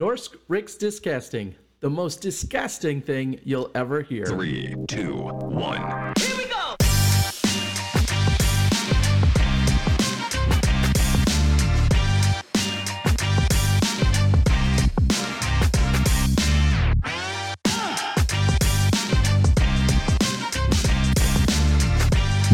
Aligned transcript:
Norsk 0.00 0.36
Rick's 0.46 0.76
Discasting, 0.76 1.56
the 1.80 1.90
most 1.90 2.20
disgusting 2.20 3.02
thing 3.02 3.40
you'll 3.42 3.72
ever 3.74 4.00
hear. 4.00 4.26
Three, 4.26 4.76
two, 4.86 5.12
one. 5.12 5.97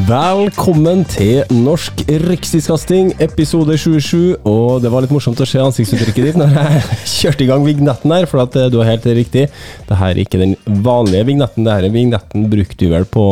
Velkommen 0.04 1.00
til 1.08 1.46
Norsk 1.64 2.02
rikstidskasting, 2.26 3.12
episode 3.24 3.72
27. 3.80 4.34
Og 4.44 4.82
det 4.84 4.90
var 4.92 5.04
litt 5.04 5.12
morsomt 5.14 5.38
å 5.40 5.46
se 5.48 5.60
ansiktsuttrykket 5.62 6.26
ditt 6.28 6.36
når 6.40 6.52
jeg 6.52 6.82
kjørte 7.14 7.44
i 7.46 7.48
gang 7.48 7.64
vignetten 7.64 8.12
her, 8.12 8.26
for 8.28 8.42
at 8.42 8.58
eh, 8.60 8.66
du 8.72 8.76
har 8.82 8.90
helt 8.90 9.06
riktig. 9.16 9.46
Det 9.88 9.96
her 10.00 10.12
er 10.12 10.20
ikke 10.20 10.42
den 10.42 10.52
vanlige 10.84 11.24
vignetten, 11.30 11.64
Dette 11.64 11.88
er 11.88 11.94
vignetten 11.94 12.44
brukte 12.52 12.76
du 12.82 12.92
vel 12.92 13.06
på, 13.08 13.24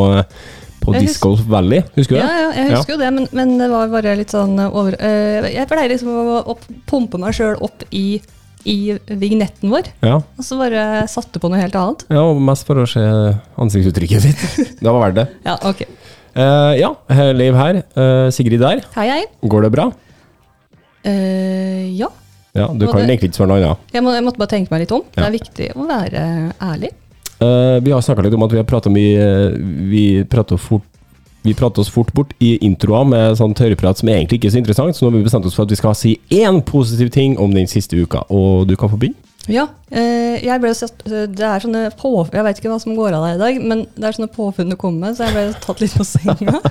på 0.80 0.94
Jeg 0.96 1.10
Disc 1.10 1.20
Golf 1.26 1.42
Valley, 1.52 1.82
husker 1.98 2.16
du 2.16 2.20
det? 2.22 2.26
ja, 2.40 2.50
jeg 2.62 2.70
husker 2.78 2.96
jo 2.96 3.00
det, 3.04 3.12
men, 3.18 3.28
men 3.36 3.52
det 3.60 3.68
var 3.74 3.92
bare 3.92 4.16
litt 4.22 4.32
sånn 4.32 4.56
over 4.70 4.96
Uh, 4.96 5.50
Jeg 5.52 5.68
pleier 5.70 5.92
liksom 5.92 6.14
å 6.14 6.38
opp, 6.54 6.64
pumpe 6.88 7.20
meg 7.20 7.36
sjøl 7.36 7.58
opp 7.68 7.84
i, 7.92 8.16
i 8.64 8.78
vignetten 9.12 9.68
vår, 9.74 9.92
Ja. 10.08 10.22
og 10.24 10.46
så 10.46 10.56
bare 10.62 11.02
satte 11.10 11.42
på 11.42 11.52
noe 11.52 11.60
helt 11.60 11.76
annet. 11.76 12.06
ja, 12.08 12.24
og 12.24 12.40
mest 12.48 12.64
for 12.64 12.80
å 12.80 12.88
se 12.88 13.02
ansiktsuttrykket 13.60 14.30
ditt. 14.30 14.46
Det 14.82 14.88
var 14.88 15.02
verdt 15.10 15.20
det. 15.20 15.28
Ja, 15.50 15.58
ok. 15.68 15.84
Eh, 16.32 16.80
ja, 16.80 16.94
Liv 17.36 17.56
her. 17.58 17.82
Uh, 17.96 18.30
Sigrid 18.32 18.62
der. 18.62 18.82
Hei, 18.96 19.08
hei. 19.10 19.22
Går 19.44 19.66
det 19.66 19.72
bra? 19.74 19.90
Uh, 21.04 21.84
ja. 21.98 22.08
Ja, 22.52 22.68
du 22.68 22.84
kan 22.84 23.00
egentlig 23.00 23.30
ikke 23.30 23.40
svare 23.40 23.48
noe 23.48 23.60
annet. 23.62 23.92
Jeg, 23.94 24.04
må, 24.04 24.12
jeg 24.12 24.24
måtte 24.26 24.40
bare 24.40 24.52
tenke 24.52 24.72
meg 24.74 24.84
litt 24.84 24.92
om. 24.92 25.04
Det 25.14 25.24
er 25.24 25.32
viktig 25.32 25.68
å 25.72 25.86
være 25.88 26.24
ærlig. 26.60 26.92
Vi 27.42 27.90
har 27.90 28.02
snakka 28.04 28.22
litt 28.22 28.34
om 28.36 28.44
at 28.44 28.52
vi 28.54 28.58
har 28.60 28.66
prata 28.68 28.90
mye 28.92 29.22
Vi 29.90 30.02
prater 30.30 30.60
fort 30.62 30.84
vi 31.42 31.56
prater 31.58 31.82
oss 31.82 31.90
fort 31.90 32.12
bort 32.14 32.36
i 32.38 32.52
introer 32.62 33.08
med 33.08 33.32
sånn 33.34 33.54
tørrprat 33.58 33.98
som 33.98 34.10
egentlig 34.12 34.38
ikke 34.38 34.46
er 34.46 34.54
så 34.54 34.60
interessant, 34.60 34.94
så 34.94 35.02
nå 35.02 35.10
har 35.10 35.16
vi 35.16 35.26
bestemt 35.26 35.48
oss 35.48 35.56
for 35.58 35.66
at 35.66 35.72
vi 35.74 35.78
skal 35.80 35.96
si 35.98 36.12
én 36.30 36.60
positiv 36.62 37.10
ting 37.10 37.34
om 37.42 37.50
den 37.50 37.66
siste 37.66 37.98
uka. 37.98 38.22
Og 38.30 38.68
du 38.70 38.76
kan 38.78 38.92
få 38.92 39.00
begynne. 39.00 39.18
Ja, 39.50 39.64
eh, 39.90 40.38
jeg 40.44 40.62
ble 40.62 40.70
satt, 40.78 41.00
det 41.02 41.42
er 41.42 41.62
sånne 41.64 41.88
på, 41.98 42.12
Jeg 42.30 42.44
vet 42.46 42.60
ikke 42.60 42.70
hva 42.70 42.78
som 42.82 42.94
går 42.94 43.16
av 43.16 43.24
deg 43.26 43.34
i 43.34 43.40
dag, 43.40 43.64
men 43.72 43.86
det 43.96 44.06
er 44.06 44.14
sånne 44.14 44.30
påfunn 44.30 44.70
du 44.70 44.76
kommer 44.78 45.08
med, 45.08 45.18
så 45.18 45.26
jeg 45.26 45.34
ble 45.34 45.62
tatt 45.64 45.82
litt 45.82 45.96
på 45.98 46.06
senga. 46.06 46.60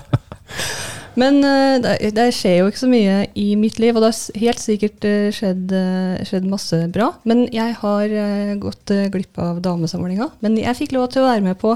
Men 1.19 1.41
eh, 1.43 1.77
det, 1.83 2.11
det 2.15 2.27
skjer 2.35 2.61
jo 2.61 2.69
ikke 2.71 2.83
så 2.85 2.89
mye 2.91 3.15
i 3.35 3.49
mitt 3.59 3.79
liv, 3.83 3.95
og 3.95 4.03
det 4.05 4.11
har 4.13 4.43
helt 4.45 4.61
sikkert 4.63 5.07
eh, 5.07 5.27
skjedd, 5.35 5.73
eh, 5.75 6.21
skjedd 6.27 6.47
masse 6.47 6.77
bra. 6.95 7.09
Men 7.27 7.43
jeg 7.51 7.75
har 7.81 8.13
eh, 8.15 8.53
gått 8.61 8.93
eh, 8.95 9.09
glipp 9.11 9.39
av 9.41 9.59
damesamlinga. 9.63 10.29
Men 10.45 10.55
jeg 10.59 10.77
fikk 10.79 10.95
lov 10.95 11.09
til 11.11 11.25
å 11.25 11.27
være 11.27 11.43
med 11.49 11.59
på 11.59 11.75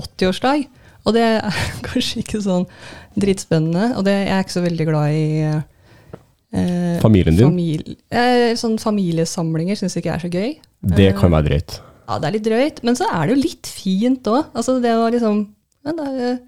80-årsdag, 0.00 0.64
og 1.04 1.16
det 1.18 1.26
er 1.26 1.60
kanskje 1.90 2.22
ikke 2.24 2.40
sånn 2.44 2.64
dritspennende. 3.20 3.92
Og 3.98 4.08
det, 4.08 4.16
jeg 4.22 4.34
er 4.38 4.46
ikke 4.46 4.56
så 4.56 4.64
veldig 4.64 4.88
glad 4.88 5.18
i 5.18 5.28
eh, 6.52 7.00
Familien 7.02 7.38
din? 7.38 7.48
Famil 7.48 7.96
eh, 8.12 8.52
sånn 8.58 8.78
familiesamlinger 8.82 9.78
syns 9.80 9.98
ikke 9.98 10.12
jeg 10.12 10.18
er 10.18 10.24
så 10.26 10.30
gøy. 10.32 10.54
Det 10.98 11.10
kan 11.18 11.34
være 11.34 11.50
drøyt. 11.50 11.80
Ja, 12.08 12.18
det 12.18 12.28
er 12.28 12.36
litt 12.36 12.46
drøyt, 12.46 12.80
men 12.86 12.98
så 12.98 13.08
er 13.08 13.26
det 13.26 13.36
jo 13.36 13.42
litt 13.42 13.68
fint 13.70 14.30
òg. 14.30 14.48
Altså, 14.58 14.78
det 14.82 14.94
å 14.98 15.10
liksom 15.14 15.44
ja, 15.82 15.94
det 15.98 16.06
er, 16.08 16.40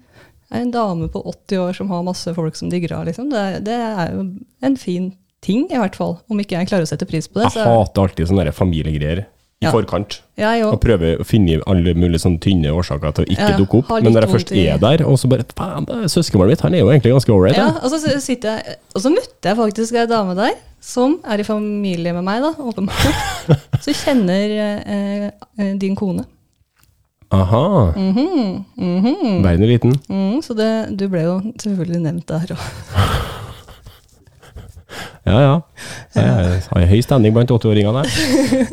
er 0.51 0.63
en 0.63 0.73
dame 0.73 1.09
på 1.11 1.21
80 1.21 1.61
år 1.63 1.77
som 1.77 1.91
har 1.91 2.05
masse 2.07 2.33
folk 2.35 2.57
som 2.59 2.71
digger 2.71 2.95
henne, 2.95 3.09
liksom. 3.09 3.29
Det, 3.33 3.45
det 3.67 3.75
er 3.75 4.15
jo 4.15 4.25
en 4.65 4.77
fin 4.79 5.13
ting, 5.45 5.65
i 5.69 5.79
hvert 5.79 5.97
fall. 5.97 6.17
Om 6.31 6.41
ikke 6.41 6.57
jeg 6.57 6.69
klarer 6.71 6.87
å 6.87 6.89
sette 6.89 7.07
pris 7.09 7.27
på 7.29 7.41
det. 7.41 7.51
Jeg 7.55 7.67
hater 7.67 8.05
alltid 8.05 8.29
sånne 8.31 8.53
familiegreier 8.55 9.25
i 9.65 9.67
Ja. 9.67 9.71
forkant. 9.73 10.19
jeg 10.37 10.63
Og 10.65 10.79
prøver 10.83 11.17
å 11.19 11.25
finne 11.25 11.59
alle 11.65 11.93
mulige 11.97 12.21
sånne 12.21 12.39
tynne 12.43 12.69
årsaker 12.75 13.13
til 13.15 13.25
å 13.25 13.27
ikke 13.33 13.49
Ja, 13.49 13.57
dukke 13.57 13.79
opp. 13.81 13.89
Men 14.03 14.13
når 14.13 14.25
jeg 14.27 14.33
først 14.35 14.51
i- 14.55 14.67
er 14.67 14.77
der, 14.77 15.05
og 15.07 15.17
så 15.17 15.27
bare 15.29 15.43
Faen, 15.57 15.85
det 15.85 16.11
søskenbarnet 16.11 16.49
mitt, 16.55 16.61
han 16.61 16.73
er 16.75 16.79
jo 16.79 16.89
egentlig 16.91 17.13
ganske 17.15 17.33
ålreit. 17.33 17.57
Ja, 17.57 17.67
og 17.81 17.89
så 17.91 17.99
sitter 18.21 18.57
jeg 18.59 18.75
Og 18.95 19.01
så 19.01 19.09
møtte 19.09 19.43
jeg 19.43 19.57
faktisk 19.57 19.93
ei 19.99 20.05
dame 20.05 20.35
der 20.35 20.51
som 20.81 21.19
er 21.25 21.39
i 21.39 21.43
familie 21.43 22.13
med 22.13 22.23
meg, 22.23 22.41
da, 22.43 22.51
åpenbart. 22.61 23.15
Så 23.81 23.91
kjenner 23.91 24.81
eh, 24.85 25.31
eh, 25.59 25.73
din 25.77 25.95
kone. 25.95 26.25
Aha. 27.31 27.91
Mhm, 27.97 28.65
mhm. 28.77 29.41
Verden 29.43 29.63
er 29.63 29.67
liten. 29.67 29.95
Mm, 30.09 30.43
så 30.45 30.55
det, 30.55 30.95
du 30.95 31.07
ble 31.09 31.23
jo 31.23 31.39
selvfølgelig 31.57 32.01
nevnt 32.05 32.27
der 32.27 32.53
òg. 32.53 32.59
Ja, 35.25 35.39
ja. 35.41 35.53
Jeg 36.13 36.25
har 36.69 36.83
høy 36.85 36.99
stemning 37.01 37.33
blant 37.33 37.49
80-åringene 37.49 38.03
her. 38.03 38.11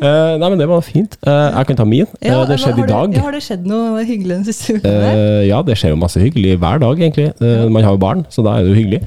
Eh, 0.02 0.34
nei, 0.40 0.48
men 0.50 0.58
det 0.58 0.66
var 0.68 0.82
fint. 0.84 1.14
Uh, 1.24 1.48
jeg 1.54 1.68
kan 1.68 1.78
ta 1.78 1.84
min. 1.86 2.08
Uh, 2.20 2.42
det 2.48 2.58
skjedde 2.60 2.82
i 2.82 2.88
dag. 2.88 3.14
har 3.22 3.34
det 3.34 3.40
skjedd 3.44 3.66
noe 3.70 4.02
hyggelig 4.04 4.34
den 4.34 4.46
siste 4.48 4.76
uka? 4.76 4.90
Eh, 4.90 5.42
ja, 5.46 5.60
det 5.64 5.76
skjer 5.78 5.94
jo 5.94 5.98
masse 6.00 6.20
hyggelig 6.20 6.56
hver 6.60 6.80
dag, 6.82 6.98
egentlig. 6.98 7.30
Man 7.72 7.86
har 7.86 7.94
jo 7.94 8.00
barn, 8.02 8.24
så 8.32 8.44
da 8.44 8.56
er 8.58 8.66
det 8.66 8.72
jo 8.72 8.78
hyggelig. 8.80 9.00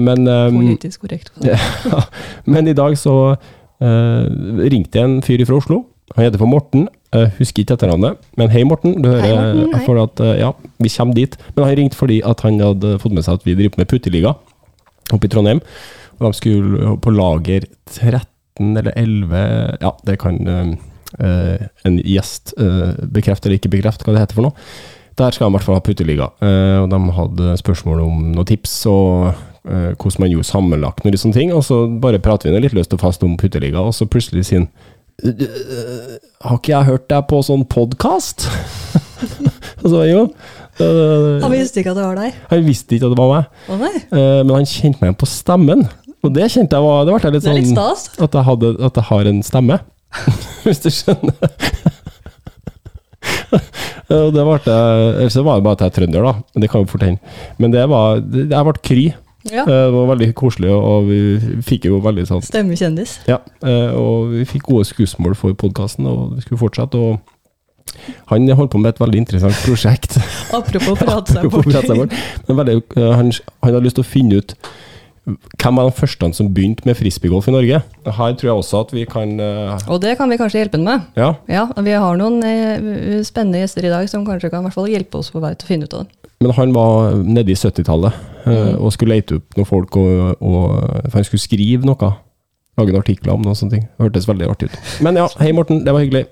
Men, 0.00 0.28
Politisk 0.54 1.06
korrekt. 1.06 1.32
ja, 1.44 2.02
men 2.48 2.68
i 2.70 2.76
dag 2.76 2.96
så 3.00 3.16
ringte 3.80 5.02
en 5.02 5.18
fyr 5.24 5.44
fra 5.48 5.58
Oslo. 5.60 5.82
Han 6.16 6.26
heter 6.26 6.42
for 6.42 6.50
Morten. 6.50 6.88
Jeg 7.14 7.32
husker 7.38 7.64
ikke 7.64 7.78
etternavnet, 7.78 8.20
men 8.38 8.52
hei, 8.52 8.62
Morten. 8.68 8.98
Du 9.02 9.08
hører 9.10 9.24
Hei, 9.24 9.70
Morten, 9.72 10.02
at, 10.04 10.24
ja, 10.38 10.52
vi 10.78 10.92
kommer 10.96 11.16
dit. 11.16 11.38
Men 11.56 11.70
han 11.70 11.80
ringte 11.80 11.98
fordi 11.98 12.20
at 12.26 12.44
han 12.46 12.60
hadde 12.62 12.98
fått 13.02 13.16
med 13.16 13.26
seg 13.26 13.40
at 13.40 13.48
vi 13.48 13.56
driver 13.58 13.82
med 13.82 13.90
putteliga 13.90 14.36
oppe 15.10 15.26
i 15.26 15.32
Trondheim. 15.32 15.64
Og 16.20 16.28
de 16.28 16.36
skulle 16.36 16.94
på 17.00 17.12
lager 17.16 17.64
13 17.96 18.76
eller 18.76 18.92
11 18.96 19.42
Ja, 19.80 19.92
det 20.04 20.18
kan 20.20 20.36
eh, 20.46 20.72
eh, 21.24 21.68
en 21.88 21.98
gjest 22.04 22.52
eh, 22.60 22.92
bekrefte 23.08 23.48
eller 23.48 23.56
ikke 23.60 23.72
bekrefte 23.72 24.04
hva 24.04 24.14
det 24.16 24.24
heter 24.26 24.36
for 24.40 24.50
noe. 24.50 24.56
Der 25.20 25.34
skal 25.34 25.46
de 25.48 25.52
i 25.52 25.56
hvert 25.56 25.66
fall 25.66 25.76
ha 25.78 25.84
putteliga. 25.84 26.28
Eh, 26.44 26.76
og 26.82 26.90
de 26.92 27.00
hadde 27.16 27.56
spørsmål 27.60 28.04
om 28.04 28.20
noen 28.36 28.48
tips 28.48 28.74
og 28.92 29.30
eh, 29.32 29.90
hvordan 29.96 30.24
man 30.26 30.32
gjorde 30.34 30.48
sammenlagt 30.50 31.04
noen 31.04 31.18
sånne 31.20 31.36
ting. 31.40 31.52
Og 31.56 31.64
så 31.66 31.82
bare 32.00 32.20
prater 32.22 32.48
vi 32.50 32.54
nå 32.56 32.62
litt 32.66 32.76
løst 32.76 32.94
og 32.96 33.02
fast 33.02 33.24
om 33.26 33.36
putteliga, 33.40 33.80
og 33.80 33.96
så 33.96 34.08
plutselig 34.08 34.46
sier 34.50 34.64
han 34.64 34.70
«Øh, 35.20 36.16
Har 36.46 36.56
ikke 36.56 36.72
jeg 36.72 36.88
hørt 36.88 37.08
deg 37.12 37.26
på 37.28 37.42
sånn 37.44 37.66
podkast? 37.68 38.46
og 39.82 39.88
så 39.92 40.04
jo. 40.08 40.22
Han 40.80 41.52
visste 41.52 41.82
ikke 41.82 41.92
at 41.92 41.98
det 41.98 42.06
var 42.06 42.16
deg. 42.16 42.38
han 42.48 42.62
visste 42.64 42.96
ikke 42.96 43.10
at 43.10 43.12
det 43.12 43.18
var 43.20 43.32
meg, 43.34 43.50
Oh, 43.68 43.82
men 44.46 44.54
han 44.54 44.64
kjente 44.70 44.96
meg 45.02 45.10
igjen 45.10 45.18
på 45.20 45.28
stemmen. 45.28 45.82
Og 46.24 46.34
det 46.36 46.50
kjente 46.52 46.76
jeg 46.76 46.84
var 46.84 47.06
Det 47.08 47.14
ble 47.16 47.30
litt 47.32 47.46
litt 47.48 47.70
sånn 47.70 47.70
stas. 47.72 48.02
at 48.20 48.34
jeg, 48.36 48.44
hadde, 48.44 48.74
at 48.90 48.98
jeg 49.00 49.06
har 49.08 49.30
en 49.30 49.42
stemme, 49.46 49.78
hvis 50.66 50.82
du 50.84 50.90
skjønner. 50.92 51.56
Og 54.10 54.32
det 54.34 54.42
ble, 54.44 54.58
Eller 54.74 55.30
så 55.32 55.42
var 55.46 55.58
det 55.58 55.64
bare 55.66 55.78
at 55.78 55.82
jeg 55.84 55.92
er 55.92 55.96
trønder, 55.98 56.26
da. 56.26 56.60
Det 56.60 56.70
kan 56.70 56.84
jo 56.84 56.90
fort 56.90 57.04
hende. 57.06 57.34
Men 57.62 57.74
det 57.74 57.84
var 57.90 58.20
Jeg 58.20 58.64
ble 58.68 58.76
kry. 58.82 59.04
Ja. 59.48 59.62
Eh, 59.64 59.66
Det 59.66 59.92
var 59.94 60.08
veldig 60.12 60.30
koselig, 60.36 60.70
og 60.74 61.06
vi 61.08 61.18
fikk 61.64 61.86
jo 61.88 62.00
veldig 62.04 62.26
sånn 62.28 62.42
Stemmekjendis. 62.44 63.14
Ja, 63.30 63.38
eh, 63.64 63.94
og 63.96 64.34
vi 64.34 64.44
fikk 64.44 64.66
gode 64.68 64.84
skussmål 64.84 65.36
for 65.38 65.54
podkasten, 65.56 66.04
og 66.10 66.34
vi 66.36 66.44
skulle 66.44 66.60
fortsette. 66.60 67.00
Og 67.00 68.02
han 68.28 68.48
holdt 68.52 68.74
på 68.74 68.78
med 68.82 68.92
et 68.94 69.00
veldig 69.00 69.22
interessant 69.22 69.56
prosjekt. 69.64 70.18
Apropos 70.58 70.98
prate 71.00 71.38
seg 71.38 71.48
bort. 71.50 72.12
Men 72.48 72.60
veldig, 72.60 72.76
eh, 72.98 73.12
han, 73.16 73.32
han 73.32 73.72
hadde 73.72 73.86
lyst 73.86 73.96
til 73.96 74.04
å 74.04 74.10
finne 74.10 74.42
ut 74.42 74.54
hvem 75.60 75.76
var 75.80 75.88
de 75.90 75.94
første 75.96 76.28
som 76.36 76.48
begynte 76.54 76.86
med 76.88 76.96
frisbeegolf 76.98 77.48
i 77.50 77.54
Norge. 77.54 77.80
Her 78.06 78.34
tror 78.38 78.48
jeg 78.48 78.56
også 78.62 78.80
at 78.84 78.94
vi 78.94 79.04
kan 79.08 79.34
uh... 79.40 79.76
Og 79.90 80.00
det 80.02 80.16
kan 80.18 80.30
vi 80.30 80.38
kanskje 80.40 80.62
hjelpe 80.62 80.78
ham 80.80 80.86
med. 80.88 81.06
Ja, 81.16 81.32
Ja, 81.50 81.66
Vi 81.76 81.90
har 81.92 82.16
noen 82.20 82.40
uh, 82.44 83.20
spennende 83.26 83.62
gjester 83.62 83.84
i 83.86 83.92
dag 83.92 84.08
som 84.12 84.24
kanskje 84.26 84.50
kan 84.52 84.64
hvert 84.66 84.76
fall 84.76 84.88
hjelpe 84.90 85.20
oss 85.20 85.30
på 85.34 85.42
vei 85.42 85.52
til 85.54 85.66
å 85.68 85.72
finne 85.72 85.88
ut 85.88 85.94
av 85.98 86.04
det. 86.06 86.16
men 86.40 86.52
han 86.56 86.72
var 86.72 87.14
nede 87.20 87.52
i 87.52 87.58
70-tallet 87.58 88.12
uh, 88.12 88.28
Mm. 88.50 88.76
og 88.80 88.92
skulle 88.94 89.18
lete 89.18 89.36
opp 89.36 89.56
noen 89.58 89.66
folk, 89.68 89.96
og, 90.00 90.40
og 90.40 90.70
for 91.10 91.18
han 91.18 91.24
skulle 91.28 91.42
skrive 91.44 91.84
noe. 91.84 92.08
Lage 92.80 92.94
en 92.94 92.96
artikler 93.02 93.34
om 93.34 93.42
noe 93.44 93.52
sånt. 93.58 93.74
Det 93.74 93.82
hørtes 94.00 94.24
veldig 94.30 94.46
artig 94.48 94.70
ut. 94.70 94.78
Men 95.04 95.18
ja, 95.20 95.26
hei 95.42 95.50
Morten, 95.52 95.82
det 95.84 95.92
var 95.92 96.00
hyggelig. 96.00 96.22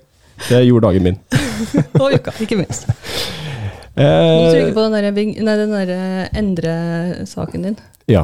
Det 0.47 0.63
gjorde 0.65 0.87
dagen 0.87 1.05
min. 1.05 1.19
Og 2.01 2.15
uka, 2.15 2.33
ikke 2.41 2.57
minst. 2.63 2.89
Du 2.89 4.03
Eh, 4.05 4.51
trykker 4.53 4.73
på 4.73 4.83
den 4.85 4.93
der, 4.95 5.11
nei, 5.43 5.55
den 5.59 5.73
der 5.75 5.89
eh, 5.91 6.27
endre-saken 6.39 7.65
din. 7.67 7.77
Ja. 8.07 8.21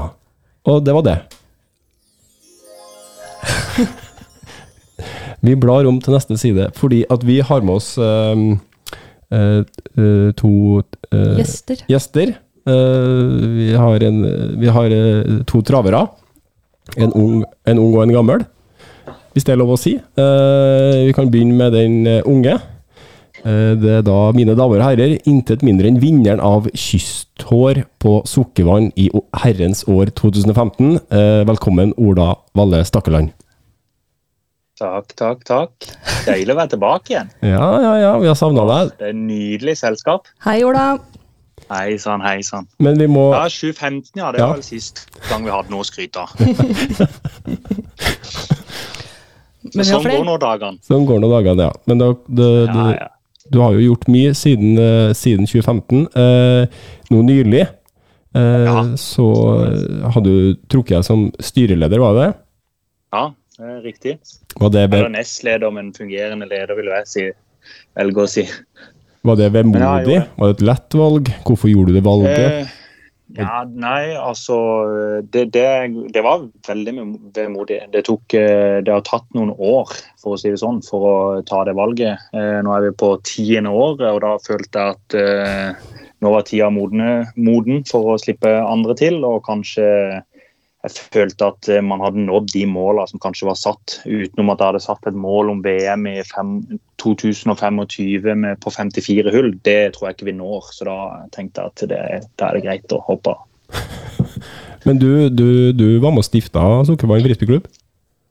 Og 0.66 0.86
det 0.86 0.94
var 0.98 1.04
det. 1.06 1.18
vi 5.46 5.56
blar 5.56 5.86
om 5.86 6.00
til 6.02 6.16
neste 6.16 6.38
side, 6.42 6.72
fordi 6.78 7.04
at 7.12 7.26
vi 7.26 7.40
har 7.46 7.62
med 7.62 7.78
oss 7.78 7.98
uh, 8.02 8.36
uh, 9.30 9.62
eh, 9.62 10.32
to 10.38 10.82
eh, 11.12 11.38
Gjester. 11.40 11.86
gjester. 11.90 12.34
Eh, 12.66 13.24
vi 13.58 13.76
har, 13.78 14.04
en, 14.04 14.22
vi 14.60 14.68
har 14.68 14.92
eh, 14.92 15.44
to 15.46 15.62
travere. 15.62 16.08
En 16.98 17.14
ung, 17.14 17.44
en 17.66 17.80
ung 17.80 17.96
og 17.96 18.04
en 18.04 18.14
gammel, 18.14 18.44
hvis 19.34 19.46
det 19.46 19.56
er 19.56 19.58
lov 19.58 19.72
å 19.74 19.78
si. 19.80 19.96
Vi 20.16 21.14
kan 21.18 21.32
begynne 21.34 21.58
med 21.58 21.74
den 21.74 21.96
unge. 22.30 22.60
Eh, 23.46 23.76
Det 23.78 23.92
er 24.00 24.02
da, 24.06 24.32
mine 24.34 24.56
damer 24.58 24.82
og 24.82 24.88
herrer, 24.90 25.18
intet 25.30 25.62
mindre 25.66 25.88
enn 25.92 26.00
vinneren 26.02 26.42
av 26.42 26.66
Kysthår 26.74 27.84
på 28.02 28.16
Sukkervann 28.26 28.92
i 28.98 29.10
herrens 29.44 29.84
år 29.88 30.10
2015. 30.18 30.96
Eh, 31.14 31.44
Velkommen, 31.46 31.94
Ola 31.98 32.32
Valle 32.58 32.82
Stakkeland. 32.88 33.30
Takk, 34.80 35.14
takk, 35.16 35.44
takk. 35.48 35.72
Deilig 36.26 36.52
å 36.52 36.58
være 36.58 36.74
tilbake 36.74 37.14
igjen. 37.14 37.30
Ja, 37.54 37.70
ja, 37.80 37.94
ja, 38.02 38.14
vi 38.20 38.28
har 38.28 38.36
savna 38.36 38.66
deg. 38.68 38.90
Det 39.00 39.08
er 39.14 39.20
nydelig 39.20 39.78
selskap. 39.80 40.26
Hei, 40.44 40.58
Ola. 40.68 40.98
Hei 41.70 41.96
sann, 42.02 42.22
hei 42.22 42.42
sann. 42.46 42.66
Men 42.84 42.98
vi 43.00 43.06
må 43.10 43.30
Ja, 43.32 43.46
2015, 43.48 44.12
ja. 44.20 44.32
Det 44.34 44.40
Ja. 44.42 44.48
var 44.50 44.56
vel 44.60 44.66
sist 44.68 45.06
gang 45.30 45.46
vi 45.46 45.52
hadde 45.54 45.70
noe 45.72 45.82
å 45.86 45.88
skryte 45.88 46.18
av. 46.26 46.30
Men 49.76 49.86
sånn 49.88 50.04
går 50.06 50.26
nå 50.28 50.36
dagene. 50.42 50.78
Sånn 50.86 51.06
går 51.10 51.20
nå 51.24 51.30
dagene, 51.32 51.70
ja. 51.70 51.74
Men 51.90 51.98
da, 52.04 52.12
det, 52.28 52.50
Ja, 52.68 52.90
ja. 53.00 53.08
Du 53.52 53.60
har 53.62 53.76
jo 53.76 53.84
gjort 53.92 54.08
mye 54.12 54.34
siden, 54.38 54.78
eh, 54.82 55.14
siden 55.18 55.46
2015. 55.46 56.08
Eh, 56.16 56.68
nå 57.14 57.22
nylig 57.28 57.62
eh, 57.62 58.66
Ja. 58.66 58.80
så 59.00 59.28
hadde 60.02 60.12
har 60.14 60.22
du 60.26 60.56
trukket 60.68 60.98
deg 60.98 61.06
som 61.08 61.28
styreleder, 61.40 62.00
var 62.02 62.14
det? 62.20 62.30
ja, 63.16 63.30
er 63.62 63.82
riktig. 63.86 64.18
Var 64.60 64.70
det, 64.74 64.82
Eller 64.94 65.10
nestleder, 65.14 65.72
men 65.72 65.94
fungerende 65.96 66.48
leder, 66.50 66.76
vil 66.76 66.90
jeg 66.92 67.08
si. 67.08 67.28
Velge 67.96 68.26
å 68.26 68.28
si. 68.28 68.44
var 69.24 69.36
det 69.40 69.52
vemodig? 69.54 70.18
Ja. 70.20 70.26
Var 70.38 70.52
det 70.52 70.58
et 70.58 70.66
lett 70.68 70.98
valg? 71.00 71.30
Hvorfor 71.48 71.70
gjorde 71.72 71.94
du 71.94 72.00
det 72.00 72.04
valget? 72.04 72.52
Eh, 72.66 72.68
ja, 73.38 73.64
nei, 73.68 74.16
altså 74.16 74.58
det, 75.32 75.46
det, 75.56 75.66
det 76.14 76.24
var 76.24 76.46
veldig 76.68 76.94
vemodig. 77.36 77.80
Det, 77.92 78.04
eh, 78.38 78.78
det 78.86 78.94
har 78.94 79.04
tatt 79.08 79.28
noen 79.36 79.52
år 79.56 79.92
for 80.22 80.36
å 80.36 80.40
si 80.40 80.54
det 80.54 80.62
sånn, 80.62 80.82
for 80.86 81.08
å 81.10 81.16
ta 81.48 81.64
det 81.68 81.76
valget. 81.78 82.28
Eh, 82.36 82.60
Nå 82.66 82.76
er 82.76 82.88
vi 82.88 82.94
på 82.96 83.16
tiende 83.28 83.74
året, 83.76 84.08
og 84.12 84.22
da 84.24 84.36
følte 84.46 84.86
jeg 84.86 84.96
at 84.96 85.18
eh, 85.20 85.92
nå 86.24 86.32
var 86.32 86.46
tida 86.48 86.72
moden 86.72 87.84
for 87.90 88.14
å 88.14 88.20
slippe 88.22 88.54
andre 88.62 88.96
til. 89.00 89.20
Og 89.28 89.44
kanskje 89.46 89.88
jeg 90.86 91.06
følte 91.14 91.50
at 91.50 91.70
eh, 91.72 91.84
man 91.84 92.04
hadde 92.04 92.26
nådd 92.28 92.52
de 92.54 92.66
målene 92.70 93.10
som 93.10 93.22
kanskje 93.24 93.48
var 93.50 93.58
satt, 93.60 94.00
utenom 94.06 94.52
at 94.54 94.62
jeg 94.62 94.72
hadde 94.72 94.84
satt 94.86 95.10
et 95.10 95.18
mål 95.18 95.54
om 95.56 95.64
VM 95.66 96.06
i 96.12 96.20
2025 97.02 97.82
med, 98.44 98.60
på 98.62 98.74
54 98.74 99.34
hull. 99.36 99.52
Det 99.66 99.80
tror 99.96 100.10
jeg 100.10 100.18
ikke 100.18 100.30
vi 100.30 100.38
når, 100.38 100.70
så 100.76 100.90
da 100.90 101.00
tenkte 101.36 101.64
jeg 101.64 101.74
at 101.74 101.88
det, 101.92 102.04
da 102.40 102.50
er 102.50 102.60
det 102.60 102.66
greit 102.68 102.96
å 102.96 103.02
hoppe 103.08 103.34
av. 103.34 103.50
Men 104.86 105.02
du, 105.02 105.30
du, 105.34 105.74
du 105.74 105.88
var 105.98 106.14
med 106.14 106.22
og 106.22 106.28
stifta 106.28 106.62
Sukkervann 106.86 107.26
frisbeeklubb? 107.26 107.66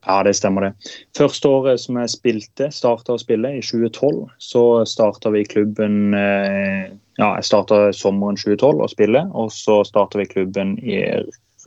Ja, 0.05 0.19
det 0.23 0.35
stemmer 0.37 0.67
det. 0.67 0.91
Første 1.17 1.49
året 1.49 1.81
som 1.81 1.97
jeg 1.97 2.11
spilte, 2.13 2.69
starta 2.71 3.15
å 3.15 3.21
spille, 3.21 3.55
i 3.57 3.63
2012, 3.65 4.19
så 4.37 4.61
starta 4.87 5.31
vi 5.33 5.43
klubben 5.49 6.13
eh, 6.13 6.93
Ja, 7.17 7.31
jeg 7.39 7.47
starta 7.47 7.89
sommeren 7.95 8.37
2012 8.37 8.83
å 8.85 8.91
spille, 8.91 9.23
og 9.33 9.49
så 9.55 9.79
starta 9.87 10.19
vi 10.21 10.27
klubben 10.29 10.75
i, 10.83 10.99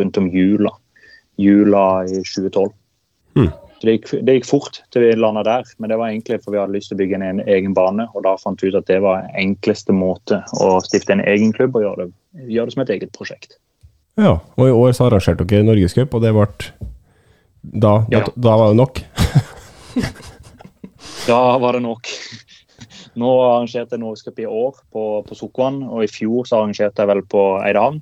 rundt 0.01 0.19
om 0.21 0.29
jula. 0.33 0.73
Jula 1.39 2.05
i 2.05 2.23
2012. 2.23 2.71
Mm. 3.39 3.51
Det 3.79 3.95
gikk, 3.95 4.09
det 4.27 4.35
gikk 4.39 4.49
fort 4.49 4.81
til 4.91 5.05
vi 5.05 5.13
landa 5.15 5.45
der, 5.47 5.69
men 5.79 5.93
det 5.93 5.99
var 6.01 6.11
egentlig 6.11 6.41
for 6.43 6.51
vi 6.55 6.59
hadde 6.59 6.75
lyst 6.75 6.91
til 6.91 6.99
å 6.99 7.03
bygge 7.03 7.21
en, 7.21 7.27
en 7.29 7.43
egen 7.47 7.77
bane. 7.77 8.09
Og 8.15 8.25
da 8.27 8.35
fant 8.41 8.63
vi 8.63 8.73
ut 8.73 8.79
at 8.79 8.89
det 8.91 8.99
var 9.05 9.29
enkleste 9.39 9.95
måte 9.95 10.41
å 10.59 10.79
stifte 10.83 11.15
en 11.15 11.23
egen 11.23 11.55
klubb 11.55 11.79
og 11.79 11.87
gjøre 11.87 12.07
det, 12.09 12.13
gjøre 12.51 12.71
det 12.71 12.75
som 12.75 12.85
et 12.85 12.95
eget 12.97 13.15
prosjekt. 13.15 13.59
Ja, 14.19 14.41
og 14.59 14.65
i 14.67 14.75
år 14.75 14.97
så 14.99 15.07
arrangerte 15.07 15.47
dere 15.47 15.69
Norgescup, 15.69 16.17
og 16.19 16.25
det 16.25 16.35
ble 16.35 16.49
da, 17.63 17.93
da, 18.11 18.19
Ja. 18.19 18.25
da 18.35 18.57
var 18.59 18.73
det 18.73 18.81
nok? 18.83 19.03
Da 21.29 21.59
var 21.61 21.77
det 21.77 21.83
nok. 21.85 22.09
Nå 23.19 23.31
arrangerte 23.45 23.97
jeg 23.97 24.01
Norgescup 24.01 24.39
i 24.41 24.47
år 24.49 24.79
på, 24.95 25.03
på 25.27 25.37
Sukkervann, 25.37 25.83
og 25.85 26.05
i 26.05 26.11
fjor 26.11 26.47
så 26.49 26.61
arrangerte 26.61 27.03
jeg 27.03 27.11
vel 27.11 27.21
på 27.29 27.43
Eidehavn. 27.61 27.99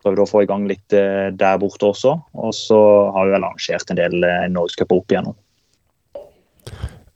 Prøvde 0.00 0.24
å 0.24 0.28
få 0.30 0.42
i 0.44 0.48
gang 0.48 0.64
litt 0.70 0.94
eh, 0.96 1.28
der 1.36 1.58
borte 1.60 1.90
også. 1.90 2.14
Og 2.40 2.54
så 2.56 2.78
har 3.12 3.26
vi 3.28 3.34
vel 3.36 3.44
arrangert 3.44 3.90
en 3.92 3.98
del 4.00 4.24
eh, 4.24 4.46
Norgescuper 4.52 4.96
opp 5.00 5.12
igjennom. 5.12 5.36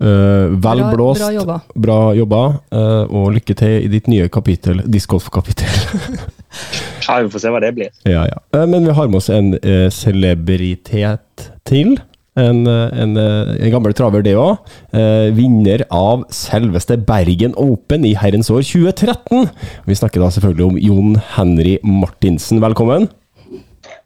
Uh, 0.05 0.51
vel 0.59 0.81
Bra- 0.83 0.89
blåst, 0.91 1.23
bra 1.23 1.31
jobba. 1.33 1.57
bra 1.81 1.99
jobba, 2.19 2.41
uh, 2.75 3.05
og 3.15 3.29
lykke 3.37 3.55
til 3.57 3.77
i 3.87 3.91
ditt 3.93 4.09
nye 4.11 4.27
kapittel, 4.29 4.83
discgolf-kapittel. 4.91 5.71
Ja, 7.07 7.21
vi 7.23 7.31
får 7.33 7.41
se 7.45 7.51
hva 7.55 7.61
det 7.63 7.71
blir. 7.77 7.93
ja, 8.09 8.25
ja. 8.29 8.41
Uh, 8.53 8.67
men 8.69 8.85
vi 8.89 8.93
har 8.99 9.09
med 9.09 9.21
oss 9.23 9.31
en 9.33 9.55
eh, 9.63 9.87
celebritet 9.95 11.47
til. 11.69 11.95
En, 12.37 12.67
eh, 12.67 13.03
en, 13.03 13.17
eh, 13.17 13.65
en 13.65 13.71
gammel 13.71 13.95
traver, 13.95 14.23
det 14.27 14.35
òg. 14.35 14.59
Eh, 14.93 15.31
vinner 15.35 15.85
av 15.91 16.25
selveste 16.35 16.99
Bergen 16.99 17.55
Open 17.55 18.05
i 18.05 18.15
herrens 18.19 18.51
år 18.51 18.65
2013. 18.67 19.51
Vi 19.87 19.95
snakker 19.95 20.21
da 20.21 20.33
selvfølgelig 20.35 20.67
om 20.67 20.81
Jon 20.83 21.21
Henry 21.37 21.79
Martinsen. 21.85 22.59
Velkommen. 22.61 23.09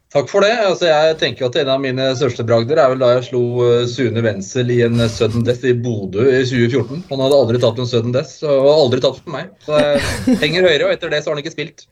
Takk 0.09 0.29
for 0.29 0.41
det. 0.41 0.55
Altså, 0.65 0.87
jeg 0.89 1.17
tenker 1.21 1.45
at 1.45 1.57
En 1.61 1.69
av 1.69 1.81
mine 1.81 2.05
største 2.17 2.41
bragder 2.45 2.79
er 2.81 2.89
vel 2.89 3.01
da 3.01 3.11
jeg 3.15 3.27
slo 3.27 3.41
eh, 3.65 3.83
Sune 3.89 4.23
Wenzel 4.25 4.71
i 4.73 4.79
en 4.85 5.01
sudden 5.09 5.45
death 5.45 5.65
i 5.65 5.73
Bodø 5.73 6.25
i 6.25 6.45
2014. 6.45 7.03
Han 7.11 7.21
hadde 7.25 7.41
aldri 7.41 7.61
tatt 7.61 7.81
en 7.81 7.89
sudden 7.89 8.13
death, 8.13 8.39
og 8.45 8.69
aldri 8.73 9.01
tatt 9.05 9.21
for 9.21 9.33
meg. 9.33 9.51
Så 9.65 9.77
jeg 9.77 10.39
henger 10.45 10.69
høyere, 10.69 10.87
og 10.87 10.93
etter 10.93 11.13
det 11.13 11.21
så 11.21 11.29
har 11.29 11.37
han 11.37 11.43
ikke 11.45 11.57
spilt. 11.57 11.85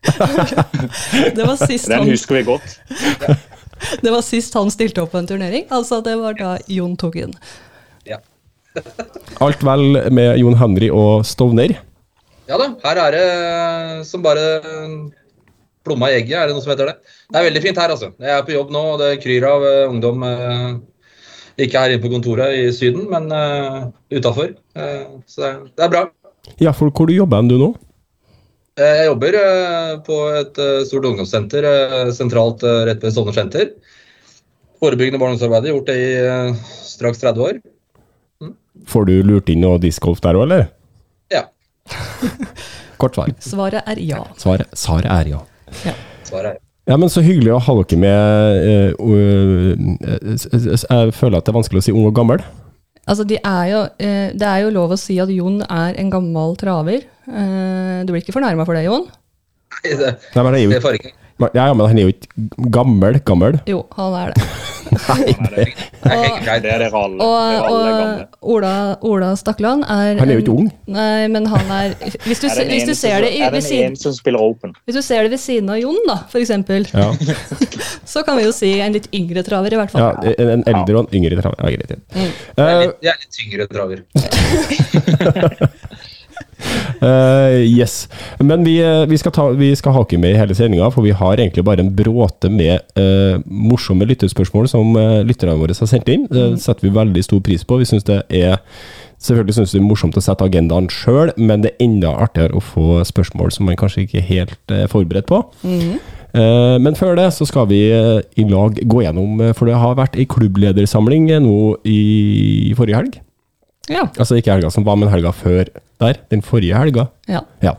Det 1.38 1.45
var, 1.45 1.57
sist 1.62 1.90
Den 1.90 2.01
han, 2.01 2.10
husker 2.10 2.40
vi 2.40 2.48
godt. 2.50 2.81
det 4.03 4.13
var 4.13 4.24
sist 4.25 4.56
han 4.57 4.71
stilte 4.74 5.03
opp 5.03 5.13
på 5.13 5.21
en 5.21 5.29
turnering. 5.29 5.68
Altså, 5.74 6.01
det 6.06 6.15
var 6.19 6.38
da 6.39 6.56
Jon 6.71 6.95
tok 7.00 7.19
inn. 7.21 7.35
Ja. 8.07 8.19
Alt 9.44 9.63
vel 9.65 10.01
med 10.13 10.38
Jon 10.41 10.57
Henry 10.59 10.91
og 10.94 11.25
Stovner? 11.27 11.77
ja 12.47 12.57
da, 12.59 12.68
her 12.85 13.00
er 13.01 13.15
det 13.15 13.24
eh, 13.27 14.03
som 14.07 14.21
bare 14.24 14.44
plomma 15.88 16.12
i 16.12 16.19
egget, 16.21 16.35
er 16.38 16.50
det 16.50 16.56
noe 16.56 16.63
som 16.63 16.71
heter 16.71 16.91
det. 16.91 17.15
Det 17.27 17.39
er 17.39 17.47
veldig 17.47 17.63
fint 17.63 17.81
her, 17.81 17.94
altså. 17.95 18.12
Jeg 18.24 18.33
er 18.33 18.45
på 18.47 18.56
jobb 18.56 18.71
nå, 18.75 18.83
og 18.94 19.01
det 19.01 19.18
kryr 19.24 19.47
av 19.47 19.65
eh, 19.68 19.88
ungdom. 19.88 20.23
eh, 20.27 20.77
ikke 21.57 21.81
her 21.81 21.95
inne 21.95 22.03
på 22.03 22.12
kontoret 22.13 22.53
i 22.53 22.65
Syden, 22.69 23.07
men 23.09 23.31
uh, 23.33 23.88
utafor. 24.13 24.51
så 25.25 25.41
det, 25.41 25.80
er 25.81 25.89
bra. 25.89 26.03
Ja, 26.62 26.69
for 26.69 26.94
hvor 26.94 27.09
du 27.09 27.15
jobber 27.15 27.41
du 27.50 27.56
nå? 27.57 27.71
Eh, 28.77 28.97
Jeg 29.01 29.07
jobber 29.09 29.38
eh, 29.39 29.94
på 30.06 30.18
et 30.38 30.59
eh, 30.62 30.83
stort 30.85 31.07
ungdomssenter 31.09 31.65
sentralt 32.13 32.62
rett 32.85 33.01
ved 33.01 33.15
Stovner 33.15 33.33
senter. 33.33 33.71
Forebyggende 34.77 35.18
ungdomsarbeid. 35.18 35.71
Gjort 35.71 35.89
det 35.89 35.97
i 35.97 36.12
straks 36.85 37.24
30 37.24 37.41
år. 37.47 37.57
Får 38.88 39.07
du 39.09 39.15
lurt 39.25 39.50
inn 39.50 39.63
noe 39.65 39.81
discgolf 39.81 40.21
der 40.21 40.38
òg, 40.38 40.45
eller? 40.45 40.68
Ja, 41.33 41.47
Kort 43.01 43.18
svar. 43.18 43.33
Svaret 43.41 43.89
er 43.89 44.00
ja. 44.01 44.21
Svaret, 44.38 44.69
svaret 44.77 45.09
er 45.09 45.33
ja. 45.33 45.41
ja. 45.85 45.94
svaret 46.25 46.53
er 46.53 46.57
Ja, 46.57 46.94
Ja, 46.94 46.97
men 46.97 47.09
Så 47.09 47.21
hyggelig 47.25 47.51
å 47.53 47.59
ha 47.59 47.73
dere 47.81 47.97
med. 48.00 48.15
Jeg 50.85 51.12
føler 51.18 51.38
at 51.38 51.45
det 51.45 51.51
er 51.51 51.57
vanskelig 51.57 51.81
å 51.81 51.85
si 51.89 51.94
ung 51.94 52.06
og 52.07 52.15
gammel. 52.15 52.45
Altså, 53.07 53.25
de 53.27 53.38
er 53.41 53.65
jo, 53.71 53.81
det 53.97 54.47
er 54.47 54.63
jo 54.65 54.73
lov 54.77 54.94
å 54.94 55.00
si 55.00 55.18
at 55.19 55.30
Jon 55.33 55.61
er 55.66 55.97
en 55.97 56.13
gammel 56.13 56.56
traver. 56.59 57.06
Eh, 57.28 58.04
du 58.07 58.14
blir 58.14 58.24
ikke 58.24 58.36
fornærma 58.38 58.66
for 58.68 58.78
det, 58.78 58.86
Jon? 58.88 59.07
Nei, 59.84 59.96
det, 60.00 60.14
Nei, 60.36 60.44
men, 60.44 60.54
det 60.54 60.60
er 60.62 60.64
jo, 60.78 60.81
får 60.81 60.96
ikke. 60.98 61.12
ja, 61.44 61.50
ja, 61.68 61.74
men 61.76 61.86
han 61.92 61.98
er 62.00 62.07
jo 62.07 62.14
ikke 62.14 62.48
gammel. 62.74 63.19
Gammel. 63.28 63.60
Jo, 63.69 63.84
han 63.98 64.16
er 64.22 64.31
det. 64.34 64.48
Nei, 64.88 65.34
det, 65.52 65.64
Det 66.07 66.48
er 66.48 66.62
det 66.64 66.72
er 66.88 66.94
alle. 66.96 67.19
Og, 67.19 67.36
er 67.36 67.60
og 67.68 68.54
Ola, 68.56 68.69
Ola 69.04 69.34
Stakland 69.36 69.84
er 69.84 70.16
Han 70.22 70.30
er 70.31 70.38
jo 70.38 70.44
ikke 70.46 70.54
ung. 70.56 70.69
Nei, 70.96 71.26
men 71.28 71.44
han 71.52 71.68
er 71.76 71.92
Hvis 72.24 72.40
du, 72.40 72.48
Er 72.48 72.69
hvis 72.72 72.86
du 72.88 72.94
ser 72.96 73.19
det 73.26 73.34
i, 73.36 73.42
er 73.44 73.52
siden, 73.60 73.90
eneste 73.92 74.07
som 74.07 74.16
spiller 74.16 74.40
open. 74.40 74.72
hvis 74.88 74.96
du 74.96 75.02
ser 75.04 75.28
det 75.28 75.34
ved 75.36 75.42
siden 75.44 75.68
av 75.76 75.81
Jon, 75.81 76.00
da, 76.07 76.16
for 76.31 76.40
eksempel, 76.40 76.88
Ja, 76.96 77.10
så 78.14 78.24
kan 78.24 78.40
vi 78.40 78.48
jo 78.48 78.54
si 78.56 78.72
en 78.80 78.96
litt 78.96 79.10
yngre 79.12 79.44
traver, 79.44 79.76
i 79.76 79.81
hvert 79.81 79.92
ja, 79.92 80.14
fall. 80.16 80.31
en, 80.40 80.54
en 80.56 80.64
eldre 80.72 81.02
og 81.02 81.04
en 81.12 81.19
yngre 81.19 81.36
traver. 81.44 81.60
Ja, 81.60 81.68
greit. 81.76 81.92
Ja. 81.92 82.00
Jeg 82.16 82.31
er 82.64 82.72
Eh, 82.72 82.80
litt, 82.86 82.96
jeg 83.04 83.12
er 83.12 83.19
litt 83.19 83.34
tyngre 83.36 83.68
traver. 83.76 84.00
Eh, 87.01 87.61
yes. 87.61 88.09
Men 88.39 88.63
vi, 88.63 88.77
eh, 88.81 89.06
vi, 89.06 89.17
skal 89.17 89.31
ta, 89.31 89.49
vi 89.49 89.75
skal 89.75 89.94
hake 89.94 90.17
med 90.17 90.33
i 90.33 90.39
hele 90.39 90.56
sendinga, 90.57 90.89
for 90.91 91.06
vi 91.06 91.13
har 91.15 91.37
egentlig 91.37 91.65
bare 91.67 91.83
en 91.83 91.94
bråte 91.95 92.49
med 92.49 92.81
uh, 92.97 93.37
morsomme 93.45 94.07
lyttespørsmål 94.09 94.69
som 94.71 94.95
uh, 94.97 95.21
lytterne 95.27 95.57
våre 95.59 95.75
har 95.77 95.89
sendt 95.89 96.09
inn. 96.09 96.25
Det 96.31 96.56
setter 96.63 96.87
vi 96.87 96.95
veldig 96.95 97.23
stor 97.25 97.44
pris 97.45 97.65
på. 97.67 97.81
Vi 97.81 97.89
synes 97.89 98.07
det 98.09 98.23
er 98.29 98.63
Selvfølgelig 99.17 99.56
synes 99.56 99.71
vi 99.73 99.79
det 99.79 99.81
er 99.81 99.87
morsomt 99.87 100.17
å 100.19 100.21
sette 100.21 100.45
agendaen 100.45 100.91
sjøl, 100.94 101.31
men 101.41 101.63
det 101.63 101.71
er 101.71 101.87
enda 101.87 102.11
artigere 102.21 102.53
å 102.53 102.61
få 102.61 102.99
spørsmål 103.01 103.49
som 103.49 103.65
man 103.65 103.79
kanskje 103.79 104.03
ikke 104.03 104.19
er 104.19 104.27
helt 104.27 104.73
forberedt 104.91 105.25
på. 105.25 105.39
Eh, 105.57 106.75
men 106.77 106.94
før 106.94 107.17
det 107.17 107.25
så 107.33 107.47
skal 107.49 107.65
vi 107.71 107.79
i 107.89 108.45
lag 108.45 108.77
gå 108.77 109.01
gjennom, 109.01 109.41
for 109.57 109.65
det 109.65 109.79
har 109.81 109.97
vært 109.97 110.19
ei 110.21 110.27
klubbledersamling 110.29 111.31
nå 111.47 111.57
i 111.89 112.75
forrige 112.77 113.01
helg. 113.01 113.17
Ja. 113.89 114.06
Altså 114.19 114.37
ikke 114.37 114.53
helga 114.53 114.69
som 114.69 114.85
var, 114.85 115.01
men 115.01 115.09
helga 115.09 115.33
før 115.33 115.73
der. 115.99 116.19
Den 116.31 116.42
forrige 116.45 116.77
helga. 116.77 117.07
Ja. 117.30 117.42
Ja. 117.63 117.75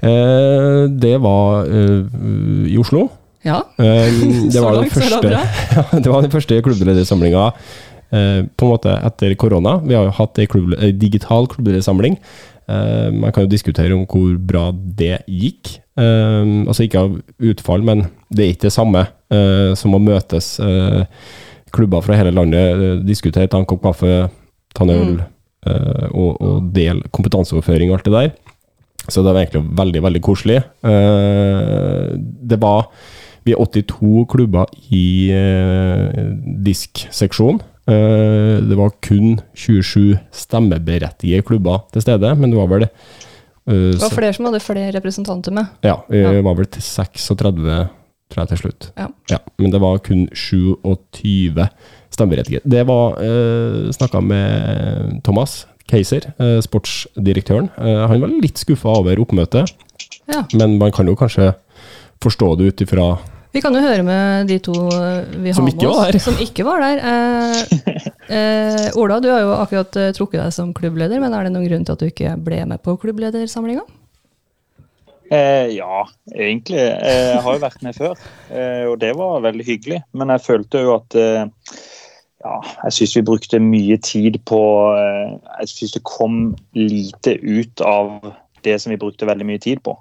Eh, 0.00 0.82
det 0.92 1.16
var 1.24 1.66
eh, 1.66 2.02
i 2.70 2.76
Oslo. 2.78 3.08
ja. 3.44 3.62
Eh, 3.78 4.10
det, 4.50 4.52
Så 4.52 4.64
var 4.64 4.76
den 4.76 4.82
langt, 4.82 4.92
så 4.92 5.00
er 5.00 5.04
det 5.04 5.12
første, 5.12 5.28
bra. 5.28 5.44
ja, 5.76 6.00
det 6.04 6.12
var 6.12 6.26
den 6.26 6.34
første 6.34 6.60
klubbledersamlinga 6.62 7.46
eh, 8.12 8.42
på 8.56 8.66
en 8.68 8.74
måte 8.74 8.98
etter 9.08 9.34
korona. 9.40 9.78
Vi 9.86 9.96
har 9.96 10.04
jo 10.08 10.14
hatt 10.18 10.38
ei 10.42 10.46
klubb, 10.50 10.76
digital 11.00 11.48
klubbledersamling. 11.52 12.18
Eh, 12.68 13.10
man 13.14 13.32
kan 13.32 13.46
jo 13.46 13.50
diskutere 13.50 13.94
om 13.94 14.06
hvor 14.10 14.36
bra 14.38 14.68
det 14.74 15.20
gikk. 15.30 15.76
Eh, 15.96 16.44
altså 16.66 16.86
ikke 16.86 17.02
av 17.06 17.18
utfall, 17.52 17.84
men 17.86 18.06
det 18.28 18.44
er 18.44 18.54
ikke 18.54 18.68
det 18.68 18.76
samme 18.76 19.06
eh, 19.32 19.72
som 19.78 19.94
å 19.96 20.02
møtes 20.02 20.56
eh, 20.60 21.04
klubber 21.74 22.04
fra 22.04 22.16
hele 22.18 22.32
landet, 22.34 23.02
diskutere, 23.06 23.48
ta 23.50 23.60
en 23.60 23.68
kopp 23.68 23.82
kaffe, 23.84 24.26
ta 24.74 24.84
en 24.86 24.92
øl 24.94 25.16
eh, 25.20 25.24
og, 26.12 26.40
og 26.40 26.70
dele 26.74 27.02
kompetanseoverføring 27.12 27.90
og 27.92 27.98
alt 27.98 28.08
det 28.10 28.14
der. 28.16 28.30
Så 29.08 29.22
det 29.22 29.32
var 29.34 29.44
egentlig 29.44 29.76
veldig, 29.78 30.02
veldig 30.02 30.22
koselig. 30.26 30.56
Eh, 30.82 32.16
det 32.50 32.58
var 32.62 32.88
Vi 33.46 33.52
er 33.54 33.60
82 33.62 34.24
klubber 34.32 34.66
i 34.90 35.30
eh, 35.30 36.16
diskseksjonen. 36.66 37.60
Eh, 37.86 38.56
det 38.66 38.74
var 38.78 38.90
kun 39.06 39.36
27 39.54 40.16
stemmeberettigede 40.34 41.44
klubber 41.46 41.84
til 41.94 42.02
stede, 42.02 42.32
men 42.34 42.50
det 42.50 42.58
var 42.58 42.72
vel 42.72 42.82
eh, 42.88 43.92
Det 43.94 44.02
var 44.02 44.16
flere 44.16 44.34
som 44.34 44.48
hadde 44.48 44.62
flere 44.64 44.90
representanter 44.96 45.54
med. 45.54 45.66
ja, 45.86 45.94
det 46.10 46.24
Ja. 46.24 46.42
var 46.42 46.54
vel 46.58 46.66
til 46.66 46.82
36, 46.82 47.88
tror 48.30 48.42
jeg, 48.42 48.48
til 48.48 48.58
slutt. 48.64 48.90
Ja. 48.98 49.38
men 49.58 49.70
det 49.70 49.80
var 49.80 49.98
kun 50.02 50.26
27 50.34 51.68
stemmeberettigede. 52.16 52.64
Det 52.66 52.82
var 52.88 53.20
uh, 53.20 53.92
Snakka 53.94 54.20
med 54.24 55.20
Thomas 55.26 55.66
Keiser, 55.86 56.24
eh, 56.42 56.56
sportsdirektøren. 56.64 57.68
Eh, 57.78 58.00
han 58.10 58.18
var 58.24 58.32
litt 58.42 58.58
skuffa 58.58 58.90
over 58.98 59.20
oppmøtet, 59.22 59.70
Ja. 60.26 60.40
men 60.58 60.78
man 60.80 60.90
kan 60.90 61.06
jo 61.06 61.14
kanskje 61.14 61.52
forstå 62.24 62.48
det 62.58 62.72
ut 62.72 62.80
ifra 62.82 63.04
Vi 63.54 63.60
kan 63.62 63.72
jo 63.72 63.80
høre 63.80 64.02
med 64.04 64.48
de 64.50 64.56
to 64.58 64.72
eh, 64.74 65.22
vi 65.44 65.52
har 65.54 65.62
med 65.62 65.84
oss, 65.86 66.24
som 66.26 66.34
ikke 66.42 66.64
var 66.66 66.82
der. 66.82 66.98
Eh, 67.06 68.00
eh, 68.34 68.88
Ola, 68.98 69.20
du 69.22 69.30
har 69.30 69.44
jo 69.44 69.54
akkurat 69.62 69.96
eh, 70.02 70.10
trukket 70.18 70.42
deg 70.42 70.52
som 70.52 70.74
klubbleder, 70.74 71.22
men 71.22 71.32
er 71.38 71.46
det 71.46 71.54
noen 71.54 71.68
grunn 71.70 71.86
til 71.86 71.94
at 71.94 72.02
du 72.02 72.10
ikke 72.10 72.34
ble 72.42 72.64
med 72.66 72.82
på 72.82 72.96
klubbledersamlinga? 73.00 73.86
Eh, 75.30 75.70
ja, 75.78 76.02
egentlig. 76.34 76.82
Eh, 76.82 77.32
Jeg 77.34 77.42
har 77.42 77.54
jo 77.56 77.62
vært 77.62 77.82
med 77.82 77.96
før, 77.96 78.18
eh, 78.50 78.84
og 78.90 78.98
det 79.02 79.14
var 79.18 79.40
veldig 79.46 79.64
hyggelig. 79.66 80.02
Men 80.14 80.34
jeg 80.34 80.44
følte 80.44 80.82
jo 80.84 80.92
at 80.98 81.16
eh, 81.18 81.46
ja, 82.46 82.56
jeg 82.86 82.94
syns 82.94 83.16
vi 83.18 83.26
brukte 83.26 83.60
mye 83.62 83.98
tid 84.04 84.38
på 84.48 84.60
eh, 84.94 85.36
Jeg 85.62 85.72
syns 85.72 85.94
det 85.96 86.04
kom 86.06 86.40
lite 86.78 87.36
ut 87.42 87.82
av 87.84 88.32
det 88.66 88.78
som 88.82 88.92
vi 88.92 89.00
brukte 89.00 89.28
veldig 89.28 89.46
mye 89.46 89.62
tid 89.62 89.82
på. 89.86 89.94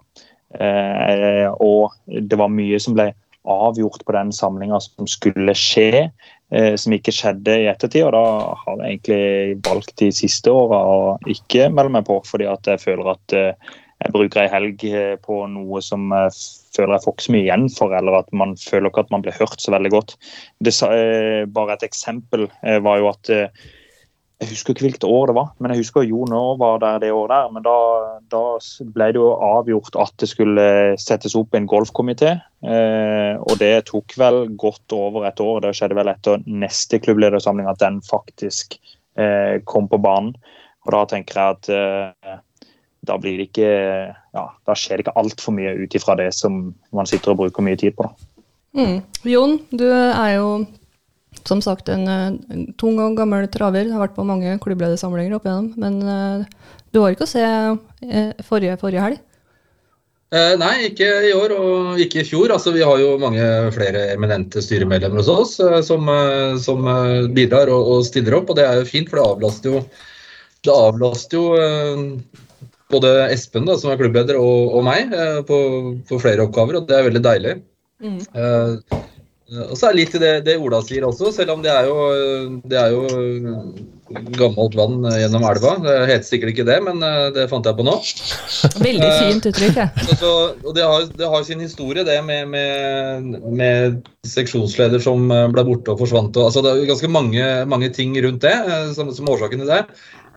Eh, 0.59 1.47
og 1.61 1.95
det 2.07 2.37
var 2.39 2.53
mye 2.53 2.79
som 2.81 2.95
ble 2.97 3.11
avgjort 3.45 4.05
på 4.05 4.15
den 4.15 4.31
samlinga 4.33 4.79
som 4.81 5.07
skulle 5.09 5.53
skje, 5.57 6.09
eh, 6.51 6.75
som 6.81 6.95
ikke 6.95 7.13
skjedde 7.13 7.59
i 7.61 7.67
ettertid. 7.69 8.07
Og 8.07 8.13
da 8.15 8.25
har 8.61 8.81
jeg 8.81 8.95
egentlig 8.95 9.59
valgt 9.67 9.95
de 10.01 10.11
siste 10.15 10.53
åra 10.53 10.81
å 10.81 10.99
ikke 11.29 11.69
melde 11.73 11.97
meg 11.97 12.07
på, 12.09 12.19
fordi 12.25 12.49
at 12.49 12.71
jeg 12.71 12.83
føler 12.85 13.13
at 13.13 13.37
eh, 13.37 13.73
jeg 14.05 14.13
bruker 14.13 14.43
ei 14.43 14.51
helg 14.51 14.83
eh, 14.85 15.15
på 15.21 15.39
noe 15.49 15.81
som 15.83 16.11
jeg 16.13 16.33
føler 16.75 16.95
jeg 16.97 17.05
får 17.05 17.15
ikke 17.15 17.25
så 17.25 17.33
mye 17.33 17.45
igjen 17.45 17.63
for, 17.73 17.95
eller 17.97 18.19
at 18.19 18.35
man 18.37 18.53
føler 18.59 18.91
ikke 18.91 19.05
at 19.05 19.15
man 19.15 19.23
blir 19.25 19.39
hørt 19.39 19.57
så 19.61 19.73
veldig 19.73 19.91
godt. 19.95 20.13
Det, 20.61 20.75
eh, 20.85 21.47
bare 21.49 21.73
et 21.77 21.87
eksempel 21.87 22.45
eh, 22.61 22.77
var 22.85 23.01
jo 23.01 23.09
at 23.13 23.33
Jeg 24.43 24.49
husker 24.49 24.73
ikke 24.73 24.83
hvilket 24.83 25.05
år 25.07 25.29
det 25.29 25.35
var, 25.37 25.45
men 25.63 25.71
jeg 25.71 25.79
husker 25.79 26.03
Jon 26.03 26.33
òg 26.35 26.57
var 26.59 26.81
der 26.83 26.97
det 26.99 27.11
året 27.15 27.31
der. 27.31 27.51
Men 27.55 27.63
da, 27.63 27.75
da 28.27 28.41
ble 28.93 29.05
det 29.15 29.21
jo 29.21 29.29
avgjort 29.31 29.95
at 29.95 30.11
det 30.19 30.27
skulle 30.27 30.65
settes 30.99 31.37
opp 31.39 31.55
en 31.55 31.69
golfkomité. 31.71 32.33
Og 32.67 33.53
det 33.61 33.85
tok 33.87 34.17
vel 34.19 34.41
godt 34.59 34.91
over 34.91 35.23
et 35.29 35.39
år. 35.39 35.63
Det 35.63 35.71
skjedde 35.79 35.95
vel 35.95 36.11
etter 36.11 36.43
neste 36.51 36.99
klubbledersamling 36.99 37.71
at 37.71 37.79
den 37.79 38.01
faktisk 38.03 38.75
kom 39.63 39.87
på 39.87 40.01
banen. 40.03 40.35
Og 40.83 40.91
da 40.97 41.05
tenker 41.15 41.39
jeg 41.39 41.55
at 41.55 42.43
da 43.07 43.17
blir 43.21 43.39
det 43.39 43.49
ikke 43.49 43.69
ja, 44.11 44.45
da 44.67 44.77
skjer 44.77 44.99
det 44.99 45.05
ikke 45.05 45.19
altfor 45.21 45.55
mye 45.57 45.75
ut 45.79 45.97
ifra 45.97 46.17
det 46.19 46.31
som 46.35 46.73
man 46.95 47.09
sitter 47.09 47.33
og 47.33 47.43
bruker 47.43 47.65
mye 47.65 47.79
tid 47.79 47.95
på. 47.97 48.07
Da. 48.07 48.31
Mm. 48.75 48.97
Jon, 49.31 49.59
du 49.71 49.85
er 49.87 50.33
jo 50.35 50.49
som 51.45 51.61
sagt 51.63 51.89
en, 51.93 52.07
en 52.09 52.65
tung 52.79 52.97
og 53.03 53.15
gammel 53.19 53.47
traver. 53.51 53.87
Har 53.91 54.03
vært 54.03 54.17
på 54.17 54.25
mange 54.27 54.57
klubbledersamlinger 54.63 55.37
opp 55.37 55.47
igjennom. 55.47 55.71
Men 55.79 56.01
eh, 56.01 56.73
du 56.91 57.01
var 57.01 57.15
ikke 57.15 57.27
å 57.27 57.31
se 57.31 57.45
eh, 57.45 58.45
forrige, 58.47 58.77
forrige 58.81 59.03
helg. 59.05 59.23
Eh, 60.35 60.55
nei, 60.59 60.87
ikke 60.89 61.07
i 61.29 61.33
år 61.37 61.53
og 61.55 62.01
ikke 62.01 62.23
i 62.23 62.27
fjor. 62.27 62.51
Altså, 62.55 62.73
vi 62.75 62.83
har 62.83 62.97
jo 62.99 63.13
mange 63.21 63.45
flere 63.75 64.07
eminente 64.15 64.63
styremedlemmer 64.63 65.21
hos 65.21 65.31
oss 65.31 65.53
eh, 65.63 65.79
som, 65.85 66.09
eh, 66.11 66.57
som 66.61 66.87
eh, 66.89 67.29
bidrar 67.35 67.71
og, 67.71 67.91
og 67.93 68.07
stiller 68.07 68.39
opp, 68.39 68.51
og 68.51 68.59
det 68.59 68.65
er 68.67 68.81
jo 68.81 68.89
fint, 68.89 69.11
for 69.11 69.21
det 69.21 69.27
avlaster 69.29 69.75
jo, 69.75 69.83
det 70.65 70.73
avlaster 70.73 71.37
jo 71.39 71.45
både 72.93 73.15
Espen, 73.33 73.65
da, 73.67 73.77
som 73.81 73.91
er 73.91 73.99
klubbleder, 74.01 74.37
og, 74.41 74.75
og 74.77 74.85
meg 74.85 75.13
eh, 75.15 75.41
på, 75.47 75.57
på 76.07 76.21
flere 76.21 76.45
oppgaver, 76.45 76.79
og 76.79 76.89
det 76.89 76.99
er 76.99 77.09
veldig 77.09 77.23
deilig. 77.25 77.57
Mm. 78.03 78.21
Eh, 78.21 79.01
og 79.45 79.75
så 79.77 79.87
er 79.87 79.93
det 79.93 79.99
litt 79.99 80.15
det, 80.17 80.31
det 80.47 80.55
Ola 80.57 80.79
sier 80.81 81.05
også, 81.05 81.29
selv 81.33 81.53
om 81.53 81.61
det 81.61 81.69
er 81.69 81.85
jo, 81.85 81.97
det 82.65 82.79
er 82.81 82.95
jo 82.95 83.03
gammelt 84.37 84.75
vann 84.77 85.05
gjennom 85.05 85.45
elva. 85.45 85.75
Det 85.81 85.93
heter 86.09 86.27
sikkert 86.27 86.53
ikke 86.53 86.65
det, 86.67 86.77
men 86.85 87.01
eh, 87.05 87.27
det 87.35 87.45
fant 87.51 87.65
jeg 87.65 87.77
på 87.77 87.85
nå. 87.85 87.93
Veldig 88.81 89.11
fint 89.19 89.47
uttrykk. 89.51 89.79
jeg. 89.81 90.07
Så, 90.09 90.17
så, 90.21 90.33
og 90.61 90.75
det 90.77 90.85
har, 90.85 91.07
det 91.21 91.29
har 91.31 91.45
sin 91.47 91.63
historie, 91.63 92.05
det 92.07 92.17
med, 92.25 92.49
med, 92.49 93.39
med 93.61 94.11
seksjonsleder 94.29 95.01
som 95.03 95.29
eh, 95.33 95.47
ble 95.53 95.65
borte 95.67 95.93
og 95.93 96.03
forsvant. 96.03 96.37
Og, 96.37 96.49
altså, 96.49 96.65
det 96.65 96.73
er 96.73 96.91
ganske 96.91 97.11
mange, 97.11 97.49
mange 97.69 97.89
ting 97.93 98.17
rundt 98.25 98.45
det 98.45 98.53
eh, 98.53 98.91
som, 98.97 99.13
som 99.13 99.29
årsaken 99.33 99.61
til 99.61 99.73
det. 99.73 99.83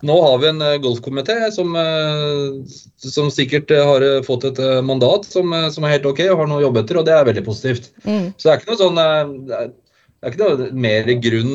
Nå 0.05 0.15
har 0.23 0.37
vi 0.39 0.47
en 0.47 0.61
eh, 0.61 0.77
golfkomité 0.83 1.35
som, 1.51 1.75
eh, 1.75 3.09
som 3.09 3.29
sikkert 3.33 3.71
eh, 3.71 3.85
har 3.85 4.05
fått 4.27 4.47
et 4.47 4.61
mandat 4.85 5.27
som, 5.27 5.53
som 5.73 5.85
er 5.85 5.97
helt 5.97 6.07
ok 6.09 6.23
og 6.29 6.43
har 6.43 6.49
noe 6.49 6.61
å 6.61 6.65
jobbe 6.67 6.83
etter, 6.85 7.01
og 7.01 7.07
det 7.09 7.15
er 7.15 7.27
veldig 7.27 7.45
positivt. 7.47 7.91
Mm. 8.05 8.31
Så 8.37 8.47
det 8.47 8.53
er 8.53 8.61
ikke 8.61 8.71
noe 8.71 8.81
sånn 8.83 9.01
Det 9.49 9.59
er, 9.59 9.73
det 10.19 10.33
ikke 10.33 10.45
noe 10.45 10.69
mer 10.85 11.11
grunn 11.23 11.53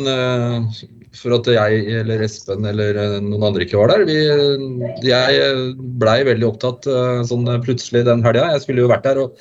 for 1.15 1.37
at 1.37 1.49
jeg 1.53 1.83
eller 2.01 2.23
Espen 2.25 2.65
eller 2.67 2.97
noen 3.23 3.45
andre 3.51 3.67
ikke 3.67 3.79
var 3.79 3.93
der. 3.93 4.07
Vi, 4.09 4.17
jeg 5.07 5.75
blei 6.01 6.17
veldig 6.27 6.49
opptatt 6.49 6.89
sånn 7.29 7.47
plutselig 7.65 8.07
den 8.09 8.25
helga. 8.25 8.49
Jeg 8.55 8.65
skulle 8.65 8.87
jo 8.87 8.91
vært 8.91 9.05
der 9.07 9.21
og 9.27 9.37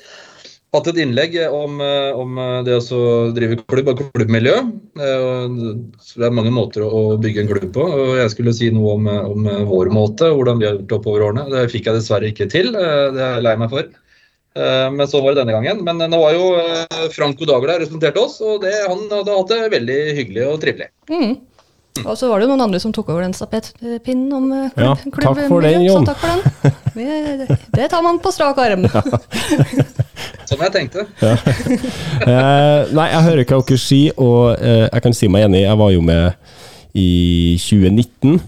hatt 0.74 0.88
et 0.92 1.00
innlegg 1.04 1.34
om, 1.48 1.80
eh, 1.80 2.12
om 2.18 2.38
det 2.66 2.76
å 2.82 3.02
drive 3.36 3.58
klubb 3.70 3.90
og 3.92 4.02
klubbmiljø. 4.14 4.54
Eh, 5.00 5.56
så 6.02 6.20
Det 6.20 6.28
er 6.28 6.36
mange 6.36 6.52
måter 6.54 6.84
å 6.86 7.16
bygge 7.20 7.44
en 7.44 7.50
klubb 7.50 7.72
på. 7.74 7.84
og 7.88 8.16
Jeg 8.20 8.30
skulle 8.34 8.54
si 8.54 8.70
noe 8.74 8.94
om, 8.98 9.08
om 9.08 9.50
vår 9.70 9.90
måte, 9.94 10.30
hvordan 10.30 10.60
vi 10.60 10.66
har 10.68 10.78
gjort 10.78 10.96
oppover 11.00 11.28
årene. 11.30 11.48
Det 11.50 11.70
fikk 11.72 11.86
jeg 11.90 12.00
dessverre 12.00 12.30
ikke 12.32 12.50
til. 12.50 12.74
eh, 12.74 13.10
Det 13.14 13.22
er 13.22 13.34
jeg 13.38 13.46
lei 13.48 13.56
meg 13.56 13.70
for. 13.70 13.84
Eh, 14.54 14.90
Men 14.90 15.06
sånn 15.10 15.24
var 15.24 15.34
det 15.34 15.42
denne 15.44 15.56
gangen. 15.56 15.82
Men 15.86 15.98
nå 16.10 16.20
var 16.20 16.36
jo 16.36 16.52
eh, 16.60 17.08
Franco 17.14 17.46
Dagler 17.48 17.80
representert 17.80 18.16
oss, 18.20 18.40
og 18.40 18.62
det, 18.62 18.74
han 18.86 19.08
hadde 19.10 19.34
hatt 19.34 19.50
det 19.50 19.72
veldig 19.74 19.98
hyggelig 20.20 20.46
og 20.52 20.60
trivelig. 20.62 20.90
Mm. 21.10 21.34
Og 22.08 22.16
så 22.18 22.26
var 22.28 22.40
det 22.40 22.48
jo 22.48 22.50
noen 22.50 22.64
andre 22.66 22.80
som 22.82 22.92
tok 22.94 23.12
over 23.12 23.22
den 23.22 23.34
stapettpinnen 23.36 24.32
om 24.34 24.48
klubb, 24.74 24.80
Ja, 24.82 24.94
takk 25.14 25.46
for 25.46 25.62
den, 25.62 25.84
Jon. 25.86 26.02
Så 26.02 26.10
takk 26.10 26.20
for 26.24 26.32
den. 26.34 26.74
Vi, 26.94 27.06
det 27.76 27.86
tar 27.92 28.02
man 28.02 28.18
på 28.22 28.32
strak 28.34 28.58
arm. 28.58 28.88
Som 30.48 30.64
jeg 30.64 30.74
tenkte. 30.74 31.06
Eh, 32.24 32.92
nei, 32.94 33.08
jeg 33.10 33.24
hører 33.26 33.44
hva 33.44 33.58
dere 33.66 33.76
sier, 33.80 34.14
og 34.22 34.54
eh, 34.56 34.86
jeg 34.86 35.02
kan 35.04 35.16
si 35.16 35.28
meg 35.28 35.44
enig. 35.48 35.64
Jeg 35.66 35.76
var 35.76 35.90
jo 35.92 36.02
med 36.04 36.32
i 36.96 37.08
2019. 37.60 38.38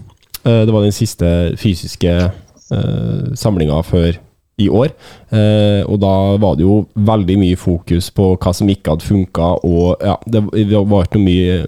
Eh, 0.47 0.61
det 0.65 0.73
var 0.73 0.85
den 0.85 0.95
siste 0.95 1.31
fysiske 1.59 2.13
eh, 2.17 3.27
samlinga 3.37 3.81
før 3.85 4.17
i 4.57 4.69
år. 4.69 4.93
Eh, 5.29 5.83
og 5.85 5.99
da 6.01 6.13
var 6.41 6.57
det 6.57 6.65
jo 6.65 6.79
veldig 6.95 7.37
mye 7.43 7.59
fokus 7.59 8.09
på 8.15 8.31
hva 8.35 8.53
som 8.55 8.71
ikke 8.71 8.95
hadde 8.95 9.05
funka, 9.05 9.51
og 9.67 10.01
ja, 10.01 10.15
det 10.25 10.43
var 10.47 11.05
ikke 11.05 11.19
noe 11.19 11.27
mye 11.27 11.59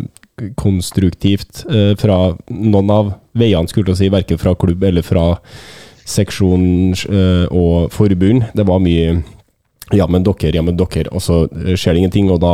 konstruktivt 0.59 1.65
eh, 1.69 1.93
fra 1.99 2.19
noen 2.49 2.93
av 2.93 3.13
veiene, 3.37 3.69
skulle 3.71 3.93
jeg 3.93 4.03
si, 4.03 4.13
verken 4.13 4.41
fra 4.41 4.55
klubb 4.59 4.83
eller 4.83 5.05
fra 5.05 5.25
seksjon 6.09 6.63
eh, 6.93 7.45
og 7.53 7.91
forbund. 7.93 8.49
Det 8.57 8.65
var 8.67 8.81
mye 8.83 9.19
ja, 9.95 10.05
men 10.05 10.21
dere, 10.25 10.53
ja, 10.53 10.61
men 10.65 10.77
dere. 10.77 11.07
Og 11.13 11.23
så 11.23 11.43
eh, 11.47 11.73
skjer 11.73 11.95
det 11.95 12.03
ingenting, 12.03 12.29
og 12.33 12.41
da 12.43 12.53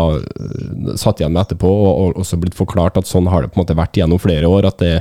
satt 0.95 1.19
jeg 1.19 1.25
igjen 1.25 1.35
med 1.35 1.43
etterpå 1.43 1.67
og, 1.71 1.89
og 1.91 2.21
også 2.23 2.39
blitt 2.39 2.55
forklart 2.57 2.99
at 3.01 3.09
sånn 3.09 3.27
har 3.31 3.43
det 3.43 3.51
på 3.51 3.59
en 3.59 3.65
måte 3.65 3.77
vært 3.77 3.99
gjennom 3.99 4.21
flere 4.21 4.47
år. 4.51 4.69
At 4.71 4.79
det, 4.83 4.93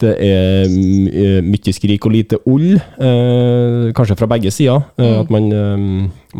det 0.00 0.14
er 0.24 1.42
mye 1.44 1.74
skrik 1.76 2.06
og 2.08 2.14
lite 2.14 2.40
ull, 2.48 2.72
eh, 2.78 3.90
kanskje 3.96 4.16
fra 4.16 4.30
begge 4.30 4.52
sider. 4.54 4.86
Eh, 5.00 5.18
At 5.20 5.32
man, 5.32 5.50
eh, 5.52 5.84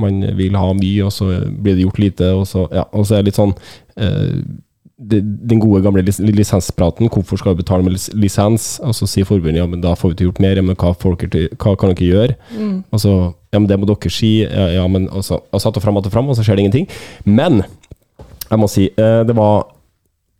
man 0.01 0.25
vil 0.39 0.57
ha 0.57 0.73
mye, 0.77 1.05
og 1.05 1.13
så 1.13 1.29
blir 1.51 1.77
det 1.77 1.85
gjort 1.85 2.01
lite. 2.01 2.33
Og 2.41 2.49
så, 2.49 2.65
ja, 2.73 2.87
og 2.93 3.05
så 3.05 3.19
er 3.19 3.23
det 3.23 3.33
litt 3.33 3.41
sånn 3.41 3.55
eh, 4.01 4.41
den 5.01 5.61
gode 5.63 5.81
gamle 5.83 6.03
lis 6.05 6.19
lisenspraten, 6.21 7.09
hvorfor 7.09 7.41
skal 7.41 7.55
vi 7.55 7.63
betale 7.63 7.85
med 7.87 7.95
lis 7.95 8.11
lisens? 8.13 8.67
Og 8.85 8.95
så 8.97 9.09
sier 9.09 9.29
forbundet 9.29 9.63
ja, 9.63 9.67
men 9.67 9.81
da 9.81 9.95
får 9.97 10.11
vi 10.11 10.19
ikke 10.19 10.29
gjort 10.29 10.43
mer, 10.45 10.61
ja, 10.61 10.65
men 10.67 10.77
hva, 10.77 10.93
til, 11.25 11.49
hva 11.57 11.75
kan 11.81 11.95
dere 11.95 12.11
gjøre? 12.11 12.37
Og 12.93 13.01
så, 13.01 13.17
ja, 13.53 13.59
men 13.59 13.69
det 13.71 13.81
må 13.81 13.89
dere 13.89 14.13
si, 14.13 14.33
ja, 14.45 14.69
ja 14.77 14.87
men 14.93 15.09
og 15.09 15.25
så, 15.25 15.41
og 15.41 15.61
så 15.61 15.69
att 15.69 15.77
og 15.77 15.83
fram, 15.83 15.97
att 15.97 16.07
og 16.07 16.13
fram, 16.13 16.29
og 16.29 16.37
så 16.37 16.45
skjer 16.45 16.57
det 16.57 16.67
ingenting. 16.67 16.89
Men, 17.25 17.63
jeg 18.51 18.59
må 18.59 18.69
si, 18.69 18.91
eh, 18.97 19.23
det 19.25 19.37
var 19.37 19.67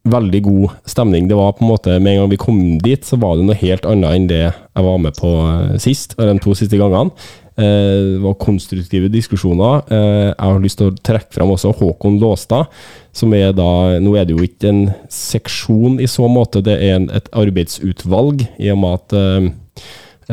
veldig 0.05 0.43
god 0.43 0.69
stemning. 0.87 1.29
Det 1.29 1.37
var 1.37 1.53
på 1.53 1.65
en 1.65 1.71
måte, 1.71 2.01
med 2.01 2.13
en 2.13 2.21
gang 2.21 2.31
vi 2.31 2.37
kom 2.41 2.79
dit, 2.79 3.05
så 3.05 3.17
var 3.17 3.37
det 3.37 3.47
noe 3.47 3.59
helt 3.61 3.87
annet 3.87 4.17
enn 4.17 4.29
det 4.31 4.43
jeg 4.45 4.85
var 4.87 4.99
med 4.99 5.17
på 5.17 5.31
eh, 5.47 5.79
sist, 5.79 6.17
eller 6.19 6.35
de 6.35 6.45
to 6.45 6.55
siste 6.55 6.77
gangene. 6.81 7.13
Eh, 7.61 8.17
det 8.17 8.21
var 8.25 8.39
konstruktive 8.41 9.11
diskusjoner. 9.13 9.83
Eh, 9.93 10.29
jeg 10.31 10.37
har 10.41 10.61
lyst 10.63 10.81
til 10.81 10.91
å 10.91 10.97
trekke 10.97 11.35
fram 11.35 11.53
også 11.53 11.75
Håkon 11.77 12.21
Låstad, 12.23 12.71
som 13.13 13.35
er 13.37 13.53
da 13.57 13.99
Nå 14.01 14.15
er 14.17 14.29
det 14.29 14.37
jo 14.37 14.45
ikke 14.47 14.71
en 14.71 14.85
seksjon 15.13 15.99
i 16.01 16.09
så 16.09 16.29
måte, 16.31 16.63
det 16.65 16.79
er 16.79 16.97
en, 16.97 17.11
et 17.13 17.29
arbeidsutvalg, 17.37 18.47
i 18.59 18.71
og 18.73 18.81
med 18.81 18.97
at 19.01 19.19
eh, 19.19 19.51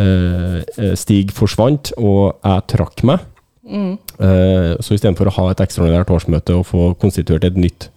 eh, 0.04 0.94
Stig 0.96 1.34
forsvant 1.36 1.92
og 1.98 2.38
jeg 2.38 2.70
trakk 2.76 3.04
meg. 3.08 3.26
Eh, 3.68 4.72
så 4.80 4.96
istedenfor 4.96 5.28
å 5.28 5.36
ha 5.42 5.50
et 5.52 5.66
ekstraordinært 5.66 6.14
årsmøte 6.14 6.56
og 6.56 6.68
få 6.70 6.94
konstituert 7.02 7.44
et 7.48 7.60
nytt, 7.60 7.90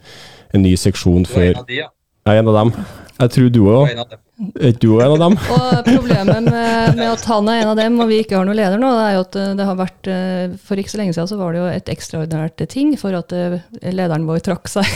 en 0.51 0.65
ny 0.67 0.75
seksjon 0.75 1.23
Du 1.23 1.31
er 1.31 1.37
før 1.37 1.51
en 1.53 1.63
av 1.63 1.69
de, 1.69 1.79
ja. 1.85 1.93
Jeg 2.27 2.37
er 2.37 2.43
en 2.43 2.51
av 2.51 2.59
dem. 2.59 2.75
Jeg 3.21 3.33
tror 3.35 3.49
du 3.53 3.61
er 3.67 3.75
òg. 3.77 3.91
en 3.93 4.03
av 4.03 4.09
dem. 4.11 4.21
Er 4.57 4.69
ikke 4.73 4.81
du 4.81 4.91
en 4.97 5.13
av 5.13 5.19
dem? 5.21 5.35
Og 5.57 5.71
problemet 5.85 6.41
med, 6.47 6.97
med 6.97 7.09
at 7.11 7.25
han 7.29 7.49
er 7.53 7.57
en 7.61 7.73
av 7.75 7.81
dem, 7.81 7.93
og 8.01 8.07
vi 8.09 8.17
ikke 8.23 8.37
har 8.39 8.45
noen 8.49 8.57
leder 8.57 8.79
nå, 8.81 8.89
det 8.97 9.05
er 9.05 9.15
jo 9.19 9.25
at 9.27 9.35
eh, 9.37 9.57
det 9.59 9.65
har 9.69 9.77
vært 9.77 10.05
eh, 10.09 10.55
For 10.65 10.75
ikke 10.81 10.93
så 10.95 11.01
lenge 11.03 11.13
siden 11.17 11.29
så 11.29 11.37
var 11.41 11.49
det 11.53 11.61
jo 11.61 11.67
et 11.69 11.89
ekstraordinært 11.93 12.59
ting 12.73 12.89
for 13.01 13.11
at 13.19 13.29
eh, 13.37 13.61
lederen 13.93 14.25
vår 14.29 14.41
trakk 14.47 14.65
seg. 14.73 14.87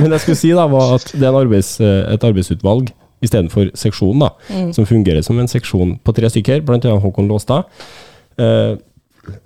Men 0.00 0.16
jeg 0.16 0.22
skulle 0.24 0.40
si 0.40 0.50
da 0.56 0.64
var 0.70 0.86
at 0.96 1.06
det 1.12 1.24
er 1.24 1.30
en 1.30 1.42
arbeids, 1.44 1.72
et 1.80 2.26
arbeidsutvalg 2.26 2.84
istedenfor 3.24 3.70
seksjon, 3.78 4.20
da, 4.20 4.28
som 4.74 4.84
fungerer 4.88 5.22
som 5.24 5.38
en 5.40 5.48
seksjon 5.48 5.90
på 6.04 6.10
tre 6.16 6.28
stykker, 6.32 6.58
annet 6.66 6.88
Håkon 7.04 7.28
Låstad, 7.30 7.62
eh, 8.40 8.72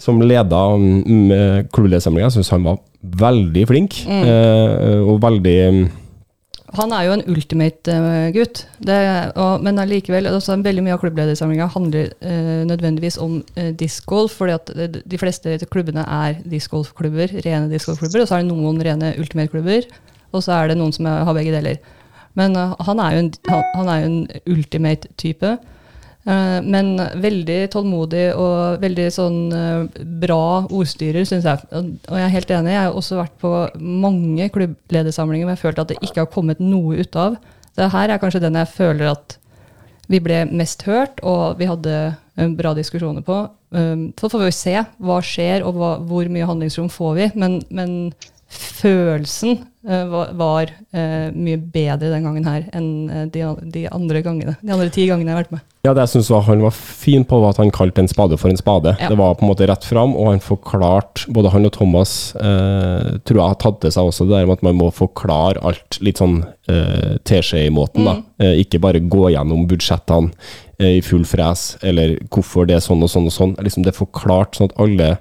som 0.03 0.19
leda 0.23 0.63
mm, 0.75 1.69
klubbledersamlinga. 1.75 2.27
Jeg 2.27 2.35
syns 2.41 2.51
han 2.55 2.67
var 2.67 2.77
veldig 3.03 3.65
flink, 3.71 4.03
eh, 4.11 4.99
og 4.99 5.21
veldig 5.23 5.57
mm, 5.73 5.83
Han 6.79 6.93
er 6.93 7.05
jo 7.07 7.13
en 7.15 7.23
ultimate-gutt, 7.31 8.65
men 9.65 9.79
allikevel 9.81 10.27
også 10.29 10.59
Veldig 10.65 10.83
mye 10.85 10.97
av 10.97 11.01
klubbledersamlinga 11.01 11.69
handler 11.73 12.11
eh, 12.21 12.65
nødvendigvis 12.69 13.17
om 13.23 13.39
eh, 13.57 13.71
discgolf, 13.73 14.35
fordi 14.41 14.57
at 14.57 14.73
eh, 14.77 14.99
de 14.99 15.21
fleste 15.21 15.59
klubbene 15.71 16.05
er 16.05 16.43
discgolfklubber, 16.45 17.39
rene 17.47 17.71
discgolfklubber, 17.71 18.25
og 18.25 18.29
så 18.29 18.37
er 18.37 18.45
det 18.45 18.51
noen 18.51 18.83
rene 18.85 19.15
ultimate-klubber, 19.19 19.89
og 20.33 20.45
så 20.45 20.59
er 20.59 20.69
det 20.69 20.79
noen 20.79 20.93
som 20.93 21.07
har 21.09 21.33
begge 21.35 21.55
deler. 21.55 21.79
Men 22.39 22.55
uh, 22.57 22.77
han 22.87 23.01
er 23.03 23.15
jo 23.15 23.25
en, 23.25 23.33
han, 23.49 23.65
han 23.75 23.89
er 23.91 24.01
jo 24.03 24.09
en 24.11 24.19
ultimate-type. 24.55 25.57
Eh, 26.29 26.61
men 26.65 26.93
veldig 27.23 27.61
tålmodig 27.73 28.27
og 28.37 28.83
veldig 28.83 29.09
sånn 29.15 29.39
eh, 29.57 30.01
bra 30.21 30.67
ordstyrer, 30.67 31.25
syns 31.29 31.47
jeg. 31.49 31.65
Og 31.73 32.17
jeg 32.19 32.27
er 32.27 32.35
helt 32.35 32.53
enig. 32.53 32.75
Jeg 32.75 32.85
har 32.85 32.97
også 33.01 33.21
vært 33.23 33.37
på 33.41 33.53
mange 33.81 34.51
klubbledersamlinger 34.53 35.49
hvor 35.49 35.57
jeg 35.57 35.65
følte 35.65 35.85
at 35.87 35.93
det 35.95 36.01
ikke 36.03 36.27
har 36.27 36.33
kommet 36.33 36.61
noe 36.61 37.01
ut 37.01 37.19
av. 37.19 37.39
Det 37.79 37.93
her 37.95 38.13
er 38.13 38.21
kanskje 38.21 38.43
den 38.45 38.59
jeg 38.59 38.75
føler 38.75 39.13
at 39.15 39.39
vi 40.09 40.21
ble 40.25 40.43
mest 40.57 40.83
hørt, 40.89 41.21
og 41.21 41.59
vi 41.61 41.69
hadde 41.69 41.95
eh, 42.09 42.53
bra 42.59 42.75
diskusjoner 42.77 43.25
på. 43.25 43.47
Um, 43.71 44.09
Så 44.17 44.31
får 44.33 44.41
vi 44.41 44.49
jo 44.49 44.57
se 44.57 44.75
hva 45.05 45.19
skjer, 45.25 45.65
og 45.69 45.77
hva, 45.77 45.91
hvor 46.09 46.29
mye 46.33 46.49
handlingsrom 46.49 46.89
får 46.93 47.13
vi. 47.19 47.27
Men, 47.41 47.59
men 47.69 47.93
følelsen 48.49 49.59
eh, 49.59 49.65
var, 49.89 50.33
var 50.37 50.71
eh, 50.93 51.31
mye 51.33 51.59
bedre 51.73 52.11
den 52.13 52.27
gangen 52.27 52.45
her 52.49 52.67
enn 52.77 52.89
eh, 53.09 53.27
de, 53.33 53.45
de 53.73 53.87
andre 53.89 54.23
gangene. 54.25 54.55
De 54.61 54.75
andre 54.75 54.91
ti 54.93 55.07
gangene 55.09 55.31
jeg 55.31 55.37
har 55.37 55.45
vært 55.47 55.55
med. 55.57 55.65
Ja, 55.87 55.95
det 55.95 56.05
jeg 56.05 56.13
synes 56.17 56.29
han 56.45 56.63
var 56.65 56.75
fin 56.75 57.25
på, 57.25 57.39
var 57.41 57.55
at 57.55 57.61
han 57.63 57.73
kalte 57.73 58.03
en 58.03 58.11
spade 58.11 58.37
for 58.41 58.53
en 58.53 58.61
spade. 58.61 58.93
Ja. 59.01 59.09
Det 59.09 59.19
var 59.21 59.39
på 59.39 59.47
en 59.47 59.53
måte 59.53 59.69
rett 59.71 59.87
fram, 59.89 60.13
og 60.19 60.33
han 60.33 60.43
forklarte 60.45 61.31
Både 61.33 61.53
han 61.55 61.67
og 61.69 61.73
Thomas 61.75 62.13
eh, 62.37 63.19
tror 63.25 63.41
jeg 63.41 63.53
har 63.55 63.59
tatt 63.63 63.81
til 63.83 63.95
seg 63.95 64.11
også 64.11 64.27
det 64.29 64.37
der 64.37 64.49
med 64.49 64.59
at 64.59 64.67
man 64.67 64.79
må 64.79 64.91
forklare 64.95 65.63
alt 65.67 66.01
litt 66.05 66.21
sånn 66.21 66.41
eh, 66.69 67.17
teskje 67.29 67.65
i 67.67 67.75
måten, 67.75 68.09
da. 68.09 68.19
Eh, 68.43 68.61
ikke 68.65 68.83
bare 68.83 69.01
gå 69.01 69.31
gjennom 69.33 69.67
budsjettene 69.71 70.33
eh, 70.81 70.99
i 70.99 71.03
full 71.05 71.25
fres, 71.29 71.71
eller 71.81 72.19
hvorfor 72.29 72.69
det 72.69 72.79
er 72.79 72.85
sånn 72.85 73.05
og 73.05 73.13
sånn 73.13 73.31
og 73.31 73.35
sånn. 73.35 73.57
Liksom 73.63 73.87
det 73.87 73.95
er 73.95 74.03
forklart 74.03 74.59
sånn 74.59 74.73
at 74.73 74.81
alle 74.83 75.13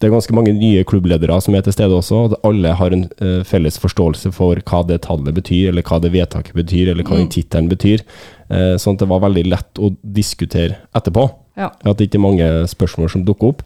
det 0.00 0.08
er 0.08 0.12
ganske 0.12 0.34
mange 0.36 0.52
nye 0.56 0.84
klubbledere 0.88 1.36
som 1.42 1.54
er 1.56 1.64
til 1.64 1.74
stede 1.76 1.94
også, 1.96 2.24
og 2.26 2.48
alle 2.48 2.74
har 2.76 2.94
en 2.96 3.06
uh, 3.22 3.42
felles 3.46 3.78
forståelse 3.80 4.32
for 4.34 4.60
hva 4.68 4.82
det 4.88 5.02
tallet 5.06 5.36
betyr, 5.36 5.70
eller 5.70 5.86
hva 5.86 6.00
det 6.02 6.12
vedtaket 6.14 6.56
betyr, 6.58 6.90
eller 6.92 7.06
hva 7.06 7.20
den 7.20 7.30
tittelen 7.32 7.70
betyr. 7.70 8.04
Uh, 8.50 8.74
sånn 8.80 8.98
at 8.98 9.04
det 9.04 9.10
var 9.12 9.22
veldig 9.24 9.44
lett 9.52 9.80
å 9.80 9.92
diskutere 10.02 10.82
etterpå. 10.96 11.28
Ja. 11.60 11.70
At 11.86 11.98
det 11.98 12.08
ikke 12.08 12.18
er 12.18 12.26
mange 12.26 12.48
spørsmål 12.70 13.12
som 13.14 13.26
dukker 13.26 13.54
opp. 13.54 13.62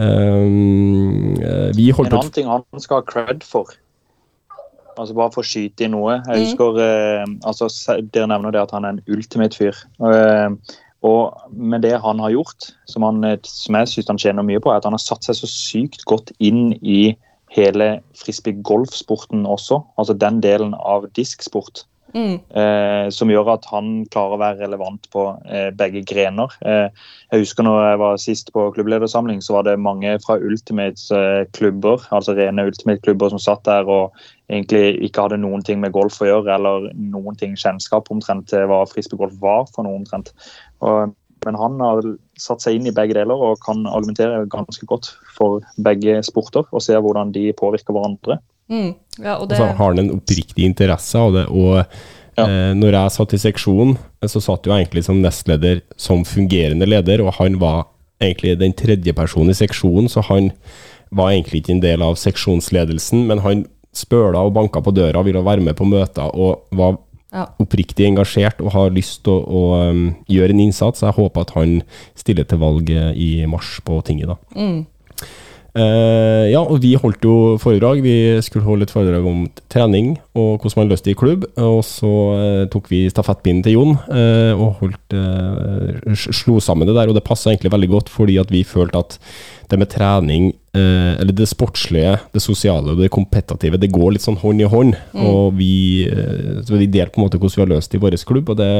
Um, 0.00 1.36
vi 1.76 1.90
holdt 1.92 2.12
En 2.12 2.20
annen 2.20 2.32
ting 2.32 2.48
han 2.48 2.64
skal 2.80 3.02
ha 3.02 3.06
cred 3.08 3.44
for. 3.44 3.72
Altså 4.96 5.16
Bare 5.16 5.32
for 5.32 5.44
å 5.44 5.48
skyte 5.48 5.86
inn 5.86 5.94
noe. 5.96 6.18
Jeg 6.28 6.46
husker 6.46 6.78
uh, 6.80 7.24
altså 7.48 7.68
Dere 8.12 8.28
nevner 8.30 8.54
det 8.54 8.62
at 8.62 8.72
han 8.76 8.86
er 8.86 8.96
en 8.96 9.02
ultimate 9.08 9.56
fyr. 9.56 9.76
Eh, 10.04 10.76
og 11.06 11.50
med 11.50 11.82
det 11.86 11.94
han 12.02 12.20
har 12.20 12.34
gjort, 12.34 12.70
som, 12.90 13.04
han, 13.06 13.24
eh, 13.24 13.38
som 13.46 13.78
jeg 13.78 13.88
syns 13.88 14.10
han 14.12 14.20
tjener 14.20 14.46
mye 14.46 14.60
på, 14.60 14.70
er 14.72 14.80
at 14.80 14.88
han 14.88 14.96
har 14.96 15.02
satt 15.02 15.24
seg 15.24 15.38
så 15.38 15.48
sykt 15.48 16.04
godt 16.08 16.32
inn 16.38 16.74
i 16.80 17.14
hele 17.54 17.92
frisbee-golfsporten 18.20 19.46
også. 19.48 19.80
Altså 19.98 20.14
den 20.14 20.42
delen 20.44 20.76
av 20.76 21.08
disksport. 21.16 21.84
Mm. 22.14 22.40
eh, 22.50 23.06
som 23.14 23.30
gjør 23.30 23.52
at 23.54 23.66
han 23.70 23.90
klarer 24.10 24.34
å 24.34 24.40
være 24.40 24.64
relevant 24.64 25.06
på 25.12 25.26
eh, 25.46 25.68
begge 25.76 26.02
grener. 26.08 26.52
Eh, 26.66 26.88
jeg 27.30 27.44
husker 27.44 27.66
når 27.66 27.78
jeg 27.84 28.00
var 28.02 28.20
sist 28.22 28.50
på 28.54 28.66
klubbledersamling, 28.74 29.42
så 29.44 29.58
var 29.58 29.68
det 29.68 29.76
mange 29.78 30.16
fra 30.24 30.38
Ultimates 30.42 31.10
eh, 31.14 31.44
klubber, 31.56 32.02
altså 32.10 32.34
rene 32.38 32.66
Ultimate-klubber 32.70 33.30
som 33.30 33.42
satt 33.42 33.64
der 33.68 33.86
og 33.86 34.16
egentlig 34.50 34.98
ikke 35.06 35.28
hadde 35.28 35.40
noen 35.44 35.62
ting 35.66 35.80
med 35.82 35.94
golf 35.94 36.18
å 36.22 36.28
gjøre, 36.28 36.58
eller 36.58 36.90
noen 36.98 37.38
ting 37.38 37.54
kjennskap 37.58 38.10
omtrent 38.10 38.50
til 38.50 38.66
hva 38.70 38.82
frisbeegolf 38.90 39.38
var 39.42 39.68
for 39.70 39.86
noe 39.86 40.02
omtrent. 40.02 40.32
Og, 40.82 41.14
men 41.46 41.56
han 41.56 41.78
har 41.80 42.06
satt 42.40 42.64
seg 42.64 42.76
inn 42.76 42.90
i 42.90 42.94
begge 42.96 43.14
deler 43.16 43.38
og 43.38 43.62
kan 43.64 43.86
argumentere 43.86 44.48
ganske 44.50 44.86
godt 44.90 45.12
for 45.36 45.62
begge 45.78 46.18
sporter, 46.26 46.66
og 46.74 46.82
ser 46.84 47.02
hvordan 47.04 47.30
de 47.36 47.52
påvirker 47.56 47.94
hverandre. 47.94 48.40
Mm. 48.70 48.94
Ja, 49.18 49.36
og 49.36 49.50
Og 49.50 49.56
så 49.56 49.66
har 49.66 49.74
han 49.90 49.98
en 49.98 50.12
oppriktig 50.14 50.64
interesse 50.64 51.18
av 51.18 51.32
det. 51.34 51.46
Og 51.50 51.84
Ja. 52.38 52.44
eh, 52.46 52.72
når 52.74 52.92
jeg 52.92 53.10
satt 53.16 53.34
i 53.34 53.42
seksjonen, 53.42 53.98
eh, 54.22 54.28
så 54.28 54.40
satt 54.40 54.64
jo 54.64 54.72
jeg 54.72 54.86
egentlig 54.86 55.04
som 55.04 55.20
nestleder 55.20 55.82
som 55.96 56.24
fungerende 56.24 56.86
leder, 56.86 57.20
og 57.20 57.34
han 57.34 57.58
var 57.58 57.86
egentlig 58.20 58.58
den 58.58 58.72
tredje 58.72 59.12
personen 59.12 59.50
i 59.50 59.58
seksjonen, 59.58 60.08
så 60.08 60.22
han 60.24 60.52
var 61.12 61.32
egentlig 61.32 61.62
ikke 61.64 61.74
en 61.74 61.80
del 61.80 62.02
av 62.02 62.14
seksjonsledelsen, 62.14 63.26
men 63.26 63.38
han 63.40 63.66
spøla 63.92 64.38
og 64.46 64.54
banka 64.54 64.80
på 64.80 64.94
døra, 64.94 65.24
ville 65.24 65.42
være 65.42 65.60
med 65.60 65.74
på 65.76 65.84
møter 65.88 66.30
og 66.32 66.62
var 66.70 66.96
ja. 67.32 67.46
oppriktig 67.58 68.06
engasjert 68.06 68.60
og 68.62 68.70
har 68.72 68.90
lyst 68.94 69.24
til 69.24 69.32
å, 69.32 69.42
å 69.42 69.90
um, 69.90 70.04
gjøre 70.30 70.54
en 70.54 70.60
innsats. 70.60 71.02
Jeg 71.02 71.16
håper 71.16 71.40
at 71.46 71.50
han 71.56 71.82
stiller 72.18 72.46
til 72.46 72.58
valg 72.62 72.90
eh, 72.90 73.10
i 73.18 73.46
mars 73.50 73.80
på 73.86 73.98
tinget, 74.06 74.30
da. 74.30 74.36
Mm. 74.54 74.86
Eh, 75.70 76.50
ja, 76.50 76.60
og 76.64 76.80
vi 76.82 76.96
holdt 76.98 77.24
jo 77.24 77.34
foredrag. 77.62 78.00
Vi 78.02 78.14
skulle 78.42 78.66
holde 78.66 78.86
et 78.86 78.92
foredrag 78.92 79.26
om 79.26 79.44
trening 79.70 80.16
og 80.34 80.58
hvordan 80.58 80.82
man 80.82 80.90
løste 80.90 81.10
det 81.10 81.14
i 81.14 81.20
klubb. 81.20 81.46
Og 81.62 81.82
så 81.86 82.10
uh, 82.10 82.64
tok 82.72 82.90
vi 82.90 83.04
stafettpinnen 83.12 83.62
til 83.66 83.76
Jon 83.76 83.94
uh, 84.10 84.54
og 84.56 84.80
holdt, 84.80 85.16
slo 86.16 86.58
sammen 86.62 86.90
det 86.90 86.96
der. 86.98 87.10
Og 87.10 87.16
det 87.16 87.26
passa 87.26 87.52
egentlig 87.52 87.72
veldig 87.74 87.90
godt, 87.94 88.10
fordi 88.12 88.38
at 88.42 88.50
vi 88.50 88.64
følte 88.66 89.04
at 89.04 89.18
det 89.70 89.78
med 89.78 89.86
trening, 89.86 90.48
eller 90.74 91.30
det 91.34 91.46
sportslige, 91.46 92.16
det 92.34 92.40
sosiale 92.42 92.90
og 92.90 92.98
det 92.98 93.10
kompetative, 93.14 93.78
det 93.78 93.92
går 93.94 94.16
litt 94.16 94.24
sånn 94.24 94.38
hånd 94.40 94.62
i 94.64 94.66
hånd. 94.66 94.96
Og 95.14 95.54
vi, 95.54 96.08
vi 96.66 96.88
delte 96.90 97.14
på 97.14 97.20
en 97.20 97.26
måte 97.28 97.38
hvordan 97.38 97.54
vi 97.54 97.62
har 97.62 97.70
løst 97.76 97.92
det 97.92 98.00
i 98.00 98.02
vår 98.02 98.16
klubb, 98.26 98.50
og 98.50 98.58
det, 98.58 98.72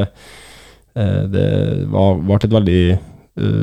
det 1.31 1.45
var, 1.93 2.19
var 2.27 2.43
et 2.43 2.57
veldig 2.57 2.83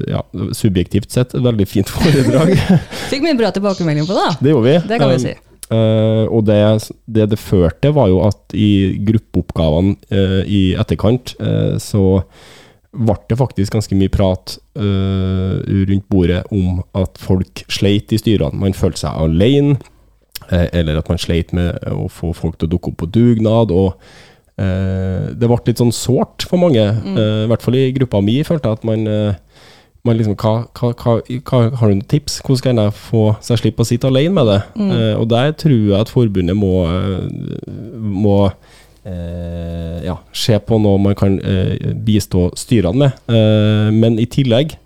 ja, 0.09 0.23
subjektivt 0.57 1.13
sett 1.13 1.35
et 1.37 1.45
veldig 1.45 1.67
fint 1.69 1.91
foredrag. 1.95 2.55
Fikk 3.11 3.27
mye 3.27 3.37
bra 3.39 3.51
tilbakemelding 3.55 4.09
på 4.09 4.17
det. 4.17 4.29
Det 4.41 4.55
gjorde 4.55 4.67
vi. 4.71 4.79
Det 4.89 5.01
kan 5.03 5.13
vi 5.13 5.19
Um, 5.19 5.25
si. 5.27 5.35
Uh, 5.69 6.25
og 6.33 6.47
det, 6.49 6.57
det 7.05 7.27
det 7.35 7.37
førte, 7.37 7.91
var 7.93 8.09
jo 8.09 8.23
at 8.25 8.57
i 8.57 8.97
gruppeoppgavene 9.05 9.99
uh, 10.09 10.41
i 10.49 10.63
etterkant, 10.81 11.35
uh, 11.45 11.77
så 11.83 12.23
ble 12.97 13.17
det 13.29 13.37
faktisk 13.39 13.75
ganske 13.77 13.97
mye 13.99 14.13
prat 14.13 14.57
eh, 14.79 15.57
rundt 15.91 16.09
bordet 16.09 16.41
om 16.55 16.81
at 16.97 17.19
folk 17.21 17.65
sleit 17.71 18.13
i 18.15 18.21
styrene. 18.21 18.59
Man 18.59 18.77
følte 18.77 19.05
seg 19.05 19.21
alene, 19.27 19.77
eh, 20.49 20.67
eller 20.73 20.99
at 20.99 21.11
man 21.11 21.21
sleit 21.21 21.53
med 21.57 21.77
å 21.93 22.09
få 22.13 22.33
folk 22.37 22.59
til 22.59 22.69
å 22.69 22.73
dukke 22.75 22.93
opp 22.93 23.01
på 23.03 23.11
dugnad. 23.13 23.75
og 23.75 23.93
eh, 23.93 24.27
det 24.59 25.47
ble 25.47 25.59
litt 25.69 25.79
sånn 25.79 25.95
sårt 25.95 26.47
for 26.49 26.59
mange, 26.59 26.83
eh, 26.83 27.45
i 27.45 27.51
hvert 27.51 27.63
fall 27.63 27.77
i 27.79 27.93
gruppa 27.95 28.23
mi, 28.25 28.41
følte 28.47 28.71
jeg 28.71 28.81
at 28.81 28.89
man 28.89 29.07
eh, 29.07 29.37
man 30.07 30.17
liksom, 30.19 30.37
hva, 30.39 30.69
hva, 30.79 30.93
hva, 30.95 31.61
har 31.79 31.91
du 31.91 31.97
noen 31.97 32.09
tips? 32.09 32.39
Hvordan 32.45 32.65
kan 32.65 32.83
jeg 32.85 32.97
få 32.97 33.23
så 33.43 33.55
jeg 33.55 33.65
slipper 33.65 33.85
å 33.85 33.89
sitte 33.89 34.11
alene 34.11 34.35
med 34.37 34.51
det? 34.51 34.59
Eh, 34.87 35.15
og 35.19 35.29
der 35.33 35.55
tror 35.59 35.77
jeg 35.77 35.99
at 35.99 36.13
forbundet 36.13 36.57
må, 36.57 36.73
eh, 36.87 37.69
må 37.99 38.39
eh, 38.49 39.99
ja, 40.07 40.19
se 40.33 40.59
på 40.63 40.81
noe 40.83 41.03
man 41.03 41.19
kan 41.19 41.39
eh, 41.43 41.93
bistå 42.07 42.49
styrene 42.59 43.09
med. 43.09 43.23
Eh, 43.27 43.91
men 43.95 44.21
i 44.23 44.29
tillegg 44.31 44.79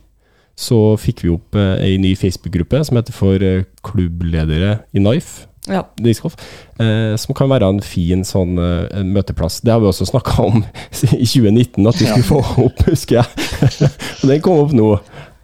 så 0.58 0.80
fikk 1.00 1.24
vi 1.24 1.32
opp 1.32 1.56
eh, 1.58 1.76
ei 1.86 1.96
ny 2.00 2.14
Facebook-gruppe 2.18 2.82
som 2.86 2.98
heter 2.98 3.16
for 3.16 3.46
eh, 3.46 3.64
klubbledere 3.84 4.82
i 4.92 5.00
Knife 5.00 5.48
Ja. 5.70 5.84
discgolf, 6.02 6.34
eh, 6.82 7.14
som 7.22 7.34
kan 7.38 7.48
være 7.52 7.68
en 7.70 7.80
fin 7.86 8.24
sånn 8.26 8.56
eh, 8.58 9.02
møteplass. 9.06 9.60
Det 9.62 9.70
har 9.70 9.78
vi 9.80 9.86
også 9.92 10.08
snakka 10.10 10.42
om 10.42 10.64
i 11.14 11.26
2019, 11.26 11.86
at 11.86 12.00
vi 12.00 12.08
skulle 12.08 12.26
få 12.26 12.40
opp, 12.64 12.82
husker 12.88 13.20
jeg. 13.20 13.46
Og 14.22 14.28
den 14.32 14.40
kom 14.42 14.58
opp 14.64 14.72
nå. 14.74 14.88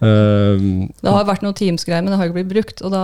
Um, 0.03 0.89
Det 1.03 1.11
har 1.11 1.25
vært 1.27 1.43
noen 1.43 1.57
Teams-greier, 1.59 2.03
men 2.05 2.13
det 2.13 2.19
har 2.21 2.29
ikke 2.29 2.39
blitt 2.41 2.53
brukt. 2.53 2.83
Og 2.87 2.93
da, 2.95 3.03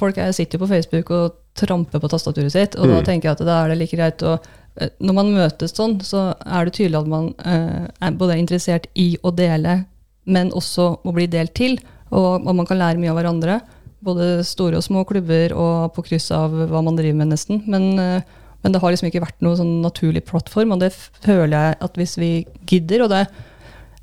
folk 0.00 0.18
er, 0.20 0.32
sitter 0.36 0.58
jo 0.58 0.64
på 0.66 0.70
Facebook 0.72 1.12
og 1.16 1.38
tramper 1.56 2.00
på 2.02 2.10
tastaturet 2.12 2.52
sitt, 2.52 2.76
og 2.76 2.88
da 2.90 2.98
Mm. 3.00 3.04
tenker 3.06 3.28
jeg 3.30 3.36
at 3.38 3.44
da 3.46 3.60
er 3.64 3.68
det 3.72 3.78
like 3.78 3.96
greit 3.96 4.22
å 4.26 4.34
eh, 4.80 4.88
Når 5.00 5.14
man 5.14 5.32
møtes 5.36 5.72
sånn, 5.76 6.00
så 6.02 6.34
er 6.44 6.64
det 6.66 6.74
tydelig 6.74 6.98
at 7.00 7.06
man 7.12 7.28
eh, 7.46 7.86
er 8.02 8.16
både 8.18 8.36
interessert 8.40 8.88
i 8.98 9.16
å 9.22 9.30
dele, 9.36 9.84
men 10.26 10.50
også 10.50 10.88
å 11.04 11.12
bli 11.14 11.26
delt 11.30 11.54
til. 11.54 11.78
Og, 12.10 12.44
og 12.46 12.54
man 12.56 12.66
kan 12.66 12.78
lære 12.80 12.98
mye 12.98 13.10
av 13.12 13.16
hverandre. 13.20 13.60
Både 14.04 14.44
store 14.46 14.78
og 14.78 14.84
små 14.86 15.04
klubber 15.08 15.54
og 15.56 15.94
på 15.96 16.04
kryss 16.10 16.30
av 16.34 16.52
hva 16.70 16.82
man 16.84 16.98
driver 16.98 17.18
med, 17.22 17.32
nesten. 17.32 17.62
Men, 17.70 17.98
eh, 17.98 18.22
men 18.64 18.72
det 18.72 18.80
har 18.82 18.92
liksom 18.92 19.08
ikke 19.10 19.24
vært 19.24 19.44
noen 19.44 19.58
sånn 19.60 19.74
naturlig 19.84 20.24
plattform, 20.28 20.72
og 20.74 20.80
det 20.84 20.92
føler 20.96 21.54
jeg 21.54 21.78
at 21.86 21.98
hvis 22.00 22.14
vi 22.20 22.32
gidder 22.68 23.04
og 23.04 23.12
det, 23.12 23.24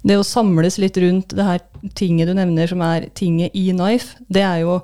det 0.06 0.18
å 0.18 0.26
samles 0.26 0.78
litt 0.82 0.98
rundt 1.02 1.34
det 1.38 1.46
her 1.46 1.62
tinget 1.98 2.30
du 2.30 2.34
nevner, 2.38 2.70
som 2.70 2.82
er 2.86 3.10
tinget 3.18 3.54
i 3.58 3.70
Knife, 3.74 4.22
det 4.30 4.44
er 4.46 4.64
jo 4.64 4.80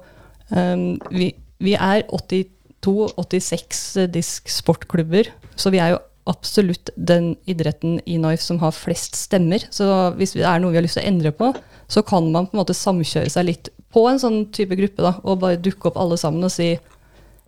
um, 0.50 0.98
vi, 1.14 1.32
vi 1.62 1.74
er 1.78 2.06
82-86 2.10 4.08
disk-sportklubber, 4.14 5.30
så 5.58 5.74
vi 5.74 5.82
er 5.82 5.96
jo 5.96 6.04
absolutt 6.28 6.92
den 6.98 7.36
idretten 7.50 8.02
i 8.06 8.18
Knife 8.20 8.44
som 8.44 8.60
har 8.62 8.76
flest 8.76 9.16
stemmer. 9.18 9.64
Så 9.74 9.88
hvis 10.20 10.36
det 10.36 10.46
er 10.46 10.60
noe 10.62 10.74
vi 10.74 10.80
har 10.82 10.86
lyst 10.86 11.00
til 11.00 11.06
å 11.06 11.12
endre 11.12 11.32
på, 11.36 11.54
så 11.88 12.04
kan 12.06 12.28
man 12.34 12.50
på 12.50 12.58
en 12.58 12.62
måte 12.62 12.76
samkjøre 12.78 13.32
seg 13.32 13.48
litt 13.48 13.72
på 13.93 14.04
en 14.10 14.19
sånn 14.21 14.39
type 14.56 14.76
gruppe, 14.78 15.04
da, 15.04 15.15
og 15.23 15.41
bare 15.43 15.60
dukke 15.62 15.89
opp 15.89 16.00
alle 16.00 16.17
sammen 16.19 16.43
og 16.43 16.54
si 16.54 16.76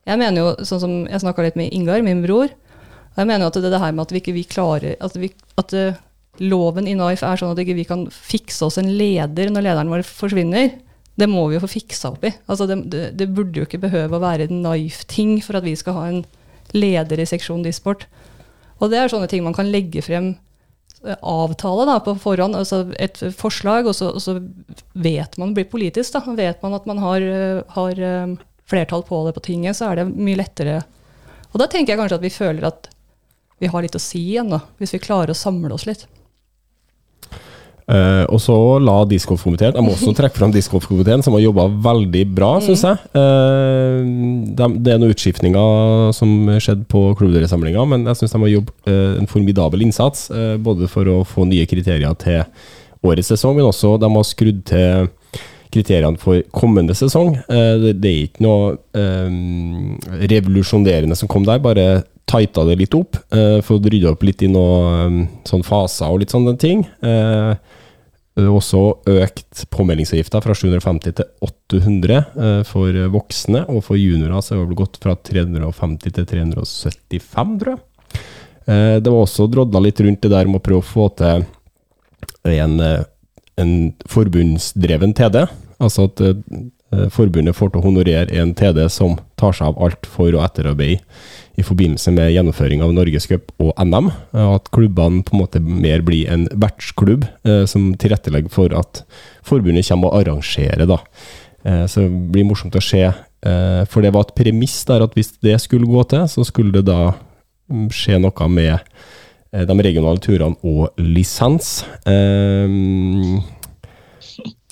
Jeg 0.07 0.17
mener 0.17 0.41
jo, 0.41 0.51
sånn 0.65 0.81
som 0.81 0.93
jeg 1.05 1.21
snakka 1.21 1.43
litt 1.45 1.57
med 1.59 1.73
Ingar, 1.75 2.01
min 2.01 2.23
bror, 2.23 2.49
og 2.49 3.17
jeg 3.19 3.27
mener 3.27 3.45
jo 3.45 3.49
at 3.51 3.57
det, 3.59 3.67
er 3.67 3.73
det 3.75 3.81
her 3.83 3.95
med 3.95 4.05
at 4.05 4.13
vi 4.13 4.21
ikke 4.23 4.37
vi 4.37 4.45
klarer 4.47 4.95
At, 5.03 5.17
vi, 5.19 5.29
at 5.59 5.75
eh, 5.75 5.99
loven 6.39 6.87
i 6.87 6.95
NAIF 6.97 7.23
er 7.27 7.41
sånn 7.41 7.51
at 7.53 7.59
ikke 7.61 7.77
vi 7.77 7.87
kan 7.89 8.05
fikse 8.13 8.63
oss 8.65 8.79
en 8.79 8.89
leder 8.95 9.51
når 9.51 9.65
lederen 9.65 9.91
vår 9.91 10.05
forsvinner. 10.07 10.71
Det 11.19 11.27
må 11.27 11.49
vi 11.49 11.57
jo 11.57 11.63
få 11.65 11.71
fiksa 11.73 12.13
opp 12.13 12.23
i. 12.23 12.31
Altså 12.47 12.67
det, 12.69 12.77
det, 12.93 13.01
det 13.19 13.27
burde 13.35 13.59
jo 13.59 13.67
ikke 13.67 13.81
behøve 13.83 14.15
å 14.15 14.23
være 14.23 14.47
en 14.47 14.61
NAIF-ting 14.63 15.41
for 15.43 15.59
at 15.59 15.67
vi 15.67 15.75
skal 15.79 15.97
ha 15.97 16.05
en 16.07 16.21
leder 16.71 17.19
i 17.19 17.27
seksjon 17.27 17.65
disport. 17.65 18.05
Og 18.79 18.91
det 18.91 19.01
er 19.01 19.11
sånne 19.11 19.27
ting 19.27 19.43
man 19.43 19.57
kan 19.57 19.67
legge 19.67 20.03
frem 20.05 20.37
avtale 21.07 21.85
da, 21.87 21.97
på 22.03 22.15
forhånd, 22.19 22.57
altså 22.59 22.83
et 22.99 23.19
forslag, 23.39 23.87
og 23.87 23.95
så, 23.95 24.11
og 24.11 24.23
så 24.23 24.35
vet 24.99 25.37
man, 25.39 25.53
blir 25.55 25.69
politisk, 25.71 26.15
da, 26.15 26.35
vet 26.35 26.61
man 26.65 26.75
at 26.75 26.87
man 26.89 26.99
har, 27.03 27.23
eh, 27.23 27.61
har 27.75 28.01
eh, 28.03 28.35
flertall 28.69 29.05
på 29.07 29.23
det 29.27 29.35
på 29.37 29.45
tinget, 29.47 29.79
så 29.79 29.89
er 29.89 30.01
det 30.01 30.09
mye 30.11 30.41
lettere. 30.41 30.81
Og 31.53 31.59
da 31.61 31.69
tenker 31.71 31.93
jeg 31.93 32.01
kanskje 32.01 32.19
at 32.19 32.25
vi 32.27 32.33
føler 32.33 32.67
at 32.69 32.89
vi 33.59 33.71
har 33.71 33.83
litt 33.83 33.95
å 33.95 34.01
si 34.01 34.21
igjen, 34.33 34.51
da, 34.51 34.61
hvis 34.79 34.95
vi 34.95 35.03
klarer 35.03 35.33
å 35.33 35.39
samle 35.39 35.71
oss 35.75 35.87
litt. 35.87 36.05
Eh, 37.89 38.25
og 38.29 38.37
så 38.37 38.53
la 38.85 38.99
discgolfkomiteen 39.09 39.73
Jeg 39.73 39.81
må 39.81 39.95
også 39.95 40.11
trekke 40.13 40.37
fram 40.37 40.51
discgolfkomiteen, 40.53 41.23
som 41.25 41.33
har 41.33 41.41
jobba 41.41 41.63
veldig 41.89 42.21
bra, 42.37 42.51
Mm. 42.59 42.65
syns 42.67 42.83
jeg. 42.85 42.99
Uh, 43.17 44.03
de, 44.53 44.67
det 44.85 44.93
er 44.93 44.99
noen 45.01 45.13
utskiftninger 45.15 46.13
som 46.13 46.33
skjedde 46.61 46.85
på 46.91 47.01
klubbdøresamlinga, 47.17 47.85
men 47.89 48.05
jeg 48.11 48.19
syns 48.19 48.35
de 48.35 48.41
har 48.43 48.51
jobbet 48.53 48.91
uh, 48.91 49.17
en 49.21 49.29
formidabel 49.31 49.81
innsats, 49.87 50.27
eh, 50.29 50.57
både 50.61 50.87
for 50.91 51.09
å 51.09 51.23
få 51.25 51.47
nye 51.49 51.65
kriterier 51.69 52.13
til 52.21 52.43
årets 53.05 53.31
sesong, 53.33 53.55
men 53.57 53.65
også 53.71 53.95
de 54.01 54.11
har 54.13 54.27
skrudd 54.27 54.61
til 54.69 55.09
kriteriene 55.73 56.17
for 56.21 56.41
kommende 56.53 56.93
sesong. 56.97 57.35
Eh, 57.49 57.73
det, 57.81 57.95
det 58.03 58.11
er 58.11 58.21
ikke 58.27 58.45
noe 58.45 58.71
eh, 58.97 60.29
revolusjonerende 60.29 61.17
som 61.17 61.29
kom 61.31 61.45
der, 61.47 61.61
bare 61.63 62.03
tighta 62.29 62.65
det 62.69 62.77
litt 62.83 62.93
opp. 62.93 63.17
Uh, 63.33 63.57
for 63.65 63.79
å 63.79 63.89
rydde 63.89 64.11
opp 64.11 64.21
litt 64.25 64.43
i 64.45 64.49
noen 64.51 65.23
sånn 65.49 65.63
faser 65.65 66.11
og 66.13 66.19
litt 66.21 66.33
sånne 66.33 66.53
ting. 66.61 66.83
Eh, 67.01 67.53
også 68.47 68.81
økt 69.09 69.65
påmeldingsavgifta 69.73 70.39
fra 70.43 70.55
750 70.55 71.17
til 71.17 71.27
800 71.43 72.17
eh, 72.19 72.61
for 72.67 72.99
voksne, 73.13 73.65
og 73.67 73.83
for 73.87 73.99
juniorer 73.99 74.43
så 74.45 74.55
har 74.57 74.69
det 74.69 74.79
gått 74.79 74.99
fra 75.03 75.17
350 75.17 76.15
til 76.15 76.29
375, 76.29 77.55
tror 77.59 77.75
jeg. 77.75 77.83
Eh, 78.69 78.97
det 79.01 79.09
var 79.09 79.23
også 79.23 79.47
drodla 79.49 79.81
litt 79.83 80.01
rundt 80.03 80.21
det 80.25 80.33
der 80.33 80.49
med 80.49 80.61
å 80.61 80.65
prøve 80.65 80.83
å 80.83 80.89
få 80.89 81.07
til 81.19 81.45
en, 82.49 82.79
eh, 82.79 83.07
en 83.57 83.73
forbundsdreven 84.09 85.15
TD. 85.17 85.47
Altså 85.79 86.09
at 86.09 86.21
eh, 86.21 87.07
forbundet 87.13 87.57
får 87.57 87.71
til 87.71 87.81
å 87.81 87.85
honorere 87.87 88.41
en 88.41 88.53
TD 88.57 88.85
som 88.91 89.17
tar 89.39 89.55
seg 89.57 89.71
av 89.71 89.81
alt 89.81 90.09
for- 90.09 90.35
og 90.35 90.43
etterarbeid 90.45 90.99
i 91.59 91.65
forbindelse 91.65 92.11
med 92.15 92.31
gjennomføring 92.33 92.81
av 92.85 92.93
Norgescup 92.95 93.51
og 93.59 93.73
NM. 93.83 94.09
og 94.37 94.55
At 94.55 94.69
klubbene 94.75 95.23
på 95.27 95.35
en 95.35 95.41
måte 95.43 95.59
mer 95.63 96.01
blir 96.05 96.29
en 96.31 96.47
vertsklubb 96.55 97.25
eh, 97.43 97.65
som 97.69 97.91
tilrettelegger 97.99 98.51
for 98.53 98.73
at 98.77 99.03
forbundet 99.47 99.87
kommer 99.89 100.13
og 100.13 100.21
arrangerer. 100.23 100.85
da. 100.89 100.99
Eh, 101.65 101.85
så 101.91 102.05
det 102.05 102.31
blir 102.33 102.47
morsomt 102.47 102.77
å 102.79 102.83
se. 102.83 103.03
Eh, 103.09 103.83
for 103.91 104.03
det 104.05 104.13
var 104.15 104.27
et 104.27 104.35
premiss 104.39 104.81
der 104.87 105.03
at 105.05 105.15
hvis 105.17 105.33
det 105.43 105.57
skulle 105.63 105.89
gå 105.89 106.03
til, 106.11 106.25
så 106.31 106.45
skulle 106.47 106.79
det 106.79 106.85
da 106.89 107.13
mm, 107.71 107.87
skje 107.91 108.19
noe 108.23 108.49
med 108.51 108.73
eh, 108.77 109.65
de 109.67 109.79
regionale 109.83 110.23
turene 110.23 110.55
og 110.63 110.93
lisens. 111.03 111.81
Eh, 112.07 112.67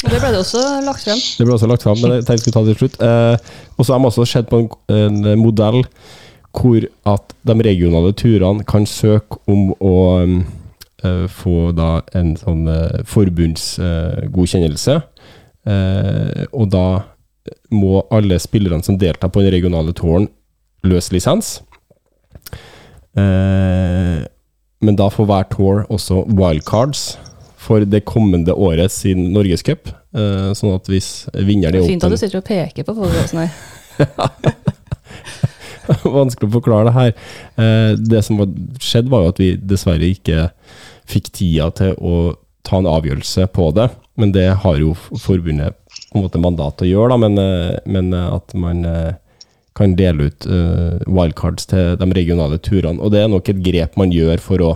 Og 0.05 0.11
det 0.13 0.19
ble 0.21 0.29
det 0.29 0.39
også 0.43 0.61
lagt 0.85 1.01
frem. 1.07 1.17
det 1.17 1.45
ble 1.47 1.55
også 1.55 1.67
lagt 1.71 1.83
frem, 1.83 1.97
men 2.03 2.19
jeg 2.19 2.27
tenkte 2.27 2.37
vi 2.37 2.43
skulle 2.45 2.57
ta 2.59 2.61
det 2.67 2.75
til 2.75 2.81
slutt. 2.83 2.97
Eh, 3.01 3.55
og 3.77 3.85
så 3.87 3.95
har 3.95 4.01
man 4.03 4.11
også 4.11 4.27
sett 4.29 4.49
på 4.51 4.59
en, 4.61 4.69
en 5.25 5.39
modell 5.41 5.81
hvor 6.57 6.87
at 7.05 7.35
de 7.47 7.55
regionale 7.65 8.13
turene 8.17 8.65
kan 8.67 8.85
søke 8.89 9.39
om 9.49 9.69
å 9.77 9.97
eh, 10.25 11.27
få 11.29 11.71
da 11.77 12.01
en 12.17 12.33
sånn 12.39 12.65
uh, 12.69 13.03
forbundsgodkjennelse. 13.07 14.97
Eh, 15.67 16.43
og 16.51 16.71
da 16.73 16.87
må 17.71 18.01
alle 18.13 18.39
spillerne 18.39 18.83
som 18.83 18.97
deltar 18.99 19.31
på 19.31 19.43
den 19.43 19.53
regionale 19.53 19.93
touren, 19.95 20.27
løse 20.87 21.13
lisens. 21.13 21.57
Men 23.17 24.97
da 24.99 25.07
får 25.09 25.25
hver 25.25 25.47
tour 25.49 25.85
også 25.89 26.21
wildcards 26.37 27.17
for 27.67 27.83
det 27.87 28.03
kommende 28.05 28.53
året 28.53 28.93
sin 28.93 29.31
norgescup. 29.33 29.89
Uh, 30.15 30.53
sånn 30.55 30.75
at 30.77 30.87
hvis 30.91 31.27
vinneren 31.35 31.81
i 31.81 31.87
Fint 31.89 32.05
at 32.05 32.13
du 32.13 32.19
sitter 32.19 32.39
og 32.39 32.47
peker 32.47 32.87
på 32.87 32.95
folk. 32.95 33.17
Sånn 33.27 33.43
her. 33.43 33.51
Vanskelig 36.17 36.49
å 36.49 36.55
forklare 36.57 36.89
det 36.89 36.95
her. 36.95 37.13
Eh, 37.55 37.91
det 37.99 38.23
som 38.25 38.39
skjedde, 38.39 38.81
skjedd, 38.83 39.11
var 39.11 39.23
jo 39.23 39.33
at 39.33 39.41
vi 39.41 39.51
dessverre 39.59 40.11
ikke 40.11 40.49
fikk 41.07 41.31
tida 41.35 41.69
til 41.77 41.95
å 41.97 42.17
ta 42.67 42.81
en 42.81 42.89
avgjørelse 42.89 43.47
på 43.55 43.69
det. 43.77 43.89
Men 44.19 44.33
det 44.35 44.47
har 44.63 44.81
jo 44.81 44.95
forbundet 44.97 45.77
på 46.11 46.19
en 46.19 46.25
måte 46.25 46.41
mandat 46.41 46.83
å 46.83 46.89
gjøre, 46.89 47.13
da. 47.13 47.19
Men, 47.23 47.37
eh, 47.41 47.79
men 47.85 48.11
eh, 48.13 48.33
at 48.39 48.57
man 48.57 48.83
kan 49.77 49.91
dele 49.93 50.31
ut 50.31 50.45
wildcards 51.05 51.67
til 51.69 51.91
de 52.01 52.05
regionale 52.17 52.57
turene. 52.57 52.97
Og 52.97 53.11
det 53.13 53.19
er 53.21 53.27
nok 53.29 53.51
et 53.51 53.59
grep 53.61 53.93
man 53.99 54.09
gjør 54.09 54.41
for 54.41 54.63
å 54.65 54.71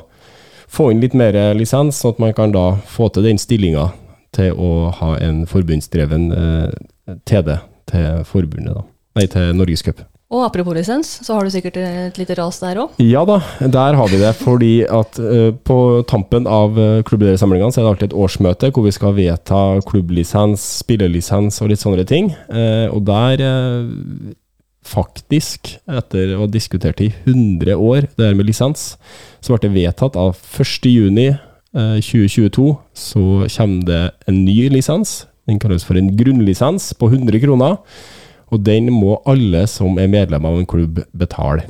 få 0.69 0.91
inn 0.91 1.02
litt 1.02 1.15
mer 1.17 1.34
lisens, 1.58 1.97
sånn 1.97 2.13
at 2.13 2.21
man 2.21 2.36
kan 2.38 2.54
da 2.54 2.67
få 2.86 3.10
til 3.10 3.26
den 3.26 3.41
stillinga 3.41 3.88
til 4.38 4.54
å 4.54 4.93
ha 5.00 5.15
en 5.17 5.41
forbundsdreven 5.50 6.30
TD 7.26 7.58
til 7.89 8.24
forbundet, 8.30 8.78
da. 8.78 8.86
Nei, 9.17 9.26
til 9.26 9.58
Norgescup. 9.58 10.06
Og 10.32 10.46
apropos 10.46 10.72
lisens, 10.76 11.10
så 11.26 11.34
har 11.36 11.44
du 11.44 11.50
sikkert 11.52 11.76
et 11.82 12.17
lite 12.20 12.36
ras 12.39 12.60
der 12.63 12.78
òg. 12.80 12.89
Ja 13.04 13.26
da, 13.28 13.41
der 13.60 13.98
har 14.00 14.08
vi 14.08 14.17
det. 14.22 14.32
Fordi 14.39 14.88
at 14.88 15.20
uh, 15.20 15.52
på 15.52 16.04
tampen 16.08 16.48
av 16.48 16.80
uh, 16.80 17.04
klubbledersamlingene 17.08 17.72
så 17.74 17.80
er 17.82 17.84
det 17.84 17.91
alltid 17.91 18.10
et 18.12 18.20
årsmøte 18.24 18.72
hvor 18.72 18.84
vi 18.88 18.96
skal 18.96 19.17
vedta 19.17 19.60
klubblisens, 19.89 20.62
spillelisens 20.86 21.60
og 21.60 21.67
litt 21.74 21.84
sånne 21.84 22.06
ting. 22.08 22.32
Uh, 22.48 22.88
og 22.96 23.04
der, 23.10 23.36
eh, 23.44 23.82
faktisk, 24.88 25.76
etter 25.91 26.36
å 26.38 26.46
ha 26.46 26.50
diskutert 26.50 27.02
i 27.04 27.12
100 27.26 27.76
år 27.76 28.08
det 28.15 28.26
her 28.30 28.38
med 28.38 28.48
lisens, 28.48 28.96
så 29.44 29.52
ble 29.52 29.60
det 29.67 29.76
vedtatt 29.76 30.15
av 30.20 30.36
1.6.2022 30.39 32.78
så 32.98 33.22
kommer 33.52 33.86
det 33.88 34.12
en 34.32 34.38
ny 34.48 34.70
lisens. 34.72 35.28
Den 35.48 35.60
kalles 35.60 35.84
for 35.84 35.96
en 36.00 36.15
grunnlisens 36.15 36.94
på 36.96 37.06
100 37.12 37.39
kroner. 37.44 37.78
Og 38.52 38.64
den 38.66 38.90
må 38.94 39.20
alle 39.30 39.66
som 39.72 40.00
er 40.02 40.12
medlem 40.12 40.46
av 40.48 40.60
en 40.60 40.68
klubb 40.70 41.04
betale. 41.18 41.68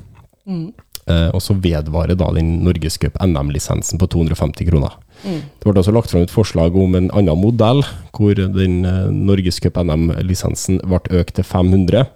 Eh, 0.48 1.30
og 1.34 1.41
så 1.41 1.56
vedvarer 1.58 2.17
da 2.17 2.30
den 2.36 2.60
Norgescup 2.65 3.17
NM-lisensen 3.22 4.02
på 4.02 4.10
250 4.10 4.70
kroner. 4.70 4.98
Det 5.22 5.67
ble 5.67 5.78
også 5.78 5.94
lagt 5.94 6.12
fram 6.13 6.26
et 6.26 6.34
forslag 6.34 6.76
om 6.78 6.96
en 6.98 7.12
annen 7.13 7.38
modell, 7.38 7.84
hvor 8.15 8.34
den 8.38 8.82
eh, 8.86 9.12
Norgescup 9.13 9.78
NM-lisensen 9.78 10.82
ble 10.88 11.22
økt 11.22 11.38
til 11.38 11.46
500. 11.46 12.10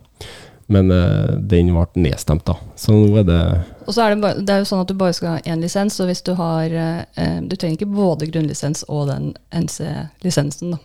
Men 0.74 0.90
eh, 0.90 1.36
den 1.38 1.70
ble 1.76 1.86
nedstemt, 2.08 2.46
da. 2.48 2.58
Så 2.80 2.96
nå 2.96 3.20
er 3.22 3.28
det 3.28 3.42
Og 3.86 3.94
så 3.94 4.06
er 4.06 4.16
det, 4.16 4.22
bare, 4.24 4.42
det 4.42 4.54
er 4.54 4.64
jo 4.64 4.70
sånn 4.72 4.82
at 4.82 4.90
du 4.90 4.98
bare 4.98 5.14
skal 5.14 5.36
ha 5.36 5.44
én 5.46 5.62
lisens, 5.62 6.00
og 6.02 6.10
hvis 6.10 6.26
du 6.26 6.34
har 6.40 6.74
eh, 6.74 7.38
Du 7.46 7.54
trenger 7.54 7.78
ikke 7.78 7.94
både 7.94 8.30
grunnlisens 8.32 8.86
og 8.90 9.12
den 9.12 9.34
NC-lisensen, 9.54 10.74
da. 10.74 10.82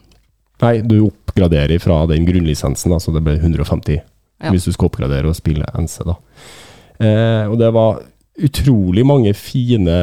Nei, 0.61 0.81
du 0.85 0.97
oppgraderer 1.09 1.81
fra 1.81 2.03
den 2.11 2.27
grunnlisensen, 2.29 2.93
da, 2.93 2.99
så 3.01 3.13
det 3.17 3.23
ble 3.25 3.39
150 3.41 4.01
Ja. 4.41 4.51
hvis 4.55 4.65
du 4.69 4.73
skal 4.73 4.89
oppgradere 4.89 5.29
og 5.29 5.37
spille 5.37 5.67
NC, 5.77 5.99
da. 6.09 6.15
Eh, 7.01 7.45
og 7.51 7.59
det 7.61 7.71
var 7.77 8.01
utrolig 8.41 9.03
mange 9.05 9.35
fine 9.37 9.95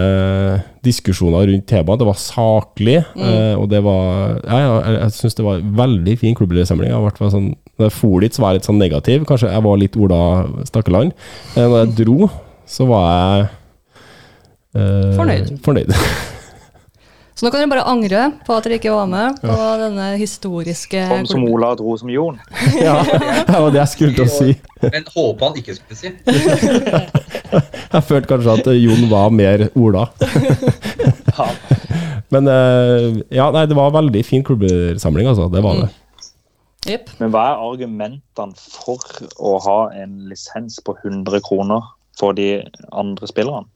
diskusjoner 0.86 1.48
rundt 1.50 1.66
temaet. 1.70 1.98
Det 2.02 2.06
var 2.06 2.20
saklig, 2.22 2.98
eh, 3.18 3.56
og 3.58 3.68
det 3.72 3.80
var 3.86 4.40
Ja, 4.46 4.60
ja, 4.62 4.74
jeg, 4.86 5.00
jeg 5.02 5.12
syns 5.18 5.36
det 5.40 5.46
var 5.46 5.58
en 5.58 5.72
veldig 5.80 6.16
fin 6.22 6.36
klubbledersamling. 6.38 6.92
Jeg 6.94 7.32
sånn, 7.34 7.56
når 7.80 7.90
jeg 7.90 7.96
for 7.98 8.20
dit, 8.22 8.34
så 8.38 8.42
var 8.44 8.54
jeg 8.54 8.60
litt 8.62 8.70
sånn 8.70 8.82
negativ. 8.82 9.26
Kanskje 9.26 9.50
jeg 9.52 9.64
var 9.66 9.78
litt 9.82 9.98
Ola 9.98 10.22
Stakkeland. 10.70 11.14
Eh, 11.56 11.66
når 11.66 11.86
jeg 11.86 11.96
dro, 12.06 12.30
så 12.70 12.88
var 12.90 13.08
jeg 13.16 13.50
eh, 14.78 15.14
Fornøyd. 15.18 15.54
fornøyd. 15.66 15.94
Så 17.38 17.46
nå 17.46 17.52
kan 17.54 17.62
dere 17.62 17.70
bare 17.70 17.84
angre 17.86 18.22
på 18.48 18.56
at 18.56 18.66
dere 18.66 18.80
ikke 18.80 18.90
var 18.90 19.10
med 19.12 19.36
på 19.44 19.56
denne 19.78 20.08
historiske 20.18 21.04
Kom 21.12 21.28
som 21.30 21.44
Ola 21.46 21.76
dro 21.78 21.92
som 22.02 22.10
Jon. 22.10 22.40
ja, 22.82 22.96
det 23.06 23.54
var 23.54 23.68
det 23.76 23.78
jeg 23.84 23.92
skulle 23.92 24.16
til 24.18 24.26
å 24.26 24.32
si. 24.34 24.56
Men 24.96 25.06
håpa 25.14 25.52
han 25.52 25.60
ikke 25.62 25.76
skulle 25.78 26.00
si. 26.00 26.14
Jeg 27.94 28.04
følte 28.08 28.32
kanskje 28.32 28.56
at 28.58 28.72
Jon 28.82 29.06
var 29.12 29.30
mer 29.38 29.68
Ola. 29.78 30.08
Men 32.34 32.50
eh, 32.52 33.22
ja, 33.38 33.48
nei, 33.54 33.64
det 33.70 33.78
var 33.78 33.94
veldig 33.96 34.26
fin 34.26 34.44
klubbsamling, 34.44 35.30
altså. 35.30 35.46
Det 35.54 35.62
var 35.64 35.84
det. 35.84 35.94
Yep. 36.90 37.14
Men 37.22 37.32
hva 37.36 37.46
er 37.52 37.64
argumentene 37.70 38.58
for 38.58 39.30
å 39.38 39.56
ha 39.62 39.80
en 39.94 40.24
lisens 40.32 40.82
på 40.82 40.98
100 41.04 41.46
kroner 41.46 41.86
for 42.18 42.34
de 42.34 42.64
andre 42.90 43.30
spillerne? 43.30 43.70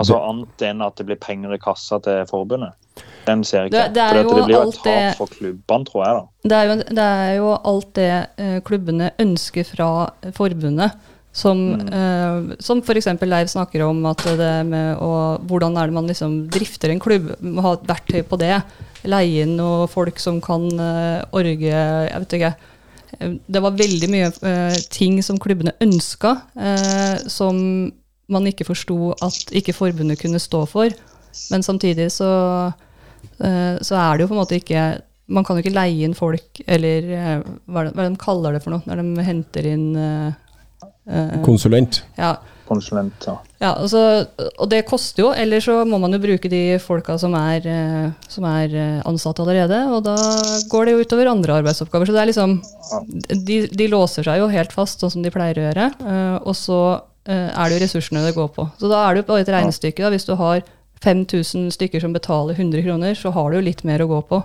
Altså 0.00 0.16
annet 0.30 0.64
enn 0.70 0.82
at 0.86 0.96
det 0.96 1.06
blir 1.10 1.20
penger 1.20 1.52
i 1.54 1.58
kassa 1.62 2.00
til 2.02 2.24
forbundet. 2.30 2.72
Den 3.26 3.44
ser 3.44 3.64
jeg 3.66 3.70
ikke. 3.70 3.84
Det- 3.84 3.94
det 3.94 4.02
er 4.02 4.22
jo 4.22 4.28
det 4.34 4.44
blir 4.46 4.54
jo 4.56 4.62
et 4.70 4.80
tap 4.82 5.16
for 5.20 5.26
klubbene, 5.36 5.86
tror 5.86 6.04
jeg. 6.04 6.16
da. 6.16 6.26
Det 6.48 6.56
er, 6.58 6.66
jo, 6.66 6.76
det 6.98 7.06
er 7.06 7.36
jo 7.36 7.48
alt 7.72 7.92
det 7.94 8.10
eh, 8.38 8.60
klubbene 8.60 9.10
ønsker 9.18 9.64
fra 9.68 9.90
forbundet. 10.32 10.92
Som, 11.32 11.60
eh, 11.92 12.56
som 12.58 12.80
f.eks. 12.82 13.06
Leiv 13.22 13.46
snakker 13.52 13.84
om 13.86 14.00
at 14.10 14.18
det 14.24 14.66
med 14.66 14.96
å, 14.98 15.38
hvordan 15.46 15.76
er 15.78 15.86
det 15.86 15.94
man 15.94 16.08
liksom 16.10 16.48
drifter 16.50 16.90
en 16.90 16.98
klubb. 16.98 17.36
Må 17.40 17.62
ha 17.62 17.74
et 17.76 17.86
verktøy 17.86 18.24
på 18.26 18.36
det. 18.40 18.56
Leie 19.04 19.44
inn 19.44 19.54
noen 19.56 19.86
folk 19.88 20.18
som 20.18 20.40
kan 20.40 20.66
eh, 20.74 21.22
orge 21.32 21.70
Jeg 21.70 22.18
vet 22.24 22.34
ikke. 22.40 22.54
Eh, 23.20 23.36
Det 23.46 23.62
var 23.62 23.70
veldig 23.78 24.10
mye 24.10 24.32
eh, 24.42 24.74
ting 24.90 25.22
som 25.22 25.38
klubbene 25.38 25.72
ønska, 25.80 26.34
eh, 26.58 27.16
som 27.30 27.92
man 28.32 28.46
ikke 28.50 28.66
forsto 28.68 29.12
at 29.22 29.54
ikke 29.56 29.74
forbundet 29.76 30.20
kunne 30.22 30.40
stå 30.42 30.64
for. 30.70 30.92
Men 31.50 31.62
samtidig 31.62 32.10
så, 32.12 32.30
eh, 33.38 33.76
så 33.80 33.96
er 33.96 34.16
det 34.16 34.24
jo 34.24 34.32
på 34.32 34.36
en 34.36 34.42
måte 34.42 34.58
ikke 34.58 34.82
Man 35.30 35.44
kan 35.46 35.54
jo 35.54 35.62
ikke 35.62 35.76
leie 35.76 36.02
inn 36.02 36.14
folk, 36.18 36.58
eller 36.66 37.04
eh, 37.14 37.42
hva 37.70 37.84
er 37.84 37.86
det, 37.86 37.92
hva 37.94 38.02
er 38.02 38.08
det 38.08 38.14
de 38.16 38.18
kaller 38.18 38.56
det 38.56 38.64
for 38.64 38.74
noe, 38.74 38.82
når 38.82 38.98
de 38.98 39.26
henter 39.28 39.68
inn 39.70 39.84
eh, 39.94 41.36
Konsulent. 41.44 42.00
Ja, 42.18 42.32
Konsulenter. 42.66 43.38
ja, 43.62 43.70
altså, 43.76 44.00
og 44.50 44.66
det 44.72 44.80
koster 44.88 45.22
jo, 45.22 45.28
eller 45.30 45.62
så 45.62 45.84
må 45.86 46.00
man 46.02 46.14
jo 46.14 46.18
bruke 46.22 46.50
de 46.50 46.80
folka 46.82 47.14
som 47.18 47.34
er, 47.38 47.62
som 48.26 48.46
er 48.50 48.74
ansatt 49.06 49.38
allerede, 49.42 49.78
og 49.94 50.02
da 50.06 50.16
går 50.70 50.86
det 50.86 50.96
jo 50.96 51.06
utover 51.06 51.30
andre 51.30 51.60
arbeidsoppgaver. 51.62 52.10
Så 52.10 52.14
det 52.14 52.22
er 52.24 52.30
liksom 52.32 52.58
De, 53.30 53.60
de 53.70 53.88
låser 53.90 54.26
seg 54.26 54.42
jo 54.42 54.50
helt 54.50 54.74
fast, 54.74 54.98
sånn 54.98 55.14
som 55.14 55.22
de 55.22 55.30
pleier 55.34 55.62
å 55.62 55.66
gjøre, 55.68 55.88
og 56.42 56.58
så 56.58 56.80
er 57.28 57.68
det 57.68 57.76
jo 57.76 57.82
ressursene 57.84 58.22
det 58.24 58.36
går 58.36 58.48
på. 58.54 58.64
Så 58.80 58.88
da 58.90 59.02
er 59.04 59.14
det 59.14 59.22
jo 59.22 59.26
bare 59.28 59.44
et 59.44 59.52
regnestykke. 59.52 60.02
Da. 60.02 60.10
Hvis 60.14 60.28
du 60.28 60.34
har 60.40 60.62
5000 61.04 61.70
stykker 61.72 62.00
som 62.00 62.12
betaler 62.12 62.54
100 62.54 62.82
kroner, 62.82 63.14
så 63.14 63.30
har 63.30 63.50
du 63.50 63.58
jo 63.58 63.68
litt 63.68 63.84
mer 63.88 64.02
å 64.04 64.08
gå 64.10 64.20
på. 64.28 64.42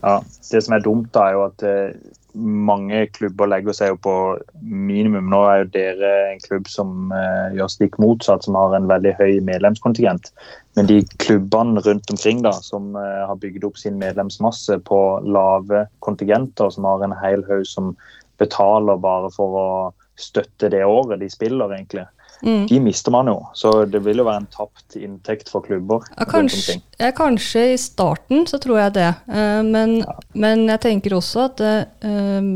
Ja, 0.00 0.20
Det 0.52 0.62
som 0.64 0.74
er 0.74 0.80
dumt, 0.84 1.12
da, 1.12 1.26
er 1.28 1.36
jo 1.36 1.42
at 1.44 1.62
eh, 1.66 1.98
mange 2.34 3.02
klubber 3.12 3.50
legger 3.50 3.76
seg 3.76 3.92
jo 3.92 3.98
på 4.06 4.14
minimum. 4.62 5.28
Nå 5.28 5.42
er 5.44 5.60
jo 5.60 5.68
dere 5.74 6.12
en 6.30 6.40
klubb 6.40 6.70
som 6.72 7.12
eh, 7.12 7.56
gjør 7.58 7.68
stikk 7.74 7.98
motsatt, 8.00 8.46
som 8.46 8.56
har 8.56 8.76
en 8.76 8.88
veldig 8.88 9.12
høy 9.18 9.40
medlemskontingent. 9.44 10.32
Men 10.78 10.88
de 10.88 11.02
klubbene 11.20 11.82
rundt 11.84 12.10
omkring 12.12 12.40
da, 12.46 12.54
som 12.64 12.94
eh, 12.96 13.22
har 13.28 13.40
bygd 13.42 13.66
opp 13.68 13.76
sin 13.80 14.00
medlemsmasse 14.00 14.80
på 14.88 15.00
lave 15.28 15.84
kontingenter, 16.06 16.72
som 16.72 16.88
har 16.88 17.04
en 17.04 17.16
hel 17.20 17.44
haug 17.50 17.66
som 17.68 17.92
betaler 18.40 18.96
bare 18.96 19.28
for 19.34 19.60
å 19.60 19.70
støtte 20.20 20.70
det 20.72 20.84
året 20.86 21.20
de 21.22 21.30
spiller, 21.32 21.72
egentlig. 21.76 22.06
Mm. 22.42 22.66
De 22.66 22.80
mister 22.80 23.12
man 23.12 23.28
jo. 23.28 23.36
Så 23.54 23.72
det 23.84 24.00
vil 24.04 24.22
jo 24.22 24.24
være 24.24 24.42
en 24.42 24.48
tapt 24.52 24.96
inntekt 24.96 25.50
for 25.52 25.64
klubber 25.64 26.06
Ja, 26.14 26.24
kanskje, 26.28 26.78
ja, 26.96 27.10
kanskje 27.16 27.66
i 27.74 27.78
starten 27.80 28.46
så 28.48 28.60
tror 28.62 28.80
jeg 28.80 28.94
det. 28.96 29.10
uh, 29.28 29.60
men, 29.66 29.98
men 30.32 30.64
jeg 30.70 30.82
tenker 30.86 31.18
også 31.18 31.50
at 31.50 31.60
det, 31.60 31.76
uh, 32.04 32.48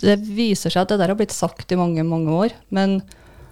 det 0.00 0.16
viser 0.24 0.72
seg 0.72 0.86
at 0.86 0.94
det 0.94 1.00
der 1.02 1.12
har 1.12 1.20
blitt 1.20 1.36
sagt 1.36 1.72
i 1.72 1.80
mange, 1.80 2.04
mange 2.06 2.32
år. 2.32 2.56
Men, 2.72 3.00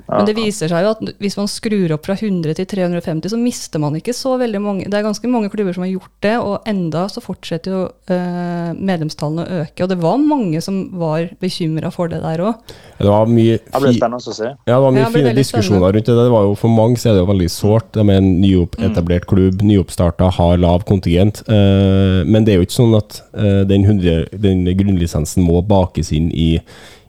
men 0.09 0.27
det 0.29 0.37
viser 0.37 0.71
seg 0.71 0.85
jo 0.85 0.93
at 0.95 1.01
hvis 1.23 1.37
man 1.39 1.49
skrur 1.51 1.95
opp 1.97 2.07
fra 2.07 2.15
100 2.17 2.55
til 2.59 2.69
350, 2.71 3.33
så 3.33 3.39
mister 3.41 3.83
man 3.83 3.97
ikke 3.99 4.15
så 4.17 4.37
veldig 4.41 4.61
mange. 4.63 4.87
Det 4.91 4.99
er 4.99 5.07
ganske 5.07 5.31
mange 5.31 5.51
klubber 5.53 5.75
som 5.75 5.87
har 5.87 5.93
gjort 5.93 6.13
det, 6.25 6.35
og 6.39 6.69
enda 6.71 7.07
så 7.11 7.23
fortsetter 7.25 7.75
jo 7.75 7.83
eh, 8.15 8.71
medlemstallene 8.77 9.45
å 9.45 9.61
øke. 9.65 9.85
Og 9.85 9.91
det 9.93 9.99
var 10.03 10.23
mange 10.23 10.63
som 10.65 10.79
var 11.01 11.29
bekymra 11.43 11.91
for 11.95 12.13
det 12.13 12.23
der 12.23 12.45
òg. 12.47 12.75
Det 13.01 13.11
var 13.11 13.29
mye, 13.31 13.59
Det 13.59 13.83
fi, 13.83 13.95
ja, 13.99 14.57
det 14.67 14.81
var 14.87 14.95
mye 14.95 15.05
Ja, 15.05 15.13
fine 15.13 15.35
diskusjoner 15.37 15.93
rundt 15.97 16.09
det. 16.09 16.17
det 16.17 16.31
var 16.33 16.47
jo, 16.49 16.55
for 16.59 16.73
mange 16.73 17.01
så 17.03 17.11
er 17.11 17.19
det 17.19 17.25
jo 17.25 17.31
veldig 17.33 17.51
sårt. 17.53 17.91
De 17.97 18.07
med 18.07 18.23
en 18.23 18.33
nyetablert 18.41 19.27
klubb, 19.31 19.63
nyoppstarta, 19.67 20.31
har 20.39 20.61
lav 20.63 20.87
kontingent. 20.89 21.43
Eh, 21.51 22.23
men 22.25 22.47
det 22.47 22.55
er 22.55 22.61
jo 22.61 22.69
ikke 22.69 22.79
sånn 22.79 22.97
at 22.99 23.21
eh, 23.35 23.63
den, 23.69 23.85
100, 23.85 24.37
den 24.43 24.65
grunnlisensen 24.79 25.45
må 25.47 25.63
bakes 25.67 26.13
inn 26.15 26.31
i 26.31 26.53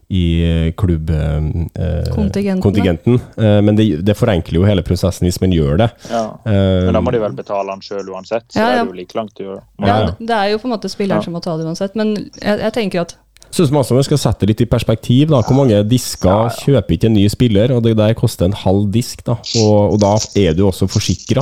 i 0.09 0.71
klubbkontingenten. 0.77 2.57
Eh, 2.57 2.61
kontingenten. 2.63 3.13
Eh, 3.37 3.61
men 3.61 3.75
det, 3.75 3.87
det 4.07 4.15
forenkler 4.17 4.61
jo 4.61 4.65
hele 4.67 4.83
prosessen 4.87 5.27
hvis 5.27 5.39
man 5.43 5.51
gjør 5.51 5.77
det. 5.83 5.89
Ja. 6.09 6.23
Eh, 6.47 6.85
Men 6.87 6.93
da 6.95 7.01
må 7.03 7.11
de 7.11 7.19
vel 7.19 7.35
betale 7.35 7.73
den 7.73 7.83
sjøl 7.83 8.07
uansett, 8.13 8.45
så 8.53 8.59
Ja, 8.61 8.69
ja. 8.69 8.81
er 8.81 8.85
det 8.85 8.93
jo 8.93 8.97
like 9.01 9.17
langt 9.19 9.41
å 9.41 9.47
gjøre. 9.49 9.61
Ja, 9.83 9.97
det 10.19 10.37
er 10.37 10.51
jo 10.53 10.59
på 10.63 10.69
en 10.69 10.75
måte 10.77 10.91
spilleren 10.91 11.19
Ja. 11.19 11.25
som 11.27 11.33
må 11.35 11.41
ta 11.43 11.57
det 11.59 11.65
uansett. 11.67 11.95
Men 11.99 12.15
jeg, 12.15 12.59
jeg 12.59 12.73
tenker 12.73 13.01
at 13.07 13.17
Synes 13.49 13.71
man 13.71 13.79
også 13.79 13.95
man 13.95 14.03
skal 14.03 14.17
sette 14.19 14.43
det 14.43 14.49
litt 14.49 14.61
i 14.61 14.65
perspektiv. 14.67 15.29
da, 15.31 15.39
Hvor 15.41 15.55
mange 15.55 15.77
disker 15.87 16.49
kjøper 16.65 16.91
ikke 16.97 17.05
en 17.07 17.13
ny 17.15 17.27
spiller? 17.31 17.71
og 17.71 17.83
Det 17.83 17.95
der 17.95 18.13
koster 18.13 18.45
en 18.45 18.51
halv 18.53 18.89
disk. 18.91 19.23
da, 19.23 19.37
Og, 19.63 19.93
og 19.93 19.99
da 20.03 20.15
er 20.35 20.53
du 20.53 20.65
også 20.67 20.87
forsikra. 20.91 21.39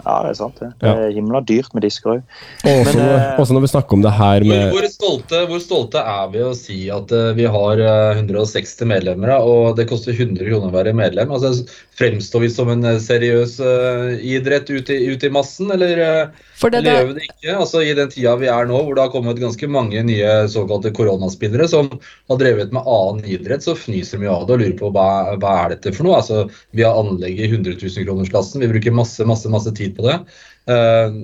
Ja, 0.00 0.14
det 0.24 0.32
er 0.32 0.38
sant. 0.38 0.58
det. 0.58 0.70
Det 0.82 0.90
er 0.90 1.12
himla 1.14 1.40
dyrt 1.46 1.74
med 1.76 1.84
disker 1.86 2.16
òg. 2.16 2.22
Og 2.64 2.80
også, 2.82 2.96
Men, 2.98 3.04
eh, 3.04 3.38
også 3.40 3.56
når 3.56 3.64
vi 3.64 3.70
snakker 3.70 3.96
om 3.96 4.02
det 4.04 4.14
her 4.16 4.46
med 4.50 4.64
hvor, 4.74 4.88
stolte, 4.90 5.42
hvor 5.50 5.62
stolte 5.62 6.02
er 6.14 6.32
vi 6.32 6.42
å 6.42 6.52
si 6.58 6.78
at 6.92 7.14
uh, 7.14 7.30
vi 7.38 7.46
har 7.56 7.82
uh, 7.84 8.18
160 8.18 8.90
medlemmer, 8.90 9.36
og 9.38 9.78
det 9.78 9.86
koster 9.90 10.16
100 10.16 10.42
kroner 10.42 10.72
å 10.72 10.74
være 10.74 10.96
medlem? 10.98 11.30
Altså, 11.34 11.54
Fremstår 11.98 12.40
vi 12.40 12.48
som 12.50 12.68
en 12.72 12.84
eh, 12.84 12.98
seriøs 12.98 13.52
uh, 13.62 14.14
idrett 14.18 14.70
ute 14.70 14.96
i, 14.96 15.12
ut 15.14 15.24
i 15.24 15.30
massen, 15.30 15.70
eller, 15.70 16.00
eh, 16.02 16.48
det 16.64 16.80
eller 16.80 16.88
gjør 16.90 17.06
vi 17.06 17.14
det 17.18 17.26
ikke? 17.28 17.52
Altså, 17.54 17.82
I 17.86 17.92
den 17.94 18.10
tida 18.10 18.32
vi 18.40 18.48
er 18.50 18.66
nå, 18.66 18.80
hvor 18.82 18.96
det 18.96 19.04
har 19.04 19.12
kommet 19.12 19.38
ganske 19.38 19.68
mange 19.70 20.02
nye 20.06 20.32
såkalte 20.50 20.90
koronaspillere 20.96 21.68
som 21.70 21.92
har 21.92 22.40
drevet 22.40 22.74
med 22.74 22.90
annen 22.90 23.22
idrett, 23.36 23.62
så 23.62 23.76
fnyser 23.78 24.22
vi 24.24 24.30
av 24.30 24.48
det 24.48 24.56
og 24.56 24.64
lurer 24.64 24.74
på 24.80 24.90
hva, 24.96 25.06
hva 25.38 25.54
er 25.60 25.76
dette 25.76 25.94
for 25.94 26.08
noe? 26.08 26.18
Altså, 26.18 26.48
Vi 26.74 26.82
har 26.82 26.98
anlegg 26.98 27.38
i 27.38 27.46
100 27.52 27.78
000-kronersklassen, 27.78 28.64
vi 28.64 28.72
bruker 28.74 28.98
masse, 28.98 29.28
masse, 29.30 29.54
masse 29.54 29.74
tid 29.78 29.94
på 29.94 30.08
det. 30.08 30.18
Uh, 30.66 31.14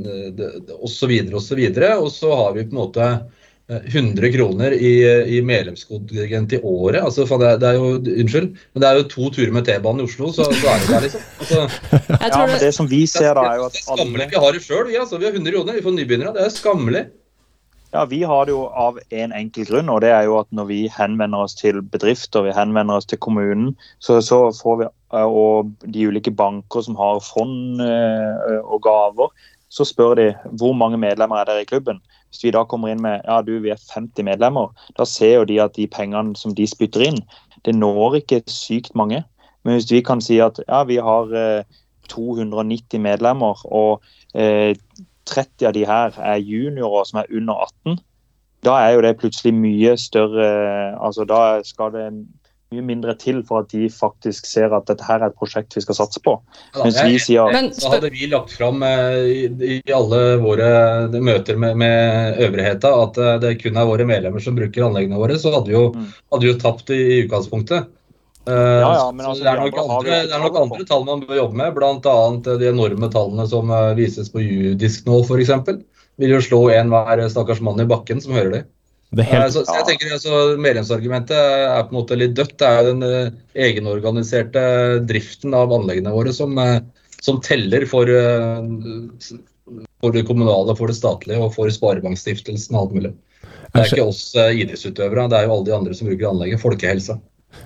og 0.79 0.91
så 0.93 1.11
videre 1.11 1.41
og 1.41 1.43
så 1.43 1.59
videre. 1.59 1.97
Og 1.99 2.15
så 2.15 2.31
har 2.45 2.55
vi 2.55 2.69
på 2.69 2.77
en 2.77 2.83
måte 2.85 3.11
100 3.71 4.33
kroner 4.35 4.75
i, 4.75 4.93
i 5.37 5.41
medlemskontingent 5.47 6.57
i 6.57 6.61
året. 6.63 6.99
Altså, 7.05 7.27
faen, 7.29 7.43
det, 7.43 7.53
er, 7.53 7.61
det 7.63 7.69
er 7.69 7.79
jo, 7.79 7.93
Unnskyld, 8.25 8.49
men 8.75 8.83
det 8.83 8.89
er 8.89 8.99
jo 8.99 9.07
to 9.13 9.31
turer 9.37 9.55
med 9.55 9.69
T-banen 9.69 10.03
i 10.03 10.09
Oslo, 10.09 10.33
så, 10.35 10.49
så 10.51 10.73
er 10.73 10.83
det 10.83 10.91
der, 10.91 11.07
liksom. 11.07 11.25
Altså, 11.39 11.63
Ja, 12.27 12.43
men 12.43 12.55
det, 12.57 12.61
det 12.65 12.75
som 12.75 12.91
vi 12.91 13.05
ser, 13.11 13.33
da, 13.39 13.47
er 13.53 13.63
jo 13.63 13.71
at 13.71 13.79
det 13.79 13.85
er 13.85 13.89
skammelig. 13.93 14.27
alle 14.27 14.35
Vi 14.35 14.45
har 14.45 14.59
det 14.59 14.67
sjøl, 14.67 14.85
vi. 14.91 15.01
Altså, 15.01 15.23
vi 15.23 15.29
har 15.29 15.39
100 15.39 15.57
kroner. 15.57 15.79
Vi 15.79 15.87
får 15.87 15.97
nybegynnere. 15.97 16.35
Det 16.37 16.47
er 16.47 16.55
skammelig. 16.55 17.05
Ja, 17.93 18.05
Vi 18.05 18.23
har 18.23 18.47
det 18.47 18.55
jo 18.55 18.67
av 18.69 19.01
en 19.11 19.33
enkel 19.35 19.67
grunn, 19.67 19.89
og 19.91 20.03
det 20.05 20.13
er 20.15 20.29
jo 20.29 20.37
at 20.39 20.51
når 20.55 20.69
vi 20.69 20.81
henvender 20.95 21.47
oss 21.47 21.57
til 21.59 21.81
bedrifter, 21.83 22.45
vi 22.47 22.55
henvender 22.55 23.01
oss 23.01 23.09
til 23.11 23.19
kommunen, 23.19 23.73
så, 23.99 24.21
så 24.23 24.45
får 24.55 24.77
vi, 24.79 24.87
eh, 25.19 25.27
og 25.27 25.73
de 25.83 26.07
ulike 26.07 26.31
banker 26.31 26.87
som 26.87 26.99
har 27.01 27.19
fond 27.27 27.83
eh, 27.83 28.61
og 28.63 28.85
gaver, 28.87 29.35
så 29.71 29.87
spør 29.87 30.15
de 30.19 30.29
hvor 30.59 30.75
mange 30.75 30.99
medlemmer 31.03 31.41
er 31.41 31.51
dere 31.51 31.67
i 31.67 31.71
klubben. 31.71 31.99
Hvis 32.31 32.45
vi 32.47 32.53
da 32.55 32.65
kommer 32.69 32.93
inn 32.93 33.03
med 33.03 33.27
ja 33.27 33.41
du, 33.43 33.57
vi 33.63 33.73
er 33.75 33.81
50 33.95 34.25
medlemmer, 34.27 34.71
da 34.99 35.07
ser 35.09 35.41
jo 35.41 35.47
de 35.49 35.59
at 35.63 35.77
de 35.77 35.89
pengene 35.91 36.37
som 36.39 36.55
de 36.55 36.67
spytter 36.71 37.09
inn, 37.09 37.21
det 37.67 37.75
når 37.77 38.21
ikke 38.21 38.43
sykt 38.49 38.95
mange. 38.97 39.23
Men 39.65 39.77
hvis 39.77 39.91
vi 39.91 40.01
kan 40.05 40.23
si 40.25 40.39
at 40.41 40.61
ja, 40.69 40.85
vi 40.89 41.01
har 41.03 41.35
eh, 41.37 41.65
290 42.09 43.03
medlemmer, 43.03 43.61
og 43.67 44.01
eh, 44.35 44.77
30 45.31 45.67
av 45.69 45.75
de 45.77 45.85
her 45.87 46.17
er 46.19 46.41
juniorer 46.43 47.09
som 47.09 47.21
er 47.21 47.35
under 47.37 47.67
18, 47.67 48.01
da 48.65 48.77
er 48.77 48.95
jo 48.95 49.05
det 49.05 49.17
plutselig 49.21 49.55
mye 49.57 49.95
større 49.97 50.49
altså 51.01 51.25
Da 51.25 51.63
skal 51.65 51.95
det 51.95 52.07
mye 52.71 52.85
mindre 52.87 53.17
til 53.19 53.41
for 53.47 53.65
at 53.65 53.73
de 53.75 53.89
faktisk 53.91 54.47
ser 54.47 54.71
at 54.77 54.87
dette 54.87 55.03
her 55.03 55.19
er 55.25 55.33
et 55.33 55.39
prosjekt 55.39 55.75
vi 55.75 55.83
skal 55.83 55.97
satse 55.99 56.21
på. 56.23 56.37
Ja, 56.77 56.85
Mens 56.85 57.01
vi 57.03 57.19
sier 57.19 57.51
Men 57.51 57.73
Så 57.75 57.91
hadde 57.91 58.13
vi 58.15 58.29
lagt 58.31 58.55
fram 58.55 58.85
eh, 58.87 59.49
i, 59.51 59.79
alle 59.95 60.21
våre 60.39 60.69
møter 61.19 61.59
med, 61.59 61.75
med 61.83 62.39
øvrigheta 62.47 62.93
at 63.03 63.19
eh, 63.19 63.39
det 63.43 63.57
kun 63.65 63.81
er 63.81 63.89
våre 63.91 64.07
medlemmer 64.07 64.45
som 64.45 64.55
bruker 64.59 64.87
anleggene 64.87 65.19
våre, 65.19 65.39
så 65.43 65.51
hadde 65.57 65.73
vi 65.73 65.75
jo, 65.79 65.89
Mm. 65.91 66.07
hadde 66.31 66.47
vi 66.47 66.53
jo 66.53 66.59
tapt 66.61 66.91
i, 66.95 66.99
i 67.01 67.19
utgangspunktet. 67.25 67.89
Eh, 68.47 68.55
Ja, 68.55 68.93
ja, 68.95 69.07
men 69.11 69.27
altså, 69.27 69.43
det, 69.43 69.51
er 69.51 69.83
andre 69.83 70.21
det 70.29 70.35
er 70.37 70.45
nok 70.45 70.59
andre 70.63 70.85
tall 70.87 71.05
man 71.09 71.25
bør 71.27 71.41
jobbe 71.41 71.59
med, 71.59 71.75
bl.a. 71.75 72.19
de 72.47 72.69
enorme 72.71 73.11
tallene 73.11 73.49
som 73.51 73.73
vises 73.99 74.31
på 74.31 74.45
judisk 74.45 75.11
nå, 75.11 75.25
f.eks. 75.27 75.51
Vil 76.21 76.37
jo 76.37 76.45
slå 76.45 76.69
enhver 76.77 77.25
stakkars 77.33 77.63
mann 77.65 77.83
i 77.83 77.89
bakken 77.91 78.23
som 78.23 78.39
hører 78.39 78.61
det. 78.61 78.63
Det 79.11 79.27
helt 79.27 79.53
Så, 79.53 79.65
så 79.67 79.77
jeg 79.81 79.87
tenker 79.89 80.13
altså, 80.15 80.41
Medlemsargumentet 80.63 81.37
er 81.37 81.87
på 81.87 81.95
en 81.95 81.99
måte 81.99 82.19
litt 82.19 82.37
dødt. 82.39 82.57
Det 82.61 82.67
er 82.69 82.81
jo 82.81 82.93
den 82.93 83.07
uh, 83.07 83.39
egenorganiserte 83.59 84.63
driften 85.09 85.57
av 85.57 85.75
anleggene 85.75 86.13
våre 86.15 86.35
som, 86.35 86.55
uh, 86.55 86.79
som 87.19 87.41
teller 87.43 87.89
for, 87.91 88.07
uh, 88.07 88.63
for 89.99 90.15
det 90.15 90.27
kommunale, 90.29 90.77
for 90.79 90.93
det 90.93 90.99
statlige 91.01 91.43
og 91.43 91.51
for 91.57 91.73
Sparebankstiftelsen 91.75 92.79
og 92.79 92.85
alt 92.85 92.97
mulig. 93.01 93.13
Det 93.71 93.83
er 93.83 93.91
ikke 93.91 94.07
oss 94.11 94.23
idrettsutøvere, 94.35 95.29
det 95.31 95.39
er 95.39 95.47
jo 95.47 95.57
alle 95.57 95.67
de 95.69 95.75
andre 95.75 95.95
som 95.95 96.09
bruker 96.11 96.31
anlegget. 96.31 96.63
Folkehelsa. 96.63 97.19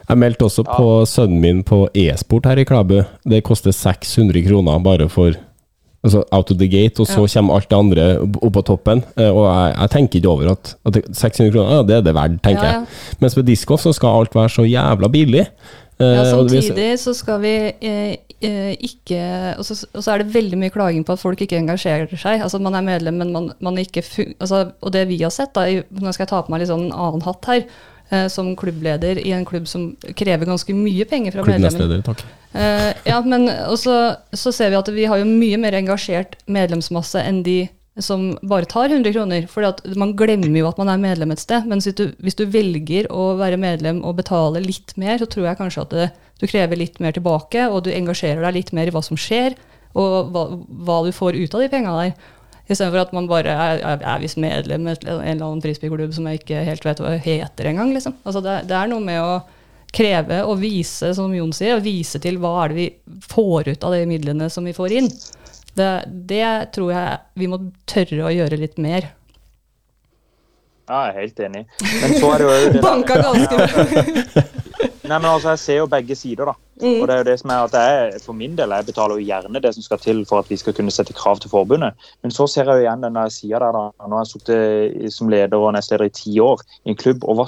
Jeg 0.09 0.21
meldte 0.21 0.47
også 0.49 0.65
på 0.65 0.89
sønnen 1.09 1.41
min 1.41 1.63
på 1.65 1.85
e-sport 1.97 2.49
her 2.49 2.61
i 2.61 2.65
Klæbu. 2.69 3.03
Det 3.29 3.45
koster 3.45 3.73
600 3.73 4.45
kroner 4.47 4.81
bare 4.85 5.09
for 5.13 5.37
altså 6.05 6.23
out 6.37 6.51
of 6.53 6.59
the 6.61 6.69
gate, 6.69 7.01
og 7.01 7.09
så 7.09 7.25
kommer 7.33 7.55
alt 7.57 7.71
det 7.71 7.79
andre 7.79 8.05
opp 8.23 8.53
på 8.59 8.63
toppen. 8.69 9.01
Eh, 9.17 9.31
Og 9.31 9.47
jeg, 9.49 9.71
jeg 9.81 9.91
tenker 9.95 10.21
ikke 10.21 10.29
over 10.35 10.51
at, 10.53 10.75
at 10.87 10.99
600 11.17 11.53
kroner, 11.55 11.73
ja, 11.79 11.83
det 11.89 11.97
er 11.97 12.05
det 12.11 12.15
verdt, 12.15 12.43
tenker 12.45 12.65
Ja, 12.69 12.75
ja. 12.75 12.83
jeg. 12.85 13.19
Mens 13.25 13.37
med 13.39 13.49
disco 13.49 13.79
så 13.81 13.93
skal 13.97 14.21
alt 14.21 14.35
være 14.37 14.53
så 14.53 14.67
jævla 14.69 15.09
billig. 15.09 15.47
Eh, 15.99 16.13
Ja, 16.15 16.25
samtidig 16.27 16.99
så 16.99 17.15
skal 17.15 17.41
vi 17.41 17.55
eh, 17.71 18.17
eh, 18.43 18.73
ikke 18.83 19.55
og 19.59 19.65
så, 19.65 19.77
og 19.95 20.03
så 20.03 20.13
er 20.13 20.19
det 20.25 20.35
veldig 20.35 20.59
mye 20.59 20.73
klaging 20.75 21.05
på 21.07 21.15
at 21.15 21.23
folk 21.23 21.41
ikke 21.41 21.57
engasjerer 21.61 22.11
seg. 22.19 22.43
Altså 22.43 22.59
Man 22.61 22.75
er 22.75 22.83
medlem, 22.83 23.15
men 23.23 23.33
man, 23.33 23.51
man 23.63 23.79
ikke 23.79 24.03
altså, 24.41 24.73
Og 24.83 24.93
det 24.93 25.07
vi 25.09 25.21
har 25.23 25.31
sett, 25.31 25.55
da, 25.55 25.67
nå 25.71 26.13
skal 26.13 26.25
jeg 26.27 26.33
ta 26.35 26.43
på 26.43 26.51
meg 26.53 26.61
litt 26.65 26.73
sånn 26.73 26.89
en 26.91 26.93
annen 26.93 27.23
hatt 27.23 27.47
her, 27.47 27.65
eh, 28.11 28.27
som 28.33 28.53
klubbleder 28.59 29.21
i 29.23 29.33
en 29.37 29.47
klubb 29.49 29.69
som 29.71 29.93
krever 30.17 30.49
ganske 30.49 30.77
mye 30.77 31.07
penger 31.11 31.37
fra 31.37 31.47
medlemmene. 31.49 32.03
Takk. 32.07 32.25
Eh, 32.55 32.91
ja, 33.09 33.21
men 33.27 33.49
også 33.51 33.97
så 34.37 34.53
ser 34.55 34.73
vi 34.73 34.81
at 34.81 34.93
vi 34.95 35.09
har 35.11 35.23
jo 35.23 35.31
mye 35.31 35.61
mer 35.61 35.77
engasjert 35.79 36.39
medlemsmasse 36.47 37.23
enn 37.23 37.43
de 37.47 37.65
som 38.03 38.33
bare 38.43 38.67
tar 38.67 38.91
100 38.91 39.13
kroner. 39.15 39.47
For 39.51 39.67
man 39.99 40.15
glemmer 40.19 40.59
jo 40.59 40.69
at 40.71 40.79
man 40.81 40.91
er 40.91 41.03
medlem 41.03 41.35
et 41.35 41.43
sted. 41.43 41.67
Men 41.71 41.83
hvis 41.83 41.95
du, 41.99 42.09
hvis 42.19 42.39
du 42.39 42.45
velger 42.51 43.07
å 43.13 43.35
være 43.39 43.61
medlem 43.61 44.03
og 44.03 44.19
betale 44.19 44.63
litt 44.65 44.97
mer, 45.01 45.19
så 45.21 45.29
tror 45.31 45.51
jeg 45.51 45.61
kanskje 45.61 45.85
at 45.85 45.95
det, 45.95 46.09
du 46.43 46.49
krever 46.51 46.81
litt 46.81 46.99
mer 47.03 47.15
tilbake, 47.15 47.69
og 47.71 47.85
du 47.87 47.93
engasjerer 47.95 48.43
deg 48.43 48.59
litt 48.59 48.73
mer 48.75 48.91
i 48.91 48.95
hva 48.95 49.03
som 49.07 49.19
skjer, 49.19 49.55
og 49.95 50.33
hva, 50.35 50.49
hva 50.87 50.97
du 51.07 51.13
får 51.15 51.39
ut 51.39 51.55
av 51.55 51.63
de 51.63 51.71
penga 51.71 51.95
der. 52.01 52.33
Istedenfor 52.65 53.03
at 53.03 53.13
man 53.13 53.27
bare 53.29 53.53
er, 53.53 53.83
er, 53.99 54.21
visst 54.23 54.39
medlem 54.41 54.87
i 54.89 54.95
en 54.95 55.19
eller 55.21 55.45
annen 55.45 55.61
frisbeeklubb 55.65 56.15
som 56.17 56.29
jeg 56.31 56.41
ikke 56.41 56.63
helt 56.65 56.87
vet 56.87 57.03
hva 57.03 57.13
heter 57.21 57.69
engang. 57.69 57.93
Liksom. 57.93 58.17
Altså 58.25 58.41
det, 58.45 58.63
det 58.71 58.79
er 58.79 58.89
noe 58.89 59.05
med 59.05 59.21
å 59.21 59.35
kreve 59.95 60.41
og 60.49 60.59
vise, 60.63 61.13
som 61.15 61.35
Jon 61.37 61.53
sier, 61.55 61.77
og 61.77 61.85
vise 61.85 62.21
til 62.23 62.41
hva 62.43 62.55
er 62.65 62.73
det 62.73 62.79
vi 62.79 63.19
får 63.29 63.75
ut 63.75 63.85
av 63.85 63.95
de 63.95 64.07
midlene 64.11 64.49
som 64.51 64.65
vi 64.67 64.75
får 64.77 64.97
inn. 65.01 65.11
Det, 65.75 65.91
det 66.31 66.49
tror 66.75 66.95
jeg 66.95 67.21
vi 67.43 67.51
må 67.51 67.61
tørre 67.91 68.27
å 68.27 68.33
gjøre 68.33 68.59
litt 68.63 68.81
mer. 68.83 69.11
Ja, 70.85 71.07
jeg 71.07 71.15
er 71.15 71.21
helt 71.23 71.41
enig. 71.47 71.63
Men 71.81 72.17
så 72.21 72.33
er 72.35 72.43
det 72.43 72.49
jo 72.49 72.83
Banka 72.85 73.21
ganske 73.23 73.61
bra. 73.61 74.51
Nei, 75.05 75.19
men 75.19 75.29
altså, 75.29 75.55
Jeg 75.55 75.61
ser 75.61 75.79
jo 75.83 75.89
begge 75.93 76.17
sider. 76.17 76.49
da. 76.49 76.55
Og 76.83 77.07
det 77.07 77.15
er 77.15 77.21
jo 77.21 77.27
det 77.29 77.37
som 77.39 77.51
er 77.55 77.61
at 77.69 77.75
jeg, 77.79 78.21
For 78.25 78.35
min 78.35 78.57
del 78.59 78.73
jeg 78.75 78.87
betaler 78.89 79.21
jo 79.21 79.27
gjerne 79.29 79.61
det 79.63 79.71
som 79.77 79.85
skal 79.85 80.01
til 80.03 80.25
for 80.27 80.43
at 80.43 80.51
vi 80.51 80.57
skal 80.59 80.75
kunne 80.75 80.91
sette 80.91 81.15
krav 81.15 81.39
til 81.39 81.51
forbundet. 81.51 81.95
Men 82.23 82.35
så 82.35 82.47
ser 82.51 82.67
jeg 82.67 82.81
jo 82.81 82.87
igjen 82.87 83.05
denne 83.05 83.25
sida 83.31 83.61
der. 83.63 83.77
da. 83.77 84.07
Nå 84.09 84.19
har 84.19 84.25
jeg 84.25 84.33
sittet 84.33 85.15
som 85.15 85.31
leder 85.31 85.55
og 85.57 85.73
nestleder 85.77 86.11
i 86.11 86.15
ti 86.15 86.35
år 86.43 86.65
i 86.85 86.91
en 86.91 86.99
klubb. 86.99 87.25
og 87.25 87.39
Hva, 87.39 87.47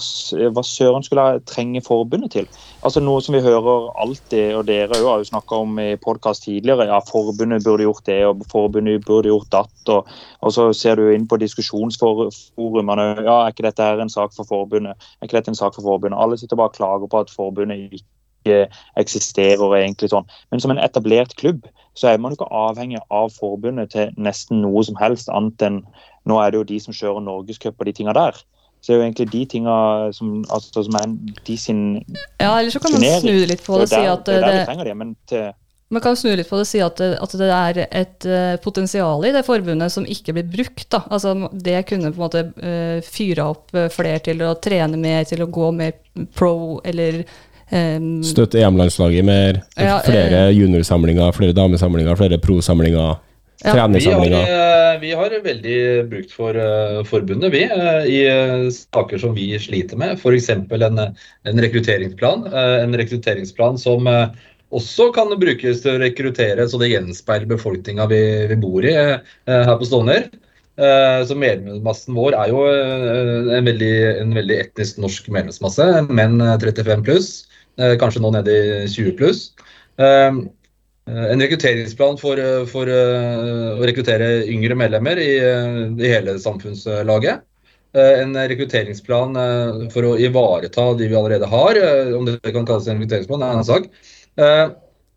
hva 0.55 0.63
søren 0.63 1.03
skulle 1.03 1.27
jeg 1.27 1.45
trenge 1.51 1.83
forbundet 1.83 2.31
til? 2.37 2.47
Altså 2.87 3.03
Noe 3.03 3.23
som 3.23 3.35
vi 3.35 3.43
hører 3.43 3.91
alltid, 3.99 4.55
og 4.55 4.67
dere 4.71 5.01
jo 5.01 5.11
har 5.11 5.19
jo 5.19 5.31
snakka 5.33 5.63
om 5.65 5.79
i 5.83 5.97
podkast 5.97 6.47
tidligere. 6.47 6.87
Ja, 6.87 7.01
forbundet 7.11 7.65
burde 7.67 7.83
gjort 7.89 8.07
det, 8.07 8.21
og 8.27 8.47
forbundet 8.53 9.07
burde 9.07 9.33
gjort 9.33 9.51
datt. 9.53 9.89
Og, 9.91 10.07
og 10.41 10.55
så 10.55 10.71
ser 10.73 11.01
du 11.01 11.11
inn 11.11 11.27
på 11.27 11.41
diskusjonsforumene. 11.43 13.09
Ja, 13.27 13.41
er 13.43 13.51
ikke 13.51 13.67
dette 13.67 13.83
her 13.83 13.99
en 13.99 14.13
sak 14.13 14.37
for 14.39 14.47
forbundet? 14.47 14.95
Er 15.19 15.27
ikke 15.27 15.41
dette 15.41 15.51
en 15.51 15.59
sak 15.59 15.75
for 15.75 15.83
forbundet? 15.83 16.21
Alle 16.21 16.39
sitter 16.39 16.63
bare 16.63 16.71
og 16.71 16.79
klager 16.79 17.11
på 17.11 17.25
at 17.27 17.35
forbundet 17.35 17.91
ikke 17.91 18.07
eksisterer 19.01 19.63
og 19.63 19.77
er 19.77 19.85
egentlig 19.85 20.13
sånn. 20.13 20.29
Men 20.51 20.63
som 20.63 20.75
en 20.75 20.83
etablert 20.83 21.37
klubb 21.41 21.67
så 21.97 22.11
er 22.11 22.21
man 22.21 22.33
jo 22.33 22.41
ikke 22.41 22.53
avhengig 22.53 23.01
av 23.15 23.31
forbundet 23.33 23.95
til 23.95 24.13
nesten 24.21 24.61
noe 24.65 24.83
som 24.85 24.99
helst, 25.01 25.33
annet 25.33 25.65
enn 25.65 25.81
nå 26.27 26.39
er 26.43 26.53
det 26.53 26.61
jo 26.61 26.69
de 26.69 26.79
som 26.83 26.97
kjører 26.97 27.25
Norgescup 27.25 27.79
og 27.79 27.89
de 27.89 27.95
tinga 27.97 28.15
der. 28.17 28.39
Så 28.83 28.93
det 28.93 28.95
er 28.95 28.99
jo 28.99 29.05
egentlig 29.07 29.29
de 29.33 29.45
tinga 29.51 29.77
som, 30.15 30.33
altså, 30.53 30.83
som 30.87 30.99
er 31.01 31.13
de 31.47 31.55
sin 31.59 31.85
Ja, 32.39 32.59
eller 32.59 32.71
så 32.71 32.83
kan 32.83 32.93
man 32.95 33.07
snu 33.23 33.33
det 33.33 33.49
litt 33.55 33.65
på 33.65 33.79
det 33.81 33.87
og 33.89 33.95
si 33.95 34.03
at 34.03 34.27
det, 34.29 34.37
det 34.43 34.51
det, 34.53 34.77
vi 34.77 34.85
det, 34.91 34.97
men 34.99 35.15
til 35.27 35.47
Man 35.91 36.03
kan 36.03 36.19
snu 36.19 36.35
litt 36.37 36.51
på 36.51 36.59
det 36.59 36.67
og 36.67 36.71
si 36.71 36.83
at 36.83 37.01
det, 37.01 37.09
at 37.23 37.35
det 37.41 37.49
er 37.57 37.81
et 37.87 38.29
uh, 38.29 38.55
potensial 38.63 39.25
i 39.27 39.33
det 39.35 39.45
forbundet 39.47 39.95
som 39.95 40.07
ikke 40.07 40.37
blir 40.37 40.47
brukt. 40.51 40.87
Da. 40.93 41.05
Altså, 41.11 41.35
det 41.53 41.85
kunne 41.89 42.13
på 42.13 42.19
en 42.19 42.25
måte 42.27 42.45
uh, 42.53 43.03
fyra 43.07 43.49
opp 43.55 43.75
flere 43.95 44.23
til 44.27 44.43
å 44.43 44.55
trene 44.59 44.99
mer, 44.99 45.25
til 45.31 45.43
å 45.47 45.51
gå 45.51 45.71
mer 45.79 45.95
pro, 46.35 46.81
eller 46.85 47.23
um, 47.73 48.23
Støtte 48.27 48.61
EM-landslaget 48.63 49.25
mer, 49.27 49.63
Ja, 49.77 49.99
flere 50.07 50.51
juniorsamlinger, 50.55 51.33
flere 51.37 51.57
damesamlinger, 51.57 52.17
flere 52.17 52.39
prosamlinger? 52.43 53.17
Ja. 53.65 53.73
Vi 53.73 53.73
har, 53.73 53.89
trenersamlinger. 53.89 54.51
eh, 54.53 54.99
vi 55.01 55.13
har 55.17 55.33
veldig 55.43 55.77
brukt 56.11 56.33
for 56.37 56.55
uh, 56.55 57.01
forbundet, 57.09 57.51
vi, 57.55 57.63
Uh, 57.65 58.05
i 58.05 58.19
eh, 58.29 58.67
saker 58.75 59.19
som 59.19 59.33
vi 59.35 59.49
sliter 59.59 59.97
med. 59.97 60.19
F.eks. 60.21 60.51
En, 60.53 61.01
en 61.49 61.63
rekrutteringsplan. 61.65 62.45
Uh, 62.53 62.83
En 62.85 62.95
rekrutteringsplan 63.01 63.79
som 63.81 64.07
eh, 64.07 64.29
også 64.77 65.09
kan 65.17 65.33
brukes 65.41 65.81
til 65.83 65.95
å 65.97 66.03
rekruttere 66.03 66.69
så 66.69 66.79
det 66.83 66.91
gjenspeiler 66.93 67.49
befolkninga 67.49 68.07
vi, 68.13 68.21
vi 68.53 68.57
bor 68.61 68.85
i 68.85 68.93
eh, 68.93 69.19
her 69.49 69.77
på 69.81 69.89
Stovner. 69.89 70.29
Eh, 70.77 71.25
Så 71.25 71.35
medlemsmassen 71.39 72.15
vår 72.15 72.37
er 72.37 72.53
jo 72.53 72.65
eh, 72.69 73.57
en 73.57 73.65
veldig, 73.73 73.95
en 74.21 74.35
veldig 74.37 74.59
etnisk 74.67 74.99
norsk 75.01 75.31
medlemsmasse. 75.33 75.87
Menn 76.13 76.41
eh, 76.45 76.59
35 76.61 77.07
pluss, 77.09 77.31
eh, 77.41 77.56
kanskje 77.77 78.23
nå 78.25 78.31
nede 78.35 78.55
i 78.85 78.87
20 78.89 79.17
pluss. 79.19 79.51
Eh, 79.99 80.33
En 81.07 81.39
rekrutteringsplan 81.39 82.17
for, 82.19 82.35
eh, 82.43 82.65
for 82.67 82.89
eh, 82.91 83.77
å 83.79 83.85
rekruttere 83.87 84.43
yngre 84.51 84.75
medlemmer 84.75 85.21
i, 85.23 85.37
eh, 85.39 85.77
i 86.03 86.09
hele 86.11 86.35
samfunnslaget. 86.43 87.45
Eh, 87.95 88.23
En 88.25 88.35
rekrutteringsplan 88.35 89.37
eh, 89.39 89.85
for 89.95 90.03
å 90.03 90.17
ivareta 90.19 90.89
de 90.99 91.07
vi 91.07 91.15
allerede 91.15 91.47
har. 91.47 91.77
eh, 91.79 92.11
Om 92.17 92.27
det 92.27 92.41
kan 92.53 92.67
kalles 92.67 92.89
en 92.89 92.99
rekrutteringsplan, 92.99 93.43
er 93.43 93.47
en 93.47 93.53
annen 93.61 93.71
sak. 93.71 93.87
Eh, 94.37 94.67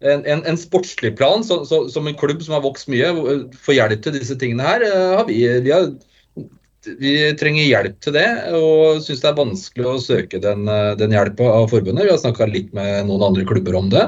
En, 0.01 0.21
en, 0.25 0.45
en 0.47 0.55
sportslig 0.55 1.17
plan, 1.17 1.41
så, 1.43 1.65
så, 1.67 1.89
som 1.91 2.05
en 2.07 2.15
klubb 2.15 2.39
som 2.41 2.53
har 2.55 2.61
vokst 2.63 2.87
mye, 2.87 3.09
får 3.65 3.75
hjelp 3.75 4.03
til 4.05 4.13
disse 4.15 4.37
tingene 4.39 4.63
her, 4.63 4.85
eh, 4.87 5.15
har 5.17 5.25
vi, 5.27 5.41
vi, 5.59 5.73
har, 5.75 5.89
vi 6.85 7.13
trenger 7.39 7.67
hjelp 7.67 7.97
til 8.03 8.15
det, 8.15 8.27
og 8.55 9.01
syns 9.03 9.23
det 9.23 9.29
er 9.29 9.39
vanskelig 9.39 9.87
å 9.89 9.99
søke 10.03 10.39
den, 10.43 10.67
eh, 10.71 10.95
den 10.99 11.15
hjelpa 11.15 11.47
av 11.57 11.67
forbundet. 11.71 12.05
Vi 12.05 12.13
har 12.13 12.21
snakka 12.21 12.47
litt 12.47 12.71
med 12.73 13.09
noen 13.09 13.25
andre 13.29 13.45
klubber 13.47 13.75
om 13.75 13.89
det. 13.91 14.05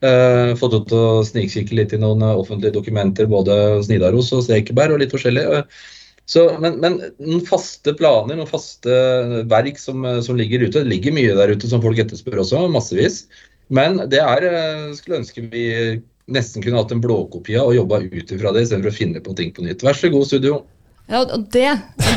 Uh, 0.00 0.56
fått 0.56 0.88
til 0.88 0.96
å 0.96 1.20
snikkikke 1.28 1.76
litt 1.76 1.90
i 1.92 1.98
noen 2.00 2.22
eh, 2.24 2.38
offentlige 2.40 2.72
dokumenter, 2.72 3.26
både 3.28 3.52
hos 3.76 3.90
Nidaros 3.90 4.30
og 4.32 4.46
Stekeberg 4.46 4.94
og 4.94 5.02
litt 5.02 5.12
forskjellig. 5.12 5.44
Så, 6.30 6.46
men, 6.62 6.78
men 6.80 6.96
noen 7.20 7.44
faste 7.44 7.92
planer, 7.98 8.38
noen 8.38 8.48
faste 8.48 8.96
verk 9.50 9.76
som, 9.82 10.06
som 10.24 10.38
ligger 10.40 10.64
ute. 10.64 10.78
Det 10.78 10.88
ligger 10.88 11.12
mye 11.12 11.36
der 11.36 11.52
ute 11.52 11.68
som 11.68 11.82
folk 11.84 12.00
etterspør 12.00 12.40
også, 12.40 12.64
massevis. 12.72 13.26
Men 13.68 14.00
det 14.10 14.22
er 14.22 14.46
Skulle 14.96 15.20
ønske 15.20 15.44
vi 15.52 15.66
nesten 16.30 16.62
kunne 16.64 16.80
hatt 16.80 16.94
en 16.94 17.02
blåkopi 17.02 17.58
av 17.58 17.70
og 17.70 17.76
jobba 17.76 18.00
ut 18.06 18.32
ifra 18.32 18.54
det, 18.54 18.64
istedenfor 18.64 18.94
å 18.94 18.96
finne 18.96 19.22
på 19.24 19.34
ting 19.36 19.52
på 19.52 19.66
nytt. 19.66 19.84
Vær 19.84 19.98
så 19.98 20.08
god, 20.12 20.28
studio. 20.30 20.62
Ja, 21.10 21.24
og 21.24 21.46
det 21.50 21.70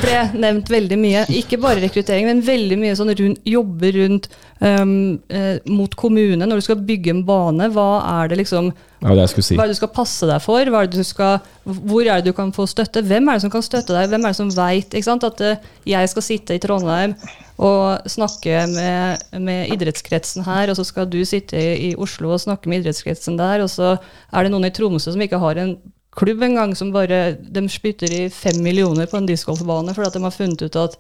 ble 0.04 0.18
nevnt 0.38 0.70
veldig 0.70 0.98
mye. 1.02 1.26
Ikke 1.34 1.58
bare 1.62 1.82
rekruttering, 1.82 2.28
men 2.30 2.44
veldig 2.46 2.78
mye 2.78 2.96
sånn 2.98 3.10
rundt, 3.18 3.40
jobber 3.50 3.96
rundt 3.98 4.28
um, 4.60 4.92
eh, 5.34 5.56
mot 5.66 5.96
kommune. 5.98 6.46
Når 6.46 6.62
du 6.62 6.66
skal 6.68 6.84
bygge 6.86 7.16
en 7.16 7.24
bane, 7.26 7.72
hva 7.74 7.88
er 8.20 8.30
det 8.30 8.44
liksom 8.44 8.70
Ja, 9.04 9.16
det 9.18 9.26
si. 9.34 9.58
Hva 9.58 9.66
er 9.66 9.72
det 9.72 9.76
du 9.76 9.82
skal 9.82 9.94
passe 9.96 10.30
deg 10.30 10.44
for? 10.46 10.62
Er 10.62 10.92
skal, 11.08 11.42
hvor 11.66 12.06
er 12.06 12.22
det 12.22 12.30
du 12.30 12.38
kan 12.38 12.54
få 12.54 12.68
støtte? 12.70 13.02
Hvem 13.10 13.32
er 13.32 13.40
det 13.40 13.46
som 13.48 13.54
kan 13.56 13.66
støtte 13.66 13.98
deg? 13.98 14.12
Hvem 14.14 14.28
er 14.28 14.36
det 14.36 14.40
som 14.40 14.54
veit 14.54 14.94
at 14.94 15.42
uh, 15.42 15.72
jeg 15.90 16.14
skal 16.14 16.28
sitte 16.28 16.56
i 16.56 16.62
Trondheim 16.62 17.18
og 17.64 18.06
snakke 18.10 18.64
med, 18.70 19.26
med 19.42 19.74
idrettskretsen 19.74 20.46
her, 20.46 20.70
og 20.70 20.78
så 20.78 20.86
skal 20.86 21.10
du 21.10 21.20
sitte 21.26 21.58
i, 21.58 21.90
i 21.90 21.96
Oslo 21.98 22.32
og 22.34 22.42
snakke 22.42 22.70
med 22.70 22.82
idrettskretsen 22.82 23.38
der, 23.38 23.62
og 23.66 23.70
så 23.70 23.96
er 24.34 24.46
det 24.46 24.54
noen 24.54 24.70
i 24.70 24.74
Tromsø 24.74 25.14
som 25.14 25.22
ikke 25.22 25.42
har 25.42 25.62
en 25.62 25.76
klubb 26.20 26.44
engang, 26.46 26.76
som 26.78 26.94
bare 26.94 27.36
de 27.42 27.66
spytter 27.72 28.14
i 28.14 28.24
fem 28.34 28.62
millioner 28.64 29.10
på 29.10 29.20
en 29.20 29.28
discgolfbane 29.30 29.96
fordi 29.96 30.10
at 30.10 30.18
de 30.18 30.24
har 30.26 30.36
funnet 30.36 30.66
ut 30.66 30.80
at 30.84 30.98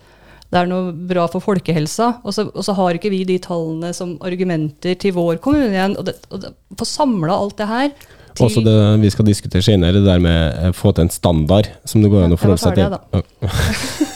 det 0.54 0.62
er 0.62 0.70
noe 0.70 0.92
bra 1.10 1.24
for 1.32 1.42
folkehelsa. 1.42 2.20
Og 2.22 2.36
så, 2.36 2.46
og 2.52 2.66
så 2.66 2.76
har 2.78 2.98
ikke 2.98 3.10
vi 3.10 3.24
de 3.26 3.40
tallene 3.42 3.90
som 3.98 4.14
argumenter 4.26 4.98
til 5.02 5.16
vår 5.16 5.40
kommune 5.42 5.72
igjen. 5.74 5.96
Og, 5.98 6.06
det, 6.06 6.20
og 6.30 6.44
det, 6.44 6.54
få 6.78 6.86
samla 6.86 7.34
alt 7.34 7.58
det 7.58 7.70
her 7.72 7.88
til 8.34 8.46
Også 8.48 8.62
det 8.66 8.78
vi 9.02 9.10
skal 9.14 9.28
diskutere 9.28 9.66
senere, 9.66 10.00
det 10.00 10.08
der 10.08 10.22
med 10.22 10.70
å 10.70 10.74
få 10.74 10.94
til 10.94 11.06
en 11.06 11.14
standard 11.14 11.70
som 11.90 12.02
det 12.02 12.10
går 12.14 12.28
an 12.28 12.34
å 12.34 12.40
forholde 12.42 12.64
seg 12.64 12.80
til. 12.80 14.10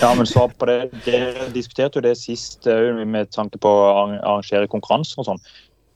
Ja, 0.00 0.14
men 0.16 0.26
svar 0.26 0.48
på 0.56 0.66
det. 0.66 0.78
Dere 1.04 1.50
diskuterte 1.54 2.00
jo 2.00 2.04
det 2.08 2.16
sist 2.18 2.66
med 2.66 3.28
tanke 3.34 3.60
på 3.60 3.70
å 3.70 3.90
arrangere 4.00 4.70
konkurranser 4.72 5.20
og 5.20 5.28
sånn. 5.28 5.42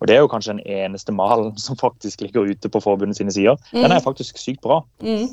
Og 0.01 0.09
Det 0.09 0.16
er 0.16 0.20
jo 0.20 0.28
kanskje 0.28 0.57
den 0.59 0.66
eneste 0.66 1.12
malen 1.12 1.55
som 1.66 1.76
faktisk 1.76 2.20
ligger 2.20 2.40
ute 2.51 2.68
på 2.68 2.80
forbundet 2.80 3.16
sine 3.16 3.32
sider. 3.32 3.57
Den 3.72 3.92
er 3.92 4.01
faktisk 4.05 4.38
sykt 4.38 4.61
bra. 4.61 4.82
Mm. 5.01 5.28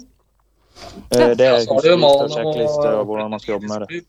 Eh, 1.12 1.36
Det 1.36 1.39
Ja, 1.39 1.55
er 1.55 1.59
så 1.66 1.74
har 1.74 1.82
du 1.82 1.89
jo 1.89 1.97
malen 1.97 2.28
og 2.28 2.32
sjekkliste 2.32 2.88
og 2.99 3.05
hvordan 3.05 3.30
man 3.30 3.39
skal 3.39 3.51
jobbe 3.57 3.68
med 3.68 3.88
det. 3.88 4.03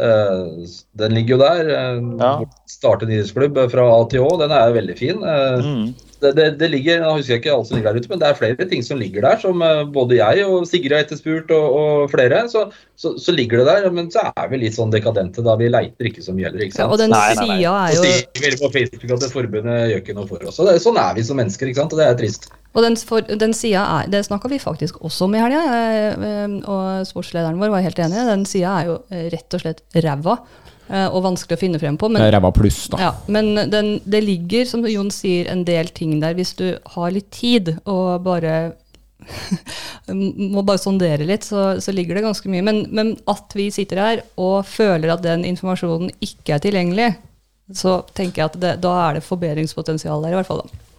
Eh, 0.00 0.68
den 0.96 1.14
ligger 1.18 1.36
jo 1.36 1.40
der. 1.44 1.70
Uh, 1.70 2.12
Ja. 2.20 2.30
Starte 2.70 3.04
en 3.04 3.12
idrettsklubb 3.12 3.58
fra 3.72 3.84
A 3.92 4.04
til 4.08 4.22
Å. 4.24 4.38
Den 4.40 4.52
er 4.54 4.72
veldig 4.72 4.96
fin. 4.98 5.20
Eh, 5.22 5.60
Mm. 5.60 5.94
det, 6.20 6.30
det, 6.36 6.46
det 6.60 6.68
ligger, 6.70 7.00
jeg 7.00 7.16
husker 7.16 7.38
ikke 7.40 7.52
alt 7.54 7.66
som 7.68 7.76
ligger 7.78 7.92
der 7.94 8.00
ute, 8.00 8.10
men 8.12 8.18
det 8.20 8.28
er 8.28 8.36
flere 8.38 8.66
ting 8.68 8.82
som 8.84 8.98
ligger 9.00 9.24
der, 9.24 9.38
som 9.40 9.62
eh, 9.64 9.84
både 9.88 10.18
jeg 10.18 10.44
og 10.44 10.66
Sigrid 10.68 10.92
har 10.92 11.04
etterspurt, 11.06 11.50
og, 11.56 11.76
og 11.80 12.10
flere. 12.12 12.42
Så, 12.52 12.66
så, 13.00 13.14
så 13.20 13.32
ligger 13.32 13.62
det 13.62 13.66
der, 13.70 13.90
men 13.90 14.10
så 14.12 14.26
er 14.36 14.48
vi 14.52 14.60
litt 14.64 14.76
sånn 14.76 14.92
dekadente 14.92 15.42
da. 15.46 15.56
Vi 15.60 15.68
leiter 15.72 16.10
ikke 16.10 16.22
så 16.24 16.32
mye 16.36 16.48
heller, 16.50 16.66
ikke 16.66 16.78
Ja, 16.82 16.88
og 16.92 16.98
den 17.00 17.10
Nei, 17.10 17.34
nei, 17.34 17.46
nei. 17.46 17.58
sida 17.58 17.74
er 17.88 17.96
Så 17.96 18.04
jo 18.04 18.12
sier 18.12 18.50
vi 18.56 18.60
på 18.64 18.72
Facebook 18.76 19.16
at 19.16 19.24
det 19.26 19.32
forbundet 19.32 19.78
gjør 19.94 20.02
ikke 20.04 20.16
noe 20.20 20.28
for 20.28 20.44
oss. 20.50 20.60
Og 20.60 20.68
det, 20.68 20.76
sånn 20.84 21.00
er 21.00 21.14
vi 21.16 21.26
som 21.30 21.40
mennesker, 21.40 21.72
ikke 21.72 21.82
sant. 21.84 21.96
Og 21.96 22.02
det 22.02 22.08
er 22.10 22.18
trist. 22.20 22.50
Og 22.70 22.84
den, 22.84 22.96
for, 22.96 23.24
den 23.26 23.54
er 23.66 24.10
Det 24.10 24.24
snakka 24.26 24.48
vi 24.48 24.58
faktisk 24.62 25.00
også 25.02 25.26
om 25.26 25.34
i 25.34 25.42
helga, 25.42 25.60
eh, 25.74 26.26
eh, 26.30 26.56
og 26.70 27.06
sportslederen 27.08 27.58
vår 27.58 27.72
var 27.72 27.86
helt 27.86 27.98
enig. 27.98 28.26
Den 28.28 28.44
sida 28.46 28.74
er 28.78 28.90
jo 28.90 28.98
eh, 29.10 29.30
rett 29.32 29.54
og 29.54 29.64
slett 29.64 29.82
ræva 29.94 30.40
og 30.90 31.20
vanskelig 31.22 31.54
å 31.54 31.60
finne 31.60 31.78
frem 31.78 31.94
på. 31.94 32.08
Men, 32.10 32.24
Ræva 32.34 32.48
pluss, 32.50 32.88
da. 32.90 32.98
ja, 32.98 33.10
men 33.30 33.54
den, 33.70 33.92
det 34.02 34.24
ligger, 34.24 34.64
som 34.66 34.82
Jon 34.90 35.12
sier, 35.14 35.46
en 35.46 35.62
del 35.62 35.86
ting 35.94 36.16
der 36.18 36.34
hvis 36.34 36.50
du 36.58 36.64
har 36.96 37.12
litt 37.14 37.28
tid 37.30 37.76
og 37.84 38.24
bare 38.26 38.72
må 40.10 40.64
bare 40.66 40.82
sondere 40.82 41.28
litt, 41.28 41.46
så, 41.46 41.78
så 41.78 41.94
ligger 41.94 42.18
det 42.18 42.24
ganske 42.26 42.50
mye. 42.50 42.66
Men, 42.66 42.82
men 42.90 43.14
at 43.30 43.54
vi 43.54 43.68
sitter 43.70 44.02
her 44.02 44.24
og 44.34 44.66
føler 44.66 45.14
at 45.14 45.22
den 45.22 45.46
informasjonen 45.46 46.10
ikke 46.26 46.56
er 46.56 46.66
tilgjengelig, 46.66 47.10
så 47.70 48.00
tenker 48.10 48.42
jeg 48.42 48.50
at 48.50 48.58
det, 48.58 48.76
da 48.82 48.96
er 49.04 49.20
det 49.20 49.26
forbedringspotensial 49.28 50.26
der, 50.26 50.34
i 50.34 50.40
hvert 50.40 50.50
fall. 50.50 50.64
da. 50.66 50.89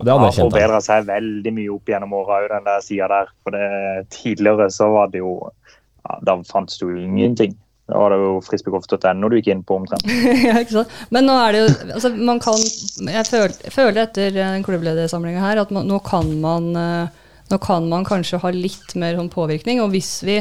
Og 0.00 0.06
det 0.08 0.14
har 0.16 0.32
forbedra 0.32 0.78
seg 0.80 1.08
veldig 1.10 1.50
mye 1.52 1.72
opp 1.74 1.90
gjennom 1.92 2.14
åra 2.16 2.38
òg, 2.40 2.46
den 2.54 2.68
der 2.68 2.84
sida 2.84 3.08
der. 3.12 3.32
For 3.44 3.52
det, 3.52 3.66
tidligere 4.14 4.70
så 4.72 4.88
var 4.94 5.10
det 5.12 5.20
jo 5.20 5.34
ja, 5.44 6.14
Da 6.24 6.38
fantes 6.48 6.80
det 6.80 6.86
jo 6.86 6.94
ingenting. 6.96 7.52
Da 7.90 7.98
var 7.98 8.14
det 8.14 8.20
jo 8.22 8.38
frisbeegolf.no 8.46 9.28
du 9.28 9.36
gikk 9.36 9.50
inn 9.52 9.64
på 9.66 9.76
omtrent. 9.80 10.06
ja, 10.48 10.54
ikke 10.62 10.78
sant? 10.78 10.94
Men 11.12 11.28
nå 11.28 11.34
er 11.42 11.52
det 11.52 11.60
jo 11.60 11.68
altså 11.98 12.12
man 12.16 12.40
kan, 12.40 12.64
Jeg 13.10 13.26
føler, 13.28 13.56
føler 13.74 14.02
etter 14.06 14.32
den 14.38 14.64
klubbledersamlinga 14.64 15.42
her 15.44 15.60
at 15.66 15.74
man, 15.74 15.90
nå, 15.90 16.00
kan 16.06 16.32
man, 16.40 16.70
eh, 16.80 17.36
nå 17.52 17.60
kan 17.60 17.90
man 17.90 18.08
kanskje 18.08 18.40
ha 18.40 18.54
litt 18.54 18.96
mer 18.96 19.18
sånn 19.18 19.32
påvirkning. 19.32 19.82
Og 19.84 19.92
hvis 19.92 20.14
vi 20.24 20.40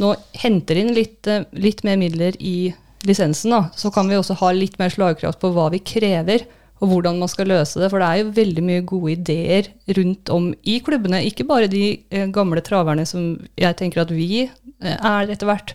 nå 0.00 0.12
henter 0.44 0.78
inn 0.78 0.94
litt, 0.94 1.24
eh, 1.26 1.48
litt 1.58 1.82
mer 1.88 1.98
midler 1.98 2.38
i 2.38 2.70
lisensen, 3.08 3.56
da, 3.56 3.64
så 3.74 3.90
kan 3.90 4.06
vi 4.06 4.20
også 4.20 4.38
ha 4.42 4.54
litt 4.54 4.78
mer 4.78 4.92
slagkraft 4.92 5.40
på 5.42 5.50
hva 5.56 5.70
vi 5.74 5.82
krever. 5.82 6.46
Og 6.80 6.88
hvordan 6.88 7.18
man 7.20 7.28
skal 7.28 7.50
løse 7.50 7.80
det. 7.80 7.90
For 7.92 8.00
det 8.00 8.08
er 8.08 8.22
jo 8.22 8.32
veldig 8.38 8.64
mye 8.64 8.86
gode 8.88 9.12
ideer 9.12 9.68
rundt 9.98 10.32
om 10.32 10.50
i 10.64 10.78
klubbene. 10.84 11.20
Ikke 11.28 11.44
bare 11.48 11.68
de 11.70 11.84
eh, 12.08 12.26
gamle 12.32 12.62
traverne 12.64 13.04
som 13.08 13.34
jeg 13.60 13.76
tenker 13.76 14.02
at 14.04 14.14
vi 14.14 14.46
eh, 14.46 14.96
er 14.96 15.28
etter 15.28 15.50
hvert. 15.50 15.74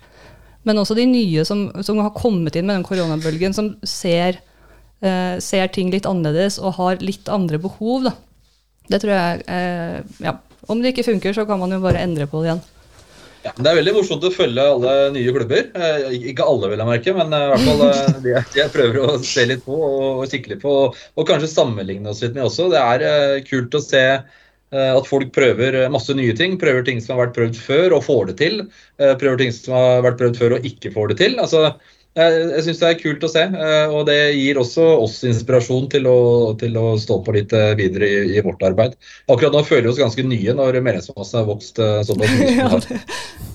Men 0.65 0.81
også 0.81 0.97
de 0.97 1.05
nye 1.05 1.45
som, 1.45 1.67
som 1.85 2.01
har 2.01 2.15
kommet 2.17 2.57
inn 2.57 2.65
med 2.65 2.79
den 2.79 2.87
koronabølgen, 2.87 3.53
som 3.53 3.75
ser, 3.85 4.39
eh, 5.05 5.37
ser 5.43 5.69
ting 5.73 5.93
litt 5.93 6.09
annerledes 6.09 6.57
og 6.57 6.79
har 6.79 7.05
litt 7.05 7.29
andre 7.29 7.61
behov. 7.61 8.09
Da. 8.09 8.15
Det 8.89 9.03
tror 9.03 9.15
jeg 9.15 9.47
eh, 9.47 10.01
Ja. 10.25 10.39
Om 10.65 10.79
det 10.81 10.95
ikke 10.95 11.05
funker, 11.05 11.29
så 11.37 11.43
kan 11.45 11.59
man 11.61 11.69
jo 11.69 11.77
bare 11.77 12.01
endre 12.01 12.25
på 12.25 12.39
det 12.41 12.47
igjen. 12.49 12.61
Ja, 13.45 13.51
det 13.61 13.69
er 13.69 13.77
veldig 13.77 13.91
morsomt 13.93 14.23
å 14.25 14.31
følge 14.33 14.63
alle 14.65 14.93
nye 15.13 15.33
klubber. 15.35 15.67
Eh, 15.77 16.15
ikke 16.31 16.45
alle, 16.49 16.71
vil 16.71 16.81
jeg 16.81 16.89
merke, 16.89 17.13
men 17.13 17.35
eh, 17.35 17.43
i 17.43 17.51
hvert 17.51 17.67
fall 17.67 17.83
eh, 17.85 18.15
de 18.23 18.31
jeg- 18.33 18.71
prøver 18.73 18.97
å 19.03 19.17
se 19.21 19.43
litt 19.51 19.61
på 19.67 19.75
og, 19.85 20.23
kikke 20.31 20.55
litt 20.55 20.63
på. 20.63 20.73
Og, 20.89 21.21
kanskje 21.29 21.51
sammenligne 21.51 22.09
oss 22.09 22.23
litt 22.25 22.33
med 22.33 22.47
også. 22.47 22.71
Det 22.73 22.81
er 22.81 23.45
kult 23.45 23.77
å 23.77 23.83
se 23.85 24.01
at 24.75 25.05
folk 25.07 25.29
prøver 25.31 25.75
masse 25.93 26.11
nye 26.17 26.33
ting. 26.35 26.57
Prøver 26.59 26.83
ting 26.83 26.97
som 26.99 27.13
har 27.13 27.27
vært 27.27 27.35
prøvd 27.37 27.59
før 27.61 27.93
og 27.95 28.01
får 28.03 28.31
det 28.31 28.33
til. 28.41 28.57
Prøver 28.97 29.37
ting 29.39 29.53
som 29.55 29.75
har 29.77 30.01
vært 30.03 30.17
prøvd 30.19 30.39
før 30.41 30.55
og 30.57 30.65
ikke 30.67 30.91
får 30.91 31.13
det 31.13 31.17
til. 31.21 31.37
Altså, 31.39 31.61
jeg 32.15 32.43
jeg 32.55 32.65
syns 32.65 32.81
det 32.81 32.89
er 32.89 32.99
kult 32.99 33.23
å 33.27 33.31
se, 33.31 33.43
eh, 33.43 33.91
og 33.91 34.05
det 34.07 34.19
gir 34.37 34.59
også 34.61 34.85
oss 35.03 35.17
inspirasjon 35.27 35.89
til 35.91 36.07
å, 36.07 36.19
til 36.59 36.77
å 36.79 36.93
stå 36.99 37.19
på 37.25 37.35
litt 37.35 37.55
eh, 37.55 37.73
videre 37.79 38.07
i, 38.07 38.19
i 38.37 38.43
vårt 38.45 38.63
arbeid. 38.67 38.95
Akkurat 39.27 39.55
nå 39.55 39.63
føler 39.67 39.89
vi 39.89 39.93
oss 39.93 40.03
ganske 40.03 40.23
nye 40.27 40.55
når 40.55 40.79
medlemsmassen 40.79 41.41
har 41.41 41.49
vokst 41.49 41.81
sånn 42.07 42.23
ja, 42.55 42.69
har. 42.71 42.87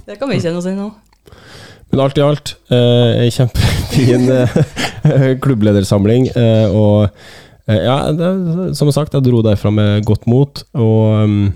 Det 0.07 0.19
kan 0.21 0.33
vi 0.33 0.43
kjenne 0.43 0.61
oss 0.61 0.69
inn 0.69 0.77
i 0.77 0.83
nå. 0.83 0.91
Men 1.91 2.05
alt 2.05 2.19
i 2.19 2.23
alt, 2.23 2.53
eh, 2.71 3.25
en 3.25 3.33
kjempefin 3.35 4.29
eh, 4.31 5.33
klubbledersamling. 5.43 6.29
Eh, 6.39 6.77
og 6.77 7.09
ja, 7.71 7.97
det, 8.15 8.29
som 8.79 8.91
sagt, 8.95 9.15
jeg 9.15 9.27
dro 9.27 9.43
derfra 9.47 9.71
med 9.75 10.07
godt 10.07 10.25
mot. 10.31 10.63
Og 10.75 11.25
um, 11.27 11.51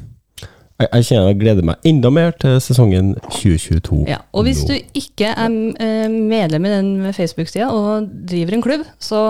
jeg, 0.74 0.88
jeg 0.90 1.06
kjenner 1.06 1.28
jeg 1.30 1.38
gleder 1.38 1.66
meg 1.66 1.86
enda 1.86 2.10
mer 2.10 2.32
til 2.42 2.56
sesongen 2.62 3.12
2022. 3.28 4.00
Ja, 4.10 4.18
og 4.34 4.46
hvis 4.48 4.64
du 4.66 4.74
ikke 4.74 5.30
er 5.30 5.54
eh, 5.78 6.10
medlem 6.10 6.66
i 6.66 6.72
den 6.72 6.90
Facebook-sida 7.14 7.68
og 7.70 8.08
driver 8.26 8.56
en 8.56 8.64
klubb, 8.64 8.82
så, 8.98 9.20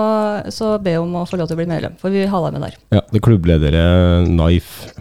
så 0.49 0.75
be 0.81 0.95
om 1.01 1.13
å 1.19 1.25
få 1.29 1.37
lov 1.37 1.51
til 1.51 1.57
å 1.57 1.61
bli 1.61 1.69
medlem, 1.69 1.97
for 2.01 2.13
vi 2.13 2.23
vil 2.23 2.31
ha 2.33 2.41
deg 2.47 2.57
med 2.57 2.65
der. 2.65 2.79
Ja, 2.97 3.03
det 3.11 3.21
er 3.21 3.25
klubbledere, 3.29 3.85
Knife, 4.25 4.95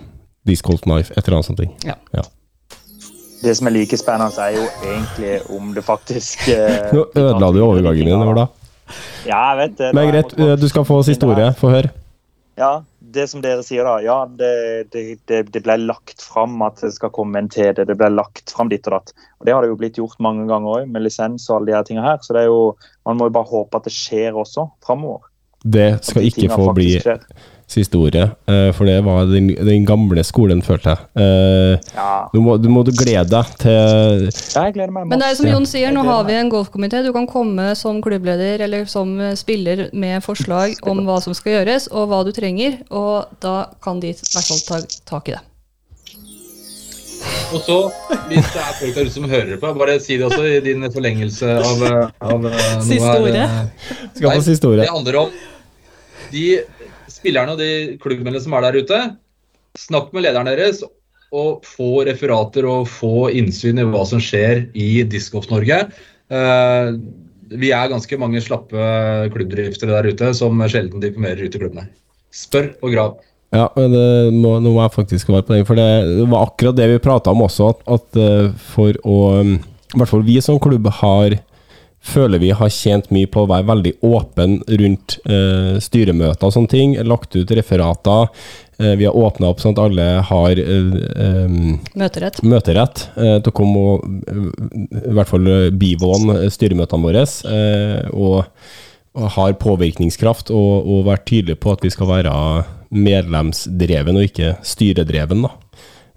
Discolt 0.45 0.85
Knife, 0.85 1.17
et 1.17 1.25
eller 1.25 1.41
annet 1.41 1.49
sånt. 1.49 1.65
Ja. 1.89 1.97
Ja. 2.13 2.27
Det 3.45 3.57
som 3.57 3.69
er 3.69 3.77
like 3.79 3.97
spennende, 4.01 4.45
er 4.45 4.59
jo 4.59 4.69
egentlig 4.85 5.35
om 5.53 5.73
det 5.77 5.85
faktisk 5.85 6.47
eh, 6.53 6.91
Nå 6.97 7.09
ødela 7.09 7.53
du 7.57 7.63
overgangen 7.65 8.09
min 8.13 8.37
da. 8.37 8.49
Ja, 9.25 9.41
jeg 9.55 9.63
vet 9.63 9.79
det. 9.81 9.93
Men 9.97 10.13
greit, 10.13 10.37
du 10.61 10.69
skal 10.69 10.85
få 10.85 11.01
siste 11.09 11.25
ordet. 11.25 11.55
Få 11.57 11.73
høre. 11.73 11.89
Ja, 12.61 12.83
det 13.15 13.27
som 13.31 13.43
dere 13.45 13.63
sier 13.67 13.87
da. 13.87 13.95
Ja, 14.05 14.17
det, 14.27 14.93
det, 14.95 15.05
det, 15.29 15.63
ble 15.65 15.77
lagt 15.83 16.23
fram 16.23 16.59
at 16.67 16.83
det 16.83 16.93
skal 16.97 17.13
komme 17.15 17.41
en 17.41 17.51
TD. 17.53 17.85
Det 17.89 17.97
ble 17.99 18.11
lagt 18.13 18.53
fram 18.55 18.73
ditt 18.73 18.87
og 18.91 18.99
datt. 18.99 19.15
Og 19.41 19.49
det 19.49 19.55
har 19.55 19.65
det 19.65 19.71
jo 19.73 19.79
blitt 19.81 20.01
gjort 20.01 20.19
mange 20.25 20.49
ganger 20.51 20.81
òg, 20.81 20.91
med 20.91 21.07
lisens 21.07 21.47
og 21.51 21.61
alle 21.61 21.71
de 21.71 21.77
her 21.79 21.87
tingene 21.89 22.07
her. 22.07 22.21
Så 22.25 22.37
det 22.37 22.45
er 22.45 22.51
jo, 22.51 22.75
man 23.09 23.21
må 23.21 23.31
jo 23.31 23.37
bare 23.39 23.51
håpe 23.53 23.81
at 23.81 23.89
det 23.89 23.95
skjer 23.95 24.37
også 24.45 24.69
framover. 24.85 25.31
Det 25.65 25.89
skal 26.05 26.27
ikke 26.29 26.51
få 26.53 26.69
bli 26.77 26.91
siste 27.75 27.99
ordet, 28.01 28.25
eh, 28.49 28.71
for 28.77 28.87
det 28.89 28.97
var 29.05 29.27
den, 29.31 29.49
den 29.55 29.85
gamle 29.89 30.23
skolen, 30.27 30.63
følte 30.65 30.95
jeg. 30.95 31.07
Eh, 31.21 31.95
Ja, 31.95 32.29
Du 32.33 32.41
må, 32.41 32.57
du 32.63 32.69
må 32.73 32.83
glede 32.87 33.27
deg 33.31 33.51
til 33.61 34.29
jeg 34.31 34.75
gleder 34.77 34.93
meg 34.95 35.07
Men 35.11 35.21
det 35.23 35.29
er 35.33 35.39
som 35.39 35.47
Jon 35.51 35.67
sier, 35.69 35.93
nå 35.95 36.05
har 36.07 36.25
vi 36.29 36.37
en 36.39 36.51
golfkomité. 36.53 37.03
Du 37.05 37.13
kan 37.13 37.27
komme 37.31 37.73
som 37.79 38.01
klubbleder 38.05 38.63
eller 38.65 38.85
som 38.91 39.17
spiller 39.37 39.89
med 39.93 40.23
forslag 40.25 40.79
om 40.89 41.03
hva 41.07 41.21
som 41.25 41.35
skal 41.35 41.59
gjøres, 41.59 41.89
og 41.93 42.09
hva 42.11 42.23
du 42.25 42.33
trenger, 42.37 42.79
og 42.91 43.27
da 43.45 43.67
kan 43.85 44.01
de 44.01 44.15
i 44.15 44.17
hvert 44.17 44.49
fall 44.53 44.63
ta 44.69 44.81
tak 45.17 45.29
i 45.29 45.37
det. 45.37 45.43
Og 47.55 47.61
så, 47.65 47.77
hvis 48.29 48.49
det 48.53 48.61
er 48.61 48.75
folk 48.77 48.97
der 48.97 49.07
ute 49.07 49.13
som 49.15 49.25
hører 49.31 49.57
på, 49.61 49.71
bare 49.79 49.95
si 50.03 50.17
det 50.21 50.27
også 50.27 50.43
i 50.45 50.61
din 50.65 50.85
forlengelse 50.93 51.55
av, 51.57 51.85
av 52.21 52.43
noe 52.43 52.83
Siste 52.85 53.15
ordet. 53.17 53.45
eh, 53.47 54.09
Skal 54.19 54.35
få 54.35 54.45
siste 54.45 54.69
ordet. 54.69 54.85
Det 54.85 54.93
handler 54.93 55.19
om 55.23 55.31
de 56.35 56.45
spillerne 57.25 57.57
og 57.57 57.63
de 57.63 57.97
klubbene 58.03 58.43
som 58.43 58.55
er 58.57 58.69
der 58.69 58.83
ute. 58.85 59.01
Snakk 59.81 60.13
med 60.15 60.27
lederen 60.27 60.53
deres 60.53 60.85
og 61.35 61.65
få 61.67 62.05
referater 62.07 62.67
og 62.69 62.87
få 62.87 63.31
innsyn 63.35 63.81
i 63.83 63.87
hva 63.89 64.05
som 64.07 64.21
skjer 64.23 64.69
i 64.79 65.03
Discoff-Norge. 65.11 65.81
Eh, 66.31 66.91
vi 67.55 67.71
er 67.75 67.91
ganske 67.91 68.19
mange 68.21 68.43
slappe 68.45 68.79
klubbdriftere 69.35 69.97
der 69.97 70.15
ute 70.15 70.31
som 70.37 70.63
sjelden 70.71 71.03
diplomerer 71.03 71.43
ut 71.43 71.57
i 71.57 71.63
klubbene. 71.63 71.89
Spør 72.35 72.71
og 72.85 72.95
grav. 72.95 73.17
Ja, 73.55 73.69
det 73.75 74.35
nå, 74.35 74.57
nå 74.63 74.73
må 74.75 74.81
jeg 74.83 74.95
faktisk 74.95 75.31
være 75.31 75.47
på 75.47 75.55
den, 75.55 75.67
for 75.67 75.79
det, 75.79 75.89
var 76.31 76.49
akkurat 76.49 76.79
det 76.79 76.89
vi 76.91 77.03
prata 77.03 77.35
om 77.35 77.45
også, 77.47 77.71
at, 77.71 77.83
at 77.99 78.21
eh, 78.21 78.49
for 78.75 78.97
å 79.07 79.19
I 79.45 79.99
hvert 80.01 80.11
fall 80.11 80.25
vi 80.27 80.41
som 80.43 80.59
klubb 80.63 80.89
har 81.01 81.37
føler 82.05 82.39
vi 82.43 82.51
har 82.53 82.69
tjent 82.73 83.07
mye 83.15 83.27
på 83.33 83.43
å 83.45 83.49
være 83.49 83.67
veldig 83.71 83.93
åpen 84.05 84.59
rundt 84.69 85.17
eh, 85.25 85.79
styremøter 85.81 86.47
og 86.49 86.53
sånne 86.55 86.71
ting. 86.73 86.95
Lagt 87.09 87.35
ut 87.39 87.51
referater. 87.57 88.29
Eh, 88.79 88.93
vi 89.01 89.07
har 89.09 89.17
åpna 89.17 89.49
opp 89.53 89.63
sånn 89.63 89.73
at 89.77 89.81
alle 89.87 90.07
har 90.29 90.61
eh, 90.61 91.59
Møterett. 91.97 92.43
møterett 92.45 93.07
eh, 93.17 93.39
til 93.41 93.51
å 93.53 93.57
komme 93.57 93.85
og 93.95 94.09
eh, 94.29 94.49
i 95.01 95.15
hvert 95.17 95.31
fall 95.33 95.47
eh, 95.49 95.69
bivåne 95.73 96.39
eh, 96.45 96.51
styremøtene 96.53 97.07
våre. 97.09 97.25
Eh, 97.25 98.11
og, 98.13 98.45
og 99.15 99.29
har 99.39 99.57
påvirkningskraft 99.63 100.51
og, 100.53 100.89
og 100.91 101.05
vært 101.09 101.25
tydelig 101.31 101.57
på 101.63 101.73
at 101.73 101.85
vi 101.87 101.93
skal 101.95 102.11
være 102.11 102.35
medlemsdreven 102.95 104.19
og 104.19 104.27
ikke 104.29 104.57
styredreven. 104.67 105.47
da. 105.47 105.55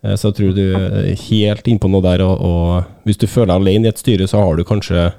Eh, 0.04 0.16
Så 0.18 0.32
jeg 0.32 0.38
tror 0.42 0.58
du 0.58 0.66
er 0.76 1.14
helt 1.30 1.68
innpå 1.72 1.90
noe 1.92 2.04
der, 2.06 2.26
og, 2.26 2.42
og 2.42 3.08
hvis 3.08 3.22
du 3.22 3.28
føler 3.30 3.54
deg 3.54 3.62
alene 3.64 3.88
i 3.90 3.94
et 3.94 4.02
styre, 4.04 4.28
så 4.30 4.42
har 4.44 4.58
du 4.60 4.66
kanskje 4.68 5.06
eh, 5.08 5.16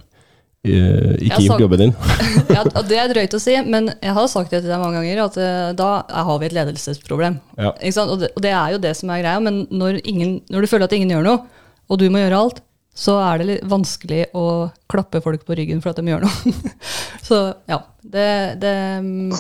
ikke 0.67 1.41
gi 1.45 1.51
opp 1.53 1.63
jobben 1.63 1.83
din. 1.85 1.93
Ja, 2.57 2.65
og 2.65 2.89
det 2.89 2.99
er 2.99 3.11
drøyt 3.13 3.35
å 3.37 3.41
si, 3.43 3.55
men 3.69 3.91
jeg 3.93 4.15
har 4.17 4.31
sagt 4.31 4.51
det 4.51 4.63
til 4.65 4.73
deg 4.73 4.81
mange 4.81 4.99
ganger, 4.99 5.21
at 5.27 5.37
eh, 5.39 5.69
da 5.79 5.91
har 6.09 6.41
vi 6.41 6.49
et 6.49 6.57
ledelsesproblem. 6.57 7.39
Ja. 7.59 7.75
Og, 7.77 8.15
det, 8.23 8.33
og 8.33 8.43
det 8.43 8.55
er 8.55 8.75
jo 8.75 8.81
det 8.83 8.95
som 8.99 9.13
er 9.15 9.23
greia, 9.23 9.43
men 9.45 9.63
når, 9.71 10.01
ingen, 10.09 10.39
når 10.51 10.65
du 10.65 10.71
føler 10.71 10.89
at 10.89 10.97
ingen 10.97 11.13
gjør 11.15 11.29
noe, 11.29 11.63
og 11.89 12.01
du 12.01 12.09
må 12.13 12.23
gjøre 12.23 12.43
alt, 12.43 12.63
så 12.99 13.15
er 13.23 13.39
det 13.39 13.47
litt 13.47 13.71
vanskelig 13.71 14.25
å 14.37 14.47
klappe 14.91 15.23
folk 15.23 15.45
på 15.47 15.55
ryggen 15.61 15.83
for 15.85 15.93
at 15.93 16.01
de 16.01 16.11
gjør 16.11 16.27
noe. 16.27 16.55
så 17.29 17.43
ja, 17.71 17.83
det, 18.03 18.29
det 18.65 18.77
mm, 19.05 19.33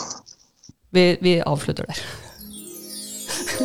vi, 0.95 1.11
vi 1.25 1.39
avslutter 1.43 1.91
der. 1.91 2.03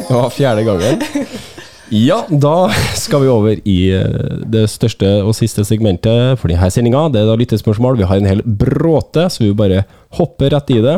Ja, 0.10 0.26
fjerde 0.34 0.66
gangen. 0.66 1.04
Ja, 1.94 2.24
da 2.26 2.72
skal 2.98 3.22
vi 3.22 3.30
over 3.30 3.60
i 3.70 3.78
eh, 3.94 4.38
det 4.50 4.64
største 4.72 5.10
og 5.22 5.36
siste 5.38 5.62
segmentet 5.68 6.40
for 6.42 6.50
denne 6.50 6.70
sendinga. 6.74 7.04
Det 7.14 7.22
er 7.22 7.28
da 7.30 7.36
lyttespørsmål. 7.38 8.00
Vi 8.00 8.08
har 8.10 8.18
en 8.18 8.30
hel 8.32 8.42
bråte, 8.42 9.28
så 9.30 9.44
vi 9.44 9.52
bare 9.58 9.84
hopper 10.18 10.56
rett 10.56 10.74
i 10.74 10.80
det. 10.82 10.96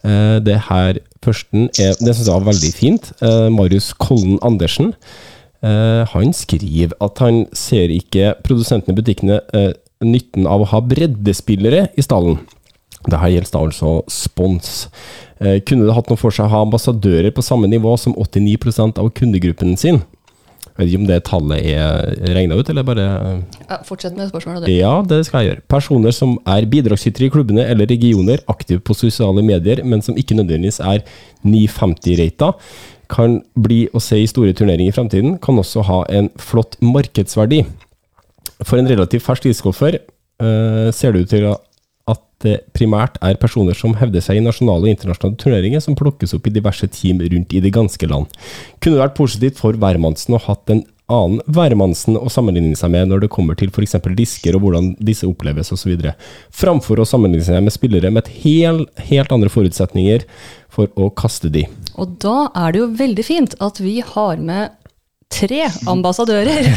Eh, 0.00 0.38
Det 0.40 0.56
her 0.70 1.02
førsten 1.24 1.68
er 1.76 1.92
Det 2.00 2.14
syns 2.14 2.28
jeg 2.30 2.38
var 2.38 2.48
veldig 2.48 2.72
fint. 2.72 3.12
Eh, 3.20 3.50
Marius 3.52 3.92
Kollen 3.92 4.40
Andersen. 4.42 4.94
Han 5.64 6.34
skriver 6.36 6.92
at 7.00 7.20
han 7.24 7.46
ser 7.56 7.88
ikke 7.88 8.34
produsentene 8.44 8.92
i 8.92 8.98
butikkene 8.98 9.38
nytten 10.04 10.44
av 10.44 10.60
å 10.60 10.66
ha 10.68 10.80
breddespillere 10.84 11.86
i 11.96 12.04
stallen. 12.04 12.36
Dette 13.06 13.30
gjelder 13.32 13.48
da 13.54 13.62
altså 13.62 13.92
spons. 14.12 14.74
Kunne 15.40 15.86
det 15.88 15.96
hatt 15.96 16.12
noe 16.12 16.20
for 16.20 16.36
seg 16.36 16.50
å 16.50 16.52
ha 16.52 16.60
ambassadører 16.66 17.32
på 17.32 17.40
samme 17.40 17.64
nivå 17.72 17.96
som 17.96 18.12
89% 18.12 19.00
av 19.00 19.08
kundegruppen 19.16 19.72
sin? 19.80 20.02
Jeg 20.74 20.80
vet 20.80 20.90
ikke 20.90 21.02
om 21.04 21.06
det 21.06 21.16
tallet 21.28 21.66
er 21.70 22.32
regna 22.34 22.56
ut, 22.58 22.70
eller 22.72 22.82
bare 22.86 23.04
Ja, 23.68 23.76
fortsett 23.86 24.16
med 24.18 24.32
spørsmålet. 24.32 24.64
Du. 24.66 24.72
Ja, 24.74 24.96
det 25.06 25.20
skal 25.28 25.44
jeg 25.44 25.52
gjøre. 25.52 25.62
Personer 25.70 26.14
som 26.16 26.34
er 26.50 26.66
bidragsytere 26.66 27.28
i 27.28 27.30
klubbene 27.30 27.62
eller 27.70 27.86
regioner, 27.86 28.42
aktive 28.50 28.82
på 28.82 28.96
sosiale 28.98 29.44
medier, 29.46 29.84
men 29.86 30.02
som 30.02 30.18
ikke 30.18 30.34
nødvendigvis 30.34 30.80
er 30.82 31.04
950-rata, 31.46 32.50
kan 33.14 33.38
bli 33.54 33.84
å 33.94 34.02
se 34.02 34.18
i 34.18 34.26
store 34.26 34.54
turneringer 34.56 34.90
i 34.90 34.96
fremtiden, 34.96 35.38
kan 35.38 35.60
også 35.62 35.84
ha 35.86 36.00
en 36.10 36.32
flott 36.42 36.74
markedsverdi. 36.82 37.62
For 38.64 38.80
en 38.80 38.90
relativt 38.90 39.22
fersk 39.22 39.46
isgolfer 39.52 40.00
eh, 40.00 40.90
ser 40.90 41.14
det 41.14 41.22
ut 41.22 41.32
til 41.36 41.46
det 42.44 42.56
primært 42.76 43.18
er 43.24 43.38
personer 43.40 43.76
som 43.78 43.96
hevder 43.98 44.24
seg 44.24 44.38
i 44.38 44.44
nasjonale 44.44 44.86
og 44.86 44.94
internasjonale 44.94 45.40
turneringer, 45.40 45.82
som 45.84 45.98
plukkes 45.98 46.36
opp 46.36 46.48
i 46.48 46.54
diverse 46.54 46.88
team 46.92 47.22
rundt 47.24 47.54
i 47.54 47.62
det 47.64 47.74
ganske 47.74 48.10
land. 48.10 48.30
Kunne 48.78 48.98
det 48.98 49.06
vært 49.06 49.18
positivt 49.18 49.62
for 49.62 49.78
hvermannsen 49.80 50.36
å 50.36 50.42
hatt 50.46 50.74
en 50.74 50.84
annen 51.12 51.40
hvermannsen 51.52 52.16
å 52.16 52.30
sammenligne 52.32 52.76
seg 52.78 52.92
med 52.94 53.10
når 53.10 53.26
det 53.26 53.32
kommer 53.32 53.56
til 53.58 53.68
f.eks. 53.68 53.98
disker 54.16 54.56
og 54.56 54.64
hvordan 54.64 54.94
disse 55.04 55.28
oppleves 55.28 55.72
osv., 55.74 55.92
framfor 56.54 57.02
å 57.02 57.08
sammenligne 57.08 57.44
seg 57.44 57.64
med 57.64 57.74
spillere 57.74 58.12
med 58.12 58.24
et 58.24 58.38
hel, 58.44 58.84
helt 59.10 59.34
andre 59.34 59.52
forutsetninger 59.52 60.24
for 60.72 60.88
å 60.96 61.10
kaste 61.12 61.52
de. 61.52 61.66
Og 62.00 62.16
da 62.24 62.48
er 62.64 62.72
det 62.72 62.82
jo 62.82 62.88
veldig 62.96 63.26
fint 63.26 63.58
at 63.64 63.82
vi 63.84 63.98
har 64.00 64.40
med 64.40 64.72
tre 65.34 65.66
ambassadører 65.90 66.64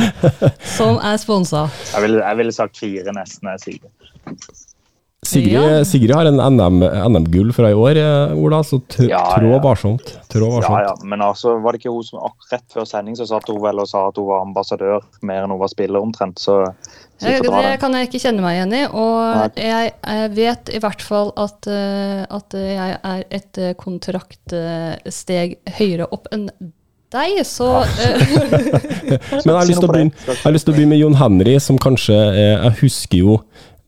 som 0.76 1.00
er 1.02 1.18
sponsa. 1.22 1.66
Jeg 1.94 2.06
ville, 2.06 2.34
vil 2.42 2.54
sagt 2.54 2.78
fire, 2.80 3.14
nesten. 3.16 3.50
jeg 3.56 3.64
sier 3.64 3.82
det. 3.82 3.92
Sigrid, 5.26 5.52
Ja. 5.52 5.84
Sigrid 5.84 6.14
har 6.16 6.24
en 6.24 6.40
NM 6.40 6.78
NM-gull 7.12 7.52
fra 7.52 7.68
i 7.70 7.74
år, 7.76 7.96
eh, 8.00 8.32
Ola, 8.40 8.62
så 8.64 8.80
trå 8.88 9.08
Ja, 9.10 9.20
trå 9.36 9.50
ja. 9.52 9.58
varsomt. 9.60 10.14
Trå 10.32 10.46
Ja, 10.48 10.54
varsomt. 10.60 10.80
ja, 10.86 10.94
Men 11.04 11.20
altså, 11.20 11.58
var 11.60 11.72
det 11.72 11.82
ikke 11.82 11.92
hun 11.92 12.02
som 12.02 12.24
rett 12.50 12.64
før 12.72 12.86
sending 12.88 13.14
så 13.18 13.26
satt 13.28 13.46
hun 13.52 13.60
vel 13.60 13.78
og 13.78 13.86
sa 13.86 14.06
at 14.08 14.16
hun 14.16 14.26
var 14.26 14.40
ambassadør 14.46 15.04
mer 15.22 15.44
enn 15.44 15.50
hun 15.52 15.60
var 15.60 15.68
spiller, 15.68 16.00
omtrent. 16.00 16.38
Så 16.40 16.64
så 17.20 17.26
Det, 17.28 17.42
det 17.52 17.80
kan 17.80 17.92
jeg 17.92 18.08
ikke 18.08 18.22
kjenne 18.22 18.40
meg 18.40 18.56
igjen 18.56 18.72
i. 18.72 18.82
Og 18.96 19.52
jeg, 19.60 19.92
jeg 19.92 20.30
vet 20.38 20.72
i 20.72 20.78
hvert 20.80 21.02
fall 21.04 21.32
at, 21.36 21.66
eh, 21.68 22.24
at 22.30 22.56
jeg 22.56 22.98
er 23.04 23.24
et 23.30 23.58
eh, 23.60 23.74
kontraktsteg 23.76 25.58
høyere 25.78 26.08
opp 26.10 26.30
enn 26.32 26.48
deg, 27.10 27.40
så 27.44 27.82
eh, 27.82 28.22
Men 29.44 29.52
jeg 29.52 29.56
har 29.58 29.68
lyst 29.68 29.82
til 29.82 30.72
å 30.72 30.76
begynne 30.76 30.94
med 30.94 31.00
Jon 31.02 31.18
Henry, 31.18 31.58
som 31.60 31.78
kanskje 31.82 32.14
er 32.14 32.52
Jeg 32.64 32.76
husker 32.84 33.18
jo 33.18 33.40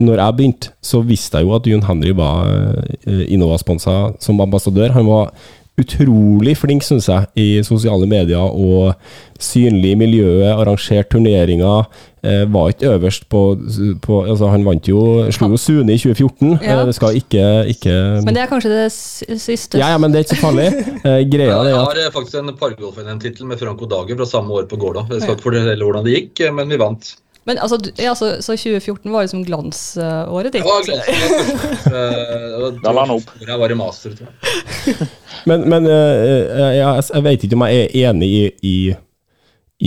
når 0.04 0.20
jeg 0.20 0.36
begynte, 0.38 0.72
så 0.84 1.02
visste 1.06 1.40
jeg 1.40 1.48
jo 1.48 1.56
at 1.56 1.66
Jun 1.66 1.84
Henry 1.86 2.12
var 2.16 2.46
eh, 2.50 3.24
Innova-sponsa 3.32 3.96
som 4.22 4.40
ambassadør. 4.44 4.94
Han 4.96 5.08
var 5.08 5.32
utrolig 5.80 6.52
flink, 6.60 6.84
syns 6.84 7.08
jeg, 7.08 7.28
i 7.38 7.48
sosiale 7.64 8.06
medier 8.08 8.42
og 8.42 8.92
synlig 9.42 9.94
i 9.94 9.98
miljøet, 9.98 10.50
arrangert 10.52 11.08
turneringer. 11.12 11.86
Eh, 12.22 12.44
var 12.54 12.68
ikke 12.70 12.92
øverst 12.92 13.24
på, 13.32 13.40
på 14.04 14.18
altså 14.22 14.46
Han 14.52 14.62
vant 14.62 14.86
jo 14.86 15.24
Slo 15.34 15.48
jo 15.50 15.56
Sune 15.58 15.90
i 15.90 15.98
2014. 15.98 16.52
Ja. 16.62 16.76
Eh, 16.76 16.82
det 16.86 16.94
skal 16.94 17.16
ikke, 17.18 17.46
ikke 17.72 17.94
Men 18.22 18.36
det 18.36 18.44
er 18.44 18.46
kanskje 18.46 18.70
det 18.70 19.40
siste. 19.42 19.80
ja, 19.80 19.88
ja, 19.90 19.98
men 19.98 20.12
det 20.12 20.20
er 20.20 20.28
ikke 20.28 20.36
så 20.36 20.44
farlig. 20.44 20.68
Eh, 21.02 21.24
greia 21.26 21.56
er 21.56 21.72
Jeg 21.72 21.80
har 21.80 22.14
faktisk 22.14 22.38
en 22.38 22.54
Pargolf-NM-tittel 22.60 23.48
med 23.48 23.58
Franco 23.58 23.88
Dager 23.90 24.20
fra 24.20 24.28
samme 24.36 24.54
år 24.54 24.68
på 24.70 24.78
Gårda. 24.78 25.08
Jeg 25.10 25.24
skal 25.24 25.34
ikke 25.34 25.48
fortelle 25.48 25.82
hvordan 25.82 26.06
det 26.06 26.14
gikk, 26.14 26.44
men 26.54 26.70
vi 26.70 26.78
vant. 26.78 27.14
Men 27.48 27.58
altså, 27.58 27.78
ja, 27.98 28.12
så, 28.14 28.36
så 28.44 28.54
2014 28.54 29.10
var 29.10 29.24
liksom 29.26 29.40
glansåret 29.48 30.52
ditt? 30.54 30.62
Det 30.62 30.68
var 30.68 30.84
glansen. 30.86 31.62
eh, 31.90 32.66
Da 32.84 32.92
la 32.94 33.02
han 33.06 33.14
opp. 33.16 33.32
Jeg 33.42 33.58
var 33.58 33.72
i 33.74 33.78
master, 33.78 34.14
tror 34.18 34.28
jeg. 34.28 35.08
Men, 35.48 35.64
men 35.66 35.86
eh, 35.90 36.52
jeg, 36.54 36.74
jeg, 36.78 37.02
jeg 37.16 37.22
vet 37.24 37.44
ikke 37.48 37.56
om 37.58 37.64
jeg 37.66 37.78
er 37.88 38.10
enig 38.12 38.28
i, 38.30 38.42
i, 38.62 38.74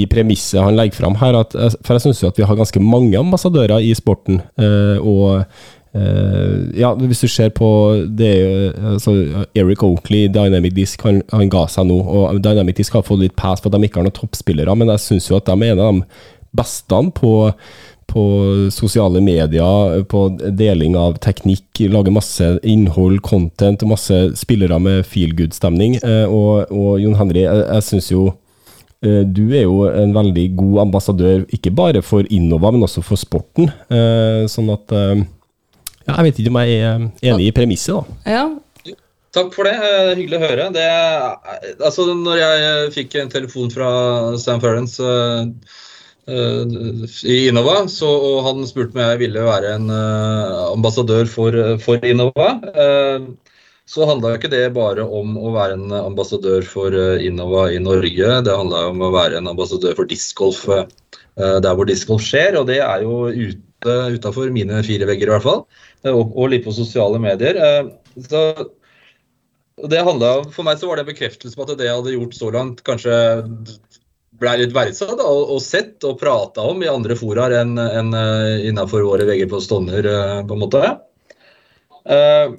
i 0.01 0.03
premisset 0.11 0.59
han 0.59 0.75
legger 0.75 0.97
fram 0.97 1.15
her. 1.21 1.37
At, 1.45 1.55
for 1.85 1.95
jeg 1.95 2.03
syns 2.09 2.19
jo 2.25 2.27
at 2.27 2.41
vi 2.41 2.47
har 2.49 2.57
ganske 2.59 2.81
mange 2.83 3.15
ambassadører 3.21 3.79
i 3.87 3.93
sporten. 3.95 4.41
eh, 4.59 4.99
og 4.99 5.45
eh, 5.95 6.57
ja, 6.75 6.89
hvis 6.99 7.23
du 7.23 7.29
ser 7.31 7.53
på 7.55 7.69
det 8.19 8.33
altså, 8.75 9.15
Eric 9.55 9.85
Oakley, 9.87 10.27
Dynamic 10.27 10.75
Disc, 10.75 10.99
han, 11.07 11.21
han 11.31 11.47
ga 11.53 11.63
seg 11.71 11.87
nå. 11.87 12.01
Og 12.03 12.41
Dynamic 12.43 12.81
Disc 12.81 12.97
har 12.99 13.07
fått 13.07 13.23
litt 13.23 13.37
pass 13.39 13.63
for 13.63 13.71
at 13.71 13.79
de 13.79 13.87
ikke 13.87 14.01
har 14.03 14.09
noen 14.09 14.19
toppspillere, 14.19 14.75
men 14.75 14.91
jeg 14.91 15.05
syns 15.07 15.31
jo 15.31 15.39
at 15.39 15.47
de 15.47 15.55
er 15.55 15.71
en 15.77 15.85
av 15.85 15.93
de 16.01 16.03
beste 16.55 17.01
på 17.19 17.35
på 18.05 18.23
sosiale 18.71 19.19
medier, 19.21 20.03
på 20.03 20.19
deling 20.53 20.93
av 20.95 21.17
teknikk, 21.23 21.81
lage 21.89 22.13
masse 22.13 22.51
innhold, 22.63 23.17
content, 23.25 23.81
masse 23.89 24.19
spillere 24.37 24.77
med 24.79 25.07
feel 25.09 25.33
good-stemning. 25.35 25.97
Eh, 26.05 26.29
og, 26.29 26.69
og 26.69 26.99
Jon 27.01 27.17
Henry, 27.17 27.41
jeg, 27.47 27.63
jeg 27.65 27.87
syns 27.87 28.11
jo 28.11 28.27
eh, 29.01 29.23
du 29.25 29.47
er 29.49 29.65
jo 29.65 29.87
en 29.89 30.13
veldig 30.15 30.45
god 30.59 30.83
ambassadør, 30.85 31.47
ikke 31.57 31.73
bare 31.75 32.03
for 32.05 32.29
Innova, 32.29 32.71
men 32.75 32.85
også 32.85 33.03
for 33.03 33.19
sporten. 33.19 33.73
Eh, 33.89 34.45
sånn 34.53 34.69
at 34.75 34.93
ja, 34.93 36.13
Jeg 36.13 36.27
vet 36.27 36.39
ikke 36.39 36.53
om 36.53 36.61
jeg 36.61 36.77
er 36.85 37.09
enig 37.33 37.49
i 37.49 37.55
premisset, 37.57 37.97
da. 37.97 38.37
Ja. 38.37 38.45
Takk 39.35 39.51
for 39.51 39.67
det. 39.67 39.75
Hyggelig 40.15 40.37
å 40.37 40.45
høre. 40.45 40.67
Det, 40.71 40.85
altså, 41.83 42.05
når 42.15 42.39
jeg 42.39 42.91
fikk 42.95 43.17
en 43.19 43.31
telefon 43.33 43.73
fra 43.73 43.89
Sam 44.39 44.61
Ferrance 44.63 45.03
eh, 45.03 45.41
eh, 45.41 45.73
i 46.25 47.35
Innova, 47.47 47.87
så, 47.91 48.07
og 48.09 48.39
han 48.47 48.63
spurte 48.65 48.95
om 48.95 49.01
jeg 49.03 49.19
ville 49.21 49.43
være 49.45 49.75
en 49.77 49.91
eh, 49.93 50.61
ambassadør 50.71 51.27
for, 51.29 51.57
for 51.83 52.05
Innova, 52.07 52.47
eh, 52.73 53.27
så 53.85 54.07
handla 54.09 54.31
ikke 54.39 54.49
det 54.49 54.63
bare 54.73 55.05
om 55.05 55.35
å 55.37 55.51
være 55.53 55.75
en 55.77 55.93
ambassadør 55.99 56.65
for 56.65 56.95
eh, 56.97 57.27
Innova 57.27 57.67
i 57.69 57.77
Norge. 57.77 58.31
Det 58.47 58.55
handla 58.57 58.87
om 58.89 59.03
å 59.05 59.11
være 59.13 59.37
en 59.37 59.51
ambassadør 59.51 59.93
for 59.99 60.09
discgolf 60.09 60.63
eh, 60.73 60.87
der 61.35 61.75
hvor 61.77 61.85
discgolf 61.85 62.25
skjer, 62.25 62.57
og 62.57 62.65
det 62.71 62.79
er 62.81 63.05
jo 63.05 63.27
ute 63.29 63.99
utafor 64.15 64.49
mine 64.49 64.81
fire 64.87 65.05
vegger 65.05 65.29
i 65.29 65.35
hvert 65.35 65.45
fall, 65.45 65.61
eh, 66.01 66.09
og, 66.09 66.33
og 66.33 66.49
litt 66.55 66.65
på 66.65 66.73
sosiale 66.73 67.21
medier. 67.21 67.61
Eh, 67.61 67.93
Så 68.25 68.41
det 69.91 70.05
handlet, 70.07 70.53
For 70.55 70.63
meg 70.63 70.79
så 70.79 70.87
var 70.87 70.95
det 70.95 71.03
en 71.03 71.09
bekreftelse 71.09 71.57
på 71.57 71.65
at 71.65 71.73
det 71.75 71.89
jeg 71.89 71.97
hadde 71.97 72.13
gjort 72.13 72.35
så 72.37 72.51
langt, 72.55 72.79
kanskje 72.87 73.15
ble 74.39 74.55
litt 74.61 74.73
verdsatt 74.75 75.19
og, 75.19 75.51
og 75.55 75.61
sett 75.63 76.03
og 76.07 76.19
prata 76.21 76.65
om 76.67 76.81
i 76.83 76.91
andre 76.91 77.17
foraer 77.19 77.59
enn 77.61 77.77
en, 77.81 78.11
eh, 78.17 78.65
innenfor 78.69 79.05
våre 79.07 79.27
vegger 79.27 79.49
på 79.51 79.61
Stovner, 79.63 80.05
eh, 80.05 80.41
på 80.47 80.57
en 80.57 80.63
måte. 80.63 80.81
Eh, 82.05 82.55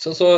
så, 0.00 0.14
så 0.14 0.30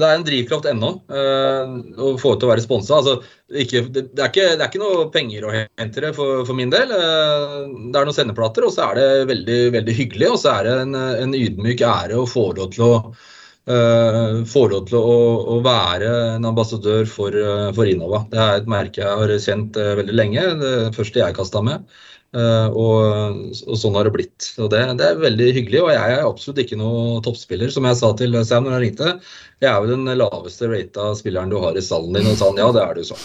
det 0.00 0.06
er 0.06 0.16
en 0.16 0.24
drivkraft 0.24 0.68
ennå 0.70 0.90
å 1.10 2.10
få 2.16 2.30
til 2.38 2.46
å 2.46 2.50
være 2.54 2.62
sponsa. 2.64 3.00
Altså, 3.00 3.16
det, 3.52 3.66
det, 3.92 4.04
det 4.16 4.22
er 4.24 4.62
ikke 4.64 4.80
noe 4.80 5.10
penger 5.12 5.44
å 5.44 5.50
hente 5.52 6.12
for, 6.16 6.46
for 6.48 6.56
min 6.56 6.72
del. 6.72 6.88
Det 6.88 7.98
er 7.98 8.08
noen 8.08 8.16
sendeplater, 8.16 8.64
og 8.64 8.72
så 8.72 8.86
er 8.86 8.96
det 8.96 9.08
veldig, 9.28 9.58
veldig 9.74 9.96
hyggelig. 9.98 10.30
Og 10.30 10.40
så 10.40 10.54
er 10.54 10.70
det 10.70 10.76
en, 10.86 10.96
en 10.96 11.36
ydmyk 11.36 11.84
ære 11.84 12.16
å 12.16 12.24
få 12.30 12.46
lov 12.56 12.72
til 12.72 12.86
å 12.86 12.94
får 14.50 14.70
lov 14.72 14.86
til 14.88 14.98
å, 15.00 15.16
å 15.54 15.56
være 15.64 16.12
en 16.36 16.46
ambassadør 16.48 17.08
for, 17.08 17.34
uh, 17.34 17.70
for 17.76 17.88
Innova. 17.90 18.24
Det 18.30 18.40
er 18.40 18.60
et 18.60 18.70
merke 18.70 19.02
jeg 19.02 19.18
har 19.22 19.34
kjent 19.44 19.80
uh, 19.80 19.96
veldig 20.00 20.16
lenge. 20.16 20.46
Det 20.60 20.76
første 20.96 21.22
jeg 21.22 21.36
kasta 21.36 21.62
med. 21.66 21.84
Og, 22.30 23.40
og, 23.66 23.72
sånn 23.74 23.96
har 23.98 24.06
det 24.06 24.12
blitt. 24.14 24.52
Og 24.62 24.68
det, 24.70 24.84
det, 25.00 25.06
er 25.08 25.18
veldig 25.18 25.48
hyggelig. 25.56 25.80
Og 25.82 25.88
jeg 25.90 26.12
er 26.14 26.28
absolutt 26.28 26.60
ikke 26.62 26.78
noen 26.78 27.18
toppspiller. 27.26 27.72
Som 27.74 27.88
jeg 27.88 27.98
sa 27.98 28.12
til 28.14 28.38
Sam 28.46 28.68
når 28.68 28.76
han 28.76 28.84
ringte, 28.84 29.14
jeg 29.60 29.66
er 29.66 29.82
jo 29.82 29.90
den 29.90 30.06
laveste 30.14 30.70
rata 30.70 31.08
spilleren 31.18 31.50
du 31.50 31.58
har 31.58 31.74
i 31.74 31.82
stallen 31.82 32.14
din. 32.14 32.30
Og 32.30 32.38
sa 32.38 32.52
han 32.52 32.62
ja, 32.62 32.70
det 32.76 32.84
er 32.84 33.00
du 33.00 33.02
sånn. 33.08 33.18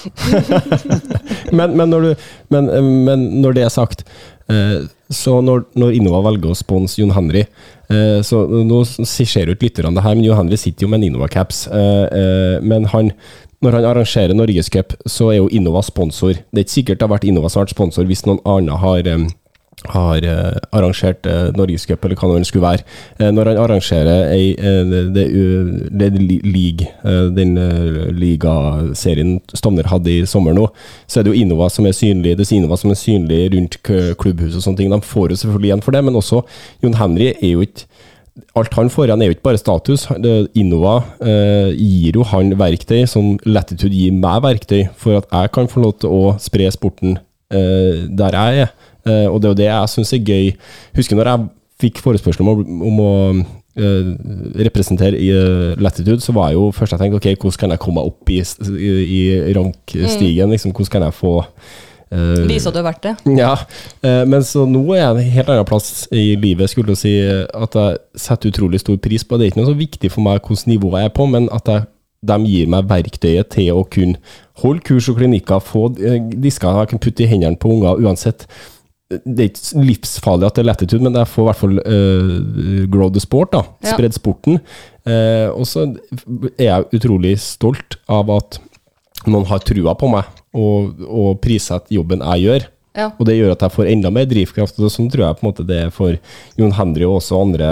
men, 1.59 1.77
men, 1.77 1.93
når 1.93 2.07
du, 2.07 2.25
men, 2.55 2.71
men 3.05 3.27
når 3.45 3.59
det 3.59 3.67
er 3.67 3.75
sagt, 3.77 4.07
eh, 4.09 4.34
så 5.09 5.39
når, 5.41 5.63
når 5.77 5.95
Innova 5.97 6.19
velger 6.27 6.51
å 6.53 6.57
sponse 6.57 6.99
Jon 6.99 7.13
Henry 7.13 7.43
eh, 7.43 8.19
så 8.25 8.43
Nå 8.45 8.83
ser 8.85 9.49
ikke 9.49 9.67
lytterne 9.67 9.93
det 9.97 10.03
her, 10.05 10.17
men 10.17 10.25
Jon 10.25 10.39
Henry 10.39 10.57
sitter 10.57 10.85
jo 10.85 10.89
med 10.91 11.01
en 11.01 11.07
Innova-caps. 11.11 11.65
Eh, 11.73 12.05
eh, 12.19 12.57
men 12.65 12.89
han 12.93 13.11
når 13.63 13.79
han 13.79 13.85
arrangerer 13.89 14.35
Norgescup, 14.37 14.93
så 15.09 15.31
er 15.31 15.39
jo 15.39 15.47
Innova 15.49 15.81
sponsor. 15.81 16.35
Det 16.37 16.59
er 16.59 16.65
ikke 16.67 16.73
sikkert 16.75 16.99
det 16.99 17.07
har 17.07 17.13
vært 17.15 17.25
Innova 17.25 17.49
som 17.49 17.61
har 17.61 17.65
vært 17.65 17.73
sponsor 17.73 18.05
hvis 18.05 18.25
noen 18.27 18.41
annen 18.45 18.77
har, 18.81 19.07
har 19.83 20.23
eh, 20.25 20.57
arrangert 20.75 21.25
eh, 21.29 21.49
Norgescup, 21.55 22.05
eller 22.05 22.17
hva 22.19 22.31
det 22.37 22.47
skulle 22.49 22.65
være. 22.65 22.85
Eh, 23.19 23.31
når 23.33 23.51
han 23.51 23.61
arrangerer 23.65 24.31
ei, 24.33 24.53
eh, 24.55 24.81
det, 24.89 25.03
det, 25.15 26.09
det 26.15 26.23
league, 26.45 26.87
eh, 27.03 27.27
den 27.35 27.57
eh, 27.61 28.09
ligaserien 28.15 29.37
Stovner 29.53 29.89
hadde 29.91 30.11
i 30.11 30.25
sommer 30.29 30.55
nå, 30.57 30.67
så 31.07 31.19
er 31.19 31.27
det 31.27 31.35
jo 31.35 31.43
Innova 31.43 31.69
som 31.73 31.87
er 31.87 31.95
synlig. 31.97 32.37
Det 32.37 32.47
er 32.47 32.57
Innova 32.57 32.79
som 32.79 32.93
er 32.93 32.99
synlig 32.99 33.43
rundt 33.55 33.79
klubbhuset 33.83 34.59
og 34.61 34.65
sånne 34.65 34.81
ting. 34.81 34.91
De 34.93 35.01
får 35.13 35.33
jo 35.33 35.41
selvfølgelig 35.43 35.71
igjen 35.71 35.85
for 35.85 35.95
det, 35.95 36.03
men 36.07 36.19
også 36.19 36.43
Jon 36.83 36.99
Henry 36.99 37.33
er 37.35 37.55
jo 37.55 37.65
ikke 37.65 37.89
Alt 38.59 38.73
han 38.75 38.89
får 38.91 39.05
igjen 39.07 39.21
er 39.23 39.29
jo 39.29 39.33
ikke 39.37 39.45
bare 39.45 39.59
status. 39.61 40.01
Innova 40.59 40.97
eh, 41.23 41.69
gir 41.71 42.17
jo 42.19 42.25
han 42.27 42.49
verktøy 42.59 43.05
som 43.07 43.37
Latitude 43.47 43.95
gir 43.95 44.11
meg 44.11 44.41
verktøy 44.43 44.89
for 44.99 45.21
at 45.21 45.29
jeg 45.31 45.53
kan 45.55 45.69
få 45.71 45.85
lov 45.85 45.93
til 46.03 46.11
å 46.11 46.33
spre 46.43 46.67
sporten 46.75 47.15
der 47.47 48.35
jeg 48.35 48.65
er. 48.65 48.73
Eh, 49.05 49.27
og 49.29 49.37
det 49.41 49.47
er 49.47 49.53
jo 49.53 49.59
det 49.61 49.69
jeg 49.69 49.93
syns 49.93 50.13
er 50.15 50.25
gøy. 50.25 50.51
Husker 50.97 51.19
når 51.19 51.31
jeg 51.31 51.47
fikk 51.81 52.01
forespørsel 52.03 52.45
om 52.45 52.51
å, 52.51 52.59
om 52.89 53.01
å 53.03 53.13
uh, 53.35 54.11
representere 54.65 55.19
i 55.19 55.31
uh, 55.35 55.73
Latitude, 55.81 56.23
så 56.23 56.35
var 56.35 56.51
jeg 56.51 56.59
jo 56.59 56.69
først 56.75 56.95
jeg 56.95 57.01
tenkte 57.01 57.19
ok, 57.19 57.27
hvordan 57.41 57.59
kan 57.63 57.73
jeg 57.75 57.83
komme 57.83 57.99
meg 57.99 58.11
opp 58.11 58.31
i, 58.31 58.39
i, 58.39 58.93
i 59.51 59.55
rankstigen? 59.57 60.53
Liksom, 60.53 60.71
hvordan 60.71 60.93
kan 60.93 61.07
jeg 61.07 61.17
få 61.17 61.33
uh, 61.41 62.45
Vise 62.47 62.71
at 62.71 62.77
du 62.77 62.79
har 62.79 62.87
vært 62.87 63.03
det. 63.03 63.15
ja, 63.41 63.51
men 64.25 64.45
så 64.47 64.63
nå 64.69 64.85
er 64.95 65.01
jeg 65.01 65.09
en 65.11 65.33
helt 65.35 65.51
annen 65.51 65.67
plass 65.67 66.05
i 66.15 66.29
livet, 66.39 66.71
skulle 66.71 66.95
jeg 66.95 67.03
si, 67.03 67.17
at 67.65 67.75
jeg 67.75 67.99
setter 68.27 68.53
utrolig 68.53 68.79
stor 68.83 69.01
pris 69.03 69.27
på. 69.27 69.37
Det 69.37 69.47
er 69.47 69.53
ikke 69.53 69.63
noe 69.63 69.73
så 69.73 69.81
viktig 69.83 70.13
for 70.13 70.25
meg 70.25 70.39
hvilket 70.39 70.71
nivå 70.71 70.95
jeg 70.95 71.11
er 71.11 71.17
på, 71.17 71.27
men 71.29 71.51
at 71.55 71.67
jeg, 71.71 71.89
de 72.25 72.39
gir 72.47 72.69
meg 72.71 72.87
verktøyet 72.89 73.51
til 73.53 73.75
å 73.75 73.83
kunne 73.91 74.17
holde 74.63 74.81
kurs 74.87 75.11
og 75.11 75.19
klinikker, 75.19 75.59
få 75.61 75.89
disker 75.93 76.79
jeg 76.79 76.89
kan 76.93 77.01
putte 77.03 77.21
i 77.21 77.27
hendene 77.29 77.59
på 77.59 77.69
unger 77.75 77.99
uansett. 78.01 78.47
Det 79.05 79.43
er 79.43 79.49
ikke 79.51 79.83
livsfarlig 79.85 80.47
at 80.47 80.57
det 80.57 80.63
er 80.63 80.69
latitude, 80.71 81.05
men 81.05 81.17
jeg 81.19 81.29
får 81.29 81.43
i 81.43 81.47
hvert 81.49 81.59
fall 81.59 81.81
uh, 81.85 82.85
grow 82.89 83.11
the 83.13 83.21
sport, 83.21 83.51
da. 83.53 83.61
Ja. 83.85 83.93
Spredd 83.93 84.17
sporten. 84.17 84.57
Uh, 85.05 85.51
og 85.53 85.67
så 85.69 85.85
er 86.55 86.65
jeg 86.71 86.87
utrolig 86.97 87.35
stolt 87.43 87.99
av 88.09 88.31
at 88.33 88.57
noen 89.29 89.45
har 89.49 89.61
trua 89.65 89.93
på 89.97 90.09
meg 90.09 90.25
og, 90.57 90.97
og 91.05 91.37
prissetter 91.43 91.97
jobben 91.97 92.23
jeg 92.25 92.47
gjør. 92.47 92.67
Ja. 92.95 93.09
Og 93.19 93.27
det 93.27 93.37
gjør 93.37 93.53
at 93.53 93.65
jeg 93.65 93.75
får 93.75 93.91
enda 93.91 94.11
mer 94.13 94.27
drivkraft. 94.29 94.79
Og 94.79 94.93
sånn 94.93 95.09
tror 95.11 95.27
jeg 95.27 95.37
på 95.37 95.45
en 95.45 95.51
måte 95.51 95.67
det 95.67 95.79
er 95.85 95.93
for 95.93 96.15
Jon 96.59 96.75
Henry 96.77 97.05
og 97.07 97.19
også 97.19 97.41
andre 97.43 97.71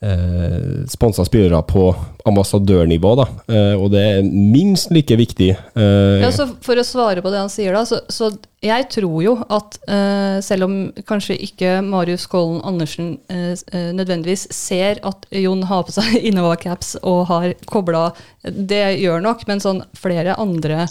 eh, 0.00 0.84
sponsa 0.88 1.24
spillere 1.26 1.62
på 1.66 1.88
ambassadørnivå. 2.28 3.14
Da. 3.18 3.26
Eh, 3.48 3.74
og 3.80 3.90
det 3.94 4.02
er 4.04 4.22
minst 4.28 4.92
like 4.94 5.16
viktig. 5.18 5.50
Eh, 5.54 6.20
Ja, 6.22 6.30
For 6.62 6.78
å 6.78 6.84
svare 6.86 7.22
på 7.24 7.32
det 7.32 7.40
han 7.40 7.50
sier, 7.52 7.72
da, 7.74 7.84
så, 7.88 8.00
så 8.12 8.30
jeg 8.64 8.88
tror 8.90 9.22
jo 9.22 9.34
at 9.54 9.78
eh, 9.86 10.38
selv 10.42 10.66
om 10.66 10.76
kanskje 11.06 11.36
ikke 11.46 11.76
Marius 11.86 12.26
Kollen 12.30 12.60
Andersen 12.66 13.12
eh, 13.30 13.54
nødvendigvis 13.94 14.48
ser 14.54 14.98
at 15.06 15.28
Jon 15.30 15.62
har 15.70 15.86
på 15.86 15.94
seg 15.94 16.18
Innova-caps 16.28 16.96
og 17.02 17.26
har 17.30 17.54
kobla 17.70 18.08
Det 18.42 18.82
gjør 18.98 19.22
nok, 19.24 19.46
men 19.46 19.62
sånn 19.62 19.84
flere 19.98 20.34
andre 20.38 20.86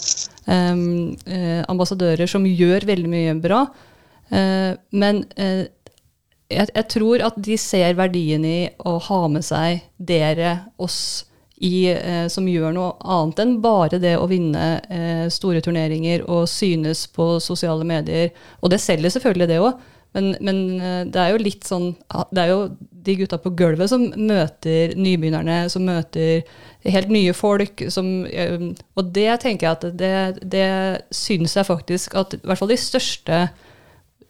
ambassadører 1.67 2.29
som 2.29 2.45
gjør 2.47 2.85
veldig 2.87 3.09
mye 3.11 3.33
bra. 3.43 3.65
Men 4.95 5.19
jeg, 6.49 6.69
jeg 6.73 6.87
tror 6.93 7.23
at 7.27 7.39
de 7.43 7.57
ser 7.59 7.97
verdien 7.97 8.45
i 8.47 8.59
å 8.87 8.97
ha 9.07 9.21
med 9.31 9.45
seg 9.45 9.83
dere, 9.97 10.57
oss, 10.81 11.25
i, 11.57 11.87
eh, 11.89 12.27
som 12.29 12.45
gjør 12.45 12.75
noe 12.75 12.91
annet 13.01 13.39
enn 13.41 13.55
bare 13.63 13.97
det 14.01 14.13
å 14.19 14.27
vinne 14.29 14.65
eh, 14.93 15.25
store 15.33 15.61
turneringer 15.65 16.27
og 16.29 16.45
synes 16.51 17.07
på 17.09 17.37
sosiale 17.41 17.87
medier. 17.87 18.29
Og 18.61 18.69
det 18.69 18.81
selger 18.83 19.15
selvfølgelig 19.15 19.49
det 19.49 19.61
òg, 19.65 19.79
men, 20.17 20.35
men 20.41 20.59
eh, 20.77 21.01
det 21.09 21.21
er 21.21 21.33
jo 21.33 21.41
litt 21.41 21.67
sånn 21.67 21.91
Det 22.31 22.43
er 22.43 22.51
jo 22.53 22.61
de 23.07 23.15
gutta 23.19 23.37
på 23.39 23.53
gulvet 23.55 23.91
som 23.91 24.03
møter 24.19 24.95
nybegynnerne, 24.99 25.65
som 25.71 25.85
møter 25.87 26.43
helt 26.87 27.11
nye 27.11 27.33
folk. 27.35 27.83
Som, 27.93 28.25
eh, 28.29 28.57
og 28.97 29.13
det 29.15 29.29
tenker 29.43 29.67
jeg 29.67 29.77
at 29.77 29.85
det, 29.99 30.17
det 30.43 30.67
syns 31.15 31.55
jeg 31.57 31.69
faktisk 31.69 32.17
at 32.19 32.37
i 32.37 32.41
hvert 32.43 32.59
fall 32.61 32.73
de 32.73 32.79
største 32.81 33.47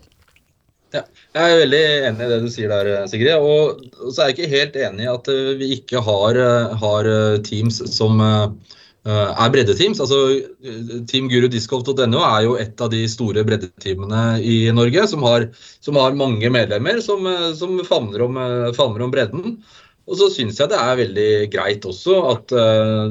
Ja, 0.95 1.01
jeg 1.35 1.51
er 1.51 1.59
veldig 1.59 1.81
enig 2.07 2.23
i 2.23 2.29
det 2.29 2.37
du 2.45 2.47
sier 2.51 2.71
der, 2.71 2.89
Sigrid. 3.11 3.35
Og 3.35 4.13
så 4.13 4.23
er 4.23 4.31
jeg 4.31 4.37
ikke 4.37 4.53
helt 4.53 4.79
enig 4.79 5.03
i 5.07 5.11
at 5.11 5.29
eh, 5.33 5.51
vi 5.59 5.73
ikke 5.79 6.03
har, 6.05 6.39
eh, 6.39 6.75
har 6.83 7.11
eh, 7.11 7.41
teams 7.45 7.81
som 7.91 8.23
er 9.05 9.51
breddeteams. 9.53 9.99
Altså, 10.01 10.17
Team 11.05 11.27
Guru 11.29 11.43
Gurudiscgolf.no 11.45 12.23
er 12.25 12.39
jo 12.47 12.55
et 12.57 12.79
av 12.81 12.89
de 12.89 13.03
store 13.11 13.43
breddeteamene 13.45 14.39
i 14.41 14.55
Norge 14.73 15.03
som 15.11 15.21
har, 15.27 15.45
som 15.85 15.99
har 16.01 16.17
mange 16.17 16.49
medlemmer 16.49 16.97
som, 17.05 17.27
som 17.59 17.77
favner, 17.85 18.23
om, 18.25 18.39
om 18.39 19.13
bredden. 19.13 19.59
Og 20.05 20.19
så 20.19 20.27
syns 20.29 20.59
jeg 20.61 20.69
det 20.69 20.77
er 20.77 20.97
veldig 20.99 21.29
greit 21.49 21.85
også 21.89 22.15
at 22.29 22.53
uh, 22.53 23.09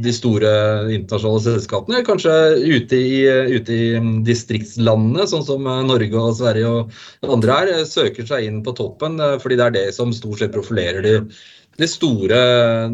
de 0.00 0.12
store 0.16 0.50
internasjonale 0.88 1.42
selskapene, 1.44 2.00
kanskje 2.06 2.32
ute 2.64 2.96
i, 2.96 3.18
ute 3.52 3.76
i 3.76 3.88
distriktslandene, 4.24 5.26
sånn 5.28 5.44
som 5.44 5.68
eh, 5.68 5.82
Norge 5.84 6.16
og 6.16 6.38
Sverige 6.38 6.70
og 6.70 7.34
andre 7.36 7.58
er, 7.58 7.72
eh, 7.74 7.88
søker 7.88 8.24
seg 8.24 8.46
inn 8.48 8.62
på 8.64 8.72
toppen. 8.78 9.20
Uh, 9.20 9.36
fordi 9.42 9.58
det 9.60 9.66
er 9.66 9.74
det 9.76 9.86
som 9.96 10.14
stort 10.16 10.40
sett 10.40 10.54
profilerer 10.54 11.04
de, 11.04 11.12
de, 11.76 11.88
store, 11.90 12.38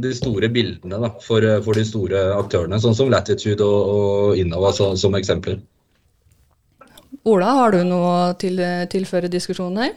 de 0.03 0.11
store 0.19 0.51
bildene 0.51 0.99
da, 1.05 1.13
for, 1.23 1.47
for 1.63 1.79
de 1.79 1.85
store 1.87 2.25
aktørene, 2.35 2.81
sånn 2.83 2.99
som 2.99 3.13
Latitude 3.15 3.63
og, 3.63 3.93
og 3.95 4.41
Innova 4.43 4.75
så, 4.75 4.91
som 4.99 5.15
eksempler. 5.19 5.61
Ola, 7.27 7.53
har 7.61 7.79
du 7.79 7.87
noe 7.87 8.11
å 8.11 8.35
til, 8.39 8.59
tilføre 8.91 9.31
diskusjonen 9.31 9.85
her? 9.85 9.95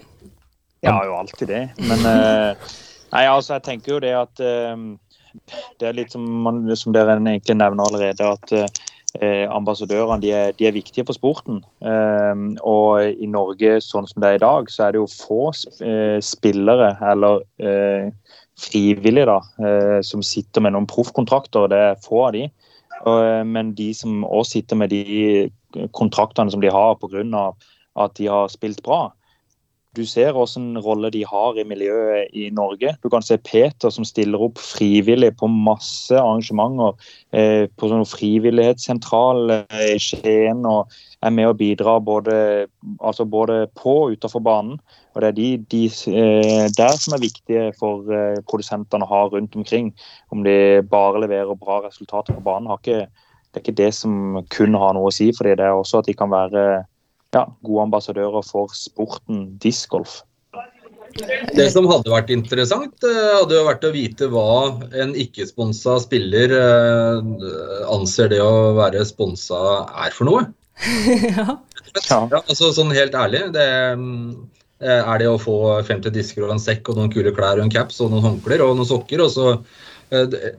Jeg 0.85 0.93
har 0.95 1.09
jo 1.09 1.17
alltid 1.17 1.49
det. 1.51 1.63
Men 1.89 2.05
eh, 2.07 2.69
nei, 3.13 3.25
altså, 3.25 3.55
jeg 3.57 3.65
tenker 3.67 3.95
jo 3.95 4.03
det 4.03 4.13
at 4.17 4.43
uh, 4.43 4.75
Det 5.79 5.87
er 5.87 5.97
litt 5.97 6.13
som, 6.15 6.23
man, 6.45 6.63
som 6.77 6.93
dere 6.95 7.17
egentlig 7.19 7.57
nevner 7.57 7.85
allerede, 7.85 8.25
at 8.25 8.53
uh, 8.55 9.45
ambassadørene 9.53 10.21
de 10.21 10.31
er, 10.33 10.53
de 10.57 10.67
er 10.69 10.75
viktige 10.75 11.05
for 11.05 11.17
sporten. 11.17 11.61
Uh, 11.85 12.55
og 12.65 13.21
i 13.21 13.29
Norge, 13.29 13.77
sånn 13.85 14.09
som 14.09 14.21
det 14.23 14.33
er 14.33 14.39
i 14.39 14.43
dag, 14.45 14.71
så 14.73 14.87
er 14.87 14.95
det 14.95 15.03
jo 15.03 15.09
få 15.11 15.51
eh, 15.85 16.17
spillere 16.23 16.95
eller 17.11 17.43
eh, 17.61 18.09
frivillige 18.59 19.29
da, 19.29 19.37
som 20.03 20.23
sitter 20.25 20.65
med 20.65 20.73
noen 20.75 20.87
proffkontrakter. 20.89 21.69
Det 21.71 21.77
er 21.79 22.01
få 22.03 22.25
av 22.25 22.33
de. 22.35 22.49
Men 23.47 23.71
de 23.77 23.93
som 23.95 24.25
også 24.27 24.57
sitter 24.57 24.75
med 24.81 24.91
de 24.91 25.47
kontraktene 25.95 26.51
som 26.51 26.59
de 26.59 26.67
har 26.73 26.97
pga. 26.99 27.53
at 27.95 28.15
de 28.17 28.27
har 28.27 28.51
spilt 28.51 28.83
bra, 28.83 29.13
du 29.99 30.05
ser 30.07 30.31
hvilken 30.35 30.79
rolle 30.81 31.11
de 31.13 31.25
har 31.27 31.57
i 31.59 31.65
miljøet 31.67 32.31
i 32.37 32.47
Norge. 32.55 32.95
Du 33.03 33.09
kan 33.11 33.25
se 33.25 33.37
Peter 33.37 33.91
som 33.93 34.07
stiller 34.07 34.41
opp 34.47 34.61
frivillig 34.61 35.33
på 35.39 35.49
masse 35.51 36.15
arrangementer. 36.15 36.95
Eh, 37.35 37.67
på 37.77 37.89
sånn 37.91 38.07
frivillighetssentral 38.07 39.53
eh, 39.59 39.85
i 39.93 39.99
Skien 40.01 40.63
og 40.65 40.95
er 41.21 41.33
med 41.35 41.49
å 41.51 41.57
bidra 41.57 41.97
både, 42.01 42.35
altså 42.97 43.27
både 43.27 43.65
på 43.77 43.95
og 44.05 44.15
utenfor 44.15 44.43
banen. 44.45 44.79
Og 45.13 45.21
Det 45.21 45.27
er 45.27 45.37
de, 45.37 45.47
de 45.73 45.83
eh, 46.15 46.67
der 46.77 46.95
som 46.97 47.15
er 47.15 47.23
viktige 47.23 47.69
for 47.79 48.07
eh, 48.13 48.39
produsentene 48.49 49.05
å 49.05 49.11
ha 49.11 49.23
rundt 49.33 49.57
omkring. 49.59 49.91
Om 50.31 50.45
de 50.47 50.79
bare 50.89 51.25
leverer 51.25 51.59
bra 51.59 51.81
resultater 51.85 52.37
på 52.37 52.45
banen, 52.45 52.71
ikke, 52.77 53.09
det 53.49 53.59
er 53.59 53.65
ikke 53.65 53.81
det 53.81 53.91
som 53.97 54.39
kun 54.53 54.77
har 54.79 54.95
noe 54.95 55.09
å 55.09 55.13
si. 55.13 55.31
fordi 55.35 55.57
det 55.59 55.67
er 55.67 55.75
også 55.75 55.99
at 55.99 56.09
de 56.09 56.15
kan 56.15 56.31
være 56.31 56.85
ja, 57.35 57.45
gode 57.65 57.85
ambassadører 57.87 58.45
for 58.45 58.73
sporten 58.75 59.45
discgolf. 59.61 60.21
Det 61.57 61.65
som 61.73 61.87
hadde 61.89 62.11
vært 62.11 62.29
interessant, 62.33 62.93
eh, 63.03 63.31
hadde 63.39 63.57
jo 63.57 63.65
vært 63.65 63.87
å 63.87 63.91
vite 63.95 64.29
hva 64.31 64.45
en 65.01 65.15
ikke-sponsa 65.17 65.97
spiller 66.03 66.53
eh, 66.53 67.89
anser 67.89 68.29
det 68.31 68.39
å 68.45 68.75
være 68.77 69.01
sponsa 69.09 69.57
er 70.05 70.15
for 70.15 70.29
noe. 70.29 70.45
ja. 71.25 71.57
Ja. 72.05 72.19
Altså 72.39 72.69
Sånn 72.75 72.93
helt 72.93 73.17
ærlig, 73.17 73.41
det 73.55 73.65
mm, 73.97 74.33
er 74.85 75.19
det 75.19 75.27
å 75.27 75.39
få 75.41 75.57
50 75.87 76.13
disker 76.13 76.45
og 76.45 76.53
en 76.53 76.61
sekk 76.61 76.91
og 76.91 76.99
noen 76.99 77.11
kule 77.11 77.33
klær 77.35 77.57
og 77.57 77.65
en 77.65 77.73
caps 77.73 77.97
og 78.05 78.13
noen 78.13 78.27
håndklær 78.27 78.61
og 78.67 78.75
noen 78.77 78.87
sokker, 78.87 79.25
og 79.25 79.33
så 79.33 79.47
eh, 80.13 80.25
det- 80.29 80.57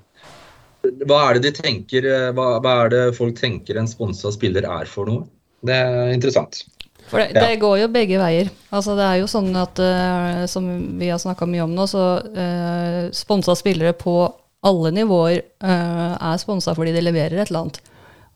Hva 1.06 1.20
er 1.28 1.38
det 1.38 1.42
de 1.46 1.62
tenker, 1.62 2.06
eh, 2.08 2.30
hva, 2.34 2.56
hva 2.64 2.74
er 2.84 2.92
det 2.96 3.02
folk 3.16 3.38
tenker 3.38 3.78
en 3.78 3.88
sponsa 3.88 4.32
spiller 4.34 4.66
er 4.66 4.90
for 4.90 5.06
noe? 5.06 5.28
Det 5.66 5.76
er 5.76 6.12
interessant. 6.14 6.62
For 7.11 7.18
det, 7.18 7.32
Ja. 7.34 7.46
det 7.48 7.61
går 7.61 7.78
jo 7.80 7.88
begge 7.88 8.18
veier. 8.20 8.50
Altså 8.72 8.94
Det 8.96 9.04
er 9.04 9.16
jo 9.18 9.26
sånn 9.26 9.50
at, 9.58 9.78
uh, 9.78 10.46
som 10.46 10.66
vi 10.98 11.08
har 11.11 11.18
snakka 11.18 11.46
mye 11.46 11.64
om 11.64 11.74
nå, 11.74 11.86
så 11.90 12.04
uh, 12.22 13.11
sponsa 13.12 13.56
spillere 13.58 13.92
på 13.98 14.14
alle 14.62 14.92
nivåer 14.94 15.40
uh, 15.64 16.14
er 16.20 16.36
sponsa 16.38 16.74
fordi 16.76 16.92
de 16.94 17.02
leverer 17.02 17.40
et 17.40 17.50
eller 17.50 17.64
annet. 17.64 17.80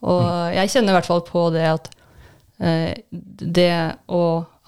Og 0.04 0.24
jeg 0.52 0.72
kjenner 0.72 0.92
i 0.92 0.96
hvert 0.98 1.08
fall 1.08 1.22
på 1.24 1.46
det 1.54 1.68
at 1.70 1.88
uh, 2.60 2.92
det 3.10 3.94
å 4.08 4.24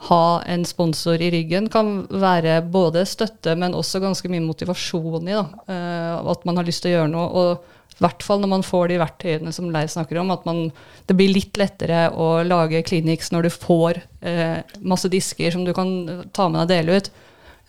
ha 0.06 0.42
en 0.46 0.64
sponsor 0.64 1.22
i 1.22 1.30
ryggen 1.32 1.70
kan 1.72 2.02
være 2.10 2.60
både 2.68 3.06
støtte, 3.08 3.54
men 3.56 3.74
også 3.74 4.00
ganske 4.02 4.28
mye 4.28 4.44
motivasjon 4.44 5.28
i. 5.28 5.32
da, 5.32 5.46
eh, 5.72 6.30
At 6.30 6.44
man 6.44 6.56
har 6.56 6.64
lyst 6.64 6.82
til 6.84 6.92
å 6.92 6.98
gjøre 6.98 7.10
noe. 7.10 7.28
og 7.32 7.64
i 7.96 8.04
hvert 8.04 8.24
fall 8.24 8.42
når 8.42 8.50
man 8.52 8.64
får 8.66 8.90
de 8.90 8.98
verktøyene 9.00 9.52
som 9.56 9.70
Leif 9.72 9.94
snakker 9.94 10.18
om, 10.20 10.28
at 10.34 10.42
man, 10.44 10.66
det 11.08 11.16
blir 11.16 11.32
litt 11.32 11.56
lettere 11.56 12.10
å 12.12 12.42
lage 12.44 12.82
clinics 12.84 13.30
når 13.32 13.46
du 13.46 13.52
får 13.54 14.02
eh, 14.20 14.58
masse 14.84 15.08
disker 15.08 15.54
som 15.54 15.64
du 15.64 15.72
kan 15.76 15.94
ta 16.36 16.50
med 16.52 16.60
deg 16.60 16.66
og 16.66 16.72
dele 16.74 16.98
ut. 16.98 17.08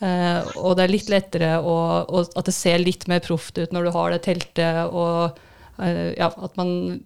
Eh, 0.04 0.50
og 0.60 0.76
det 0.78 0.84
er 0.84 0.92
litt 0.92 1.12
lettere 1.14 1.52
å, 1.64 1.76
og 2.06 2.36
at 2.38 2.50
det 2.50 2.56
ser 2.58 2.84
litt 2.84 3.08
mer 3.08 3.24
proft 3.24 3.56
ut 3.56 3.72
når 3.72 3.88
du 3.88 3.94
har 3.96 4.12
det 4.14 4.20
teltet. 4.28 4.92
og 4.92 5.40
eh, 5.80 6.12
ja, 6.20 6.28
at 6.28 6.60
man 6.60 7.00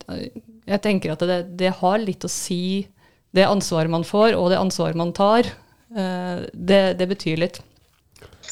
Jeg 0.66 0.82
tenker 0.82 1.14
at 1.14 1.22
det, 1.30 1.44
det 1.62 1.76
har 1.78 2.02
litt 2.02 2.26
å 2.26 2.32
si, 2.32 2.88
det 3.38 3.46
ansvaret 3.46 3.92
man 3.92 4.08
får, 4.08 4.34
og 4.34 4.50
det 4.50 4.60
ansvaret 4.60 4.98
man 4.98 5.14
tar. 5.14 5.46
Eh, 5.94 6.48
det, 6.54 6.84
det 6.98 7.08
betyr 7.14 7.38
litt. 7.46 7.62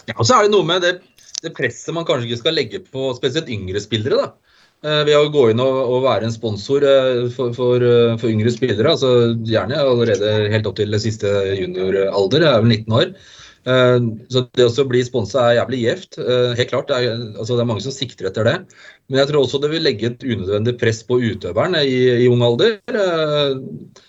Ja, 0.05 0.13
og 0.13 0.27
så 0.29 0.37
er 0.37 0.45
det 0.45 0.53
noe 0.53 0.67
med 0.67 0.85
det, 0.85 0.99
det 1.41 1.55
presset 1.57 1.93
man 1.95 2.05
kanskje 2.05 2.29
ikke 2.29 2.43
skal 2.43 2.57
legge 2.57 2.83
på 2.85 3.09
spesielt 3.17 3.49
yngre 3.49 3.81
spillere. 3.81 4.27
da. 4.27 4.48
Eh, 4.79 5.01
Ved 5.03 5.17
å 5.17 5.31
gå 5.33 5.49
inn 5.51 5.59
og, 5.59 5.77
og 5.91 6.05
være 6.05 6.29
en 6.29 6.31
sponsor 6.35 6.85
eh, 6.87 7.25
for, 7.35 7.51
for, 7.55 7.83
eh, 7.83 8.13
for 8.21 8.31
yngre 8.31 8.53
spillere, 8.53 8.93
altså 8.93 9.33
gjerne 9.47 9.81
allerede 9.81 10.31
helt 10.53 10.69
opp 10.69 10.77
til 10.79 10.95
det 10.95 11.01
siste 11.03 11.27
junioralder, 11.57 12.45
jeg 12.45 12.53
er 12.53 12.63
vel 12.63 12.73
19 12.77 12.97
år. 13.01 13.13
Så 14.31 14.41
det 14.55 14.65
å 14.65 14.83
bli 14.87 15.01
sponsa 15.03 15.41
er 15.43 15.57
jævlig 15.57 15.79
gjevt. 15.83 16.15
Helt 16.57 16.69
klart, 16.71 16.87
det 16.89 16.95
er, 16.95 17.19
altså 17.35 17.57
det 17.57 17.61
er 17.61 17.67
mange 17.69 17.83
som 17.83 17.93
sikter 17.93 18.29
etter 18.29 18.47
det. 18.47 18.53
Men 19.11 19.19
jeg 19.19 19.29
tror 19.29 19.43
også 19.43 19.59
det 19.61 19.69
vil 19.73 19.83
legge 19.85 20.07
et 20.07 20.23
unødvendig 20.23 20.73
press 20.79 21.03
på 21.05 21.19
utøveren 21.19 21.75
i, 21.83 22.23
i 22.23 22.29
ung 22.31 22.41
alder. 22.47 22.79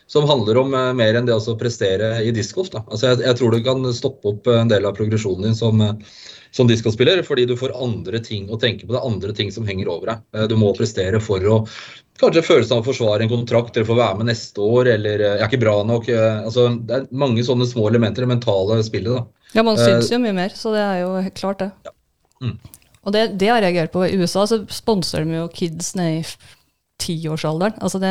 Som 0.08 0.30
handler 0.30 0.62
om 0.62 0.72
mer 0.72 1.18
enn 1.18 1.28
det 1.28 1.36
å 1.36 1.58
prestere 1.60 2.14
i 2.22 2.32
discgolf. 2.32 2.70
Altså 2.86 3.10
jeg, 3.10 3.24
jeg 3.26 3.40
tror 3.42 3.52
du 3.52 3.60
kan 3.66 3.90
stoppe 3.98 4.32
opp 4.32 4.48
en 4.54 4.70
del 4.70 4.86
av 4.88 4.96
progresjonen 4.96 5.50
din 5.50 5.58
som, 5.58 5.82
som 6.53 6.66
discospiller, 6.66 7.22
fordi 7.22 7.46
du 7.46 7.55
får 7.57 7.72
andre 7.78 8.18
ting 8.24 8.48
å 8.51 8.59
tenke 8.61 8.86
på. 8.86 8.92
Det 8.94 9.01
er 9.01 9.07
andre 9.11 9.32
ting 9.36 9.51
som 9.55 9.66
henger 9.66 9.88
over 9.88 10.07
deg. 10.14 10.22
Eh, 10.34 10.46
Du 10.51 10.57
må 10.57 10.72
prestere 10.76 11.20
for 11.22 11.38
å 11.40 11.59
kanskje 12.20 12.42
følelsen 12.44 12.76
av 12.76 12.82
å 12.82 12.88
forsvare 12.90 13.22
en 13.24 13.30
kontrakt 13.32 13.76
eller 13.76 13.86
få 13.88 13.96
være 13.96 14.18
med 14.18 14.26
neste 14.32 14.59
år, 14.61 14.90
eller 14.96 15.20
eh, 15.20 15.36
jeg 15.38 15.44
er 15.44 15.48
ikke 15.48 15.61
bra 15.62 15.76
nok. 15.84 16.09
eh, 16.09 16.42
Altså, 16.44 16.66
det 16.86 16.96
er 16.96 17.07
mange 17.12 17.44
sånne 17.46 17.66
små 17.70 17.88
elementer 17.88 18.22
i 18.22 18.26
det 18.26 18.34
mentale 18.34 18.82
spillet. 18.82 19.14
da. 19.14 19.24
Ja, 19.55 19.62
man 19.66 19.76
syns 19.80 20.11
jo 20.11 20.18
mye 20.18 20.34
mer, 20.34 20.48
så 20.55 20.72
det 20.74 20.82
er 20.84 21.01
jo 21.05 21.30
klart 21.34 21.59
det. 21.64 21.70
Mm. 22.42 22.59
Og 23.07 23.12
det, 23.12 23.38
det 23.40 23.48
har 23.48 23.61
jeg 23.62 23.72
reagert 23.74 23.92
på. 23.92 24.05
I 24.07 24.16
USA 24.20 24.44
så 24.46 24.61
sponser 24.68 25.24
de 25.24 25.38
jo 25.38 25.48
kids 25.48 25.94
ned 25.96 26.20
i 26.20 26.24
tiårsalderen. 27.01 27.78
Altså 27.80 28.01
det, 28.03 28.11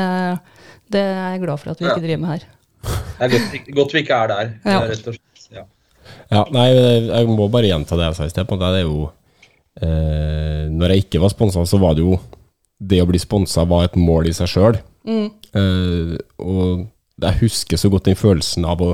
det 0.90 1.02
er 1.04 1.36
jeg 1.36 1.44
glad 1.46 1.60
for 1.62 1.72
at 1.72 1.80
vi 1.80 1.86
Ja. 1.86 1.94
ikke 1.94 2.06
driver 2.08 2.22
med 2.24 2.30
her. 2.34 2.48
Det 3.20 3.28
er 3.28 3.30
godt, 3.36 3.76
godt 3.76 3.94
vi 3.94 4.00
ikke 4.04 4.16
er 4.24 4.28
der, 4.32 4.54
Ja. 4.66 4.80
rett 4.88 5.08
og 5.08 5.14
slett. 5.14 5.22
Ja. 6.32 6.44
Nei, 6.54 6.68
jeg 6.74 7.30
må 7.32 7.48
bare 7.52 7.70
gjenta 7.72 7.98
det 7.98 8.10
jeg 8.10 8.20
sa 8.20 8.28
i 8.28 8.34
sted. 8.34 8.48
på. 8.50 8.58
Det 8.62 8.70
er 8.80 8.86
jo 8.86 9.10
eh, 9.82 10.70
Når 10.72 10.94
jeg 10.94 11.06
ikke 11.08 11.22
var 11.24 11.34
sponsa, 11.34 11.66
så 11.66 11.80
var 11.82 11.98
det 11.98 12.06
jo 12.06 12.20
Det 12.80 13.02
å 13.04 13.10
bli 13.10 13.20
sponsa 13.20 13.66
var 13.68 13.90
et 13.90 13.98
mål 14.00 14.30
i 14.30 14.34
seg 14.38 14.48
sjøl. 14.54 14.80
Eh, 15.10 16.16
og 16.40 16.88
jeg 17.20 17.40
husker 17.42 17.80
så 17.80 17.90
godt 17.92 18.08
den 18.08 18.16
følelsen 18.20 18.68
av 18.70 18.82
å 18.86 18.94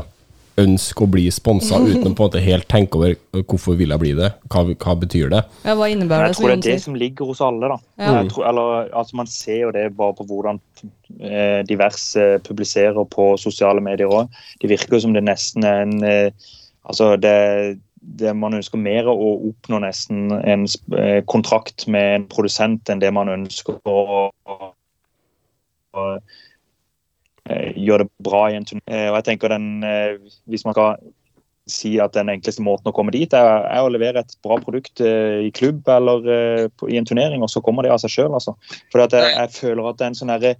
ønske 0.58 1.04
å 1.04 1.10
bli 1.12 1.26
sponsa 1.36 1.78
uten 1.84 2.00
å 2.00 2.16
på 2.16 2.24
en 2.24 2.30
måte 2.30 2.42
helt 2.44 2.68
tenke 2.72 2.98
over 2.98 3.14
eh, 3.14 3.44
hvorfor 3.44 3.76
vil 3.78 3.92
jeg 3.92 4.02
bli 4.02 4.14
det, 4.18 4.32
hva, 4.52 4.64
hva 4.72 4.96
betyr 5.02 5.30
det. 5.34 5.42
Ja, 5.68 5.76
hva 5.78 5.90
innebærer 5.92 6.30
Jeg 6.30 6.32
det? 6.32 6.36
Jeg 6.36 6.40
tror 6.40 6.54
det 6.54 6.58
er 6.58 6.66
det 6.70 6.84
som 6.86 7.00
ligger 7.02 7.32
hos 7.32 7.42
alle. 7.44 7.72
da. 7.74 7.80
Ja. 8.00 8.14
Jeg 8.22 8.32
tror, 8.32 8.48
eller, 8.50 8.90
altså 8.96 9.20
Man 9.22 9.32
ser 9.32 9.60
jo 9.66 9.74
det 9.76 9.86
bare 10.00 10.16
på 10.18 10.28
hvordan 10.30 10.62
eh, 11.20 11.62
diverse 11.68 12.28
publiserer 12.48 13.10
på 13.12 13.34
sosiale 13.42 13.84
medier 13.84 14.12
òg. 14.12 14.32
Det 14.62 14.72
virker 14.72 14.98
jo 14.98 15.06
som 15.06 15.16
det 15.18 15.26
nesten 15.28 15.68
er 15.68 15.84
en 15.84 15.98
eh, 16.08 16.48
Altså 16.86 17.16
det, 17.18 17.36
det 18.20 18.36
Man 18.38 18.58
ønsker 18.58 18.82
mer 18.82 19.10
å 19.10 19.16
oppnå 19.50 19.82
nesten 19.84 20.30
en 20.38 20.68
eh, 20.98 21.22
kontrakt 21.30 21.88
med 21.92 22.20
en 22.20 22.30
produsent 22.32 22.92
enn 22.92 23.02
det 23.02 23.12
man 23.16 23.32
ønsker 23.34 23.80
å, 23.90 24.30
å, 24.30 24.72
å 25.98 26.08
eh, 27.50 27.72
gjøre 27.74 28.06
det 28.06 28.26
bra 28.30 28.48
i 28.52 28.58
en 28.60 28.68
turné. 28.70 28.86
Eh, 28.86 29.10
Og 29.10 29.20
jeg 29.20 29.30
tenker 29.32 29.56
den, 29.56 29.70
Hvis 30.46 30.66
man 30.68 30.78
skal 30.78 30.98
si 31.66 31.96
at 31.98 32.14
den 32.14 32.30
enkleste 32.30 32.62
måten 32.62 32.92
å 32.92 32.94
komme 32.94 33.10
dit 33.10 33.32
er, 33.34 33.64
er 33.66 33.82
å 33.82 33.90
levere 33.90 34.22
et 34.22 34.36
bra 34.46 34.60
produkt 34.62 35.02
i 35.02 35.50
klubb 35.58 35.88
eller 35.90 36.28
i 36.86 37.00
en 37.00 37.08
turnering, 37.10 37.42
og 37.42 37.50
så 37.50 37.58
kommer 37.66 37.82
det 37.82 37.90
av 37.90 38.04
seg 38.04 38.14
sjøl. 38.14 38.36
Altså. 38.38 38.54
For 38.94 39.02
jeg, 39.02 39.32
jeg 39.34 39.50
føler 39.56 39.90
at 39.90 39.98
det 39.98 40.06
er 40.06 40.12
en 40.12 40.20
sånn 40.20 40.34
herre 40.36 40.52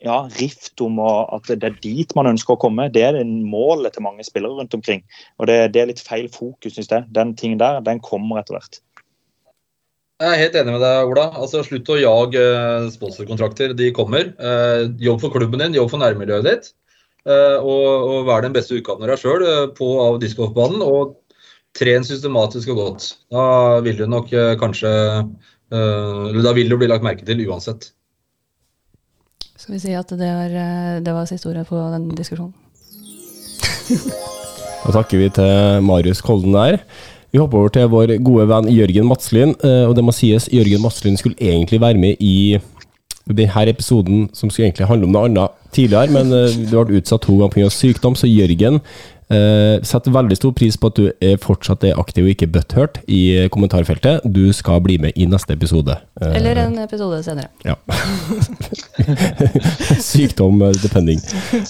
ja, 0.00 0.18
rift 0.38 0.80
om 0.80 0.98
at 1.04 1.48
det 1.50 1.66
er 1.66 1.80
dit 1.84 2.14
man 2.16 2.30
ønsker 2.30 2.56
å 2.56 2.60
komme. 2.60 2.88
Det 2.92 3.02
er 3.04 3.18
målet 3.24 3.94
til 3.94 4.04
mange 4.06 4.24
spillere 4.26 4.56
rundt 4.56 4.76
omkring. 4.76 5.02
Og 5.38 5.50
det, 5.50 5.58
det 5.74 5.82
er 5.82 5.90
litt 5.92 6.02
feil 6.04 6.30
fokus, 6.32 6.76
syns 6.76 6.90
jeg. 6.92 7.08
Den 7.16 7.34
tingen 7.36 7.60
der, 7.60 7.82
den 7.84 8.00
kommer 8.04 8.40
etter 8.40 8.56
hvert. 8.56 8.80
Jeg 10.20 10.34
er 10.34 10.40
helt 10.42 10.56
enig 10.60 10.74
med 10.74 10.82
deg, 10.84 11.08
Ola. 11.08 11.30
Altså, 11.40 11.62
Slutt 11.64 11.88
å 11.92 11.96
jage 11.96 12.40
eh, 12.40 12.88
sponsorkontrakter. 12.92 13.72
De 13.76 13.88
kommer. 13.96 14.34
Eh, 14.36 14.88
jobb 15.00 15.22
for 15.22 15.32
klubben 15.32 15.62
din, 15.62 15.76
jobb 15.78 15.92
for 15.92 16.02
nærmiljøet 16.02 16.48
ditt. 16.48 16.72
Eh, 17.24 17.56
og, 17.56 17.86
og 18.08 18.28
vær 18.28 18.44
den 18.44 18.56
beste 18.56 18.76
utgaven 18.76 19.06
av 19.06 19.14
deg 19.14 19.22
sjøl 19.22 19.46
på 19.78 19.88
av 20.04 20.18
discgolfbanen. 20.20 20.84
Og 20.84 21.16
tren 21.76 22.04
systematisk 22.04 22.72
og 22.74 22.82
godt. 22.82 23.08
Da 23.32 23.46
vil 23.84 23.96
du 24.00 24.04
nok 24.10 24.32
kanskje 24.60 24.90
da 25.70 26.50
vil 26.56 26.66
du 26.66 26.74
bli 26.74 26.88
lagt 26.90 27.04
merke 27.06 27.22
til 27.22 27.44
uansett. 27.46 27.92
Skal 29.60 29.76
vi 29.76 29.80
si 29.82 29.92
at 29.92 30.08
det 30.16 30.24
var, 30.24 30.52
eh, 30.56 30.98
det 31.04 31.12
var 31.12 31.26
siste 31.28 31.50
ordet 31.50 31.66
på 31.68 31.76
den 31.92 32.10
diskusjonen. 32.16 32.54
Da 34.80 34.94
takker 34.94 35.18
vi 35.20 35.26
til 35.36 35.82
Marius 35.84 36.22
Kolden 36.24 36.54
der. 36.56 36.78
Vi 37.30 37.38
hopper 37.38 37.58
over 37.58 37.68
til 37.74 37.90
vår 37.92 38.14
gode 38.24 38.46
venn 38.48 38.70
Jørgen 38.72 39.04
Madslien. 39.10 39.52
eh, 39.62 39.84
Og 39.84 39.92
det 39.94 40.04
må 40.04 40.14
sies, 40.16 40.48
Jørgen 40.48 40.80
Madslien 40.80 41.18
skulle 41.20 41.36
egentlig 41.36 41.80
være 41.80 42.00
med 42.00 42.16
i 42.18 42.58
denne 43.28 43.68
episoden, 43.68 44.30
som 44.32 44.48
skulle 44.48 44.70
egentlig 44.70 44.88
handle 44.88 45.04
om 45.06 45.12
noe 45.12 45.28
annet 45.28 45.50
tidligere, 45.76 46.10
men 46.10 46.30
du 46.30 46.64
det 46.64 46.86
ble 46.86 46.96
utsatt 46.96 47.20
to 47.20 47.36
ganger 47.36 47.52
pga. 47.52 47.68
sykdom. 47.68 48.16
Så 48.16 48.26
Jørgen 48.26 48.80
eh, 49.30 49.78
setter 49.86 50.10
veldig 50.14 50.36
stor 50.36 50.52
pris 50.58 50.76
på 50.76 50.90
at 50.90 50.98
du 50.98 51.06
er 51.22 51.36
fortsatt 51.42 51.84
er 51.88 51.98
aktiv 52.00 52.26
og 52.26 52.32
ikke 52.34 52.50
butthurt 52.52 52.98
i 53.08 53.46
kommentarfeltet. 53.54 54.20
Du 54.24 54.50
skal 54.56 54.80
bli 54.84 54.98
med 54.98 55.12
i 55.16 55.26
neste 55.30 55.54
episode. 55.56 55.96
Eh, 56.20 56.34
Eller 56.40 56.64
en 56.66 56.78
episode 56.82 57.22
senere. 57.26 57.48
ja. 57.64 57.74
Sykdom 60.00 60.62
eh, 60.62 60.72
depending. 60.82 61.20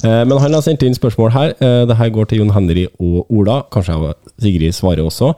Eh, 0.04 0.22
men 0.26 0.36
han 0.38 0.54
har 0.56 0.64
sendt 0.64 0.82
inn 0.86 0.96
spørsmål 0.96 1.32
her. 1.34 1.54
Eh, 1.61 1.82
det 1.90 1.98
her 2.00 2.12
går 2.14 2.30
til 2.30 2.42
Jon 2.42 2.54
Henry 2.54 2.86
og 2.98 3.26
Ola. 3.30 3.61
Kanskje 3.72 4.14
Sigrid 4.40 4.74
svarer 4.76 5.04
også. 5.06 5.32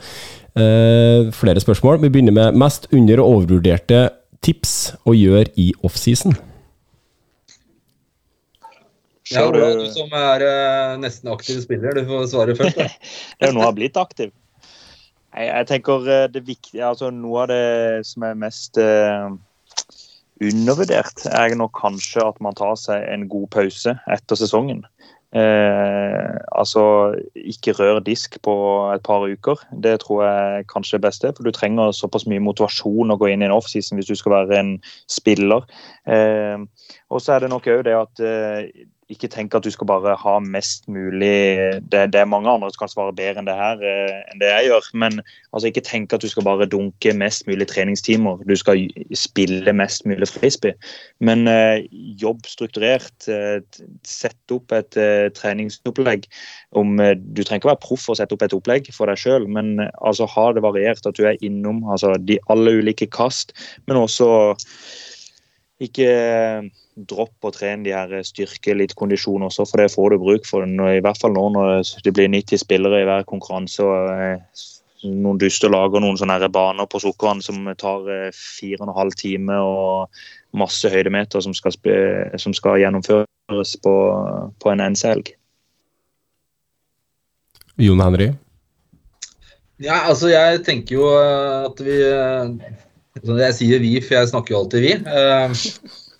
Eh, 0.59 1.31
flere 1.33 1.61
spørsmål. 1.63 2.01
Vi 2.03 2.11
begynner 2.13 2.35
med 2.37 2.59
mest 2.61 2.89
under- 2.93 3.23
og 3.23 3.37
overvurderte 3.37 4.09
tips 4.43 4.93
å 5.07 5.15
gjøre 5.15 5.47
i 5.57 5.71
offseason. 5.87 6.35
Ja, 9.33 9.47
du- 9.51 9.59
Ola, 9.59 9.71
du 9.81 9.87
som 9.95 10.13
er 10.19 10.45
eh, 10.47 10.97
nesten 11.03 11.31
aktiv 11.33 11.61
spiller, 11.65 11.95
du 11.97 12.05
får 12.09 12.29
svare 12.33 12.57
først. 12.59 12.77
Da. 12.79 12.89
Det 12.89 13.47
er 13.49 13.53
jo 13.53 13.57
noe 13.57 13.65
jeg 13.67 13.71
har 13.73 13.79
blitt 13.81 14.01
aktiv. 14.01 14.33
Jeg, 15.33 15.49
jeg 15.49 15.67
tenker 15.73 16.09
eh, 16.13 16.27
det 16.35 16.45
viktige, 16.47 16.85
altså 16.85 17.09
Noe 17.15 17.47
av 17.47 17.49
det 17.53 18.07
som 18.09 18.27
er 18.29 18.35
mest 18.37 18.77
eh, 18.83 19.31
undervurdert, 20.43 21.27
er 21.31 21.55
nok 21.59 21.75
kanskje 21.81 22.25
at 22.27 22.41
man 22.45 22.57
tar 22.59 22.75
seg 22.81 23.05
en 23.13 23.29
god 23.31 23.49
pause 23.55 23.95
etter 24.11 24.39
sesongen. 24.41 24.83
Eh, 25.33 26.33
altså 26.53 26.83
ikke 27.41 27.73
rør 27.79 28.03
disk 28.05 28.35
på 28.45 28.53
et 28.93 29.03
par 29.07 29.25
uker. 29.25 29.63
Det 29.81 29.95
tror 30.03 30.25
jeg 30.27 30.67
kanskje 30.73 30.99
er 30.99 31.05
best. 31.07 31.25
For 31.25 31.47
du 31.47 31.53
trenger 31.57 31.95
såpass 31.97 32.27
mye 32.29 32.43
motivasjon 32.45 33.15
å 33.15 33.17
gå 33.21 33.31
inn 33.33 33.45
i 33.45 33.49
en 33.49 33.55
offseason 33.57 33.97
hvis 34.01 34.11
du 34.11 34.19
skal 34.19 34.35
være 34.43 34.59
en 34.61 34.73
spiller. 35.11 35.65
Eh, 36.05 36.59
og 37.09 37.23
så 37.25 37.37
er 37.39 37.47
det 37.47 37.53
nok 37.55 37.71
òg 37.73 37.85
det 37.89 37.97
at 37.97 38.21
eh, 38.27 38.67
ikke 39.13 39.31
tenk 39.33 39.55
at 39.55 39.65
du 39.65 39.71
skal 39.73 39.89
bare 39.89 40.15
ha 40.19 40.35
mest 40.43 40.89
mulig 40.91 41.81
Det, 41.93 42.05
det 42.13 42.21
er 42.21 42.29
mange 42.29 42.51
andre 42.51 42.71
som 42.73 42.83
kan 42.83 42.93
svare 42.93 43.15
bedre 43.17 43.43
enn 43.43 43.49
det 43.49 43.57
her 43.59 43.83
eh, 43.87 44.19
enn 44.33 44.41
det 44.43 44.51
jeg 44.51 44.69
gjør. 44.71 44.89
Men 45.05 45.21
altså, 45.53 45.69
ikke 45.69 45.85
tenk 45.87 46.15
at 46.15 46.25
du 46.25 46.29
skal 46.31 46.47
bare 46.47 46.69
dunke 46.71 47.15
mest 47.17 47.47
mulig 47.49 47.69
treningstimer. 47.71 48.43
Du 48.49 48.55
skal 48.59 48.87
spille 49.17 49.75
mest 49.77 50.07
mulig 50.09 50.29
frisbee. 50.31 50.75
Men 51.21 51.47
eh, 51.51 51.85
jobb 52.21 52.47
strukturert. 52.49 53.29
Eh, 53.29 53.61
sett 54.09 54.55
opp 54.55 54.75
et 54.77 54.99
eh, 55.01 55.29
treningsopplegg. 55.37 56.27
Om, 56.79 56.99
eh, 57.01 57.15
du 57.17 57.43
trenger 57.43 57.63
ikke 57.63 57.73
være 57.75 57.85
proff 57.85 58.07
for 58.09 58.17
å 58.17 58.21
sette 58.21 58.37
opp 58.37 58.45
et 58.47 58.57
opplegg 58.57 58.91
for 58.97 59.11
deg 59.11 59.21
sjøl, 59.21 59.49
men 59.51 59.77
eh, 59.83 59.93
altså, 60.01 60.29
ha 60.35 60.51
det 60.57 60.65
variert. 60.65 61.07
At 61.07 61.19
du 61.19 61.27
er 61.29 61.41
innom 61.45 61.83
altså, 61.89 62.15
de 62.19 62.41
alle 62.53 62.79
ulike 62.83 63.11
kast, 63.13 63.57
men 63.87 64.01
også 64.01 64.33
ikke 65.87 66.11
dropp 67.09 67.49
å 67.49 67.53
trene 67.55 67.87
de 67.87 67.95
her 67.95 68.27
styrke, 68.27 68.75
litt 68.77 68.95
kondisjon 68.99 69.47
også, 69.47 69.67
for 69.69 69.81
det 69.81 69.93
får 69.95 70.13
du 70.13 70.23
bruk 70.23 70.47
for. 70.49 70.67
I 70.67 71.01
hvert 71.05 71.21
fall 71.21 71.35
nå 71.37 71.49
når 71.55 71.83
det 72.05 72.13
blir 72.15 72.31
90 72.33 72.63
spillere 72.63 73.03
i 73.03 73.09
hver 73.09 73.27
konkurranse. 73.29 73.83
og 73.83 74.63
noen 75.03 75.39
noen 75.39 75.41
lag 75.43 75.73
lager 75.73 76.03
noen 76.03 76.19
sånne 76.19 76.49
baner 76.53 76.87
på 76.87 77.01
Sukkervann 77.03 77.43
som 77.43 77.67
tar 77.79 78.07
eh, 78.07 78.31
fire 78.31 78.79
og 78.83 78.89
en 78.89 78.99
halv 79.01 79.17
time 79.19 79.57
og 79.59 80.21
masse 80.55 80.89
høydemeter 80.89 81.43
som 81.43 81.55
skal, 81.57 81.75
som 82.39 82.55
skal 82.55 82.79
gjennomføres 82.79 83.75
på, 83.83 83.95
på 84.63 84.71
en 84.71 84.85
NC-helg. 84.93 85.33
Jon 87.83 88.03
Henry? 88.05 88.31
Ja, 89.83 90.05
altså 90.07 90.31
jeg 90.31 90.63
tenker 90.67 91.01
jo 91.01 91.09
eh, 91.19 91.67
at 91.67 91.83
vi 91.83 91.99
eh, 92.07 92.83
Jeg 93.21 93.55
sier 93.59 93.83
vi, 93.83 93.99
for 94.01 94.17
jeg 94.17 94.31
snakker 94.31 94.55
jo 94.55 94.63
alltid 94.63 94.87
vi. 94.87 94.95
eh, 95.05 95.53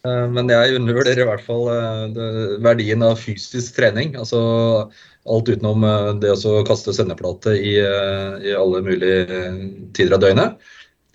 eh, 0.05 0.27
Men 0.29 0.51
jeg 0.53 0.77
undervurderer 0.77 1.25
i 1.25 1.31
hvert 1.31 1.47
fall 1.47 1.71
eh, 1.73 2.59
verdien 2.61 3.03
av 3.07 3.17
fysisk 3.17 3.79
trening. 3.79 4.13
Altså 4.21 4.91
alt 5.23 5.49
utenom 5.49 5.87
det 6.21 6.35
å 6.35 6.61
kaste 6.67 6.93
sendeplate 6.93 7.55
i, 7.55 7.79
i 7.79 8.55
alle 8.59 8.83
mulige 8.83 9.43
tider 9.95 10.17
av 10.19 10.25
døgnet. 10.25 10.71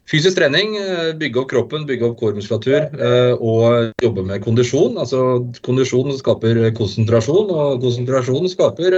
Fysisk 0.08 0.38
trening, 0.40 0.78
bygge 1.20 1.42
opp 1.42 1.50
kroppen, 1.52 1.84
bygge 1.84 2.08
opp 2.08 2.14
kårmuskulatur 2.22 2.78
eh, 2.96 3.34
og 3.36 3.92
jobbe 4.02 4.24
med 4.24 4.40
kondisjon. 4.46 4.96
Altså 4.96 5.44
Kondisjon 5.68 6.16
skaper 6.16 6.62
konsentrasjon, 6.80 7.52
og 7.52 7.84
konsentrasjon 7.84 8.48
skaper 8.50 8.96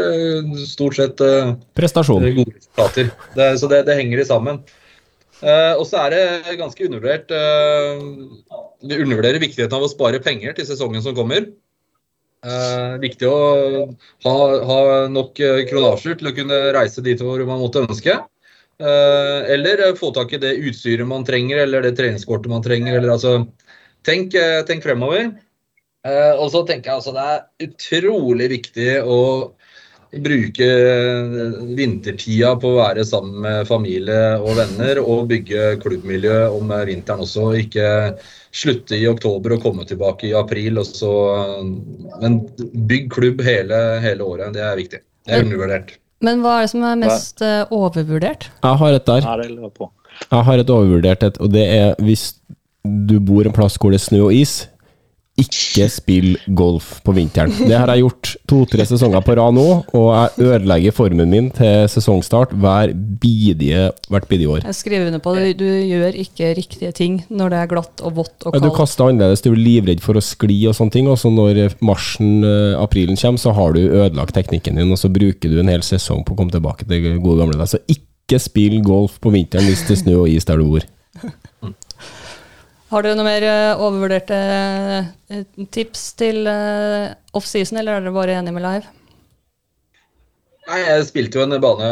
stort 0.69 1.01
sett 1.01 1.25
Prestasjon. 1.73 2.29
Gode 2.37 2.53
resultater. 2.53 3.09
Det, 3.33 3.55
så 3.57 3.73
det, 3.73 3.87
det 3.89 3.97
henger 3.97 4.21
sammen. 4.29 4.61
Eh, 5.39 5.73
og 5.79 5.85
så 5.87 6.01
er 6.03 6.13
det 6.13 6.57
ganske 6.59 6.83
undervurdert 6.83 7.29
uh, 7.31 8.01
Vi 8.83 8.97
undervurderer 8.99 9.39
viktigheten 9.39 9.77
av 9.77 9.85
å 9.85 9.91
spare 9.91 10.19
penger 10.23 10.57
til 10.57 10.67
sesongen 10.67 11.03
som 11.05 11.15
kommer. 11.15 11.47
Uh, 12.43 12.99
viktig 12.99 13.27
å 13.27 13.39
ha, 14.25 14.35
ha 14.67 14.79
nok 15.11 15.39
kronasjer 15.69 16.19
til 16.19 16.31
å 16.31 16.35
kunne 16.35 16.59
reise 16.75 17.03
dit 17.03 17.23
hvor 17.23 17.43
man 17.47 17.63
måtte 17.63 17.85
ønske. 17.85 18.17
Uh, 18.79 19.47
eller 19.51 19.89
få 19.99 20.11
tak 20.15 20.35
i 20.35 20.41
det 20.43 20.57
utstyret 20.69 21.07
man 21.07 21.27
trenger, 21.27 21.63
eller 21.63 21.87
det 21.87 21.95
treningskortet 21.99 22.51
man 22.51 22.63
trenger. 22.65 22.99
Eller, 22.99 23.15
altså, 23.15 23.45
tenk, 24.07 24.35
tenk 24.67 24.83
fremover. 24.87 25.31
Og 26.39 26.45
så 26.53 26.61
tenker 26.63 26.87
jeg 26.87 27.01
altså 27.01 27.11
det 27.11 27.23
er 27.27 27.41
utrolig 27.65 28.45
viktig 28.53 28.91
å 29.03 29.17
bruke 30.09 30.67
vintertida 31.77 32.55
på 32.59 32.71
å 32.71 32.79
være 32.79 33.05
sammen 33.05 33.43
med 33.43 33.67
familie 33.69 34.39
og 34.39 34.57
venner 34.57 35.01
og 35.03 35.27
bygge 35.29 35.75
klubbmiljø 35.83 36.47
om 36.55 36.73
vinteren 36.89 37.21
også. 37.25 37.51
Ikke 37.61 37.89
slutte 38.49 38.97
i 38.97 39.05
oktober 39.09 39.55
og 39.55 39.67
komme 39.67 39.85
tilbake 39.89 40.31
i 40.31 40.35
april. 40.37 40.81
Og 40.81 40.89
så, 40.89 41.13
men 42.21 42.41
bygg 42.89 43.09
klubb 43.13 43.43
hele, 43.45 43.83
hele 44.03 44.25
året. 44.25 44.53
Det 44.57 44.65
er 44.65 44.79
viktig. 44.79 45.03
Det 45.27 45.35
er 45.35 45.45
undervurdert. 45.45 45.95
Men 46.25 46.41
hva 46.43 46.57
er 46.57 46.65
det 46.65 46.73
som 46.73 46.83
er 46.83 46.97
mest 46.99 47.45
eh, 47.45 47.61
overvurdert? 47.71 48.49
Jeg 48.65 48.81
har 48.81 48.97
et 48.97 49.05
der. 49.07 49.29
Jeg 50.19 50.47
har 50.49 50.63
et 50.63 50.73
overvurdert 50.73 51.23
et, 51.23 51.37
og 51.39 51.53
det 51.53 51.63
er 51.69 51.93
hvis 52.03 52.33
du 52.83 53.19
bor 53.23 53.45
en 53.45 53.55
plass 53.55 53.77
hvor 53.79 53.93
det 53.93 54.01
er 54.01 54.07
snø 54.07 54.25
og 54.25 54.35
is, 54.35 54.63
ikke 55.39 55.87
spill 55.91 56.29
golf 56.57 56.99
på 57.05 57.13
vinteren. 57.15 57.53
Det 57.69 57.75
har 57.75 57.91
jeg 57.93 58.03
gjort 58.03 58.31
to-tre 58.49 58.85
sesonger 58.89 59.23
på 59.25 59.35
rad 59.39 59.55
nå, 59.55 59.67
og 59.95 60.07
jeg 60.13 60.49
ødelegger 60.49 60.95
formen 60.95 61.31
min 61.31 61.49
til 61.55 61.87
sesongstart 61.91 62.53
hver 62.59 62.93
bidige, 62.93 63.89
hvert 64.11 64.27
bidige 64.29 64.51
år. 64.55 64.65
Jeg 64.67 64.77
skriver 64.77 65.09
under 65.09 65.23
på 65.23 65.35
det. 65.37 65.53
Du 65.59 65.65
gjør 65.65 66.17
ikke 66.23 66.51
riktige 66.57 66.91
ting 66.95 67.21
når 67.29 67.53
det 67.53 67.61
er 67.61 67.71
glatt 67.71 68.03
og 68.05 68.19
vått 68.19 68.45
og 68.45 68.53
kaldt. 68.53 68.67
du 68.67 68.75
kaster 68.75 69.07
annerledes, 69.07 69.43
du 69.45 69.51
er 69.53 69.59
livredd 69.59 70.03
for 70.03 70.19
å 70.19 70.23
skli 70.23 70.59
og 70.69 70.77
sånne 70.77 70.95
ting, 70.95 71.09
og 71.11 71.19
så 71.21 71.31
når 71.33 71.79
marsjen, 71.85 72.43
eh, 72.43 72.77
aprilen 72.79 73.19
kommer, 73.19 73.41
så 73.41 73.55
har 73.55 73.73
du 73.75 73.81
ødelagt 73.87 74.35
teknikken 74.37 74.79
din, 74.79 74.91
og 74.91 75.01
så 75.01 75.11
bruker 75.13 75.49
du 75.49 75.59
en 75.61 75.71
hel 75.71 75.85
sesong 75.85 76.25
på 76.25 76.35
å 76.35 76.39
komme 76.39 76.53
tilbake 76.55 76.87
til 76.89 77.11
gode 77.23 77.43
gamle 77.43 77.59
deg. 77.59 77.69
Så 77.71 77.81
ikke 77.87 78.41
spill 78.41 78.79
golf 78.85 79.17
på 79.23 79.33
vinteren 79.33 79.69
hvis 79.69 79.87
det 79.87 80.01
snø 80.03 80.23
og 80.23 80.31
is 80.31 80.47
der 80.47 80.61
du 80.61 80.67
bor. 80.69 80.85
Har 82.89 83.05
dere 83.05 83.17
noe 83.17 83.27
mer 83.27 83.43
eh, 83.45 83.77
overvurderte 83.77 84.37
eh, 85.29 85.43
tips 85.69 86.07
til 86.17 86.47
eh, 86.49 87.11
offseason, 87.37 87.77
eller 87.77 87.99
er 87.99 88.07
dere 88.07 88.15
bare 88.15 88.37
enige 88.39 88.55
med 88.55 88.65
Live? 88.65 88.95
Nei, 90.69 90.79
jeg 90.85 91.05
spilte 91.07 91.39
jo 91.39 91.45
en 91.47 91.55
bane 91.61 91.87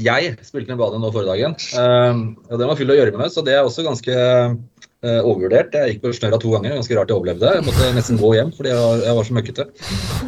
Jeg 0.00 0.36
spilte 0.44 0.72
en 0.72 0.80
bane 0.80 1.00
nå 1.00 1.10
forrige 1.12 1.34
dagen. 1.34 1.56
Um, 1.76 2.20
og 2.48 2.56
den 2.60 2.70
var 2.70 2.78
full 2.78 2.92
av 2.92 2.96
gjørme 2.96 3.28
så 3.28 3.44
det 3.44 3.52
er 3.52 3.66
også 3.66 3.84
ganske 3.84 4.14
uh, 4.16 5.20
overvurdert. 5.20 5.76
Jeg 5.76 5.94
gikk 5.96 6.04
på 6.04 6.12
snørra 6.16 6.40
to 6.40 6.54
ganger. 6.54 6.78
Ganske 6.78 6.96
rart 6.96 7.12
jeg 7.12 7.18
overlevde. 7.18 7.52
Jeg 7.58 7.66
måtte 7.66 7.90
nesten 7.92 8.20
gå 8.20 8.32
hjem 8.38 8.54
fordi 8.56 8.72
jeg 8.72 8.80
var, 8.80 9.04
jeg 9.04 9.18
var 9.18 9.28
så 9.28 9.36
møkkete. 9.36 9.66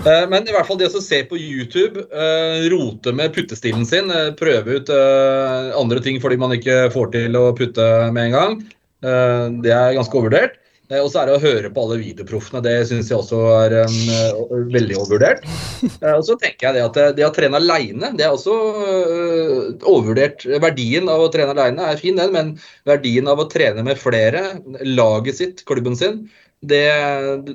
Uh, 0.04 0.24
men 0.34 0.44
i 0.44 0.56
hvert 0.56 0.68
fall 0.68 0.80
det 0.80 0.90
å 0.92 1.04
se 1.04 1.22
på 1.30 1.40
YouTube, 1.40 2.04
uh, 2.12 2.68
rote 2.74 3.16
med 3.16 3.32
puttestilen 3.36 3.88
sin, 3.88 4.12
prøve 4.40 4.80
ut 4.82 4.92
andre 4.92 6.04
ting 6.04 6.20
fordi 6.20 6.40
man 6.40 6.52
ikke 6.56 6.90
får 6.92 7.14
til 7.16 7.40
å 7.40 7.46
putte 7.56 7.88
med 8.12 8.28
en 8.28 8.36
gang, 8.36 8.60
det 9.02 9.70
er 9.74 9.94
ganske 9.98 10.18
overvurdert. 10.18 10.56
Eh, 10.88 11.02
Og 11.04 11.10
så 11.12 11.20
er 11.20 11.26
det 11.28 11.34
å 11.36 11.42
høre 11.42 11.68
på 11.74 11.82
alle 11.84 11.98
videoproffene. 12.00 12.62
Det 12.64 12.74
syns 12.88 13.10
jeg 13.12 13.18
også 13.18 13.38
er 13.58 13.74
um, 13.84 13.96
eh, 14.14 14.64
veldig 14.74 14.96
overvurdert. 15.02 15.44
Eh, 16.02 16.14
Og 16.16 16.24
så 16.26 16.34
tenker 16.40 16.68
jeg 16.68 16.74
det 16.78 16.82
at 16.86 17.16
det, 17.18 17.24
å 17.26 17.32
trene 17.34 17.58
aleine, 17.60 18.08
det 18.18 18.24
er 18.26 18.32
også 18.34 18.54
uh, 18.54 19.62
overvurdert. 19.86 20.42
Verdien 20.62 21.08
av 21.12 21.22
å 21.26 21.30
trene 21.34 21.52
aleine 21.54 21.86
er 21.92 22.00
fin, 22.00 22.16
den, 22.18 22.32
men 22.34 22.52
verdien 22.88 23.28
av 23.30 23.38
å 23.42 23.46
trene 23.50 23.84
med 23.86 23.98
flere, 24.00 24.42
laget 24.86 25.38
sitt, 25.38 25.62
klubben 25.68 25.94
sin, 25.98 26.24
det, 26.66 26.82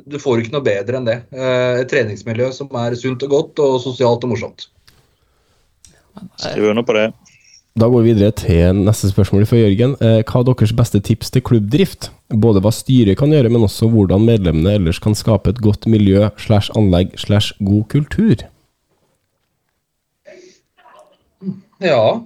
du- 0.07 0.19
får 0.21 0.43
ikke 0.45 0.53
noe 0.55 0.63
bedre 0.63 0.99
enn 1.01 1.07
det. 1.09 1.17
Eh, 1.35 1.81
Et 1.81 1.89
treningsmiljø 1.91 2.51
som 2.55 2.69
er 2.79 2.95
sunt 2.99 3.25
og 3.27 3.33
godt 3.33 3.59
og 3.65 3.79
sosialt 3.83 4.23
og 4.23 4.31
morsomt. 4.35 4.69
Skriv 6.37 6.69
under 6.69 6.85
på 6.87 6.95
det. 6.95 7.07
Da 7.73 7.87
går 7.89 8.03
vi 8.03 8.11
videre 8.13 8.33
til 8.37 8.75
neste 8.85 9.09
spørsmål 9.09 9.47
fra 9.49 9.57
Jørgen. 9.57 9.95
Eh, 9.97 10.19
Hva 10.21 10.41
er 10.43 10.45
deres 10.45 10.73
beste 10.77 10.99
tips 11.01 11.31
til 11.33 11.41
klubbdrift? 11.41 12.11
Både 12.29 12.61
hva 12.61 12.69
styret 12.69 13.17
kan 13.17 13.33
gjøre, 13.33 13.49
men 13.49 13.65
også 13.65 13.87
hvordan 13.89 14.21
medlemmene 14.27 14.75
ellers 14.77 14.99
kan 15.01 15.17
skape 15.17 15.49
et 15.49 15.61
godt 15.61 15.87
miljø 15.89 16.27
slash 16.37 16.69
anlegg 16.77 17.15
slash 17.17 17.57
god 17.65 17.87
kultur. 17.89 18.43
Ja. 21.81 22.21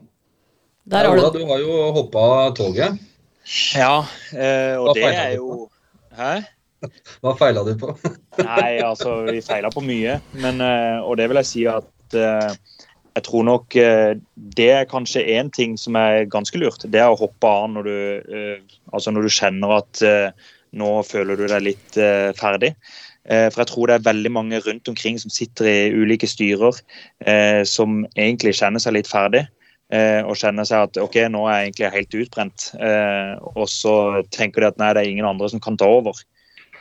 Der 0.87 1.07
har 1.07 1.15
Ola, 1.15 1.31
du 1.31 1.39
du 1.39 1.47
har 1.47 1.63
jo 1.63 1.79
hoppa 1.95 2.51
toget. 2.55 2.99
Ja, 3.71 4.03
eh, 4.35 4.75
og 4.75 4.95
det 4.95 5.07
er 5.07 5.35
jo 5.39 5.69
Hæ? 6.17 6.43
Hva 7.23 7.33
feila 7.39 7.63
du 7.63 7.71
på? 7.79 7.95
Nei, 8.43 8.83
altså, 8.83 9.21
vi 9.31 9.39
feila 9.41 9.71
på 9.71 9.79
mye. 9.79 10.19
Men, 10.35 10.59
eh, 10.59 10.99
og 10.99 11.15
det 11.17 11.29
vil 11.31 11.39
jeg 11.39 11.49
si 11.55 11.65
at 11.71 12.19
jeg 13.17 13.25
tror 13.25 13.45
nok 13.47 13.75
eh, 13.81 14.13
det 14.57 14.69
er 14.73 14.89
kanskje 14.89 15.25
én 15.37 15.49
ting 15.53 15.73
som 15.79 15.97
er 15.97 16.27
ganske 16.29 16.59
lurt. 16.61 16.85
Det 16.85 17.01
er 17.01 17.09
å 17.09 17.17
hoppe 17.17 17.49
av 17.49 17.67
når 17.73 17.87
du, 17.87 17.97
eh, 18.37 18.77
altså 18.93 19.13
når 19.13 19.25
du 19.25 19.33
kjenner 19.33 19.73
at 19.79 20.01
eh, 20.05 20.47
nå 20.77 20.91
føler 21.07 21.39
du 21.39 21.47
deg 21.47 21.63
litt 21.63 21.97
ferdig. 22.37 22.73
For 23.27 23.59
jeg 23.59 23.67
tror 23.71 23.89
det 23.89 23.95
er 23.97 24.03
veldig 24.05 24.29
mange 24.31 24.59
rundt 24.63 24.87
omkring 24.91 25.17
som 25.19 25.31
sitter 25.33 25.67
i 25.67 25.77
ulike 25.95 26.27
styrer 26.29 26.75
som 27.67 27.97
egentlig 28.19 28.53
kjenner 28.59 28.83
seg 28.83 28.93
litt 28.95 29.09
ferdig. 29.09 29.41
Og 30.27 30.37
kjenner 30.37 30.67
seg 30.67 30.85
at 30.85 30.99
ok, 31.01 31.17
nå 31.33 31.45
er 31.47 31.57
jeg 31.57 31.71
egentlig 31.71 31.91
helt 31.95 32.17
utbrent. 32.21 32.67
Og 33.55 33.65
så 33.71 33.95
tenker 34.35 34.63
de 34.63 34.69
at 34.69 34.79
nei, 34.79 34.91
det 34.93 35.03
er 35.03 35.11
ingen 35.15 35.27
andre 35.27 35.49
som 35.51 35.63
kan 35.63 35.79
ta 35.79 35.87
over. 35.97 36.19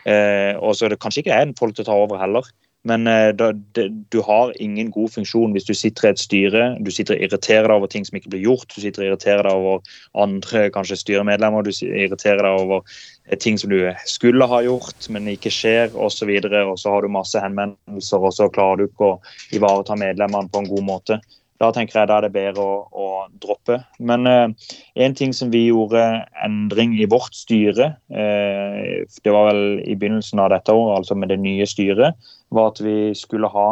Og 0.03 0.76
så 0.76 0.87
er 0.87 0.95
det 0.95 1.01
kanskje 1.03 1.24
ikke 1.24 1.41
én 1.47 1.57
folk 1.59 1.78
til 1.78 1.87
å 1.87 1.91
ta 1.91 1.99
over 2.05 2.20
heller. 2.20 2.51
Men 2.87 3.07
eh, 3.11 3.32
da, 3.34 3.51
det, 3.74 3.89
du 4.14 4.20
har 4.22 4.53
ingen 4.62 4.91
god 4.95 5.11
funksjon 5.16 5.55
hvis 5.57 5.66
du 5.66 5.74
sitter 5.74 6.07
i 6.07 6.11
et 6.12 6.22
styre, 6.22 6.66
du 6.78 6.91
sitter 6.95 7.16
og 7.16 7.24
irriterer 7.26 7.66
deg 7.66 7.74
over 7.80 7.91
ting 7.91 8.07
som 8.07 8.18
ikke 8.18 8.30
blir 8.34 8.45
gjort, 8.45 8.68
du 8.70 8.82
sitter 8.84 9.03
og 9.03 9.09
irriterer 9.11 9.43
deg 9.49 9.61
over 9.61 9.97
andre 10.22 10.66
kanskje 10.74 11.01
styremedlemmer, 11.03 11.66
du 11.66 11.72
irriterer 11.87 12.45
deg 12.47 12.61
over 12.62 12.84
eh, 13.26 13.39
ting 13.43 13.59
som 13.59 13.72
du 13.72 13.80
skulle 14.07 14.47
ha 14.51 14.61
gjort, 14.66 15.11
men 15.11 15.32
ikke 15.34 15.53
skjer, 15.53 15.91
osv. 15.95 16.30
Og, 16.37 16.47
så 16.53 16.62
og 16.76 16.78
så 16.82 16.95
har 16.95 17.03
du 17.03 17.16
masse 17.16 17.43
henvendelser, 17.43 18.22
og 18.22 18.37
så 18.37 18.51
klarer 18.55 18.84
du 18.84 18.87
ikke 18.91 19.11
å 19.11 19.18
ivareta 19.57 19.99
medlemmene 19.99 20.53
på 20.53 20.62
en 20.62 20.70
god 20.70 20.87
måte. 20.87 21.20
Da 21.62 21.70
tenker 21.72 22.00
jeg 22.00 22.11
da 22.11 22.18
er 22.18 22.26
det 22.26 22.34
bedre 22.34 22.64
å, 22.64 22.76
å 22.92 23.07
droppe. 23.40 23.78
Men 23.98 24.28
eh, 24.28 24.72
en 25.07 25.16
ting 25.16 25.32
som 25.36 25.50
vi 25.52 25.66
gjorde 25.68 26.02
endring 26.44 26.96
i 27.00 27.09
vårt 27.09 27.36
styre, 27.36 27.94
eh, 28.12 29.02
det 29.24 29.34
var 29.34 29.50
vel 29.50 29.80
i 29.84 29.96
begynnelsen 29.96 30.42
av 30.42 30.52
dette 30.52 30.74
året, 30.76 30.98
altså 31.00 31.16
med 31.18 31.32
det 31.32 31.40
nye 31.42 31.66
styret, 31.68 32.16
var 32.54 32.72
at 32.74 32.82
vi 32.84 33.14
skulle 33.16 33.48
ha 33.52 33.66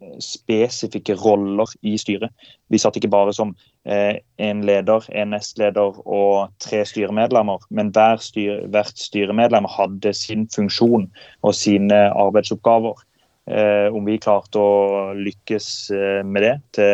eh, 0.00 0.16
spesifikke 0.24 1.18
roller 1.20 1.76
i 1.84 1.94
styret. 2.00 2.32
Vi 2.72 2.80
satt 2.80 2.96
ikke 2.96 3.12
bare 3.12 3.36
som 3.36 3.52
eh, 3.84 4.22
en 4.40 4.64
leder, 4.64 5.04
en 5.12 5.36
nestleder 5.36 6.00
og 6.06 6.56
tre 6.64 6.86
styremedlemmer, 6.88 7.68
men 7.68 7.92
hver 7.92 8.24
styre, 8.24 8.62
hvert 8.72 8.96
styremedlem 8.96 9.68
hadde 9.76 10.16
sin 10.16 10.48
funksjon 10.56 11.10
og 11.44 11.56
sine 11.58 12.06
arbeidsoppgaver. 12.16 13.04
Eh, 13.50 13.88
om 13.90 14.04
vi 14.06 14.20
klarte 14.22 14.60
å 14.60 15.12
lykkes 15.18 15.68
eh, 15.90 16.20
med 16.22 16.44
det, 16.44 16.52
det, 16.78 16.90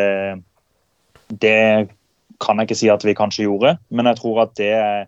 det 1.44 1.58
kan 2.40 2.56
jeg 2.56 2.70
ikke 2.70 2.78
si 2.80 2.88
at 2.88 3.04
vi 3.04 3.16
kanskje 3.18 3.44
gjorde, 3.44 3.74
men 3.92 4.08
jeg 4.08 4.20
tror 4.22 4.40
at 4.46 4.54
det 4.56 4.70
er 4.78 5.02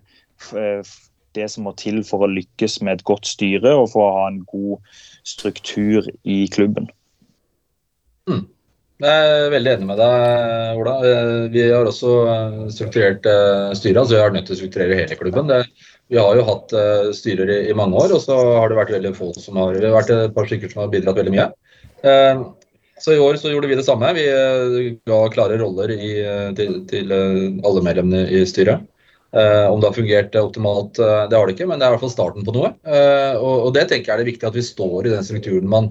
eh, 0.59 0.91
det 1.33 1.47
som 1.49 1.65
må 1.65 1.73
til 1.79 2.03
for 2.05 2.27
å 2.27 2.29
lykkes 2.29 2.81
med 2.85 2.99
et 2.99 3.05
godt 3.07 3.25
styre 3.25 3.73
og 3.73 3.89
for 3.95 4.05
å 4.05 4.15
ha 4.19 4.25
en 4.29 4.41
god 4.51 4.93
struktur 5.25 6.05
i 6.21 6.43
klubben. 6.53 6.91
Mm. 8.29 8.45
Jeg 9.01 9.29
er 9.33 9.47
veldig 9.49 9.71
enig 9.71 9.87
med 9.89 9.97
deg, 9.97 10.77
Ola. 10.77 10.91
Vi 11.49 11.63
har 11.71 11.87
også 11.89 12.11
strukturert 12.69 13.25
styret. 13.73 13.97
altså 13.97 14.13
Vi 14.13 14.19
har 14.21 14.35
nødt 14.35 14.45
til 14.45 14.53
å 14.53 14.59
strukturere 14.59 14.99
hele 14.99 15.17
klubben. 15.17 15.49
Det, 15.49 15.63
vi 16.11 16.19
har 16.19 16.35
jo 16.35 16.47
hatt 16.47 16.73
uh, 16.75 17.09
styrer 17.15 17.49
i, 17.49 17.59
i, 17.71 17.75
mange 17.77 17.95
år, 17.95 18.11
og 18.17 18.23
så 18.23 18.35
har 18.35 18.67
det 18.67 18.79
vært 18.81 18.95
veldig 18.97 19.13
få 19.15 19.31
som 19.39 19.59
har 19.61 19.77
det 19.77 19.87
har 19.87 19.95
vært 19.95 20.11
et 20.11 20.33
par 20.35 20.49
stykker 20.49 20.71
som 20.73 20.83
har 20.83 20.91
bidratt 20.91 21.21
veldig 21.21 21.33
mye. 21.37 21.47
Uh, 22.03 22.49
så 23.01 23.15
i 23.15 23.21
år 23.23 23.39
så 23.39 23.49
gjorde 23.49 23.69
vi 23.71 23.77
det 23.79 23.87
samme. 23.87 24.11
Vi 24.17 24.25
uh, 24.27 24.75
ga 25.07 25.21
klare 25.33 25.57
roller 25.61 25.93
i, 25.95 26.11
til, 26.57 26.81
til 26.91 27.13
alle 27.15 27.85
medlemmene 27.85 28.25
i 28.27 28.43
styret. 28.45 28.83
om 29.31 29.79
det 29.79 29.87
har 29.87 29.95
fungert 29.95 30.33
optimalt, 30.35 30.97
det 30.99 31.37
har 31.37 31.47
det 31.47 31.53
ikke, 31.55 31.65
men 31.69 31.79
det 31.79 31.85
er 31.85 31.93
i 31.93 31.95
hvert 31.95 32.03
fall 32.03 32.11
starten 32.11 32.43
på 32.43 32.51
noe. 32.51 32.73
Og, 33.39 33.53
og, 33.53 33.69
det 33.77 33.85
tenker 33.87 34.11
jeg 34.11 34.15
er 34.17 34.19
det 34.19 34.27
viktig 34.27 34.47
at 34.49 34.57
vi 34.57 34.63
står 34.67 35.07
i 35.07 35.13
den 35.13 35.23
strukturen 35.23 35.69
man 35.71 35.87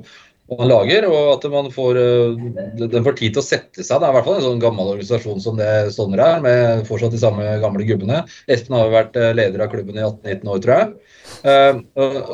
man 0.59 0.71
lager, 0.71 1.07
og 1.07 1.29
at 1.37 1.45
man 1.53 1.69
får, 1.73 1.99
eh, 2.01 2.87
den 2.91 3.05
får 3.07 3.17
tid 3.19 3.35
til 3.35 3.43
å 3.43 3.47
sette 3.47 3.85
seg. 3.85 4.01
Det 4.01 4.09
er 4.09 4.11
i 4.11 4.17
hvert 4.17 4.27
fall 4.27 4.39
en 4.41 4.47
sånn 4.47 4.63
gammel 4.63 4.91
organisasjon 4.97 5.43
som 5.43 5.59
det 5.61 5.69
Stovner 5.95 6.23
er, 6.25 6.43
med 6.45 6.83
fortsatt 6.89 7.15
de 7.15 7.21
samme 7.23 7.47
gamle 7.63 7.87
gubbene. 7.87 8.25
Espen 8.51 8.77
har 8.77 8.89
jo 8.89 8.97
vært 8.97 9.19
eh, 9.21 9.31
leder 9.37 9.63
av 9.65 9.71
klubben 9.73 10.01
i 10.01 10.03
18-19 10.03 10.51
år, 10.55 10.63
tror 10.65 10.75
jeg. 10.77 10.93
Uh, 11.41 11.77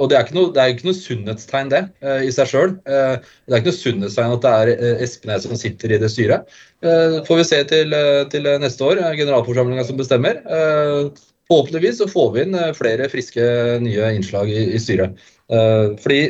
og 0.01 0.09
det 0.09 0.17
er, 0.17 0.31
noe, 0.33 0.51
det 0.55 0.63
er 0.63 0.73
ikke 0.73 0.89
noe, 0.89 0.97
sunnhetstegn, 0.97 1.69
det, 1.71 1.83
i 2.25 2.31
seg 2.33 2.49
sjøl. 2.49 2.73
Det 2.87 3.53
er 3.53 3.61
ikke 3.61 3.69
noe 3.69 3.77
sunnhetstegn 3.77 4.35
at 4.39 4.47
det 4.47 4.55
er 4.57 5.01
Espen 5.05 5.35
som 5.45 5.59
sitter 5.59 5.93
i 5.93 6.01
det 6.01 6.09
styret. 6.11 6.49
får 7.29 7.41
vi 7.43 7.47
se 7.47 7.61
til, 7.69 7.93
til 8.33 8.49
neste 8.63 8.89
år, 8.89 9.03
generalforsamlinga 9.21 9.85
som 9.85 10.01
bestemmer. 10.01 10.41
forhåpentligvis 11.51 12.01
så 12.01 12.09
får 12.11 12.33
vi 12.33 12.47
inn 12.47 12.59
flere 12.79 13.11
friske 13.13 13.47
nye 13.85 14.11
innslag 14.17 14.51
i, 14.51 14.65
i 14.75 14.81
styret. 14.83 15.21
fordi 16.03 16.23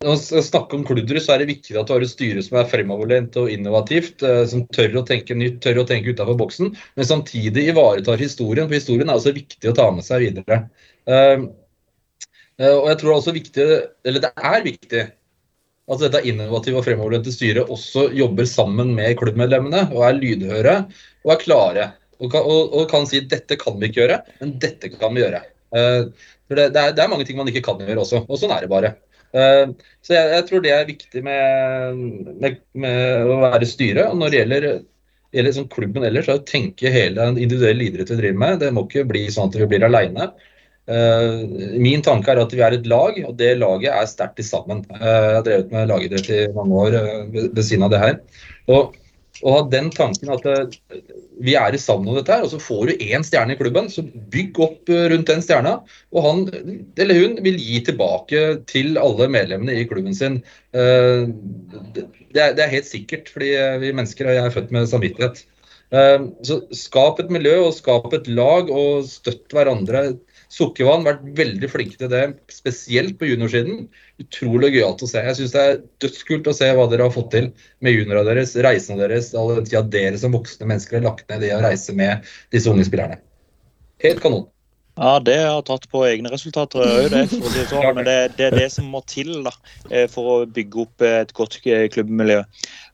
når 0.00 0.16
vi 0.32 0.40
snakker 0.40 0.78
om 0.78 0.84
kluddere, 0.88 1.20
så 1.20 1.34
er 1.34 1.42
det 1.42 1.50
viktig 1.50 1.74
at 1.76 1.88
du 1.88 1.92
har 1.92 2.04
et 2.04 2.08
styre 2.08 2.40
som 2.40 2.56
er 2.56 2.68
fremoverlent 2.70 3.34
og 3.36 3.50
innovativt, 3.52 4.22
eh, 4.24 4.46
som 4.48 4.62
tør 4.72 4.94
å 4.96 5.04
tenke 5.04 5.34
nytt, 5.36 5.58
tør 5.60 5.82
å 5.82 5.84
tenke 5.88 6.14
utenfor 6.14 6.38
boksen, 6.40 6.70
men 6.96 7.08
samtidig 7.08 7.66
ivaretar 7.68 8.22
historien. 8.22 8.64
For 8.70 8.78
historien 8.78 9.10
er 9.12 9.20
også 9.20 9.34
viktig 9.36 9.68
å 9.68 9.74
ta 9.76 9.90
med 9.92 10.06
seg 10.06 10.24
videre. 10.24 10.62
Eh, 11.04 11.44
eh, 12.62 12.72
og 12.72 12.88
jeg 12.88 13.00
tror 13.02 13.18
også 13.18 13.34
viktig, 13.36 13.66
eller 14.08 14.24
det 14.24 14.30
er 14.52 14.64
viktig 14.70 15.02
at 15.90 16.06
dette 16.06 16.24
innovative 16.32 16.80
og 16.80 16.88
fremoverlente 16.88 17.36
styret 17.36 17.68
også 17.68 18.06
jobber 18.16 18.48
sammen 18.48 18.94
med 18.96 19.18
klubbmedlemmene 19.20 19.90
og 19.90 20.06
er 20.08 20.16
lydhøre 20.16 20.78
og 21.26 21.34
er 21.36 21.44
klare. 21.44 21.86
Og 22.22 22.32
kan, 22.32 22.48
og, 22.48 22.72
og 22.72 22.88
kan 22.88 23.04
si 23.10 23.20
dette 23.28 23.60
kan 23.60 23.76
vi 23.76 23.92
ikke 23.92 24.06
gjøre, 24.06 24.20
men 24.40 24.56
dette 24.64 24.94
kan 24.96 25.12
vi 25.12 25.26
gjøre. 25.26 25.44
For 25.70 26.56
det, 26.56 26.70
det, 26.72 26.80
er, 26.80 26.96
det 26.96 27.04
er 27.04 27.12
mange 27.12 27.28
ting 27.28 27.36
man 27.36 27.48
ikke 27.52 27.66
kan 27.68 27.80
gjøre 27.80 28.00
også, 28.00 28.24
og 28.24 28.40
sånn 28.40 28.56
er 28.56 28.64
det 28.64 28.72
bare. 28.72 28.96
Eh, 29.30 29.66
så 30.02 30.14
jeg, 30.16 30.30
jeg, 30.34 30.46
tror 30.48 30.62
det 30.64 30.72
er 30.74 30.88
viktig 30.88 31.22
med, 31.26 32.00
med, 32.42 32.62
med 32.84 33.26
å 33.30 33.40
være 33.44 33.68
styre. 33.68 34.08
Og 34.10 34.20
når 34.20 34.32
det 34.32 34.40
gjelder, 34.40 34.68
gjelder 35.36 35.56
sånn 35.58 35.72
klubben 35.72 36.06
ellers, 36.06 36.28
så 36.30 36.38
tenke 36.46 36.92
hele 36.92 37.18
den 37.20 37.42
individuelle 37.42 37.88
idretten 37.88 38.18
vi 38.18 38.24
driver 38.24 38.40
med. 38.44 38.62
Det 38.62 38.72
må 38.76 38.86
ikke 38.88 39.08
bli 39.10 39.26
sånn 39.32 39.52
at 39.52 39.60
vi 39.60 39.68
blir 39.70 39.86
aleine. 39.86 40.32
Uh, 40.90 41.44
min 41.78 42.00
tanke 42.02 42.32
er 42.32 42.40
at 42.42 42.50
vi 42.56 42.62
er 42.66 42.74
et 42.74 42.88
lag, 42.90 43.18
og 43.28 43.36
det 43.38 43.52
laget 43.60 43.92
er 43.94 44.08
sterkt 44.10 44.40
sammen. 44.42 44.80
Uh, 44.90 45.04
jeg 45.04 45.36
har 45.36 45.44
drevet 45.46 45.74
med 45.74 45.90
lagidrett 45.92 46.30
i 46.34 46.40
mange 46.56 46.80
år 46.80 46.96
ved, 47.30 47.60
siden 47.62 47.86
av 47.86 47.92
det 47.92 48.00
her. 48.02 48.16
Og 48.74 48.96
og 49.40 49.54
ha 49.54 49.60
den 49.72 49.90
tanken 49.94 50.32
at 50.34 50.46
eh, 50.48 51.02
vi 51.40 51.54
er 51.56 51.74
i 51.74 51.80
sammen 51.80 52.10
om 52.10 52.18
dette 52.18 52.34
her, 52.34 52.44
og 52.44 52.52
så 52.52 52.60
får 52.60 52.90
du 52.90 53.04
én 53.06 53.24
stjerne 53.26 53.54
i 53.54 53.60
klubben, 53.60 53.88
så 53.92 54.04
bygg 54.32 54.60
opp 54.60 54.92
eh, 54.92 55.06
rundt 55.12 55.30
den 55.30 55.44
stjerna. 55.44 55.76
Og 56.14 56.26
han 56.26 56.42
eller 57.00 57.22
hun 57.22 57.38
vil 57.44 57.60
gi 57.60 57.80
tilbake 57.88 58.42
til 58.70 59.00
alle 59.00 59.30
medlemmene 59.32 59.78
i 59.80 59.86
klubben 59.88 60.16
sin. 60.16 60.40
Eh, 60.76 61.30
det 62.36 62.44
er, 62.50 62.74
helt 62.74 62.88
sikkert, 62.88 63.32
fordi 63.32 63.54
vi 63.82 63.94
mennesker 63.96 64.28
er 64.30 64.52
født 64.54 64.70
med 64.74 64.86
samvittighet. 64.90 65.42
Så 66.46 66.60
skap 66.78 67.18
et 67.18 67.32
miljø 67.34 67.56
og 67.64 67.72
skap 67.74 68.12
et 68.14 68.28
lag, 68.30 68.70
og 68.70 69.08
støtt 69.10 69.50
hverandre 69.50 70.04
Sukkervann 70.50 71.06
vært 71.06 71.26
veldig 71.38 71.68
flinke 71.70 71.98
til 72.00 72.10
det, 72.10 72.24
spesielt 72.50 73.18
på 73.20 73.28
juniorsiden. 73.28 73.84
Utrolig 74.20 74.74
gøyalt 74.74 75.00
å 75.00 75.08
se. 75.08 75.22
Jeg 75.24 75.38
syns 75.38 75.54
det 75.54 75.64
er 75.64 75.78
dødskult 76.04 76.48
å 76.50 76.56
se 76.56 76.68
hva 76.76 76.86
dere 76.92 77.06
har 77.06 77.14
fått 77.14 77.30
til 77.32 77.50
med 77.80 77.94
juniorene 77.96 78.26
deres, 78.28 78.52
reisene 78.60 79.00
deres, 79.00 79.32
all 79.32 79.54
den 79.54 79.68
tida 79.68 79.80
dere 79.96 80.20
som 80.20 80.34
voksne 80.36 80.68
mennesker 80.68 80.98
har 80.98 81.06
lagt 81.08 81.28
ned 81.32 81.46
i 81.48 81.52
å 81.56 81.62
reise 81.64 81.96
med 81.96 82.28
disse 82.52 82.68
unge 82.68 82.84
spillerne. 82.88 83.20
Helt 84.04 84.20
kanon. 84.20 84.44
Ja, 84.98 85.18
det 85.22 85.36
har 85.38 85.62
tatt 85.64 85.86
på 85.92 86.02
egne 86.04 86.32
resultater 86.32 86.82
òg, 86.82 87.06
det. 87.12 87.22
Sånn. 87.70 87.86
Men 87.96 88.04
det, 88.04 88.16
det, 88.36 88.50
er 88.50 88.56
det 88.58 88.68
som 88.74 88.90
må 88.92 89.00
til 89.08 89.30
da, 89.46 89.52
eh, 89.88 90.06
for 90.10 90.32
å 90.32 90.36
bygge 90.50 90.82
opp 90.82 91.04
et 91.06 91.34
godt 91.36 91.60
klubbmiljø. 91.62 92.42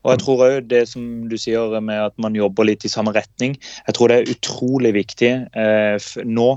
Og 0.05 0.13
jeg 0.13 0.21
tror 0.21 0.43
òg 0.45 0.67
det 0.71 0.83
som 0.87 1.03
du 1.27 1.35
sier 1.41 1.73
med 1.83 1.99
at 1.99 2.15
man 2.21 2.37
jobber 2.37 2.69
litt 2.69 2.85
i 2.87 2.91
samme 2.91 3.11
retning, 3.15 3.57
jeg 3.59 3.97
tror 3.97 4.11
det 4.11 4.19
er 4.21 4.29
utrolig 4.31 4.93
viktig. 4.95 5.31
Eh, 5.51 6.07
nå 6.23 6.47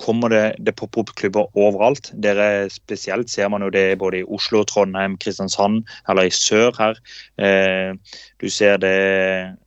kommer 0.00 0.32
det, 0.32 0.42
det 0.60 0.74
popper 0.76 1.04
opp 1.04 1.14
klubber 1.16 1.48
overalt. 1.56 2.10
Dere 2.20 2.68
Spesielt 2.72 3.32
ser 3.32 3.48
man 3.52 3.64
jo 3.64 3.70
det 3.72 3.98
både 4.00 4.20
i 4.20 4.26
Oslo, 4.28 4.64
Trondheim, 4.68 5.16
Kristiansand 5.22 5.86
eller 6.10 6.28
i 6.28 6.34
sør 6.34 6.76
her. 6.76 7.00
Eh, 7.40 7.96
du 8.42 8.48
ser 8.52 8.76
det 8.82 8.98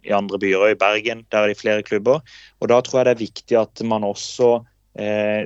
i 0.06 0.14
andre 0.14 0.38
byer, 0.42 0.70
i 0.74 0.78
Bergen. 0.78 1.26
Der 1.32 1.46
er 1.46 1.54
det 1.54 1.62
flere 1.62 1.86
klubber. 1.86 2.22
Og 2.62 2.70
Da 2.70 2.82
tror 2.82 3.02
jeg 3.02 3.06
det 3.06 3.16
er 3.16 3.26
viktig 3.26 3.60
at 3.60 3.84
man 3.88 4.06
også 4.08 4.52
eh, 4.60 4.70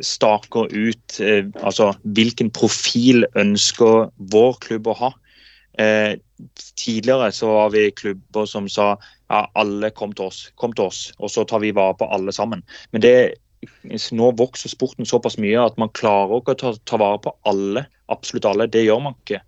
staker 0.04 0.74
ut 0.74 1.20
eh, 1.24 1.46
altså 1.64 1.94
hvilken 2.04 2.52
profil 2.52 3.24
ønsker 3.40 4.10
vår 4.34 4.60
klubb 4.66 4.90
å 4.92 4.98
ha. 5.00 5.12
Eh, 5.80 6.18
tidligere 6.76 7.32
så 7.32 7.52
var 7.54 7.70
vi 7.74 7.92
klubber 7.92 8.46
som 8.50 8.68
sa 8.70 8.96
ja, 9.30 9.44
alle 9.54 9.92
kom 9.96 10.14
til 10.16 10.30
oss, 10.30 10.48
kom 10.56 10.74
til 10.74 10.90
oss, 10.90 11.12
og 11.20 11.32
så 11.32 11.46
tar 11.48 11.62
vi 11.64 11.76
vare 11.76 11.96
på 12.00 12.08
alle 12.14 12.34
sammen. 12.36 12.64
Men 12.92 13.04
det, 13.04 13.14
nå 14.16 14.32
vokser 14.40 14.72
sporten 14.72 15.08
såpass 15.08 15.38
mye 15.42 15.62
at 15.64 15.78
man 15.82 15.94
klarer 15.98 16.40
ikke 16.40 16.58
å 16.58 16.62
ta, 16.62 16.74
ta 16.90 17.00
vare 17.02 17.22
på 17.24 17.34
alle, 17.50 17.86
absolutt 18.14 18.48
alle. 18.50 18.70
Det 18.72 18.86
gjør 18.86 19.04
man 19.06 19.18
ikke. 19.22 19.42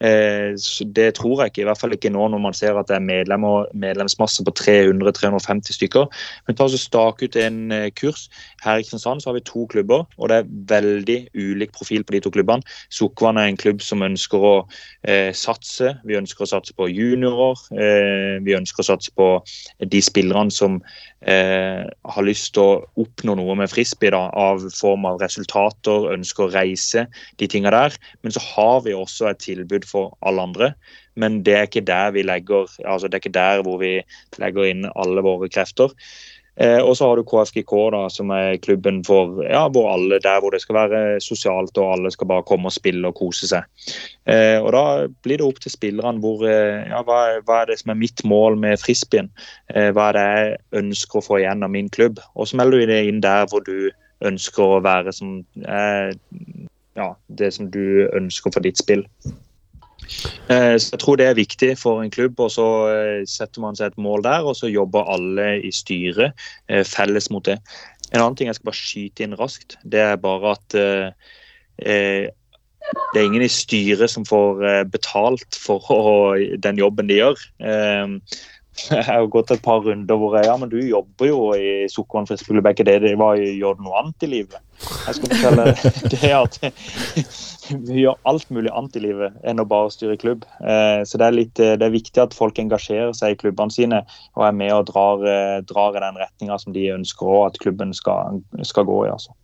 Eh, 0.00 0.54
det 0.94 1.08
tror 1.18 1.42
jeg 1.42 1.52
ikke, 1.52 1.62
i 1.64 1.68
hvert 1.68 1.80
fall 1.80 1.94
ikke 1.96 2.12
nå 2.14 2.28
når 2.32 2.42
man 2.42 2.56
ser 2.56 2.78
at 2.78 2.88
det 2.90 2.98
er 2.98 3.04
medlem 3.04 3.46
medlemsmasse 3.74 4.44
på 4.46 4.54
300-350 4.60 5.76
stykker. 5.78 6.06
Men 6.46 6.58
ta 6.58 6.68
og 6.68 6.78
stak 6.78 7.22
ut 7.22 7.38
en 7.40 7.72
eh, 7.74 7.90
kurs. 7.90 8.28
Her 8.64 8.78
i 8.78 8.84
Kristiansand 8.84 9.22
så 9.22 9.30
har 9.30 9.38
vi 9.38 9.44
to 9.46 9.66
klubber, 9.70 10.06
og 10.18 10.30
det 10.30 10.40
er 10.40 10.52
veldig 10.74 11.18
ulik 11.34 11.74
profil 11.76 12.04
på 12.04 12.16
de 12.16 12.22
to 12.24 12.32
klubbene. 12.34 12.66
Sukkervann 12.94 13.40
er 13.40 13.50
en 13.50 13.60
klubb 13.60 13.82
som 13.84 14.04
ønsker 14.06 14.44
å 14.44 14.54
eh, 15.02 15.30
satse. 15.36 15.94
Vi 16.08 16.18
ønsker 16.18 16.46
å 16.46 16.50
satse 16.52 16.74
på 16.78 16.90
juniorer. 16.90 17.62
Eh, 17.74 18.34
vi 18.44 18.56
ønsker 18.58 18.84
å 18.84 18.90
satse 18.92 19.14
på 19.18 19.30
de 19.78 20.02
spillerne 20.04 20.54
som 20.54 20.80
eh, 21.26 21.84
har 21.86 22.26
lyst 22.26 22.54
til 22.56 22.64
å 22.64 23.02
oppnå 23.02 23.36
noe 23.38 23.56
med 23.58 23.70
frisbee 23.72 24.12
da, 24.14 24.26
av 24.34 24.64
form 24.74 25.06
av 25.08 25.20
resultater, 25.22 26.10
ønsker 26.14 26.46
å 26.46 26.52
reise, 26.54 27.06
de 27.40 27.50
tinga 27.50 27.72
der. 27.74 27.96
Men 28.22 28.34
så 28.34 28.42
har 28.44 28.82
vi 28.86 28.96
også 28.96 29.30
et 29.30 29.42
tilbud 29.44 29.87
for 29.88 30.16
alle 30.26 30.44
andre. 30.50 30.72
Men 31.18 31.42
det 31.46 31.54
er 31.54 31.68
ikke 31.68 31.86
der 31.86 32.12
vi 32.14 32.24
legger, 32.26 32.70
altså 32.84 33.08
det 33.08 33.18
er 33.18 33.24
ikke 33.24 33.38
der 33.38 33.62
hvor 33.66 33.80
vi 33.82 33.94
legger 34.38 34.68
inn 34.68 34.90
alle 34.94 35.24
våre 35.24 35.50
krefter. 35.52 35.94
Eh, 36.58 36.80
og 36.82 36.96
så 36.96 37.06
har 37.06 37.16
du 37.16 37.22
KFGK, 37.22 37.72
da, 37.94 38.00
som 38.10 38.32
er 38.34 38.56
klubben 38.58 38.98
for 39.06 39.38
ja, 39.46 39.60
hvor 39.70 39.92
alle 39.92 40.18
der 40.22 40.40
hvor 40.42 40.50
det 40.50 40.58
skal 40.64 40.74
være 40.74 41.02
sosialt 41.22 41.78
og 41.78 41.92
alle 41.92 42.10
skal 42.10 42.26
bare 42.26 42.46
komme 42.48 42.66
og 42.66 42.74
spille 42.74 43.06
og 43.06 43.14
kose 43.20 43.46
seg. 43.46 43.68
Eh, 44.26 44.58
og 44.58 44.72
Da 44.74 44.82
blir 45.22 45.38
det 45.38 45.46
opp 45.46 45.60
til 45.62 45.70
spillerne 45.70 46.18
hvor, 46.18 46.42
eh, 46.48 46.82
ja, 46.90 47.04
hva, 47.06 47.20
hva, 47.46 47.60
er 47.62 47.70
det 47.70 47.78
som 47.78 47.94
er 47.94 48.02
mitt 48.02 48.24
mål 48.26 48.58
med 48.58 48.82
frisbeen. 48.82 49.30
Eh, 49.74 49.92
hva 49.94 50.10
er 50.10 50.18
det 50.18 50.26
jeg 50.26 50.58
ønsker 50.82 51.20
å 51.20 51.26
få 51.28 51.38
igjen 51.38 51.62
av 51.62 51.70
min 51.70 51.90
klubb. 51.94 52.18
Og 52.34 52.50
så 52.50 52.58
melder 52.58 52.82
du 52.82 52.90
det 52.90 53.02
inn 53.06 53.22
der 53.22 53.46
hvor 53.46 53.62
du 53.62 53.90
ønsker 54.26 54.78
å 54.78 54.82
være 54.82 55.14
som 55.14 55.44
ja, 56.98 57.12
det 57.38 57.52
som 57.54 57.68
du 57.70 58.08
ønsker 58.18 58.50
for 58.50 58.66
ditt 58.66 58.80
spill. 58.82 59.06
Eh, 60.48 60.76
Så 60.78 60.94
jeg 60.94 61.02
tror 61.02 61.16
det 61.20 61.26
er 61.28 61.38
viktig 61.38 61.70
for 61.78 62.02
en 62.02 62.10
klubb, 62.10 62.40
og 62.40 62.50
så 62.54 62.66
eh, 62.92 63.26
setter 63.28 63.64
man 63.64 63.76
seg 63.78 63.92
et 63.92 64.00
mål 64.00 64.24
der, 64.26 64.46
og 64.46 64.56
så 64.56 64.70
jobber 64.70 65.08
alle 65.12 65.60
i 65.60 65.72
styret 65.74 66.32
eh, 66.68 66.84
felles 66.84 67.30
mot 67.30 67.44
det. 67.44 67.58
En 68.12 68.22
annen 68.22 68.36
ting 68.36 68.48
jeg 68.48 68.56
skal 68.56 68.70
bare 68.70 68.82
skyte 68.82 69.24
inn 69.24 69.36
raskt, 69.38 69.76
det 69.84 70.00
er 70.00 70.20
bare 70.20 70.56
at 70.56 70.78
eh, 70.78 72.28
det 73.12 73.20
er 73.20 73.26
ingen 73.26 73.44
i 73.44 73.50
styret 73.52 74.08
som 74.08 74.24
får 74.24 74.62
betalt 74.88 75.58
for 75.60 76.38
den 76.56 76.78
jobben 76.80 77.10
de 77.10 77.18
gjør. 77.20 77.42
Eh, 77.60 78.16
jeg 78.90 79.04
har 79.06 79.26
gått 79.32 79.50
et 79.54 79.62
par 79.64 79.82
runder 79.84 80.18
hvor 80.18 80.36
jeg, 80.38 80.46
ja, 80.48 80.54
men 80.60 80.70
du 80.70 80.78
jobber 80.80 81.28
jo 81.28 81.38
i 81.56 81.86
Sukkervann 81.90 82.62
begge 82.64 82.86
Det, 82.86 82.98
det 83.04 83.14
var, 83.18 83.38
jo 83.38 83.52
gjør 83.56 83.80
noe 83.84 84.00
annet 84.02 84.26
i 84.26 84.30
livet? 84.32 84.60
Jeg 84.78 85.18
skal 85.18 85.32
fortelle 85.32 85.64
det 86.14 86.32
at 86.36 86.58
vi 87.88 88.04
gjør 88.04 88.20
alt 88.30 88.46
mulig 88.54 88.72
annet 88.72 88.98
i 89.00 89.02
livet 89.08 89.48
enn 89.48 89.62
å 89.62 89.66
bare 89.68 89.90
styre 89.92 90.16
klubb. 90.20 90.46
Eh, 90.62 91.02
så 91.08 91.20
det 91.20 91.26
er, 91.26 91.36
litt, 91.36 91.62
eh, 91.62 91.74
det 91.80 91.88
er 91.88 91.94
viktig 91.94 92.22
at 92.22 92.36
folk 92.36 92.60
engasjerer 92.62 93.12
seg 93.16 93.34
i 93.34 93.40
klubbene 93.40 93.74
sine 93.74 94.02
og 94.38 94.46
er 94.46 94.56
med 94.56 94.72
og 94.76 94.86
drar, 94.92 95.26
eh, 95.26 95.58
drar 95.68 95.98
i 95.98 96.04
den 96.04 96.22
retninga 96.22 96.60
som 96.62 96.76
de 96.76 96.86
ønsker 96.94 97.28
og 97.28 97.50
at 97.50 97.60
klubben 97.62 97.92
skal, 97.96 98.40
skal 98.68 98.88
gå 98.88 99.02
i. 99.06 99.12
altså. 99.12 99.34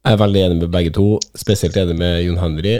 Jeg 0.00 0.16
er 0.16 0.22
veldig 0.22 0.42
enig 0.46 0.62
med 0.62 0.72
begge 0.72 0.94
to, 0.96 1.06
spesielt 1.36 1.76
enig 1.76 1.98
med 1.98 2.22
Jon 2.24 2.40
Henry. 2.40 2.78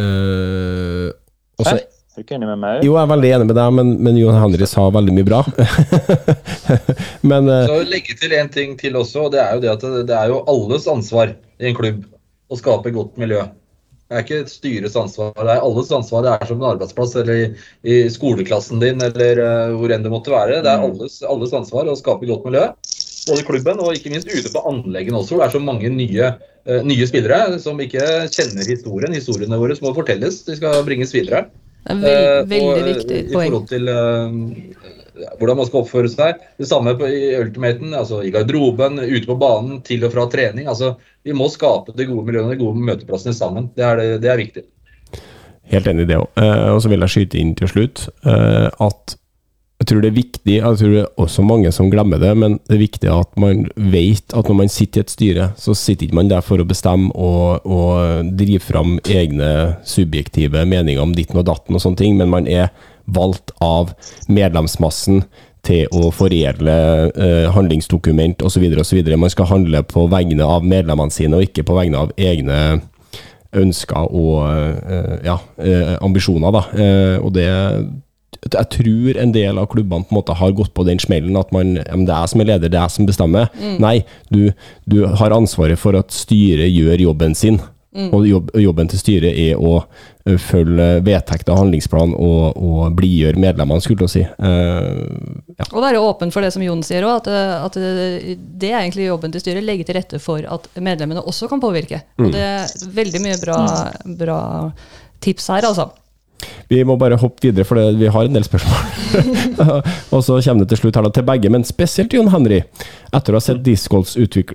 Uh, 0.00 1.12
også, 1.60 1.76
Hæ? 1.76 1.99
Er 2.20 2.24
du 2.24 2.26
ikke 2.28 2.36
enig 2.36 2.48
med 2.50 2.60
meg? 2.60 2.82
jo, 2.84 2.92
jeg 2.92 3.00
er 3.00 3.08
veldig 3.08 3.28
enig 3.32 3.44
med 3.48 3.56
deg, 3.56 3.68
men, 3.72 3.90
men 4.04 4.16
Jon 4.20 4.36
Henry 4.36 4.66
sa 4.68 4.82
veldig 4.92 5.12
mye 5.16 5.24
bra. 5.24 5.38
men 7.30 7.46
eh, 7.48 7.62
Så 7.70 7.78
legge 7.88 8.16
til 8.20 8.34
en 8.36 8.50
ting 8.52 8.74
til 8.76 8.98
også, 9.00 9.22
og 9.24 9.30
det 9.32 9.38
er 9.40 9.54
jo 9.54 9.62
det 9.62 9.70
at 9.72 9.86
det, 10.10 10.18
er 10.18 10.28
jo 10.28 10.42
alles 10.52 10.84
ansvar 10.92 11.32
i 11.32 11.70
en 11.70 11.78
klubb 11.78 12.02
å 12.52 12.58
skape 12.60 12.92
godt 12.92 13.16
miljø. 13.22 13.46
Det 14.10 14.18
er 14.18 14.26
ikke 14.26 14.40
styrets 14.42 14.58
styres 14.58 14.98
ansvar, 15.00 15.30
det 15.38 15.54
er 15.54 15.64
alles 15.64 15.94
ansvar. 15.96 16.26
Det 16.26 16.34
er 16.34 16.50
som 16.50 16.60
en 16.60 16.66
arbeidsplass 16.74 17.16
eller 17.22 17.40
i, 17.40 17.46
i 17.88 17.96
skoleklassen 18.12 18.84
din 18.84 19.00
eller 19.06 19.40
uh, 19.40 19.72
hvor 19.80 19.96
enn 19.96 20.04
det 20.04 20.12
måtte 20.12 20.34
være. 20.34 20.60
Det 20.60 20.74
er 20.74 20.84
alles, 20.90 21.16
alles 21.24 21.56
ansvar 21.56 21.88
å 21.88 21.96
skape 21.96 22.28
godt 22.28 22.44
miljø. 22.50 22.66
Både 23.30 23.38
i 23.40 23.48
klubben 23.48 23.80
og 23.80 23.96
ikke 23.96 24.12
minst 24.12 24.28
ute 24.28 24.52
på 24.52 24.66
anleggene 24.68 25.22
også. 25.22 25.38
hvor 25.38 25.46
Det 25.46 25.48
er 25.48 25.56
så 25.56 25.64
mange 25.64 25.94
nye, 25.96 26.34
uh, 26.68 26.84
nye 26.84 27.08
spillere 27.08 27.56
som 27.64 27.80
ikke 27.80 28.28
kjenner 28.28 28.68
historien. 28.74 29.16
Historiene 29.16 29.62
våre 29.64 29.80
må 29.80 29.96
fortelles, 29.96 30.42
de 30.44 30.60
skal 30.60 30.84
bringes 30.84 31.16
videre. 31.16 31.46
Det 31.84 31.92
er 31.92 32.00
veld, 32.00 32.16
Eh, 32.20 32.46
veldig 32.50 32.64
og, 32.64 32.74
poeng. 32.74 32.88
viktig 32.94 33.20
I 33.20 33.34
forhold 33.34 33.68
til 33.70 33.88
uh, 33.88 35.30
hvordan 35.38 35.56
man 35.60 35.68
skal 35.68 35.80
oppføre 35.82 36.10
seg. 36.12 36.42
Det 36.60 36.68
samme 36.68 36.94
på, 36.98 37.08
i 37.08 37.30
ultimaten, 37.40 37.94
altså 37.96 38.22
i 38.24 38.32
garderoben, 38.34 39.00
ute 39.00 39.26
på 39.28 39.38
banen, 39.40 39.80
til 39.86 40.04
og 40.04 40.12
fra 40.14 40.26
trening. 40.32 40.68
altså 40.68 40.94
Vi 41.24 41.32
må 41.36 41.48
skape 41.52 41.96
de 41.96 42.06
gode 42.08 42.26
miljøene, 42.26 42.52
de 42.54 42.60
gode 42.60 42.84
møteplassene 42.84 43.34
sammen. 43.36 43.70
Det 43.76 43.84
er, 43.84 43.96
det, 43.96 44.20
det 44.24 44.30
er 44.32 44.40
viktig. 44.40 44.66
Helt 45.70 45.86
enig 45.86 46.02
i 46.02 46.10
det 46.10 46.18
òg. 46.18 46.28
og 46.74 46.80
så 46.82 46.88
vil 46.90 47.04
jeg 47.04 47.14
skyte 47.14 47.38
inn 47.38 47.52
til 47.54 47.68
slutt 47.70 48.08
uh, 48.26 48.68
at 48.80 49.16
jeg 49.80 49.88
tror 49.88 50.02
det 50.04 50.10
er 50.10 50.16
viktig, 50.18 50.54
jeg 50.58 50.76
tror 50.76 50.90
det 50.92 51.00
er 51.00 51.22
også 51.24 51.42
mange 51.46 51.70
som 51.72 51.88
glemmer 51.88 52.20
det, 52.20 52.34
men 52.36 52.58
det 52.68 52.74
er 52.76 52.82
viktig 52.82 53.08
at 53.14 53.38
man 53.40 53.62
vet 53.80 54.34
at 54.36 54.48
når 54.50 54.58
man 54.58 54.72
sitter 54.72 55.00
i 55.00 55.06
et 55.06 55.12
styre, 55.14 55.46
så 55.56 55.72
sitter 55.72 56.06
ikke 56.06 56.18
man 56.18 56.28
der 56.28 56.44
for 56.44 56.60
å 56.60 56.66
bestemme 56.68 57.08
og, 57.16 57.64
og 57.64 58.28
drive 58.36 58.60
fram 58.60 58.98
egne 59.08 59.78
subjektive 59.88 60.66
meninger 60.68 61.00
om 61.00 61.14
ditten 61.16 61.40
og 61.40 61.48
datten 61.48 61.78
og 61.78 61.80
sånne 61.80 62.00
ting, 62.02 62.18
men 62.20 62.28
man 62.28 62.50
er 62.50 62.68
valgt 63.08 63.54
av 63.64 63.94
medlemsmassen 64.28 65.24
til 65.64 65.88
å 65.96 66.10
foredle 66.12 66.76
eh, 67.10 67.48
handlingsdokument 67.52 68.44
osv. 68.44 68.68
osv. 68.84 69.00
Man 69.16 69.32
skal 69.32 69.48
handle 69.48 69.82
på 69.88 70.04
vegne 70.12 70.44
av 70.44 70.64
medlemmene 70.64 71.12
sine, 71.12 71.40
og 71.40 71.48
ikke 71.48 71.64
på 71.68 71.76
vegne 71.80 72.04
av 72.04 72.12
egne 72.20 72.60
ønsker 73.56 74.12
og 74.12 74.44
eh, 74.44 75.16
ja, 75.26 75.40
eh, 75.56 75.96
ambisjoner. 76.04 76.52
Da. 76.54 76.64
Eh, 76.76 77.16
og 77.20 77.32
det 77.36 77.48
jeg 78.48 78.70
tror 78.72 79.18
en 79.20 79.34
del 79.34 79.58
av 79.60 79.66
klubbene 79.72 80.06
på 80.06 80.14
en 80.14 80.20
måte 80.20 80.36
har 80.38 80.54
gått 80.56 80.72
på 80.74 80.86
den 80.88 81.02
smellen 81.02 81.36
at 81.36 81.50
man, 81.52 81.74
det 81.76 81.90
er 81.90 82.14
jeg 82.14 82.32
som 82.32 82.40
er 82.40 82.48
leder, 82.52 82.70
det 82.72 82.78
er 82.78 82.86
jeg 82.86 82.96
som 82.96 83.08
bestemmer. 83.10 83.50
Nei, 83.82 83.98
du, 84.32 84.48
du 84.88 85.02
har 85.20 85.36
ansvaret 85.36 85.80
for 85.80 85.98
at 85.98 86.14
styret 86.14 86.72
gjør 86.72 87.08
jobben 87.10 87.36
sin. 87.36 87.60
Og 87.90 88.22
jobb, 88.22 88.52
jobben 88.54 88.86
til 88.86 89.00
styret 89.00 89.34
er 89.34 89.58
å 89.58 89.80
følge 90.38 91.00
vedtekter 91.02 91.50
og 91.50 91.64
handlingsplan 91.64 92.12
og, 92.14 92.54
og 92.54 92.94
blidgjøre 92.94 93.40
medlemmene, 93.42 93.82
skulle 93.82 94.06
jeg 94.06 94.12
si. 94.12 94.22
Uh, 94.38 95.40
ja. 95.56 95.66
Og 95.72 95.82
være 95.82 96.02
åpen 96.06 96.30
for 96.30 96.46
det 96.46 96.52
som 96.54 96.62
Jon 96.62 96.84
sier 96.86 97.02
òg, 97.08 97.24
at, 97.24 97.66
at 97.66 97.78
det 97.80 98.70
er 98.70 98.84
egentlig 98.84 99.08
jobben 99.08 99.34
til 99.34 99.42
styret. 99.42 99.66
Legge 99.66 99.88
til 99.88 99.98
rette 99.98 100.22
for 100.22 100.46
at 100.46 100.70
medlemmene 100.78 101.24
også 101.26 101.50
kan 101.50 101.62
påvirke. 101.62 102.04
Og 102.22 102.30
det 102.30 102.44
er 102.46 102.86
veldig 102.94 103.24
mye 103.26 103.40
bra, 103.42 103.58
bra 104.22 104.38
tips 105.24 105.50
her, 105.50 105.66
altså. 105.72 105.90
Vi 106.70 106.84
må 106.86 106.94
bare 107.00 107.18
hoppe 107.18 107.48
videre, 107.48 107.66
for 107.66 107.80
vi 107.98 108.08
har 108.14 108.28
en 108.28 108.36
del 108.36 108.44
spørsmål. 108.46 108.82
og 110.14 110.20
så 110.24 110.36
kommer 110.44 110.62
det 110.64 110.70
til 110.72 110.80
slutt 110.84 110.98
her 110.98 111.06
da, 111.06 111.12
til 111.16 111.26
begge, 111.26 111.50
men 111.52 111.66
spesielt 111.66 112.14
Jon 112.14 112.30
Henry. 112.32 112.60
Etter 113.10 113.34
å 113.34 113.40
ha 113.40 113.44
sett 113.44 113.62
discgolfens 113.66 114.14
utvik 114.22 114.54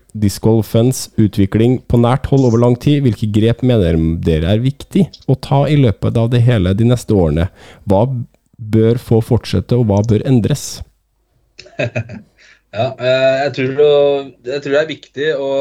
utvikling 1.25 1.81
på 1.91 1.99
nært 1.99 2.29
hold 2.31 2.47
over 2.47 2.61
lang 2.63 2.77
tid, 2.79 3.01
hvilke 3.05 3.27
grep 3.35 3.65
mener 3.67 3.99
dere 4.23 4.53
er 4.55 4.63
viktig 4.63 5.07
å 5.27 5.35
ta 5.35 5.65
i 5.67 5.75
løpet 5.81 6.17
av 6.21 6.31
det 6.31 6.43
hele 6.47 6.73
de 6.77 6.87
neste 6.87 7.15
årene? 7.15 7.49
Hva 7.89 8.05
bør 8.55 9.01
få 9.01 9.19
fortsette, 9.25 9.75
og 9.75 9.89
hva 9.91 9.99
bør 10.07 10.23
endres? 10.29 10.79
Ja, 12.75 12.89
eh, 12.99 13.35
jeg 13.45 13.51
tror, 13.55 13.69
det- 14.43 14.51
jeg 14.51 14.61
tror 14.65 14.73
det 14.73 14.79
er 14.81 14.87
viktig 14.89 15.27
å 15.39 15.51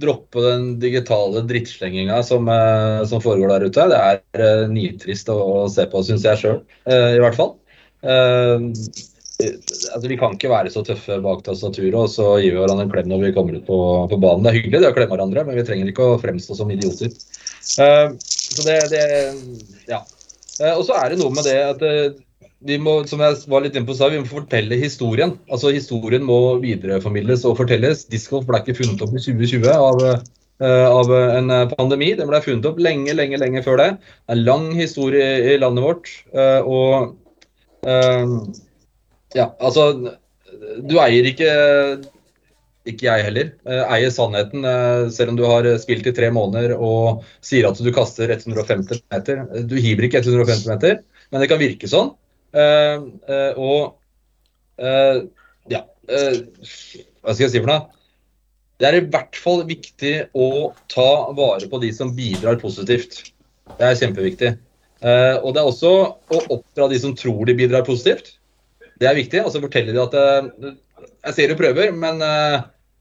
droppe 0.00 0.42
den 0.44 0.66
digitale 0.82 1.44
drittslenginga 1.48 2.22
som, 2.26 2.48
eh, 2.48 3.04
som 3.10 3.22
foregår 3.22 3.54
der 3.54 3.68
ute. 3.68 3.86
Det 3.92 4.00
er 4.00 4.44
eh, 4.46 4.66
nitrist 4.72 5.30
å, 5.32 5.38
å 5.38 5.68
se 5.72 5.86
på, 5.90 6.02
syns 6.06 6.26
jeg 6.26 6.42
sjøl, 6.42 6.60
i 6.90 7.22
hvert 7.22 7.38
fall. 7.38 7.54
Eh, 8.00 8.68
altså, 9.46 10.06
vi 10.08 10.18
kan 10.20 10.36
ikke 10.36 10.50
være 10.52 10.72
så 10.72 10.82
tøffe 10.86 11.18
bak 11.24 11.42
tastaturet 11.46 11.96
og 11.96 12.08
så 12.12 12.28
gir 12.40 12.54
vi 12.54 12.62
hverandre 12.62 12.86
en 12.86 12.92
klem 12.92 13.10
når 13.10 13.26
vi 13.26 13.34
kommer 13.36 13.58
ut 13.58 13.66
på, 13.68 13.80
på 14.10 14.20
banen. 14.20 14.44
Det 14.44 14.52
er 14.52 14.58
hyggelig 14.60 14.82
det 14.84 14.90
å 14.90 14.96
klemme 14.96 15.16
hverandre, 15.16 15.44
men 15.48 15.58
vi 15.58 15.66
trenger 15.68 15.92
ikke 15.92 16.08
å 16.14 16.18
fremstå 16.22 16.56
som 16.58 16.72
idioter. 16.72 17.12
Uh, 17.80 18.16
så 18.20 18.66
det, 18.66 18.80
det 18.92 19.04
Ja. 19.90 20.02
Uh, 20.60 20.74
og 20.74 20.84
så 20.88 20.96
er 21.00 21.12
det 21.12 21.20
noe 21.20 21.32
med 21.32 21.46
det 21.48 21.56
at 21.64 21.82
eh, 21.86 22.10
vi 22.60 22.76
må, 22.82 22.94
som 23.08 23.22
jeg 23.24 23.38
var 23.48 23.64
litt 23.64 23.76
inne 23.78 23.88
på, 23.88 23.96
vi 24.12 24.20
må 24.20 24.28
fortelle 24.28 24.76
historien. 24.80 25.36
Altså 25.48 25.72
Historien 25.72 26.24
må 26.26 26.36
videreformidles 26.62 27.46
og 27.48 27.56
fortelles. 27.60 28.04
Discgolf 28.12 28.46
ble 28.48 28.60
ikke 28.60 28.76
funnet 28.82 29.04
opp 29.06 29.14
i 29.16 29.22
2020 29.24 29.70
av, 29.72 30.02
eh, 30.60 30.86
av 30.90 31.12
en 31.16 31.48
pandemi. 31.72 32.12
Den 32.18 32.28
ble 32.28 32.42
funnet 32.44 32.68
opp 32.68 32.80
lenge, 32.82 33.14
lenge 33.16 33.40
lenge 33.40 33.64
før 33.64 33.80
det. 33.80 33.90
Det 33.96 34.34
er 34.34 34.38
en 34.38 34.44
lang 34.44 34.68
historie 34.76 35.30
i 35.54 35.58
landet 35.62 35.86
vårt. 35.86 36.12
eh, 36.34 36.60
og 36.60 37.16
eh, 37.88 38.36
ja, 39.38 39.52
altså 39.60 40.16
Du 40.84 40.96
eier 41.00 41.24
ikke 41.30 41.50
ikke 42.90 43.06
jeg 43.06 43.24
heller. 43.26 43.50
eh, 43.68 43.82
Eier 43.94 44.10
sannheten, 44.12 44.64
eh, 44.64 45.08
selv 45.12 45.32
om 45.32 45.36
du 45.36 45.44
har 45.46 45.66
spilt 45.78 46.06
i 46.08 46.12
tre 46.16 46.30
måneder 46.32 46.74
og 46.76 47.24
sier 47.44 47.68
at 47.68 47.78
du 47.80 47.90
kaster 47.92 48.32
150 48.32 49.02
meter. 49.12 49.44
Du 49.68 49.76
hiver 49.76 50.08
ikke 50.08 50.22
150 50.24 50.66
meter, 50.72 51.00
men 51.30 51.40
det 51.44 51.48
kan 51.52 51.60
virke 51.60 51.88
sånn. 51.90 52.14
Eh, 52.50 53.02
eh, 53.30 53.58
og 53.60 53.94
eh, 54.82 55.20
ja 55.70 55.84
Hva 56.10 57.34
skal 57.34 57.44
jeg 57.44 57.52
si 57.52 57.60
for 57.60 57.70
noe? 57.70 57.84
Det 58.80 58.88
er 58.88 58.96
i 58.96 59.04
hvert 59.12 59.36
fall 59.38 59.62
viktig 59.68 60.14
å 60.32 60.72
ta 60.90 61.10
vare 61.36 61.68
på 61.70 61.78
de 61.82 61.90
som 61.94 62.14
bidrar 62.16 62.56
positivt. 62.62 63.18
Det 63.76 63.84
er 63.84 63.98
kjempeviktig. 64.00 64.54
Og 65.04 65.50
det 65.52 65.60
er 65.60 65.68
også 65.68 65.90
å 66.08 66.38
oppdra 66.56 66.86
de 66.88 67.00
som 67.02 67.12
tror 67.12 67.44
de 67.44 67.58
bidrar 67.58 67.84
positivt. 67.84 68.32
Det 68.96 69.04
er 69.04 69.18
viktig. 69.18 69.42
altså 69.44 69.60
Fortelle 69.60 69.92
de 69.92 70.00
at 70.00 70.16
jeg 70.16 71.36
ser 71.36 71.52
du 71.52 71.60
prøver, 71.60 71.92
men 71.92 72.24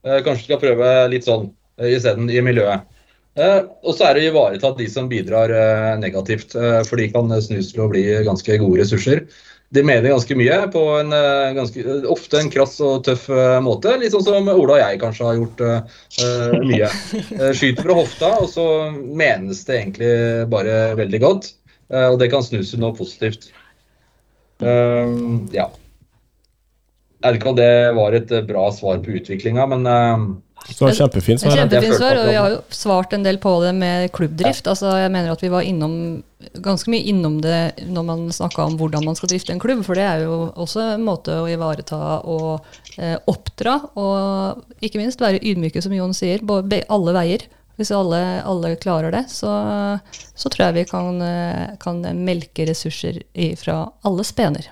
kanskje 0.03 0.41
du 0.41 0.47
skal 0.49 0.61
prøve 0.65 0.91
litt 1.15 1.30
sånn 1.31 1.47
isteden 1.80 2.27
i 2.27 2.43
miljøet. 2.43 2.84
Eh, 3.38 3.60
og 3.85 3.93
så 3.95 4.07
er 4.07 4.18
det 4.18 4.26
å 4.26 4.31
ivareta 4.34 4.72
de 4.77 4.88
som 4.89 5.07
bidrar 5.11 5.53
eh, 5.53 5.93
negativt, 6.01 6.56
eh, 6.57 6.81
for 6.88 6.99
de 6.99 7.10
kan 7.14 7.30
snus 7.41 7.72
til 7.73 7.85
å 7.85 7.91
bli 7.91 8.03
ganske 8.26 8.57
gode 8.61 8.81
ressurser. 8.81 9.23
De 9.69 9.84
mener 9.85 10.10
ganske 10.10 10.34
mye 10.34 10.56
på 10.73 10.81
en 10.97 11.14
ganske, 11.53 11.84
ofte 12.10 12.39
en 12.39 12.47
krass 12.49 12.80
og 12.81 13.03
tøff 13.06 13.27
måte. 13.61 13.91
Litt 14.01 14.15
sånn 14.15 14.23
som 14.26 14.49
Ola 14.49 14.80
og 14.80 14.81
jeg 14.81 14.97
kanskje 15.03 15.27
har 15.27 15.38
gjort 15.38 15.61
eh, 15.61 16.56
mye. 16.64 16.89
Skyter 17.60 17.85
fra 17.85 17.99
hofta, 17.99 18.31
og 18.41 18.49
så 18.49 18.65
menes 18.97 19.61
det 19.68 19.77
egentlig 19.77 20.10
bare 20.49 20.80
veldig 20.97 21.22
godt. 21.22 21.51
Uh, 21.89 22.11
og 22.11 22.19
det 22.22 22.27
kan 22.30 22.43
snus 22.45 22.73
til 22.73 22.81
noe 22.81 22.97
positivt. 22.97 23.47
Uh, 24.61 25.45
ja. 25.53 25.69
Jeg 27.19 27.26
vet 27.26 27.39
ikke 27.39 27.53
om 27.53 27.57
det 27.57 27.72
var 27.97 28.18
et 28.18 28.34
bra 28.49 28.68
svar 28.73 29.01
på 29.06 29.15
utviklinga, 29.18 29.65
men 29.69 29.85
eh, 30.68 30.80
var 30.80 30.95
kjempefint 30.98 31.41
svar. 31.41 31.56
Kjempefint 31.57 31.98
svar, 31.98 32.19
og 32.22 32.30
vi 32.30 32.38
har 32.38 32.56
jo 32.56 32.60
svart 32.76 33.14
en 33.15 33.26
del 33.26 33.40
på 33.41 33.53
det 33.64 33.73
med 33.77 34.10
klubbdrift. 34.15 34.68
Altså, 34.68 34.91
jeg 34.99 35.11
mener 35.14 35.34
at 35.34 35.44
vi 35.44 35.52
var 35.53 35.68
innom 35.68 36.23
ganske 36.64 36.91
mye 36.91 37.03
innom 37.11 37.40
det 37.44 37.84
når 37.91 38.06
man 38.07 38.22
snakka 38.31 38.64
om 38.69 38.77
hvordan 38.80 39.03
man 39.06 39.18
skal 39.19 39.31
drifte 39.34 39.52
en 39.52 39.61
klubb, 39.61 39.84
for 39.88 39.99
det 39.99 40.06
er 40.07 40.23
jo 40.23 40.38
også 40.56 40.86
en 40.95 41.06
måte 41.07 41.36
å 41.36 41.48
ivareta 41.52 41.99
og 42.23 42.65
eh, 42.98 43.18
oppdra, 43.27 43.76
og 43.99 44.84
ikke 44.86 45.02
minst 45.02 45.22
være 45.22 45.41
ydmyke, 45.44 45.84
som 45.84 45.95
Jon 45.95 46.15
sier, 46.15 46.44
på 46.45 46.61
alle 46.64 47.15
veier. 47.18 47.48
Hvis 47.80 47.94
alle, 47.95 48.41
alle 48.44 48.73
klarer 48.76 49.14
det, 49.15 49.22
så, 49.31 49.52
så 50.11 50.52
tror 50.52 50.65
jeg 50.65 50.81
vi 50.81 50.90
kan, 50.90 51.22
eh, 51.23 51.77
kan 51.80 52.03
melke 52.26 52.68
ressurser 52.68 53.22
fra 53.60 53.86
alle 54.07 54.27
spener. 54.27 54.68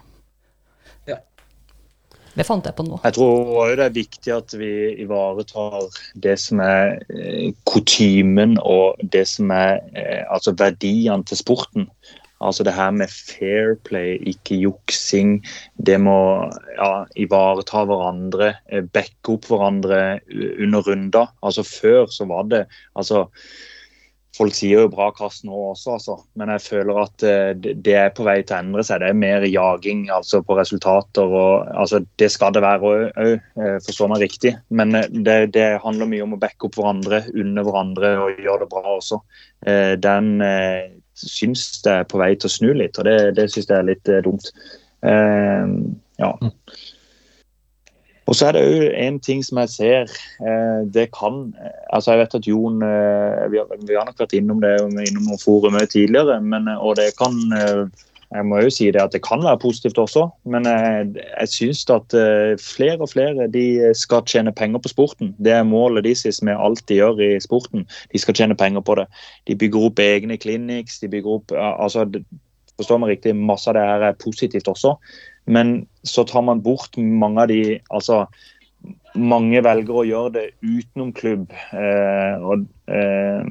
Det 2.38 2.46
fant 2.46 2.68
jeg 2.68 2.76
på 2.78 2.86
nå. 2.86 3.00
Jeg 3.02 3.16
tror 3.18 3.74
det 3.80 3.86
er 3.88 3.96
viktig 3.96 4.34
at 4.36 4.54
vi 4.60 4.72
ivaretar 5.02 5.88
det 6.22 6.36
som 6.42 6.62
er 6.62 7.00
eh, 7.10 7.50
kutymen 7.70 8.58
og 8.62 9.02
det 9.02 9.26
som 9.32 9.52
er 9.54 9.80
eh, 9.98 10.22
altså 10.30 10.54
verdiene 10.58 11.26
til 11.26 11.40
sporten. 11.42 11.88
Altså 12.38 12.62
det 12.64 12.76
her 12.78 12.92
med 12.94 13.10
fair 13.10 13.74
play, 13.88 14.20
ikke 14.30 14.60
juksing. 14.62 15.40
Det 15.82 15.98
må 16.02 16.20
ja, 16.78 16.92
ivareta 17.18 17.82
hverandre, 17.90 18.52
eh, 18.70 18.86
backe 18.86 19.34
opp 19.34 19.50
hverandre 19.50 20.20
under 20.62 20.86
runder. 20.86 21.34
Altså 21.42 21.66
Før 21.66 22.06
så 22.14 22.30
var 22.30 22.46
det 22.54 22.68
altså 22.94 23.26
Folk 24.38 24.54
sier 24.54 24.84
jo 24.84 24.90
bra 24.94 25.08
kast 25.18 25.46
nå 25.48 25.56
også, 25.72 25.96
altså. 25.96 26.16
men 26.38 26.52
jeg 26.54 26.64
føler 26.68 27.00
at 27.02 27.26
eh, 27.26 27.52
det 27.58 27.96
er 27.98 28.12
på 28.14 28.26
vei 28.28 28.36
til 28.44 28.54
å 28.54 28.60
endre 28.60 28.86
seg. 28.86 29.02
Det 29.02 29.10
er 29.10 29.18
mer 29.18 29.46
jaging 29.50 30.06
altså 30.14 30.44
på 30.46 30.58
resultater. 30.60 31.26
og 31.26 31.66
altså 31.74 32.04
Det 32.22 32.30
skal 32.34 32.54
det 32.54 32.62
være 32.66 32.94
òg, 33.18 33.48
forstå 33.88 34.12
meg 34.12 34.28
riktig. 34.28 34.54
Men 34.70 34.94
eh, 35.00 35.10
det, 35.10 35.40
det 35.58 35.68
handler 35.84 36.12
mye 36.12 36.28
om 36.28 36.38
å 36.38 36.42
backe 36.42 36.70
opp 36.70 36.78
hverandre, 36.78 37.24
unne 37.34 37.66
hverandre 37.66 38.14
og 38.22 38.44
gjøre 38.46 38.66
det 38.66 38.72
bra 38.76 38.96
også. 38.98 39.22
Eh, 39.66 39.94
Den 40.06 40.36
eh, 40.46 40.86
syns 41.18 41.82
det 41.86 41.94
er 41.94 42.10
på 42.10 42.22
vei 42.22 42.34
til 42.36 42.50
å 42.50 42.54
snu 42.54 42.70
litt, 42.78 43.00
og 43.00 43.08
det, 43.10 43.18
det 43.38 43.50
syns 43.52 43.70
jeg 43.70 43.80
er 43.80 43.90
litt 43.90 44.12
eh, 44.12 44.22
dumt. 44.26 44.52
Eh, 45.02 45.74
ja. 46.22 46.32
Og 48.28 48.36
så 48.36 48.50
er 48.50 48.58
det 48.58 48.64
òg 48.68 48.88
en 49.00 49.20
ting 49.24 49.44
som 49.46 49.62
jeg 49.64 49.72
ser. 49.74 50.18
Eh, 50.44 50.82
det 50.94 51.08
kan 51.16 51.46
eh, 51.56 51.78
altså 51.96 52.14
Jeg 52.14 52.26
vet 52.26 52.36
at 52.40 52.50
Jon 52.50 52.84
eh, 52.84 53.46
vi, 53.54 53.62
har, 53.62 53.72
vi 53.88 53.96
har 53.96 54.08
nok 54.08 54.20
vært 54.20 54.36
innom 54.36 54.60
det 54.64 54.76
innom 54.84 55.30
noen 55.30 55.42
forum 55.42 55.80
tidligere. 55.80 56.42
Men, 56.44 56.68
og 56.76 56.98
det 57.00 57.14
kan 57.20 57.38
Jeg 58.28 58.44
må 58.44 58.58
jo 58.60 58.72
si 58.74 58.90
det 58.92 59.00
at 59.00 59.14
det 59.16 59.22
kan 59.24 59.40
være 59.40 59.62
positivt 59.64 60.02
også. 60.04 60.26
Men 60.52 60.68
jeg, 60.68 61.14
jeg 61.24 61.52
syns 61.54 61.86
at 61.94 62.16
flere 62.60 63.00
og 63.00 63.14
flere 63.14 63.48
de 63.48 63.94
skal 63.96 64.26
tjene 64.28 64.52
penger 64.52 64.84
på 64.84 64.92
sporten. 64.92 65.32
Det 65.40 65.54
er 65.56 65.64
målet 65.64 66.04
deres 66.04 66.42
med 66.44 66.60
alt 66.60 66.84
de 66.92 67.00
gjør 67.00 67.24
i 67.24 67.30
sporten. 67.40 67.88
De 68.12 68.20
skal 68.20 68.36
tjene 68.36 68.60
penger 68.60 68.84
på 68.84 68.98
det. 69.00 69.08
De 69.48 69.56
bygger 69.56 69.88
opp 69.88 70.04
egne 70.04 70.36
kliniks, 70.36 71.00
De 71.00 71.08
bygger 71.08 71.40
opp 71.40 71.56
altså, 71.56 72.04
Forstår 72.78 73.00
meg 73.02 73.16
riktig, 73.16 73.32
masse 73.34 73.66
av 73.72 73.74
det 73.74 73.88
her 73.88 74.04
er 74.06 74.20
positivt 74.22 74.68
også. 74.70 74.92
Men 75.48 75.88
så 76.04 76.26
tar 76.28 76.44
man 76.48 76.62
bort 76.64 76.98
mange 76.98 77.44
av 77.44 77.52
de 77.52 77.80
altså 77.88 78.26
mange 79.18 79.62
velger 79.66 80.00
å 80.00 80.06
gjøre 80.06 80.34
det 80.36 80.46
utenom 80.62 81.12
klubb. 81.16 81.52
Eh, 81.74 82.44
og 82.44 82.68
eh, 82.92 83.48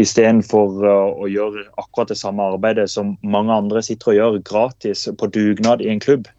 Istedenfor 0.00 0.86
å, 0.88 0.98
å 1.20 1.26
gjøre 1.28 1.66
akkurat 1.76 2.12
det 2.14 2.16
samme 2.16 2.46
arbeidet 2.54 2.86
som 2.88 3.16
mange 3.20 3.52
andre 3.52 3.82
sitter 3.84 4.12
og 4.12 4.16
gjør 4.16 4.38
gratis 4.48 5.04
på 5.20 5.28
dugnad 5.34 5.84
i 5.84 5.90
en 5.92 6.00
klubb. 6.00 6.30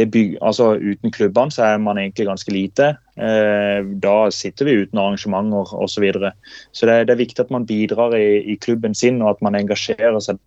Byg, 0.00 0.36
altså 0.40 0.78
Uten 0.80 1.12
klubbene 1.12 1.52
så 1.52 1.66
er 1.66 1.80
man 1.82 1.98
egentlig 2.00 2.28
ganske 2.28 2.52
lite. 2.54 2.92
Eh, 3.20 3.82
da 4.00 4.30
sitter 4.32 4.68
vi 4.68 4.78
uten 4.84 5.00
arrangementer 5.02 5.74
osv. 5.74 5.90
Så, 5.96 6.04
videre. 6.04 6.32
så 6.72 6.88
det, 6.88 7.02
det 7.08 7.16
er 7.16 7.24
viktig 7.24 7.44
at 7.44 7.52
man 7.52 7.66
bidrar 7.68 8.14
i, 8.16 8.40
i 8.54 8.56
klubben 8.62 8.94
sin, 8.96 9.20
og 9.24 9.34
at 9.34 9.42
man 9.44 9.58
engasjerer 9.58 10.20
seg 10.24 10.38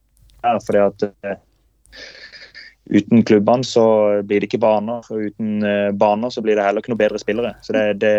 der. 0.41 0.63
fordi 0.63 0.81
at 0.87 1.05
eh, 1.27 1.37
Uten 2.93 3.23
klubbene 3.25 3.65
så 3.65 3.83
blir 4.21 4.43
det 4.43 4.51
ikke 4.51 4.59
baner, 4.61 5.01
og 5.09 5.29
uten 5.29 5.63
eh, 5.65 5.89
baner 5.97 6.29
så 6.29 6.43
blir 6.45 6.59
det 6.59 6.65
heller 6.65 6.83
ikke 6.83 6.91
noe 6.93 6.99
bedre 6.99 7.21
spillere. 7.21 7.53
Så 7.65 7.73
det, 7.73 7.85
det, 8.03 8.11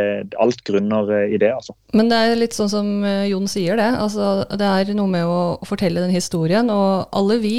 alt 0.42 0.64
grunner 0.66 1.12
eh, 1.14 1.34
i 1.36 1.38
det, 1.38 1.52
altså. 1.54 1.76
Men 1.94 2.10
det 2.10 2.18
er 2.18 2.34
litt 2.40 2.56
sånn 2.56 2.72
som 2.72 2.88
eh, 3.06 3.28
Jon 3.30 3.46
sier 3.50 3.78
det. 3.78 3.86
Altså, 4.02 4.32
det 4.50 4.66
er 4.66 4.90
noe 4.98 5.12
med 5.12 5.30
å, 5.30 5.38
fortelle 5.64 6.02
den 6.02 6.14
historien. 6.14 6.72
Og 6.74 7.06
alle 7.14 7.38
vi 7.40 7.54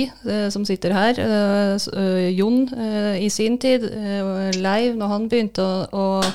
som 0.54 0.66
sitter 0.68 0.94
her, 0.94 1.18
Jon 2.36 2.68
i 3.18 3.30
sin 3.34 3.56
tid, 3.62 3.88
Leiv 4.62 4.98
når 5.00 5.10
han 5.10 5.26
begynte, 5.32 5.66
og, 5.96 6.28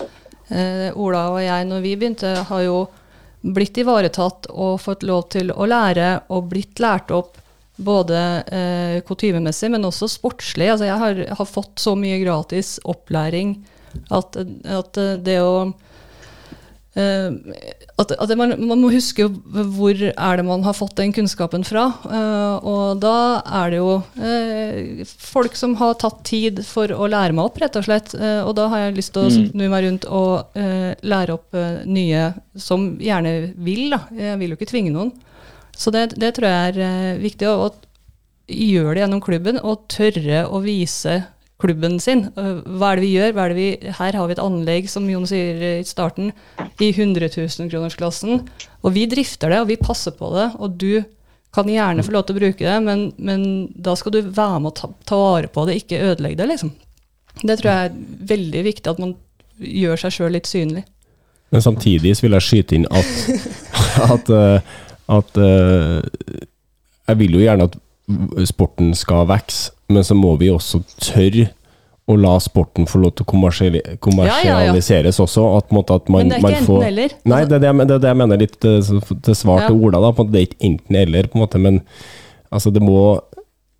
Ola 0.98 1.22
og 1.30 1.38
jeg 1.44 1.68
når 1.70 1.84
vi 1.84 1.94
begynte, 2.00 2.32
har 2.48 2.64
jo 2.64 2.80
blitt 3.40 3.78
ivaretatt 3.80 4.50
og 4.50 4.80
fått 4.82 5.06
lov 5.08 5.28
til 5.36 5.52
å 5.52 5.68
lære 5.68 6.10
og 6.34 6.50
blitt 6.50 6.82
lært 6.82 7.12
opp 7.14 7.39
både 7.84 8.22
eh, 8.52 8.96
kutymemessig, 9.08 9.70
men 9.74 9.86
også 9.88 10.08
sportslig. 10.10 10.70
Altså, 10.72 10.88
jeg 10.88 11.00
har, 11.02 11.22
har 11.40 11.48
fått 11.48 11.82
så 11.82 11.96
mye 11.98 12.20
gratis 12.22 12.78
opplæring 12.88 13.58
at, 14.14 14.36
at 14.70 15.00
det 15.24 15.40
å 15.42 15.54
Eh, 16.98 17.30
at, 18.02 18.12
at 18.18 18.30
man, 18.34 18.56
man 18.66 18.80
må 18.82 18.88
huske 18.90 19.28
hvor 19.30 19.94
er 19.94 20.40
det 20.40 20.44
man 20.46 20.64
har 20.66 20.74
fått 20.74 20.96
den 20.98 21.12
kunnskapen 21.14 21.62
fra. 21.66 21.84
Eh, 22.10 22.66
og 22.66 23.02
da 23.02 23.14
er 23.60 23.70
det 23.70 23.78
jo 23.78 23.92
eh, 24.18 25.04
folk 25.06 25.54
som 25.58 25.76
har 25.78 25.98
tatt 26.02 26.24
tid 26.26 26.64
for 26.66 26.90
å 26.90 27.06
lære 27.10 27.36
meg 27.36 27.46
opp, 27.46 27.60
rett 27.62 27.78
og 27.78 27.86
slett. 27.86 28.14
Eh, 28.18 28.40
og 28.42 28.56
da 28.58 28.66
har 28.72 28.86
jeg 28.86 28.98
lyst 28.98 29.14
til 29.14 29.28
å 29.28 29.32
snu 29.36 29.66
meg 29.68 29.86
rundt 29.86 30.08
og 30.10 30.58
eh, 30.58 30.92
lære 31.06 31.38
opp 31.38 31.60
nye 31.86 32.30
som 32.58 32.94
gjerne 33.00 33.36
vil. 33.60 33.86
Da. 33.94 34.02
Jeg 34.16 34.40
vil 34.42 34.54
jo 34.54 34.58
ikke 34.58 34.72
tvinge 34.72 34.94
noen. 34.96 35.14
Så 35.80 35.92
det, 35.94 36.10
det 36.20 36.34
tror 36.36 36.50
jeg 36.50 36.72
er 36.74 36.82
eh, 36.84 37.20
viktig. 37.22 37.48
å 37.48 37.70
og 37.70 37.78
gjøre 38.50 38.96
det 38.96 39.04
gjennom 39.04 39.22
klubben, 39.22 39.60
og 39.62 39.86
tørre 39.92 40.42
å 40.50 40.60
vise 40.64 41.20
klubben 41.60 41.98
sin. 42.02 42.26
Øh, 42.40 42.60
Hva 42.66 42.92
er 42.92 43.00
det 43.00 43.04
vi 43.04 43.12
gjør? 43.14 43.32
Det 43.36 43.56
vi, 43.56 43.68
her 44.00 44.18
har 44.18 44.28
vi 44.28 44.36
et 44.36 44.42
anlegg, 44.42 44.90
som 44.90 45.08
Jon 45.10 45.28
sier 45.28 45.62
i 45.80 45.86
starten, 45.86 46.32
i 46.80 46.90
100 46.90 47.30
000-kronersklassen. 47.36 48.44
Og 48.82 48.94
vi 48.96 49.06
drifter 49.10 49.52
det, 49.52 49.62
og 49.62 49.70
vi 49.70 49.80
passer 49.80 50.16
på 50.16 50.32
det. 50.34 50.50
Og 50.58 50.76
du 50.80 51.02
kan 51.54 51.68
gjerne 51.70 52.04
få 52.06 52.14
lov 52.14 52.26
til 52.26 52.36
å 52.36 52.40
bruke 52.40 52.66
det, 52.66 52.76
men, 52.84 53.08
men 53.18 53.42
da 53.74 53.96
skal 53.98 54.14
du 54.14 54.20
være 54.22 54.60
med 54.62 54.70
å 54.70 54.76
ta, 54.82 54.92
ta 55.08 55.18
vare 55.18 55.50
på 55.50 55.66
det, 55.66 55.80
ikke 55.80 56.04
ødelegge 56.12 56.38
det, 56.38 56.46
liksom. 56.52 56.70
Det 57.40 57.56
tror 57.58 57.70
jeg 57.70 57.88
er 57.88 57.98
veldig 58.30 58.62
viktig, 58.66 58.90
at 58.90 59.02
man 59.02 59.16
gjør 59.60 60.00
seg 60.04 60.14
sjøl 60.14 60.36
litt 60.36 60.50
synlig. 60.50 60.84
Men 61.50 61.64
samtidig 61.64 62.14
så 62.14 62.26
vil 62.26 62.36
jeg 62.36 62.46
skyte 62.46 62.76
inn 62.78 62.86
at, 62.94 63.10
at, 64.14 64.30
eh, 64.30 64.78
at 65.10 65.38
uh, 65.42 66.00
Jeg 67.10 67.18
vil 67.18 67.32
jo 67.34 67.40
gjerne 67.42 67.66
at 67.66 67.78
sporten 68.50 68.92
skal 68.98 69.26
vokse, 69.30 69.72
men 69.90 70.04
så 70.06 70.14
må 70.18 70.36
vi 70.38 70.48
også 70.50 70.80
tørre 71.02 71.48
å 72.10 72.16
la 72.18 72.32
sporten 72.42 72.86
få 72.90 72.98
lov 73.04 73.12
til 73.14 73.22
å 73.26 73.30
kommersiali- 73.30 73.82
kommersialiseres 74.02 75.18
også. 75.22 75.44
At, 75.58 75.68
måte, 75.74 75.94
at 75.94 76.08
man, 76.10 76.24
Men 76.24 76.32
det 76.32 76.38
er 76.38 76.42
man 76.42 76.54
ikke 76.56 76.66
får, 76.66 76.78
enten-eller. 76.80 77.12
Nei, 77.30 77.40
det 77.44 77.54
er 77.58 77.62
det, 77.62 77.68
jeg- 77.70 77.86
det 77.86 77.94
er 77.94 78.02
det 78.04 78.10
jeg 78.10 78.18
mener 78.22 78.40
litt 78.40 78.64
eh, 78.64 78.90
til 79.28 79.34
svar 79.38 79.66
til 79.66 79.76
Ja. 79.76 79.86
Ola. 79.86 80.00
Da, 80.06 80.24
det 80.24 80.40
er 80.40 80.46
ikke 80.48 80.64
enten-eller, 80.70 81.28
på 81.30 81.38
en 81.38 81.44
måte, 81.44 81.58
men 81.62 81.80
altså, 82.50 82.72
det 82.74 82.82
må 82.82 82.96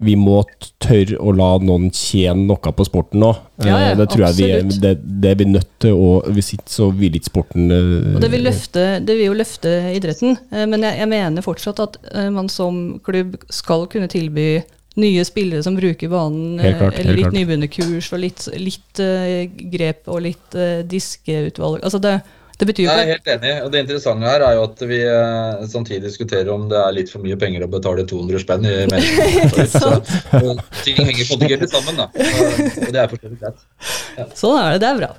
vi 0.00 0.14
må 0.16 0.40
tørre 0.80 1.18
å 1.20 1.32
la 1.36 1.50
noen 1.62 1.90
tjene 1.94 2.46
noe 2.48 2.72
på 2.76 2.86
sporten 2.88 3.20
nå. 3.22 3.30
Ja, 3.60 3.68
ja, 3.68 3.90
Eh, 3.90 3.96
det 3.98 4.06
tror 4.12 4.24
jeg 4.28 4.38
vi 4.38 4.48
er, 4.54 4.66
det, 4.82 4.92
det 5.22 5.30
er 5.32 5.38
vi 5.40 5.46
nødt 5.50 5.70
til, 5.82 5.94
og 5.96 6.28
hvis 6.34 6.54
ikke 6.56 6.72
så 6.72 6.88
vil 6.96 7.16
ikke 7.18 7.30
sporten 7.30 7.70
eh, 7.74 8.16
Og 8.16 8.20
det 8.24 8.30
vil, 8.32 8.44
løfte, 8.46 8.84
det 9.04 9.16
vil 9.18 9.30
jo 9.30 9.38
løfte 9.38 9.74
idretten, 9.92 10.38
eh, 10.50 10.66
men 10.70 10.86
jeg, 10.86 10.98
jeg 11.02 11.10
mener 11.12 11.44
fortsatt 11.44 11.82
at 11.84 11.98
man 12.32 12.48
som 12.52 13.00
klubb 13.04 13.36
skal 13.52 13.86
kunne 13.92 14.08
tilby 14.10 14.62
nye 15.00 15.22
spillere 15.24 15.62
som 15.64 15.76
bruker 15.76 16.10
banen, 16.10 16.58
klart, 16.78 16.98
eller 16.98 17.16
litt 17.16 17.36
nybegynnerkurs 17.36 18.10
og 18.16 18.24
litt, 18.24 18.48
litt 18.58 19.00
grep 19.70 20.10
og 20.10 20.24
litt 20.24 20.56
diskeutvalg. 20.90 21.78
Altså 21.86 22.00
det, 22.02 22.16
det 22.60 22.66
betyr 22.68 22.84
jo 22.84 22.92
Jeg 22.92 23.02
er 23.06 23.10
helt 23.14 23.28
enig. 23.34 23.52
og 23.64 23.70
Det 23.72 23.80
interessante 23.86 24.28
her 24.28 24.44
er 24.44 24.56
jo 24.58 24.64
at 24.68 24.82
vi 24.90 24.98
eh, 25.08 25.62
samtidig 25.72 26.02
diskuterer 26.04 26.50
om 26.52 26.66
det 26.70 26.78
er 26.80 26.96
litt 26.96 27.12
for 27.12 27.24
mye 27.24 27.38
penger 27.40 27.64
å 27.64 27.70
betale 27.72 28.04
200 28.08 28.42
spenn 28.44 28.68
i 28.68 28.74
medlemskap. 28.92 30.10
Ting 30.84 31.00
henger 31.00 31.30
på 31.30 31.40
det 31.40 31.70
sammen, 31.72 32.02
da. 32.02 32.10
Og, 32.12 32.60
og 32.86 32.92
det 32.92 33.00
er 33.00 33.08
for 33.12 33.16
så 33.22 33.32
vidt 33.32 33.40
greit. 33.46 34.36
Sånn 34.36 34.60
er 34.60 34.76
det, 34.76 34.82
det 34.84 34.90
er 34.92 35.00
bra. 35.00 35.10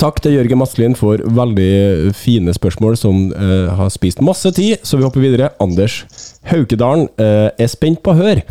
Takk 0.00 0.20
til 0.22 0.36
Jørgen 0.36 0.60
Maskelin 0.60 0.94
for 0.96 1.20
veldig 1.36 2.12
fine 2.16 2.52
spørsmål 2.54 2.94
som 2.98 3.26
uh, 3.34 3.72
har 3.76 3.90
spist 3.92 4.22
masse 4.24 4.48
tid, 4.54 4.78
så 4.86 4.96
vi 4.96 5.04
hopper 5.04 5.24
videre. 5.24 5.50
Anders 5.60 6.04
Haukedalen 6.46 7.08
uh, 7.18 7.50
er 7.50 7.70
spent 7.70 8.00
på 8.04 8.14
å 8.14 8.18
høre. 8.20 8.46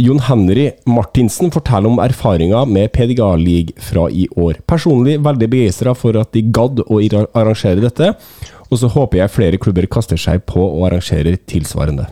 Jon 0.00 0.20
Henry 0.28 0.68
Martinsen 0.88 1.52
forteller 1.52 1.90
om 1.90 2.00
erfaringer 2.04 2.68
med 2.68 2.92
PDGA 2.94 3.32
League 3.40 3.74
fra 3.82 4.06
i 4.12 4.28
år. 4.36 4.60
Personlig 4.68 5.18
veldig 5.24 5.50
begeistra 5.50 5.96
for 5.96 6.16
at 6.20 6.32
de 6.36 6.44
gadd 6.52 6.84
å 6.86 7.00
arrangere 7.00 7.82
dette, 7.82 8.14
og 8.70 8.80
så 8.80 8.92
håper 8.92 9.24
jeg 9.24 9.34
flere 9.34 9.60
klubber 9.60 9.88
kaster 9.90 10.20
seg 10.20 10.44
på 10.48 10.62
og 10.62 10.86
arrangerer 10.90 11.40
tilsvarende. 11.50 12.06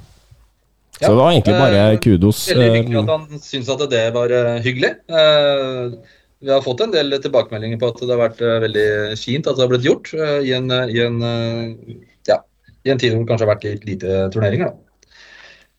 Så 0.98 1.12
det 1.12 1.18
var 1.20 1.30
egentlig 1.30 1.54
bare 1.54 1.82
eh, 1.92 1.98
kudos. 2.02 2.40
Veldig 2.50 2.70
hyggelig 2.74 3.00
at 3.04 3.10
han 3.12 3.42
syns 3.44 3.68
at 3.70 3.84
det 3.92 4.06
var 4.16 4.32
hyggelig. 4.64 4.96
Eh, 5.06 6.16
vi 6.40 6.50
har 6.52 6.62
fått 6.62 6.82
en 6.84 6.92
del 6.94 7.16
tilbakemeldinger 7.22 7.80
på 7.80 7.90
at 7.90 8.02
det 8.02 8.12
har 8.12 8.20
vært 8.22 8.42
eh, 8.44 8.58
veldig 8.66 8.88
fint 9.18 9.46
at 9.46 9.58
det 9.58 9.64
har 9.64 9.72
blitt 9.72 9.86
gjort 9.88 10.12
eh, 10.14 10.40
i, 10.46 10.52
en, 10.54 10.70
i, 10.70 11.00
en, 11.02 11.22
eh, 11.26 11.96
ja, 12.30 12.38
i 12.86 12.92
en 12.92 13.00
tid 13.00 13.14
hvor 13.14 13.24
det 13.24 13.30
kanskje 13.32 13.48
har 13.48 13.54
vært 13.56 13.66
litt 13.66 13.88
lite 13.88 14.20
turneringer. 14.34 14.70
Da. 14.70 15.16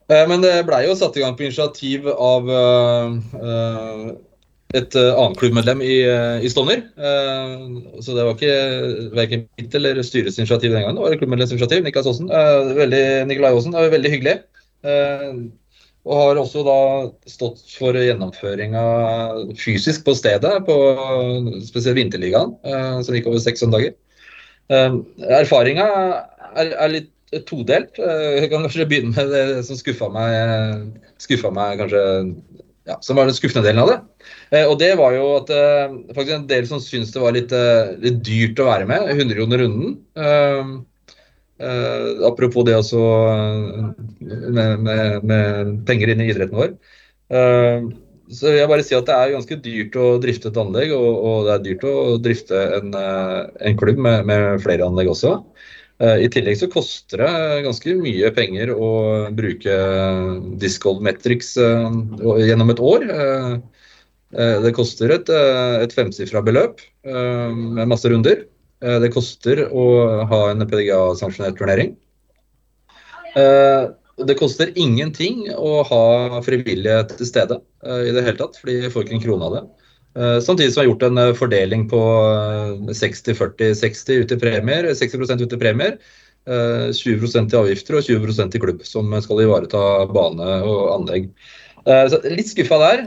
Eh, 0.10 0.26
men 0.30 0.44
det 0.44 0.56
blei 0.68 0.84
jo 0.88 0.98
satt 0.98 1.18
i 1.18 1.24
gang 1.24 1.38
på 1.38 1.46
initiativ 1.48 2.10
av 2.12 2.50
eh, 2.50 3.16
eh, 3.40 4.10
et 4.78 4.96
eh, 5.00 5.12
annet 5.18 5.40
klubbmedlem 5.40 5.80
i, 5.86 5.96
eh, 6.06 6.44
i 6.46 6.50
Stovner. 6.52 6.84
Eh, 6.98 7.64
så 8.06 8.18
det 8.18 8.26
var 8.26 8.36
ikke 8.36 9.14
verken 9.18 9.48
mitt 9.58 9.80
eller 9.80 10.02
styrets 10.06 10.38
initiativ 10.42 10.74
den 10.74 10.84
gangen. 10.84 11.00
Det 11.00 11.08
var 11.08 11.22
klubbmedlems 11.22 11.56
initiativ. 11.56 11.86
Niklas 11.86 12.10
Aasen. 12.10 12.30
Eh, 12.30 12.76
veldig, 12.78 13.04
Nikolai 13.32 13.54
Aasen. 13.56 13.74
Det 13.74 13.86
var 13.86 13.96
veldig 13.96 14.14
hyggelig. 14.18 14.38
Og 16.10 16.18
har 16.18 16.40
også 16.42 16.64
da 16.66 16.78
stått 17.30 17.62
for 17.78 17.94
gjennomføringa 17.94 18.82
fysisk 19.60 20.08
på 20.08 20.16
stedet, 20.18 20.56
på 20.66 20.78
spesielt 21.68 22.00
Vinterligaen, 22.00 22.56
eh, 22.66 22.96
som 23.06 23.14
gikk 23.14 23.30
over 23.30 23.44
seks 23.44 23.62
søndager. 23.62 23.94
Eh, 24.74 24.98
Erfaringa 25.38 25.86
er, 26.58 26.90
litt 26.90 27.12
todelt. 27.46 28.00
Eh, 28.02 28.42
Jeg 28.42 28.50
kan 28.50 28.66
kanskje 28.66 28.90
begynne 28.90 29.14
med 29.14 29.30
det 29.30 29.62
som 29.68 29.78
skuffa 29.78 30.10
meg, 30.10 30.90
skuffa 31.22 31.54
meg 31.54 31.78
kanskje 31.84 32.04
ja, 32.90 32.98
som 33.06 33.20
var 33.20 33.30
den 33.30 33.38
skuffende 33.38 33.70
delen 33.70 33.84
av 33.84 33.92
det. 33.94 34.64
Og 34.66 34.80
det 34.82 34.96
var 34.98 35.14
jo 35.14 35.28
at 35.36 35.52
faktisk 36.16 36.34
en 36.40 36.48
del 36.50 36.66
som 36.66 36.82
syntes 36.82 37.14
det 37.14 37.22
var 37.22 37.36
litt, 37.36 37.54
litt 38.02 38.24
dyrt 38.26 38.58
å 38.64 38.66
være 38.72 38.88
med. 38.90 39.12
100 39.14 39.38
kroner 39.38 39.62
runden. 39.62 40.00
Eh, 41.60 42.12
apropos 42.24 42.64
det 42.64 42.78
også 42.80 43.00
eh, 43.30 43.88
med, 44.48 44.80
med, 44.80 45.26
med 45.28 45.74
penger 45.88 46.14
inn 46.14 46.22
i 46.24 46.30
idretten 46.32 46.56
vår. 46.56 46.78
Uh, 47.30 47.92
så 48.34 48.54
jeg 48.56 48.70
bare 48.70 48.82
si 48.86 48.96
at 48.98 49.06
det 49.06 49.14
er 49.16 49.34
ganske 49.36 49.58
dyrt 49.62 49.98
å 50.00 50.06
drifte 50.22 50.50
et 50.50 50.58
anlegg, 50.58 50.94
og, 50.96 51.10
og 51.20 51.44
det 51.46 51.52
er 51.54 51.66
dyrt 51.66 51.84
å 51.86 51.96
drifte 52.24 52.62
en, 52.78 52.96
en 52.96 53.78
klubb 53.78 54.00
med, 54.02 54.24
med 54.30 54.64
flere 54.64 54.88
anlegg 54.88 55.12
også. 55.12 55.36
Uh, 56.00 56.16
I 56.24 56.30
tillegg 56.32 56.58
så 56.62 56.70
koster 56.72 57.26
det 57.26 57.66
ganske 57.68 57.98
mye 58.00 58.32
penger 58.38 58.72
å 58.72 58.92
bruke 59.36 59.76
Discold 60.64 61.04
Metrics 61.06 61.58
gjennom 61.60 62.72
et 62.72 62.82
år. 62.94 63.06
Det 64.30 64.72
koster 64.78 65.12
et, 65.12 65.30
et 65.84 65.94
femsifra 65.98 66.44
beløp 66.46 66.82
med 67.04 67.90
masse 67.90 68.10
runder. 68.14 68.46
Eh, 68.82 69.00
Det 69.04 69.12
koster 69.14 69.66
å 69.72 69.86
ha 70.30 70.42
en 70.52 70.66
PDGA-sanksjonert 70.68 71.58
turnering. 71.60 71.96
Eh, 73.36 73.90
Det 74.20 74.36
koster 74.36 74.74
ingenting 74.76 75.46
å 75.56 75.82
ha 75.88 76.42
frivillige 76.44 77.06
til 77.16 77.26
stede 77.30 77.56
eh, 77.86 78.10
i 78.10 78.12
det 78.12 78.24
hele 78.26 78.36
tatt, 78.42 78.58
fordi 78.60 78.82
de 78.84 78.90
får 78.92 79.06
ikke 79.06 79.16
en 79.16 79.22
krone 79.24 79.46
av 79.48 79.54
det. 79.56 79.62
Samtidig 80.44 80.74
som 80.74 80.82
vi 80.82 80.88
har 80.88 80.90
gjort 80.90 81.04
en 81.06 81.20
fordeling 81.38 81.84
på 81.88 82.00
eh, 82.02 82.90
60-40-60 82.98 84.24
ut 84.26 84.34
i 84.36 84.40
premier, 84.42 84.90
60 84.98 85.44
ut 85.46 85.54
i 85.56 85.60
premier. 85.62 86.00
eh, 86.50 86.90
20% 86.92 87.54
i 87.54 87.60
avgifter 87.60 87.96
og 88.00 88.04
20% 88.04 88.56
i 88.56 88.60
klubb, 88.60 88.84
som 88.84 89.14
skal 89.22 89.44
ivareta 89.46 89.84
bane 90.12 90.50
og 90.66 90.82
anlegg. 90.98 91.30
Så 91.86 92.20
litt 92.26 92.50
skuffa 92.52 92.78
der. 92.82 93.00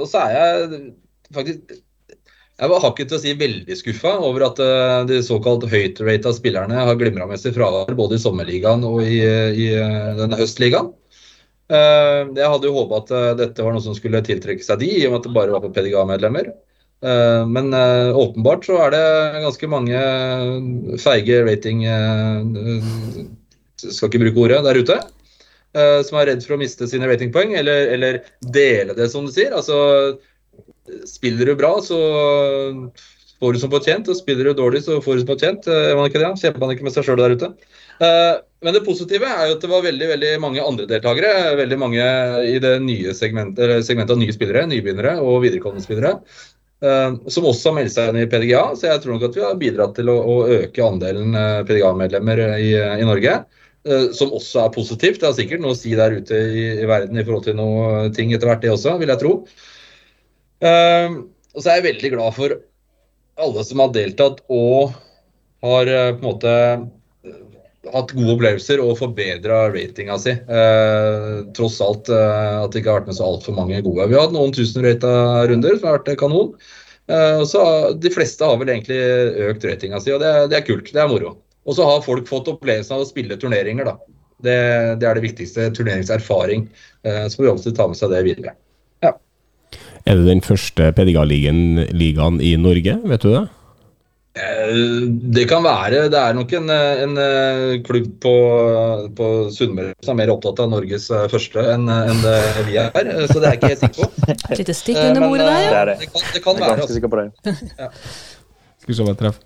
Og 0.00 0.06
så 0.08 0.22
er 0.24 0.32
jeg 0.34 0.78
faktisk 1.34 1.74
jeg 2.60 2.68
var 2.68 2.82
hakket 2.84 3.08
til 3.08 3.16
å 3.16 3.20
si 3.22 3.32
veldig 3.40 3.76
skuffa 3.78 4.10
over 4.20 4.44
at 4.50 4.58
eh, 4.60 4.96
de 5.08 5.20
såkalt 5.24 5.64
høyt-rata 5.70 6.32
spillerne 6.36 6.82
har 6.84 6.98
glimra 7.00 7.24
med 7.30 7.40
sitt 7.40 7.56
fravær 7.56 7.94
både 7.96 8.18
i 8.18 8.20
sommerligaen 8.20 8.84
og 8.84 9.00
i, 9.00 9.20
i 9.24 9.68
eh, 9.72 10.10
denne 10.18 10.36
høstligaen. 10.36 10.90
Eh, 11.72 12.28
Jeg 12.36 12.50
hadde 12.52 12.68
jo 12.68 12.74
håpa 12.76 13.00
at 13.00 13.14
dette 13.40 13.64
var 13.64 13.72
noe 13.72 13.84
som 13.84 13.96
skulle 13.96 14.20
tiltrekke 14.26 14.66
seg 14.66 14.82
de, 14.82 14.90
i 14.92 15.06
og 15.06 15.14
med 15.14 15.22
at 15.22 15.30
det 15.30 15.36
bare 15.38 15.54
var 15.56 15.64
på 15.64 15.72
PDGA-medlemmer. 15.76 16.52
Men 17.00 17.72
åpenbart 17.72 18.66
så 18.68 18.74
er 18.84 18.90
det 18.92 19.04
ganske 19.40 19.68
mange 19.72 20.00
feige 21.00 21.38
rating 21.46 21.78
Skal 23.80 24.10
ikke 24.10 24.20
bruke 24.20 24.42
ordet 24.42 24.58
der 24.66 24.76
ute. 24.76 24.98
Som 26.04 26.18
er 26.20 26.28
redd 26.28 26.44
for 26.44 26.58
å 26.58 26.60
miste 26.60 26.84
sine 26.90 27.08
ratingpoeng, 27.08 27.54
eller, 27.56 27.94
eller 27.94 28.20
dele 28.52 28.92
det, 28.98 29.08
som 29.14 29.24
du 29.24 29.32
sier. 29.32 29.56
Altså, 29.56 29.78
spiller 31.08 31.50
du 31.50 31.54
bra, 31.60 31.76
så 31.84 31.98
får 33.40 33.54
du 33.56 33.58
som 33.62 33.72
fortjent. 33.72 34.08
Og 34.12 34.18
spiller 34.18 34.50
du 34.50 34.54
dårlig, 34.58 34.82
så 34.84 34.98
får 35.04 35.18
du 35.18 35.22
som 35.24 35.30
fortjent. 35.32 35.68
Eh, 35.70 35.84
Gjør 35.90 35.98
man 36.00 36.10
ikke 36.10 36.22
det? 36.22 36.30
Kjemper 36.42 36.64
man 36.64 36.74
ikke 36.74 36.86
med 36.88 36.94
seg 36.96 37.06
sjøl 37.08 37.20
der 37.22 37.36
ute? 37.36 37.52
Eh, 38.04 38.36
Men 38.60 38.74
det 38.76 38.82
positive 38.84 39.24
er 39.24 39.46
jo 39.48 39.54
at 39.56 39.62
det 39.64 39.70
var 39.72 39.84
veldig 39.86 40.08
veldig 40.10 40.30
mange 40.42 40.60
andre 40.64 40.84
deltakere. 40.90 41.30
Veldig 41.56 41.78
mange 41.80 42.08
i 42.50 42.58
det 42.60 42.74
nye 42.84 43.14
segmentet, 43.16 43.78
segmentet 43.86 44.12
av 44.12 44.20
nye 44.20 44.34
spillere, 44.36 44.66
nybegynnere 44.68 45.14
og 45.24 45.38
viderekommende 45.46 45.84
spillere. 45.86 46.18
eh, 46.84 47.14
Som 47.32 47.48
også 47.48 47.70
har 47.72 47.78
meldt 47.78 47.94
seg 47.96 48.10
inn 48.12 48.20
i 48.20 48.26
PDGA. 48.28 48.66
Så 48.76 48.90
jeg 48.90 49.00
tror 49.04 49.16
nok 49.16 49.24
at 49.30 49.38
vi 49.40 49.46
har 49.46 49.56
bidratt 49.62 49.96
til 49.96 50.12
å, 50.12 50.18
å 50.20 50.36
øke 50.60 50.84
andelen 50.84 51.32
eh, 51.34 51.62
PDGA-medlemmer 51.64 52.44
i, 52.60 52.70
i 53.00 53.08
Norge. 53.08 53.38
eh, 53.88 54.06
Som 54.12 54.36
også 54.36 54.66
er 54.66 54.76
positivt. 54.76 55.20
Det 55.24 55.28
er 55.30 55.38
sikkert 55.40 55.64
noe 55.64 55.72
å 55.72 55.80
si 55.80 55.96
der 55.96 56.18
ute 56.20 56.36
i, 56.36 56.66
i 56.84 56.88
verden 56.88 57.16
i 57.16 57.24
forhold 57.24 57.48
til 57.48 57.56
noe 57.56 58.10
ting 58.16 58.32
etter 58.36 58.52
hvert, 58.52 58.60
det 58.64 58.74
også, 58.76 58.98
vil 59.00 59.08
jeg 59.14 59.22
tro. 59.24 59.34
Eh, 60.60 61.20
og 61.54 61.62
så 61.62 61.70
er 61.70 61.80
jeg 61.80 61.88
veldig 61.90 62.12
glad 62.14 62.36
for 62.36 62.56
alle 63.40 63.64
som 63.64 63.80
har 63.80 63.92
deltatt 63.94 64.42
og 64.52 64.96
har 65.64 65.88
eh, 65.90 66.10
på 66.16 66.20
en 66.20 66.26
måte 66.26 66.52
eh, 66.52 67.38
hatt 67.90 68.12
gode 68.12 68.34
opplevelser 68.36 68.82
og 68.84 68.98
forbedra 69.00 69.62
ratinga 69.72 70.18
si. 70.20 70.34
Eh, 70.36 71.30
tross 71.56 71.80
alt 71.84 72.12
eh, 72.12 72.60
at 72.60 72.72
det 72.72 72.82
ikke 72.82 72.92
har 72.92 73.00
vært 73.02 73.10
med 73.12 73.18
så 73.18 73.28
altfor 73.30 73.56
mange 73.56 73.80
gode. 73.86 74.08
Vi 74.10 74.18
har 74.18 74.28
hatt 74.28 74.36
noen 74.36 74.54
tusen 74.56 74.84
rata 74.84 75.12
runder 75.50 75.78
som 75.78 75.90
har 75.90 76.00
vært 76.00 76.20
kanon. 76.20 76.54
Eh, 77.10 77.42
så 77.48 77.64
De 77.96 78.12
fleste 78.14 78.46
har 78.46 78.60
vel 78.60 78.72
egentlig 78.74 79.00
økt 79.50 79.66
ratinga 79.66 80.00
si, 80.02 80.12
og 80.14 80.22
det, 80.22 80.34
det 80.52 80.60
er 80.60 80.68
kult. 80.68 80.92
Det 80.92 81.02
er 81.02 81.10
moro. 81.10 81.38
Og 81.68 81.76
så 81.76 81.86
har 81.86 82.04
folk 82.04 82.28
fått 82.28 82.48
opplevelsen 82.52 82.96
av 82.96 83.04
å 83.04 83.08
spille 83.08 83.36
turneringer, 83.40 83.88
da. 83.88 83.98
Det, 84.40 84.56
det 85.00 85.08
er 85.08 85.18
det 85.18 85.26
viktigste. 85.26 85.68
Turneringserfaring. 85.76 86.68
Eh, 87.04 87.24
så 87.28 87.36
får 87.36 87.46
vi 87.46 87.52
alltid 87.54 87.76
ta 87.76 87.88
med 87.90 87.98
seg 87.98 88.12
det 88.14 88.24
videre. 88.28 88.56
Er 90.06 90.16
det 90.18 90.26
den 90.26 90.40
første 90.44 90.92
PDGA-ligaen 90.96 92.40
i 92.40 92.54
Norge, 92.58 92.98
vet 93.04 93.22
du 93.24 93.32
det? 93.34 93.48
Eh, 94.40 94.72
Det 95.34 95.48
kan 95.50 95.62
være. 95.64 96.08
Det 96.08 96.18
er 96.18 96.32
nok 96.34 96.52
en, 96.52 96.70
eh, 96.70 97.02
en 97.02 97.18
eh, 97.18 97.82
klubb 97.82 98.08
på, 98.22 98.34
på 99.16 99.26
Sunnmøre 99.50 99.94
som 100.04 100.14
er 100.14 100.20
mer 100.22 100.32
opptatt 100.34 100.62
av 100.62 100.70
Norges 100.70 101.08
første 101.32 101.64
enn 101.74 101.88
en 101.90 102.22
det 102.22 102.36
vi 102.68 102.78
er. 102.78 102.90
Så 103.26 103.40
det 103.40 103.46
er 103.46 103.50
jeg 103.50 103.58
ikke 103.58 103.72
helt 103.74 103.84
sikker 103.84 103.98
på. 103.98 104.06
Et 104.52 104.62
lite 104.62 104.74
stikk 104.78 105.00
under 105.02 105.26
bordet 105.26 105.46
der, 105.46 105.60
ja. 105.60 105.84
Det 105.84 105.86
det. 105.90 105.98
Det 106.00 106.10
kan, 106.12 106.20
det 106.34 106.42
kan 106.44 106.54
være. 106.54 106.68
ganske 106.68 106.82
Altså. 106.82 106.94
sikker 106.94 107.10
på 107.10 107.16
det. 107.20 107.28
Skal 108.80 108.88
vi 108.88 108.94
se 108.94 109.02
om 109.02 109.08
jeg 109.10 109.18
treffer. 109.20 109.42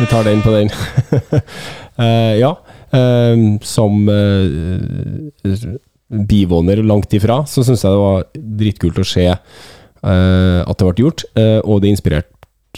Vi 0.00 0.06
tar 0.10 0.22
den 0.24 0.42
på 0.42 0.50
den. 0.50 0.70
uh, 1.98 2.34
ja. 2.44 2.52
eh, 2.96 3.36
som 3.62 4.08
uh, 4.08 5.76
bivåner 6.12 6.82
langt 6.84 7.14
ifra, 7.16 7.42
så 7.48 7.64
syns 7.64 7.84
jeg 7.84 7.94
det 7.94 8.02
var 8.02 8.28
dritkult 8.36 9.00
å 9.00 9.06
se 9.06 9.26
uh, 9.32 10.60
at 10.66 10.76
det 10.76 10.86
ble 10.86 11.06
gjort, 11.06 11.26
Uh, 11.32 11.60
og 11.64 11.82
det 11.82 11.92
inspirerte 11.92 12.28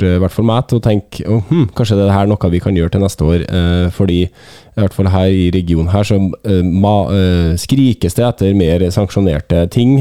eh, 0.03 0.17
i 0.17 0.21
hvert 0.23 0.35
fall 0.35 0.47
meg 0.47 0.67
til 0.69 0.79
å 0.79 0.83
tenke 0.83 1.25
oh, 1.31 1.43
hm, 1.49 1.69
kanskje 1.77 1.97
det 1.99 2.07
er 2.11 2.29
noe 2.31 2.51
vi 2.51 2.61
kan 2.63 2.75
gjøre 2.77 2.95
til 2.95 3.03
neste 3.03 3.27
år. 3.27 3.45
Uh, 3.51 3.87
fordi 3.95 4.25
i 4.27 4.81
hvert 4.81 4.95
fall 4.95 5.11
her 5.11 5.31
i 5.31 5.49
regionen 5.55 5.91
her 5.93 6.07
så 6.07 6.19
ma, 6.19 6.97
skrikes 7.61 8.19
det 8.19 8.27
etter 8.27 8.59
mer 8.59 8.83
sanksjonerte 8.95 9.69
ting, 9.75 10.01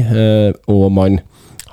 og 0.70 0.88
man 0.94 1.20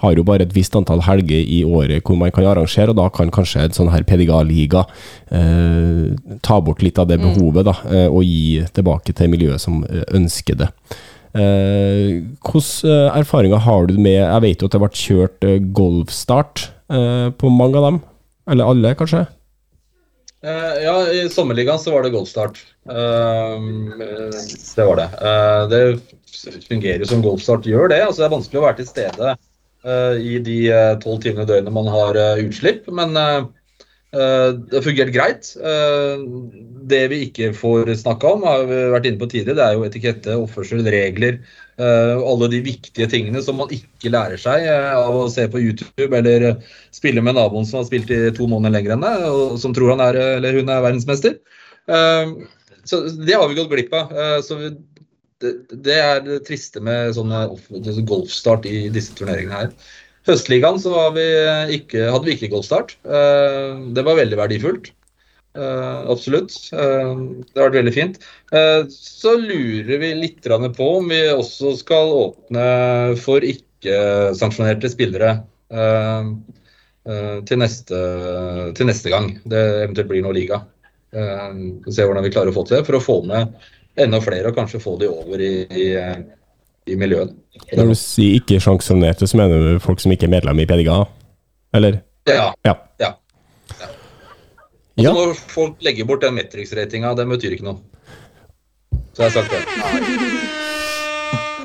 har 0.01 0.17
jo 0.17 0.25
bare 0.25 0.45
et 0.45 0.53
visst 0.53 0.75
antall 0.77 1.01
helger 1.05 1.41
i 1.41 1.59
året 1.65 2.05
hvor 2.05 2.17
man 2.17 2.33
kan 2.33 2.45
arrangere, 2.49 2.93
og 2.93 2.97
da 2.97 3.07
kan 3.13 3.33
kanskje 3.33 3.65
en 3.65 3.73
sånn 3.73 3.89
her 3.93 4.05
PDGA-liga 4.05 4.85
eh, 5.33 6.13
ta 6.45 6.57
bort 6.61 6.81
litt 6.85 7.01
av 7.01 7.09
det 7.09 7.19
behovet, 7.21 7.65
da, 7.69 7.75
og 8.07 8.21
gi 8.25 8.61
tilbake 8.73 9.17
til 9.17 9.33
miljøet 9.33 9.61
som 9.61 9.81
ønsker 10.13 10.61
det. 10.61 10.71
Eh, 11.31 12.21
Hvilke 12.43 12.89
eh, 12.91 13.19
erfaringer 13.21 13.61
har 13.63 13.85
du 13.87 13.93
med 13.95 14.17
Jeg 14.17 14.43
vet 14.43 14.63
jo 14.63 14.67
at 14.67 14.73
det 14.75 14.81
ble 14.83 14.89
kjørt 14.99 15.45
eh, 15.47 15.59
golfstart 15.77 16.65
eh, 16.91 17.29
på 17.31 17.51
mange 17.53 17.79
av 17.79 17.87
dem. 17.87 18.01
Eller 18.51 18.71
alle, 18.73 18.95
kanskje? 18.99 19.23
Eh, 20.43 20.75
ja, 20.83 20.95
i 21.13 21.29
sommerligaen 21.31 21.79
så 21.79 21.93
var 21.93 22.03
det 22.03 22.11
golfstart. 22.15 22.59
Eh, 22.89 23.69
det 24.75 24.87
var 24.89 24.99
det. 24.99 25.07
Eh, 25.21 25.63
det 25.71 26.65
fungerer 26.67 27.05
jo 27.05 27.11
som 27.13 27.23
golfstart 27.23 27.69
gjør 27.69 27.93
det. 27.93 28.01
Altså, 28.07 28.23
det 28.23 28.27
er 28.27 28.35
vanskelig 28.35 28.61
å 28.61 28.65
være 28.65 28.79
til 28.81 28.89
stede 28.89 29.33
eh, 29.35 30.15
i 30.19 30.39
de 30.43 30.59
tolv 31.03 31.21
timene 31.23 31.45
i 31.47 31.51
døgnet 31.53 31.77
man 31.79 31.91
har 31.93 32.19
eh, 32.19 32.43
utslipp, 32.47 32.89
men 32.91 33.15
eh, 33.15 33.37
eh, 33.37 33.45
det 34.11 34.75
har 34.75 34.83
fungert 34.83 35.13
greit. 35.15 35.53
Eh, 35.55 36.23
det 36.91 37.01
vi 37.13 37.21
ikke 37.29 37.51
får 37.55 37.93
snakka 38.01 38.33
om, 38.35 38.43
har 38.43 38.65
vi 38.67 38.79
vært 38.91 39.07
inne 39.07 39.21
på 39.21 39.29
tidligere, 39.31 39.55
det 39.55 39.65
er 39.65 39.77
jo 39.77 39.85
etikette, 39.87 40.37
oppførsel, 40.43 40.83
regler. 40.91 41.39
eh, 41.81 42.17
alle 42.19 42.49
de 42.51 42.59
viktige 42.65 43.07
tingene 43.09 43.41
som 43.41 43.57
man 43.61 43.71
ikke 43.73 44.11
lærer 44.11 44.41
seg 44.41 44.67
eh, 44.67 44.89
av 44.97 45.15
å 45.15 45.29
se 45.31 45.47
på 45.51 45.61
YouTube 45.63 46.17
eller 46.17 46.47
eh, 46.49 46.71
spille 46.93 47.23
med 47.23 47.37
naboen 47.39 47.65
som 47.65 47.79
har 47.79 47.87
spilt 47.87 48.11
i 48.11 48.19
to 48.35 48.49
måneder 48.51 48.75
lenger 48.75 48.97
enn 48.97 49.05
deg, 49.07 49.27
og 49.31 49.55
som 49.61 49.73
tror 49.73 49.95
han 49.95 50.03
er, 50.03 50.19
eller 50.37 50.59
hun 50.59 50.69
er 50.69 50.83
verdensmester. 50.83 51.39
Eh, 51.87 52.35
så 52.83 53.03
det 53.15 53.37
har 53.37 53.47
vi 53.47 53.57
gått 53.59 53.71
glipp 53.71 53.95
av. 53.95 54.11
Eh, 54.11 54.39
så 54.45 54.59
det, 55.41 55.95
er 55.95 56.21
det 56.25 56.43
triste 56.45 56.81
med 56.83 57.15
sånne 57.17 57.45
golfstart 58.05 58.67
i 58.69 58.89
disse 58.93 59.15
turneringene 59.17 59.63
her. 59.63 59.71
Høstligaen 60.29 60.77
så 60.81 60.95
vi 61.15 61.27
ikke, 61.77 62.09
hadde 62.13 62.27
vi 62.27 62.35
ikke 62.37 62.51
golfstart. 62.53 62.97
Eh, 63.05 63.79
det 63.95 64.03
var 64.05 64.19
veldig 64.19 64.37
verdifullt. 64.37 64.91
Eh, 65.57 65.97
absolutt. 66.13 66.53
Eh, 66.71 67.15
det 67.41 67.57
har 67.57 67.71
vært 67.71 67.79
veldig 67.79 67.95
fint. 67.95 68.21
Eh, 68.53 68.83
så 68.93 69.33
lurer 69.41 69.97
vi 70.03 70.13
litt 70.19 70.45
på 70.77 70.93
om 70.99 71.09
vi 71.09 71.23
også 71.33 71.73
skal 71.81 72.13
åpne 72.21 72.69
for 73.19 73.41
ikke 73.41 73.65
ikke-sanksjonerte 73.81 74.89
spillere 74.91 75.31
eh, 75.73 76.31
eh, 77.09 77.37
til, 77.47 77.61
neste, 77.61 78.01
til 78.77 78.89
neste 78.89 79.09
gang 79.09 79.33
det 79.43 79.61
eventuelt 79.85 80.09
blir 80.11 80.25
noe 80.25 80.37
liga. 80.37 80.63
Uh, 81.11 81.81
Se 81.91 82.05
hvordan 82.07 82.23
vi 82.23 82.31
klarer 82.31 82.53
å 82.53 82.55
få 82.55 82.63
til 82.63 82.77
det, 82.77 82.85
for 82.87 82.95
å 82.95 83.03
få 83.03 83.17
med 83.27 83.57
enda 83.99 84.21
flere 84.23 84.47
og 84.47 84.55
kanskje 84.55 84.79
få 84.79 84.93
de 85.01 85.09
over 85.11 85.41
i, 85.43 85.65
i, 85.67 85.87
eh, 85.99 86.21
i 86.91 86.99
miljøet. 86.99 87.33
Når 87.77 87.91
du 87.91 87.97
sier 87.97 88.37
ikke 88.39 88.59
sanksjonerte, 88.63 89.27
så 89.27 89.39
mener 89.39 89.65
du 89.65 89.83
folk 89.83 90.01
som 90.03 90.13
ikke 90.13 90.27
er 90.27 90.35
medlem 90.35 90.61
i 90.63 90.67
PDGA? 90.69 91.01
Eller? 91.77 92.01
Ja. 92.29 92.51
Ja. 92.67 92.75
ja. 93.01 93.13
Ja. 94.99 95.13
Når 95.15 95.33
folk 95.49 95.79
legger 95.81 96.05
bort 96.05 96.25
den 96.25 96.35
Metrix-ratinga, 96.35 97.15
den 97.17 97.31
betyr 97.31 97.55
ikke 97.55 97.69
noe. 97.71 97.79
Så 99.15 99.23
jeg 99.23 99.31
har 99.31 99.35
sagt 99.41 99.51
det. 99.55 100.50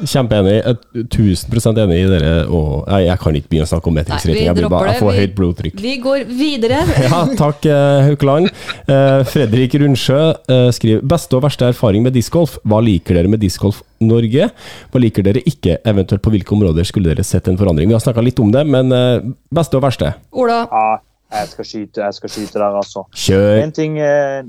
Kjempeenig. 0.05 0.53
Jeg 0.57 0.75
er 0.75 1.05
1000% 1.07 1.81
enig 1.83 1.99
i 2.03 2.09
dere. 2.11 2.33
Og 2.53 2.85
jeg, 2.91 3.07
jeg 3.07 3.19
kan 3.23 3.39
ikke 3.41 3.49
begynne 3.53 3.67
å 3.69 3.71
snakke 3.71 3.91
om 3.91 3.97
metringsrating. 3.97 4.45
Jeg 4.51 4.69
bare- 4.73 4.93
jeg 4.93 5.01
får 5.03 5.19
høyt 5.21 5.35
blodtrykk. 5.39 5.81
Vi 5.81 5.95
går 6.05 6.25
videre. 6.29 6.83
Ja, 7.07 7.23
takk, 7.39 7.65
eh, 7.71 8.03
Haukeland. 8.11 8.51
Eh, 8.89 9.23
Fredrik 9.31 9.75
Rundsjø 9.81 10.19
eh, 10.49 10.69
skriver 10.75 11.03
Beste 11.07 11.37
og 11.39 11.43
verste 11.47 11.69
erfaring 11.71 12.03
med 12.05 12.13
discgolf. 12.17 12.59
Hva 12.67 12.83
liker 12.85 13.15
dere 13.21 13.29
med 13.33 13.41
discgolf 13.41 13.83
Norge? 14.05 14.51
Hva 14.93 15.01
liker 15.01 15.23
dere 15.27 15.41
ikke? 15.49 15.79
Eventuelt 15.87 16.23
på 16.25 16.33
hvilke 16.35 16.53
områder 16.57 16.85
skulle 16.89 17.13
dere 17.15 17.25
sett 17.25 17.49
en 17.49 17.57
forandring? 17.57 17.89
Vi 17.89 17.97
har 17.97 18.03
snakka 18.05 18.25
litt 18.25 18.39
om 18.43 18.51
det, 18.53 18.67
men 18.67 18.91
beste 19.55 19.79
og 19.79 19.85
verste? 19.87 20.15
Ola, 20.37 20.65
Ja, 20.71 21.41
jeg 21.41 21.49
skal 21.55 21.65
skyte, 21.67 22.03
jeg 22.05 22.15
skal 22.15 22.31
skyte 22.31 22.61
der, 22.61 22.77
altså. 22.79 23.03
Kjør! 23.17 23.63
En 23.65 23.73
ting 23.75 23.97
eh, 23.99 24.43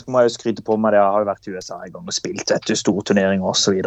så 0.00 0.10
må 0.10 0.22
jeg 0.22 0.30
jo 0.30 0.36
skryte 0.36 0.64
på 0.66 0.76
meg 0.80 0.94
det, 0.94 1.00
Jeg 1.00 1.14
har 1.14 1.24
jo 1.24 1.30
vært 1.30 1.48
i 1.48 1.56
USA 1.56 1.80
en 1.82 1.92
gang 1.94 2.08
og 2.08 2.16
spilt 2.16 2.52
etter 2.54 2.78
store 2.78 3.04
turneringer 3.06 3.46
osv. 3.46 3.82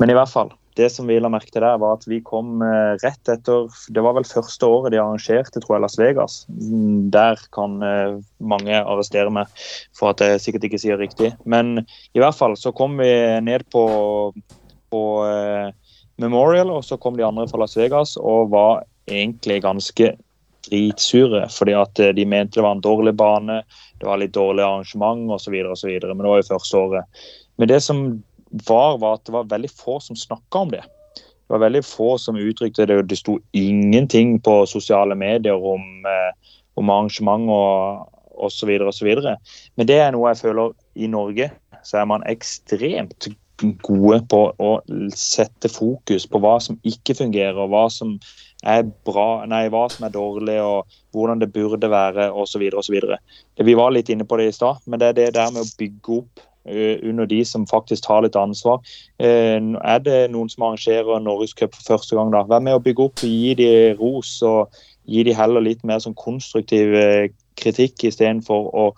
Men 0.00 0.12
i 0.12 0.16
hvert 0.16 0.32
fall, 0.32 0.52
det 0.78 0.88
som 0.94 1.08
vi 1.10 1.18
la 1.20 1.30
merke 1.32 1.50
til 1.50 1.64
der, 1.64 1.80
var 1.82 1.98
at 1.98 2.06
vi 2.08 2.20
kom 2.24 2.62
eh, 2.64 2.94
rett 3.02 3.30
etter 3.32 3.66
Det 3.92 4.04
var 4.04 4.14
vel 4.16 4.28
første 4.28 4.66
året 4.66 4.94
de 4.94 5.00
arrangerte, 5.02 5.60
tror 5.62 5.76
jeg, 5.76 5.84
Las 5.84 5.98
Vegas. 6.00 6.38
Mm, 6.48 7.10
Der 7.14 7.42
kan 7.54 7.80
eh, 7.82 8.20
mange 8.38 8.78
arrestere 8.80 9.32
meg 9.34 9.50
for 9.96 10.14
at 10.14 10.22
jeg 10.24 10.40
sikkert 10.44 10.68
ikke 10.68 10.82
sier 10.82 11.00
riktig. 11.00 11.32
Men 11.44 11.82
i 12.14 12.22
hvert 12.22 12.38
fall 12.38 12.56
så 12.58 12.72
kom 12.76 12.96
vi 13.00 13.10
ned 13.44 13.66
på, 13.74 13.84
på 14.94 15.04
eh, 15.26 15.74
Memorial, 16.20 16.70
og 16.70 16.84
så 16.86 17.00
kom 17.00 17.18
de 17.18 17.26
andre 17.26 17.48
fra 17.50 17.62
Las 17.62 17.76
Vegas 17.78 18.16
og 18.20 18.52
var 18.54 18.84
egentlig 19.10 19.62
ganske 19.64 20.14
dritsure. 20.68 21.46
Fordi 21.52 21.76
at 21.78 22.00
eh, 22.02 22.14
de 22.16 22.26
mente 22.28 22.58
det 22.58 22.64
var 22.66 22.76
en 22.76 22.84
dårlig 22.84 23.14
bane, 23.18 23.62
det 24.00 24.08
var 24.08 24.20
litt 24.20 24.34
dårlig 24.36 24.64
arrangement 24.64 25.30
osv. 25.36 25.54
Men 25.54 26.22
det 26.24 26.28
var 26.28 26.40
jo 26.40 26.48
første 26.50 26.84
året. 26.84 27.24
Men 27.56 27.68
det 27.68 27.80
som 27.84 28.04
var, 28.66 28.98
var 28.98 29.18
at 29.18 29.26
det 29.28 29.36
var 29.36 29.50
veldig 29.50 29.70
få 29.70 30.00
som 30.00 30.16
snakka 30.16 30.64
om 30.64 30.72
det. 30.74 30.84
Det 31.14 31.54
var 31.54 31.64
veldig 31.64 31.84
få 31.84 32.14
som 32.18 32.38
uttrykte 32.38 32.86
det. 32.86 33.02
Det 33.10 33.18
sto 33.18 33.38
ingenting 33.52 34.38
på 34.40 34.62
sosiale 34.70 35.14
medier 35.18 35.56
om, 35.58 36.06
eh, 36.06 36.54
om 36.74 36.90
arrangement 36.90 37.50
og 37.50 38.08
osv. 38.40 38.70
Men 39.76 39.86
det 39.86 39.98
er 40.00 40.14
noe 40.14 40.30
jeg 40.30 40.42
føler 40.46 40.72
i 40.96 41.10
Norge 41.10 41.50
så 41.82 42.00
er 42.00 42.08
man 42.08 42.24
ekstremt 42.28 43.28
gode 43.84 44.20
på 44.30 44.42
å 44.58 44.70
sette 45.16 45.70
fokus 45.72 46.26
på 46.30 46.40
hva 46.42 46.56
som 46.62 46.78
ikke 46.86 47.16
fungerer, 47.18 47.66
hva 47.70 47.86
som 47.92 48.16
er 48.66 48.84
bra, 49.06 49.44
nei, 49.48 49.64
hva 49.72 49.86
som 49.92 50.06
er 50.06 50.14
dårlig, 50.14 50.58
og 50.62 51.00
hvordan 51.16 51.40
det 51.40 51.52
burde 51.54 51.90
være, 51.90 52.30
osv. 52.32 52.66
Vi 53.60 53.76
var 53.76 53.94
litt 53.94 54.10
inne 54.12 54.26
på 54.28 54.38
det 54.40 54.50
i 54.50 54.56
stad, 54.56 54.82
men 54.86 55.00
det 55.00 55.10
er 55.10 55.18
det 55.18 55.28
der 55.38 55.52
med 55.54 55.64
å 55.64 55.76
bygge 55.80 56.18
opp 56.20 56.42
eh, 56.68 56.98
under 57.06 57.28
de 57.28 57.40
som 57.48 57.68
faktisk 57.70 58.04
tar 58.06 58.24
litt 58.26 58.36
ansvar. 58.38 58.82
Eh, 59.22 59.56
er 59.60 60.02
det 60.04 60.18
noen 60.34 60.52
som 60.52 60.68
arrangerer 60.68 61.24
Norgescup 61.24 61.76
for 61.76 61.94
første 61.94 62.18
gang, 62.18 62.32
da? 62.34 62.44
Vær 62.50 62.64
med 62.64 62.76
å 62.76 62.84
bygge 62.84 63.08
opp, 63.08 63.24
gi 63.24 63.54
de 63.58 63.70
ros, 64.00 64.36
og 64.46 64.82
gi 65.10 65.24
de 65.26 65.34
heller 65.34 65.64
litt 65.64 65.80
mer 65.86 66.02
sånn 66.02 66.18
konstruktiv 66.20 66.92
eh, 66.96 67.30
kritikk 67.60 68.04
istedenfor 68.08 68.68
å 68.76 68.90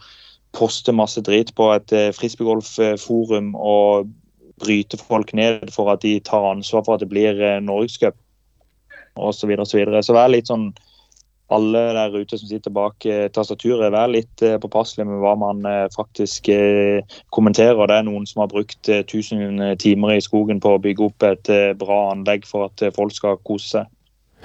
poste 0.52 0.93
masse 0.93 1.22
drit 1.24 1.48
på 1.56 1.70
et 1.72 1.94
frisbeegolfforum 2.12 3.55
og 3.56 4.10
bryte 4.62 5.01
folk 5.01 5.34
ned 5.36 5.68
for 5.74 5.93
at 5.93 6.05
de 6.05 6.16
tar 6.24 6.47
ansvar 6.52 6.86
for 6.86 6.97
at 6.97 7.05
det 7.05 7.10
blir 7.12 7.39
eh, 7.43 7.60
Norgescup 7.62 8.16
osv. 9.12 9.43
Så, 9.43 9.47
videre, 9.51 9.66
og 9.66 9.68
så, 9.68 9.78
videre. 9.78 10.02
så 10.06 10.16
vær 10.16 10.32
litt 10.32 10.48
sånn 10.48 10.70
alle 11.52 11.80
der 11.93 12.14
ute 12.16 12.39
som 12.39 12.48
sitter 12.48 12.72
bak 12.72 13.05
eh, 13.05 13.26
tastaturet, 13.32 13.93
vær 13.93 14.10
litt 14.10 14.44
eh, 14.44 14.59
påpasselig 14.62 15.06
med 15.09 15.20
hva 15.22 15.34
man 15.36 15.66
faktisk 15.94 16.48
kommenterer. 17.34 17.82
Det 17.90 17.98
er 17.98 18.06
noen 18.06 18.24
som 18.28 18.44
har 18.44 18.52
brukt 18.52 18.89
eh, 18.89 19.02
1000 19.05 19.76
timer 19.82 20.16
i 20.16 20.22
skogen 20.24 20.62
på 20.62 20.76
å 20.76 20.80
bygge 20.82 21.09
opp 21.10 21.26
et 21.28 21.52
bra 21.80 21.98
anlegg 22.14 22.47
for 22.48 22.70
at 22.70 22.86
folk 22.97 23.14
skal 23.16 23.40
kose 23.44 23.76
seg. 23.76 23.90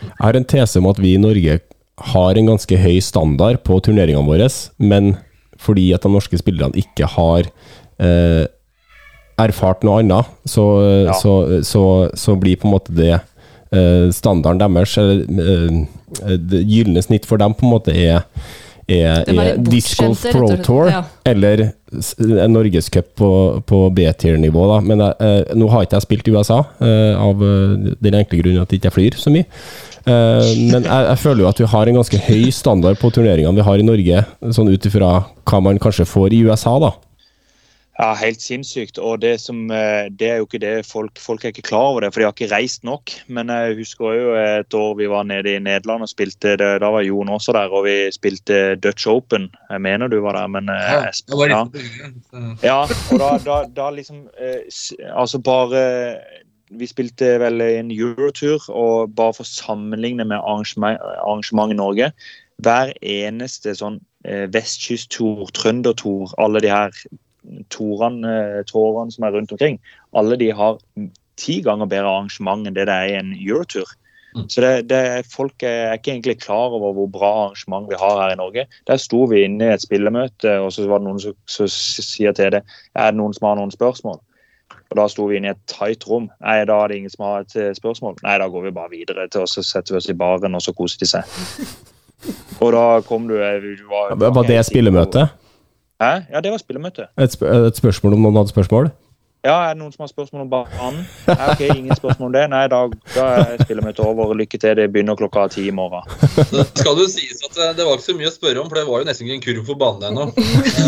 Jeg 0.01 0.19
har 0.19 0.37
en 0.37 0.45
tese 0.45 0.81
om 0.81 0.89
at 0.91 0.99
vi 1.01 1.15
i 1.15 1.21
Norge 1.21 1.59
har 2.11 2.37
en 2.37 2.51
ganske 2.51 2.77
høy 2.77 2.99
standard 3.01 3.63
på 3.65 3.79
turneringene 3.81 4.27
våre, 4.27 4.49
men 4.77 5.15
fordi 5.57 5.89
at 5.95 6.05
de 6.05 6.11
norske 6.13 6.37
spillerne 6.37 6.77
ikke 6.77 7.09
har 7.15 7.47
eh, 7.97 8.45
erfart 9.37 9.83
noe 9.85 10.01
annet, 10.01 10.25
så, 10.49 10.65
Ja. 11.07 11.13
så, 11.13 11.33
så, 11.63 11.83
så 12.17 12.35
blir 12.39 12.57
på 12.57 12.67
en 12.69 12.73
måte 12.77 12.95
det 12.97 13.13
eh, 13.71 14.07
standarden 14.15 14.61
deres, 14.75 14.97
eller 14.97 15.25
eh, 15.43 16.37
det 16.37 16.63
gylne 16.65 17.03
snitt 17.03 17.25
for 17.29 17.37
dem, 17.41 17.53
på 17.53 17.67
en 17.67 17.75
måte 17.77 17.93
er 17.95 18.23
er, 18.87 19.25
er 19.27 19.57
Disc 19.59 19.97
Golf 19.99 20.21
Pro. 20.31 20.47
Tour 20.63 20.87
Ja. 20.87 21.01
eller 21.27 21.73
en 22.39 22.53
norgescup 22.55 23.09
på, 23.19 23.31
på 23.67 23.79
B-tier-nivå. 23.91 24.63
da 24.71 24.77
Men 24.79 24.99
jeg, 25.03 25.13
eh, 25.19 25.55
nå 25.59 25.67
har 25.73 25.83
ikke 25.83 25.97
jeg 25.99 26.05
spilt 26.05 26.27
i 26.29 26.31
USA, 26.37 26.61
eh, 26.79 27.11
av 27.19 27.43
eh, 27.43 27.91
den 27.99 28.15
enkle 28.15 28.39
grunn 28.39 28.61
at 28.61 28.71
jeg 28.71 28.79
ikke 28.79 28.93
flyr 28.95 29.17
så 29.19 29.33
mye. 29.35 29.43
Eh, 30.07 30.53
men 30.71 30.87
jeg, 30.87 31.03
jeg 31.09 31.19
føler 31.19 31.43
jo 31.43 31.49
at 31.49 31.59
vi 31.59 31.67
har 31.73 31.91
en 31.91 31.99
ganske 31.99 32.21
høy 32.29 32.47
standard 32.55 32.95
på 33.01 33.11
turneringene 33.11 33.59
vi 33.59 33.67
har 33.67 33.83
i 33.83 33.87
Norge, 33.89 34.23
sånn 34.55 34.71
ut 34.71 34.87
ifra 34.87 35.11
hva 35.43 35.59
man 35.67 35.79
kanskje 35.83 36.07
får 36.07 36.31
i 36.37 36.45
USA, 36.47 36.77
da. 36.79 36.93
Ja, 37.97 38.11
helt 38.13 38.43
sinnssykt. 38.45 38.99
Og 39.01 39.21
det, 39.23 39.39
som, 39.41 39.71
eh, 39.73 40.05
det 40.13 40.27
er 40.29 40.35
jo 40.37 40.45
ikke 40.45 40.59
det 40.61 40.85
folk, 40.85 41.17
folk 41.17 41.41
er 41.43 41.49
ikke 41.49 41.63
klar 41.65 41.87
over 41.95 42.03
det, 42.05 42.11
for 42.13 42.21
de 42.21 42.27
har 42.27 42.35
ikke 42.35 42.51
reist 42.51 42.83
nok. 42.85 43.09
Men 43.27 43.49
jeg 43.49 43.73
husker 43.79 44.13
jo 44.13 44.35
et 44.37 44.73
år 44.77 44.91
vi 44.99 45.07
var 45.09 45.23
nede 45.25 45.55
i 45.55 45.59
Nederland 45.65 46.05
og 46.05 46.11
spilte 46.11 46.53
det, 46.61 46.67
Da 46.83 46.91
var 46.93 47.01
Jon 47.01 47.31
også 47.33 47.55
der, 47.57 47.73
og 47.73 47.87
vi 47.87 47.95
spilte 48.13 48.75
Dutch 48.75 49.07
Open. 49.09 49.49
Jeg 49.71 49.81
mener 49.81 50.07
du 50.13 50.19
var 50.21 50.37
der, 50.37 50.47
men 50.47 50.69
eh, 50.69 50.75
Ja, 50.75 51.01
jeg- 51.09 51.37
var 51.41 51.47
ja. 51.49 51.63
Ja, 52.63 52.77
og 53.11 53.19
da, 53.19 53.31
da, 53.49 53.57
da 53.75 53.89
liksom 53.89 54.27
eh, 54.39 54.61
Altså 55.17 55.39
bare 55.41 56.17
Vi 56.69 56.85
spilte 56.85 57.39
vel 57.39 57.61
en 57.61 57.91
eurotur, 57.91 58.61
og 58.69 59.15
bare 59.15 59.33
for 59.33 59.43
å 59.43 59.47
sammenligne 59.49 60.25
med 60.27 60.37
arrangement, 60.37 60.99
arrangement 61.23 61.71
i 61.71 61.75
Norge 61.79 62.11
Hver 62.61 62.91
eneste 63.01 63.73
sånn 63.73 64.01
vestkysttur, 64.51 65.47
trøndertur, 65.55 66.33
alle 66.37 66.59
de 66.59 66.67
her 66.69 66.91
torene, 67.73 68.33
eh, 68.59 68.65
tårene 68.69 69.13
som 69.13 69.27
er 69.27 69.37
rundt 69.37 69.53
omkring, 69.55 69.79
alle 70.17 70.37
de 70.39 70.51
har 70.55 70.77
ti 71.37 71.61
ganger 71.65 71.89
bedre 71.89 72.09
arrangement 72.09 72.67
enn 72.67 72.75
det 72.75 72.87
det 72.89 72.93
er 72.93 73.13
i 73.13 73.17
en 73.19 73.33
eurotur. 73.37 73.87
Mm. 74.35 74.45
Så 74.49 74.61
det, 74.61 74.71
det, 74.89 75.01
folk 75.31 75.63
er, 75.63 75.95
ikke 75.97 76.11
egentlig 76.11 76.37
klar 76.41 76.73
over 76.75 76.93
hvor 76.93 77.09
bra 77.09 77.31
arrangement 77.43 77.89
vi 77.89 77.97
har 77.99 78.21
her 78.21 78.33
i 78.33 78.39
Norge. 78.39 78.67
Der 78.87 79.01
sto 79.01 79.23
vi 79.25 79.43
inne 79.45 79.69
i 79.69 79.73
et 79.73 79.85
spillemøte, 79.85 80.59
og 80.61 80.71
så 80.73 80.87
var 80.89 81.01
det 81.01 81.07
noen 81.09 81.21
som, 81.23 81.37
som 81.49 81.69
sier 81.71 82.35
til 82.37 82.51
det 82.57 82.63
er 82.95 83.11
det 83.11 83.17
noen 83.17 83.33
som 83.37 83.49
har 83.49 83.59
noen 83.59 83.73
spørsmål. 83.73 84.19
Og 84.87 84.95
Da 84.95 85.07
sto 85.11 85.25
vi 85.27 85.39
inne 85.39 85.51
i 85.51 85.55
et 85.55 85.63
tight 85.67 86.05
rom. 86.07 86.29
Nei, 86.43 86.61
da 86.67 86.77
er 86.83 86.91
det 86.91 86.99
ingen 87.01 87.11
som 87.11 87.25
har 87.27 87.43
et 87.43 87.55
eh, 87.59 87.73
spørsmål. 87.75 88.19
Nei, 88.23 88.37
da 88.39 88.47
går 88.51 88.67
vi 88.67 88.75
bare 88.75 88.93
videre 88.93 89.27
til 89.31 89.43
og 89.43 89.51
så 89.51 89.63
setter 89.65 89.95
vi 89.95 90.01
oss 90.01 90.09
i 90.11 90.17
baren, 90.17 90.55
og 90.55 90.63
så 90.63 90.75
koser 90.75 91.03
de 91.03 91.09
seg. 91.15 91.27
Og 92.65 92.71
da 92.73 92.85
kom 93.05 93.27
du, 93.29 93.35
eh, 93.37 93.61
du 93.61 93.83
var, 93.91 94.15
Var 94.17 94.47
det 94.47 94.63
spillemøte? 94.65 95.27
Hæ? 96.01 96.13
Ja, 96.33 96.41
det 96.41 96.51
var 96.51 96.57
spillermøte. 96.61 97.09
Et, 97.17 97.33
sp 97.33 97.41
et 97.49 97.77
spørsmål 97.77 98.13
om 98.13 98.25
noen 98.27 98.35
hadde 98.37 98.53
spørsmål? 98.53 98.91
Ja, 99.45 99.55
er 99.69 99.73
det 99.73 99.79
noen 99.79 99.93
som 99.93 100.03
har 100.03 100.09
spørsmål 100.11 100.43
om 100.43 100.49
banen? 100.51 100.97
Nei, 101.29 101.35
ok, 101.53 101.61
ingen 101.77 101.95
spørsmål 101.95 102.27
om 102.27 102.33
det. 102.35 102.43
Nei, 102.51 102.63
da, 102.73 102.79
da 103.13 103.25
er 103.37 103.61
spillemøtet 103.61 104.01
over. 104.03 104.33
Lykke 104.35 104.59
til. 104.59 104.73
Det 104.79 104.87
begynner 104.91 105.17
klokka 105.17 105.45
ti 105.53 105.67
i 105.69 105.73
morgen. 105.73 106.03
Det 106.51 106.65
skal 106.81 106.99
jo 106.99 107.05
sies 107.09 107.39
at 107.45 107.55
eh, 107.55 107.75
det 107.77 107.85
var 107.87 107.95
ikke 107.95 108.07
så 108.09 108.17
mye 108.17 108.31
å 108.31 108.33
spørre 108.33 108.63
om, 108.63 108.67
for 108.67 108.81
det 108.81 108.85
var 108.89 109.03
jo 109.03 109.07
nesten 109.07 109.29
ikke 109.29 109.37
en 109.37 109.45
kurv 109.45 109.69
for 109.69 109.79
banen 109.79 110.09
ennå. 110.09 110.27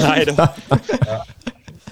Nei, 0.04 0.18
det 0.28 0.36
var... 0.38 0.58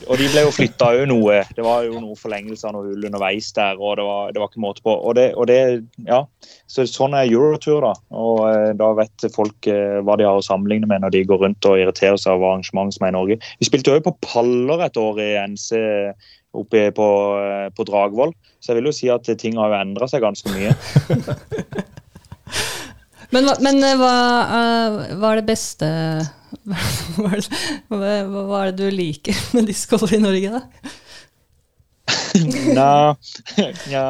Og 0.07 0.19
de 0.19 0.27
ble 0.31 0.43
jo 0.45 0.53
flytta 0.55 0.89
òg 0.95 1.03
noe. 1.09 1.41
Det 1.55 1.63
var 1.65 1.83
jo 1.87 1.99
noen 1.99 2.19
forlengelser 2.19 2.73
noe 2.73 2.87
hull 2.87 3.07
underveis 3.09 3.49
der. 3.55 3.79
og 3.79 3.97
Det 3.99 4.05
var, 4.07 4.31
det 4.31 4.41
var 4.41 4.51
ikke 4.51 4.63
måte 4.63 4.83
på. 4.85 4.95
Og 4.95 5.17
det, 5.17 5.27
og 5.35 5.49
det, 5.49 5.59
ja. 6.07 6.21
Så 6.71 6.87
Sånn 6.87 7.15
er 7.17 7.27
Eurotour, 7.27 7.83
da. 7.83 7.93
Og 8.15 8.41
eh, 8.47 8.71
da 8.79 8.91
vet 8.97 9.27
folk 9.35 9.69
eh, 9.71 9.99
hva 10.07 10.17
de 10.19 10.27
har 10.27 10.39
å 10.39 10.45
sammenligne 10.45 10.89
med 10.89 11.03
når 11.03 11.15
de 11.15 11.25
går 11.27 11.43
rundt 11.43 11.69
og 11.69 11.81
irriterer 11.81 12.19
seg 12.21 12.37
over 12.37 12.53
arrangement 12.53 12.95
som 12.95 13.07
er 13.07 13.13
i 13.13 13.17
Norge. 13.17 13.39
Vi 13.59 13.69
spilte 13.69 13.97
òg 13.97 14.07
på 14.07 14.15
paller 14.23 14.87
et 14.87 14.99
år 15.01 15.21
i 15.23 15.29
NC 15.51 15.83
oppe 16.57 16.87
på, 16.95 17.09
eh, 17.43 17.67
på 17.75 17.85
Dragvoll, 17.87 18.33
så 18.59 18.71
jeg 18.71 18.79
vil 18.79 18.89
jo 18.89 18.95
si 18.95 19.11
at 19.13 19.27
ting 19.37 19.59
har 19.59 19.73
jo 19.73 19.81
endra 19.81 20.07
seg 20.09 20.23
ganske 20.23 20.55
mye. 20.55 20.73
Men, 23.35 23.49
men 23.63 23.83
eh, 23.83 23.97
hva, 23.99 24.13
eh, 24.57 25.15
hva 25.19 25.33
er 25.33 25.41
det 25.41 25.49
beste 25.49 25.89
hva, 27.17 27.33
hva, 27.91 28.61
er 28.61 28.71
det 28.71 28.77
du 28.79 28.87
liker 28.93 29.41
med 29.55 29.67
discgolf 29.67 30.13
i 30.15 30.21
Norge, 30.23 30.61
da? 30.61 30.93
Nei, 32.37 33.15
ja. 33.95 34.05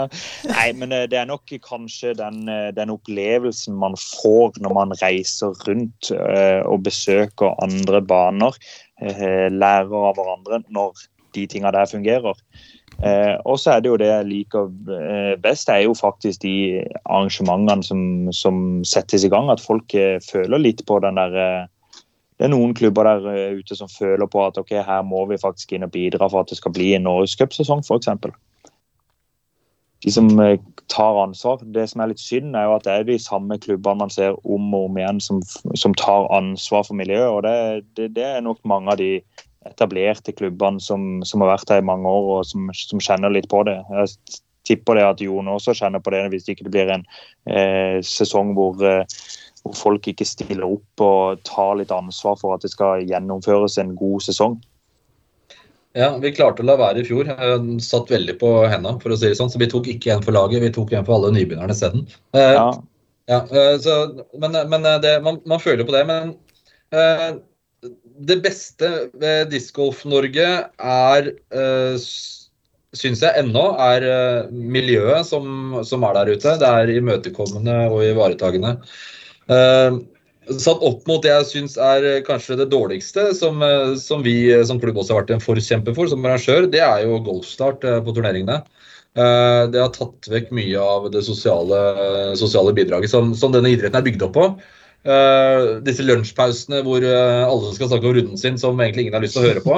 Nei, 0.49 0.67
men 0.77 0.93
eh, 0.93 1.05
det 1.09 1.19
er 1.21 1.29
nok 1.29 1.49
kanskje 1.65 2.13
den, 2.19 2.43
eh, 2.51 2.69
den 2.77 2.93
opplevelsen 2.93 3.77
man 3.79 3.97
får 3.97 4.59
når 4.61 4.75
man 4.77 4.95
reiser 5.01 5.55
rundt 5.67 6.11
eh, 6.13 6.61
og 6.67 6.85
besøker 6.85 7.57
andre 7.63 8.03
baner, 8.05 8.57
eh, 9.01 9.47
lærer 9.53 10.09
av 10.11 10.17
hverandre 10.19 10.61
når 10.69 11.07
de 11.35 11.47
tinga 11.49 11.73
der 11.73 11.89
fungerer. 11.89 12.37
Eh, 12.97 13.35
og 13.45 13.59
så 13.61 13.75
er 13.75 13.81
det 13.83 13.91
jo 13.91 13.97
det 14.01 14.07
jeg 14.09 14.25
liker 14.25 14.71
eh, 14.95 15.33
best, 15.41 15.69
er 15.69 15.83
jo 15.85 15.93
faktisk 15.97 16.41
de 16.41 16.81
arrangementene 17.05 17.85
som, 17.85 17.99
som 18.33 18.61
settes 18.87 19.25
i 19.25 19.29
gang. 19.29 19.51
At 19.53 19.61
folk 19.61 19.93
eh, 19.93 20.17
føler 20.25 20.63
litt 20.63 20.81
på 20.87 20.97
den 21.05 21.19
der 21.19 21.37
eh, 21.37 21.67
Det 22.37 22.45
er 22.45 22.53
noen 22.53 22.73
klubber 22.77 23.07
der 23.07 23.53
ute 23.57 23.75
som 23.75 23.89
føler 23.89 24.29
på 24.29 24.43
at 24.45 24.57
ok, 24.61 24.75
her 24.85 25.01
må 25.01 25.23
vi 25.25 25.39
faktisk 25.41 25.71
inn 25.73 25.85
og 25.87 25.93
bidra 25.93 26.27
for 26.29 26.43
at 26.43 26.51
det 26.51 26.59
skal 26.59 26.73
bli 26.73 26.91
en 26.93 27.07
norgescupsesong, 27.09 27.81
f.eks. 27.81 28.11
De 30.05 30.13
som 30.13 30.29
tar 30.93 31.17
ansvar. 31.17 31.63
Det 31.73 31.87
som 31.89 32.01
er 32.01 32.11
litt 32.11 32.21
synd, 32.21 32.53
er 32.53 32.67
jo 32.67 32.75
at 32.75 32.85
det 32.85 32.93
er 32.93 33.07
de 33.07 33.17
samme 33.17 33.57
klubbene 33.57 34.03
man 34.03 34.13
ser 34.13 34.37
om 34.45 34.69
og 34.69 34.85
om 34.91 34.99
igjen 35.01 35.21
som, 35.21 35.41
som 35.73 35.97
tar 35.97 36.29
ansvar 36.37 36.85
for 36.85 36.97
miljøet. 36.97 37.25
og 37.25 37.41
det, 37.43 37.57
det, 37.97 38.11
det 38.15 38.27
er 38.29 38.45
nok 38.45 38.61
mange 38.69 38.93
av 38.93 39.01
de 39.01 39.11
etablerte 39.69 40.33
klubbene 40.35 40.81
som, 40.83 41.23
som 41.27 41.43
har 41.43 41.55
vært 41.55 41.73
her 41.73 41.83
i 41.83 41.87
mange 41.87 42.09
år 42.09 42.29
og 42.37 42.47
som, 42.49 42.69
som 42.75 43.01
kjenner 43.03 43.33
litt 43.33 43.49
på 43.51 43.63
det. 43.67 43.77
Jeg 43.91 44.39
tipper 44.67 44.99
det 44.99 45.05
at 45.07 45.23
Jon 45.23 45.51
også 45.51 45.75
kjenner 45.77 46.03
på 46.03 46.13
det 46.15 46.25
hvis 46.33 46.49
ikke 46.51 46.67
det 46.67 46.73
blir 46.73 46.93
en 46.95 47.05
eh, 47.49 47.99
sesong 48.05 48.51
hvor, 48.57 48.81
eh, 48.83 49.05
hvor 49.63 49.77
folk 49.79 50.09
ikke 50.11 50.27
stiller 50.27 50.65
opp 50.67 51.03
og 51.03 51.45
tar 51.47 51.77
litt 51.79 51.93
ansvar 51.95 52.39
for 52.41 52.57
at 52.57 52.65
det 52.65 52.73
skal 52.73 53.05
gjennomføres 53.07 53.79
en 53.83 53.95
god 53.99 54.27
sesong. 54.27 54.59
Ja, 55.97 56.11
vi 56.21 56.33
klarte 56.35 56.61
å 56.61 56.67
la 56.67 56.75
være 56.77 57.01
i 57.01 57.07
fjor. 57.07 57.31
Jeg 57.31 57.79
satt 57.81 58.11
veldig 58.11 58.35
på 58.37 58.51
hendene, 58.69 58.99
for 59.01 59.13
å 59.13 59.17
si 59.17 59.31
det 59.31 59.37
sånn. 59.39 59.49
Så 59.49 59.57
vi 59.57 59.69
tok 59.71 59.87
ikke 59.89 60.11
en 60.13 60.21
for 60.21 60.35
laget, 60.35 60.61
vi 60.61 60.69
tok 60.75 60.91
en 60.93 61.07
for 61.07 61.15
alle 61.15 61.31
nybegynnerne 61.33 61.73
isteden. 61.73 62.05
Eh, 62.37 62.53
Ja, 62.53 62.69
Ja, 63.27 63.41
eh, 63.51 63.79
så, 63.79 64.23
men, 64.39 64.55
men 64.69 64.85
eh, 64.85 65.01
det, 65.03 65.21
man, 65.23 65.41
man 65.45 65.59
føler 65.59 65.83
på 65.83 65.91
det. 65.91 66.05
Men 66.07 66.29
eh, 66.95 67.39
det 68.17 68.39
beste 68.43 68.89
ved 69.19 69.51
Discgolf 69.53 70.03
Norge 70.09 70.49
er, 70.77 71.31
uh, 71.53 71.95
syns 72.97 73.21
jeg 73.21 73.43
ennå, 73.43 73.69
er 73.77 74.09
uh, 74.09 74.51
miljøet 74.51 75.27
som, 75.29 75.79
som 75.85 76.05
er 76.07 76.19
der 76.19 76.33
ute. 76.35 76.57
Det 76.61 76.69
er 76.69 76.93
imøtekommende 76.97 77.79
og 77.93 78.05
ivaretagende. 78.09 78.77
Uh, 79.47 80.01
satt 80.55 80.83
opp 80.85 81.03
mot 81.09 81.23
det 81.23 81.31
jeg 81.31 81.47
syns 81.49 81.75
er 81.81 82.05
eh, 82.07 82.21
kanskje 82.25 82.55
det 82.61 82.69
dårligste, 82.71 83.33
som, 83.35 83.59
eh, 83.65 83.95
som 83.99 84.23
vi 84.23 84.47
eh, 84.53 84.63
som 84.67 84.79
klubb 84.79 84.99
også 85.01 85.13
har 85.13 85.23
vært 85.23 85.33
en 85.35 85.43
forkjemper 85.43 85.95
for 85.97 86.07
som 86.07 86.23
arrangør, 86.25 86.69
det 86.71 86.79
er 86.83 87.03
jo 87.03 87.19
golfstart 87.25 87.83
eh, 87.83 87.99
på 88.03 88.13
turneringene. 88.15 88.61
Eh, 89.17 89.63
Det 89.73 89.81
har 89.81 89.91
tatt 89.95 90.29
vekk 90.31 90.53
mye 90.55 90.79
av 90.79 91.09
det 91.11 91.25
sosiale, 91.27 91.81
sosiale 92.39 92.71
bidraget 92.77 93.11
som, 93.11 93.33
som 93.35 93.51
denne 93.55 93.73
idretten 93.73 93.99
er 93.99 94.07
bygd 94.07 94.27
opp 94.29 94.35
på. 94.37 94.47
Eh, 95.07 95.65
disse 95.85 96.03
lunsjpausene 96.03 96.81
hvor 96.83 97.03
uh, 97.05 97.45
alle 97.47 97.69
skal 97.75 97.87
snakke 97.87 98.09
om 98.09 98.15
runden 98.17 98.39
sin 98.39 98.57
som 98.59 98.79
egentlig 98.81 99.05
ingen 99.05 99.15
har 99.15 99.23
lyst 99.23 99.37
til 99.37 99.45
å 99.45 99.51
høre 99.51 99.61
på. 99.63 99.77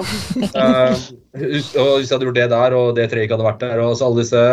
Uh, 0.56 0.96
hvis 1.38 1.74
jeg 1.76 2.16
hadde 2.16 2.26
gjort 2.26 2.40
det 2.40 2.48
der, 2.54 2.76
og 2.78 2.96
det 2.98 3.10
treet 3.12 3.28
ikke 3.28 3.38
hadde 3.38 3.50
vært 3.50 3.66
der, 3.66 3.84
og 3.84 3.98
så 4.00 4.08
alle 4.08 4.24
disse 4.24 4.46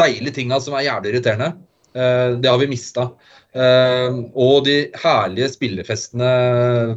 deilige 0.00 0.40
tinga 0.40 0.58
som 0.64 0.74
er 0.74 0.88
jævlig 0.88 1.12
irriterende, 1.12 1.52
det 1.90 2.46
har 2.46 2.58
vi 2.60 2.68
mista. 2.70 3.08
Og 4.38 4.60
de 4.62 4.76
herlige 5.02 5.48
spillefestene 5.50 6.28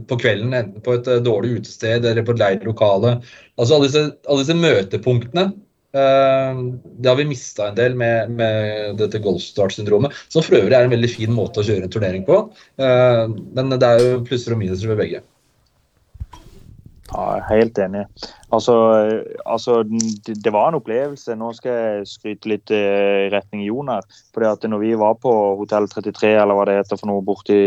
på 0.05 0.17
kvelden, 0.21 0.53
enten 0.53 0.83
på 0.85 0.99
et 0.99 1.09
dårlig 1.25 1.55
utested 1.57 2.05
eller 2.05 2.25
på 2.27 2.35
et 2.35 2.43
leid 2.43 2.67
lokale. 2.69 3.15
Altså 3.57 3.79
alle 3.79 3.89
disse, 3.89 4.03
alle 4.29 4.43
disse 4.45 4.57
møtepunktene. 4.59 5.47
Eh, 5.97 6.61
det 6.99 7.11
har 7.11 7.19
vi 7.19 7.27
mista 7.29 7.69
en 7.69 7.77
del 7.77 7.97
med, 7.99 8.33
med 8.37 8.97
dette 9.01 9.21
golfstart-syndromet. 9.23 10.15
Som 10.33 10.45
for 10.45 10.59
øvrig 10.59 10.77
er 10.77 10.87
en 10.87 10.95
veldig 10.95 11.11
fin 11.11 11.33
måte 11.35 11.61
å 11.61 11.67
kjøre 11.67 11.87
en 11.87 11.93
turnering 11.93 12.25
på. 12.27 12.39
Eh, 12.81 13.25
men 13.57 13.77
det 13.77 13.89
er 13.89 14.03
jo 14.03 14.23
plusser 14.27 14.55
og 14.55 14.63
minuser 14.63 14.93
ved 14.93 15.01
begge. 15.05 15.23
Ja, 17.13 17.23
jeg 17.35 17.41
er 17.41 17.59
helt 17.59 17.79
enig. 17.81 18.03
Altså, 18.53 18.75
altså 19.45 19.75
det, 19.85 20.53
var 20.53 20.69
en 20.71 20.77
opplevelse. 20.79 21.35
Nå 21.37 21.51
skal 21.57 21.75
jeg 21.77 22.07
skryte 22.09 22.49
litt 22.49 22.73
eh, 22.73 23.27
i 23.27 23.31
retning 23.33 23.61
Jon 23.67 23.91
her. 23.93 24.07
Fordi 24.33 24.49
at 24.49 24.65
når 24.69 24.81
vi 24.81 24.93
var 24.97 25.19
på 25.21 25.33
Hotell 25.59 25.85
33, 25.91 26.31
eller 26.41 26.57
hva 26.57 26.65
det 26.69 26.79
heter 26.79 26.97
for 26.97 27.11
noe 27.11 27.25
borti 27.25 27.59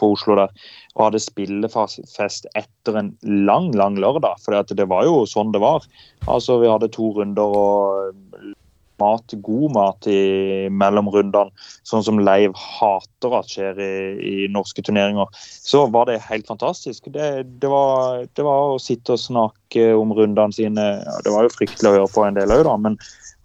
på 0.00 0.12
Oslo 0.14 0.38
der, 0.40 0.54
og 0.96 1.04
hadde 1.08 1.20
spillefest 1.22 2.48
etter 2.58 2.96
en 2.96 3.12
lang, 3.22 3.70
lang 3.76 4.00
lørdag, 4.00 4.40
for 4.44 4.56
det 4.72 4.88
var 4.88 5.04
jo 5.06 5.26
sånn 5.28 5.52
det 5.52 5.60
var. 5.62 5.84
Altså, 6.26 6.56
vi 6.62 6.72
hadde 6.72 6.90
to 6.96 7.12
runder 7.20 7.58
og 7.60 8.56
mat, 9.02 9.34
god 9.44 9.74
mat 9.76 10.08
i 10.10 10.68
mellom 10.70 11.10
rundene, 11.12 11.52
sånn 11.86 12.04
som 12.06 12.20
Leiv 12.22 12.56
hater 12.58 13.36
at 13.38 13.52
skjer 13.52 13.80
i, 13.82 13.92
i 14.18 14.36
norske 14.52 14.84
turneringer, 14.84 15.30
så 15.38 15.86
var 15.92 16.10
det 16.10 16.20
helt 16.26 16.48
fantastisk. 16.50 17.10
Det, 17.14 17.30
det, 17.62 17.70
var, 17.72 18.26
det 18.34 18.46
var 18.46 18.74
å 18.74 18.82
sitte 18.82 19.16
og 19.16 19.22
snakke 19.22 19.90
om 19.98 20.14
rundene 20.16 20.54
sine. 20.54 20.86
Ja, 21.04 21.16
det 21.24 21.34
var 21.34 21.46
jo 21.46 21.54
fryktelig 21.54 21.90
å 21.90 21.96
høre 22.00 22.12
på 22.14 22.26
en 22.26 22.38
del 22.38 22.54
òg, 22.54 22.64
da, 22.68 22.76
men 22.88 22.98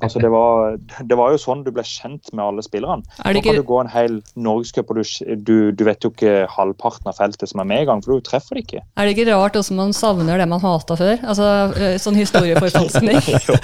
altså, 0.03 0.21
det, 0.23 0.31
var, 0.33 0.77
det 1.09 1.17
var 1.19 1.33
jo 1.33 1.39
sånn 1.41 1.63
du 1.65 1.71
ble 1.73 1.85
kjent 1.87 2.31
med 2.33 2.43
alle 2.45 2.63
spillerne. 2.65 3.03
Er 3.23 3.35
Nå 3.37 3.43
kan 3.45 3.57
du 3.57 3.63
gå 3.67 3.79
en 3.81 3.91
hel 3.91 4.19
norgescup, 4.35 4.91
og 4.93 4.99
du, 5.01 5.35
du, 5.47 5.55
du 5.71 5.83
vet 5.87 6.03
jo 6.05 6.11
ikke 6.13 6.45
halvparten 6.53 7.09
av 7.11 7.17
feltet 7.17 7.49
som 7.49 7.63
er 7.63 7.69
med 7.69 7.83
i 7.85 7.89
gang, 7.89 8.03
for 8.03 8.17
du 8.17 8.25
treffer 8.25 8.59
det 8.59 8.65
ikke. 8.67 8.83
er 8.97 9.09
det 9.09 9.15
ikke 9.17 9.29
rart 9.31 9.57
også 9.59 9.77
man 9.77 9.93
savner 9.95 10.37
det 10.41 10.47
man 10.51 10.61
hata 10.63 10.97
før? 10.99 11.17
Altså 11.23 11.97
sånn 12.03 12.17
historieforfalskning. 12.19 13.19
jo, 13.47 13.55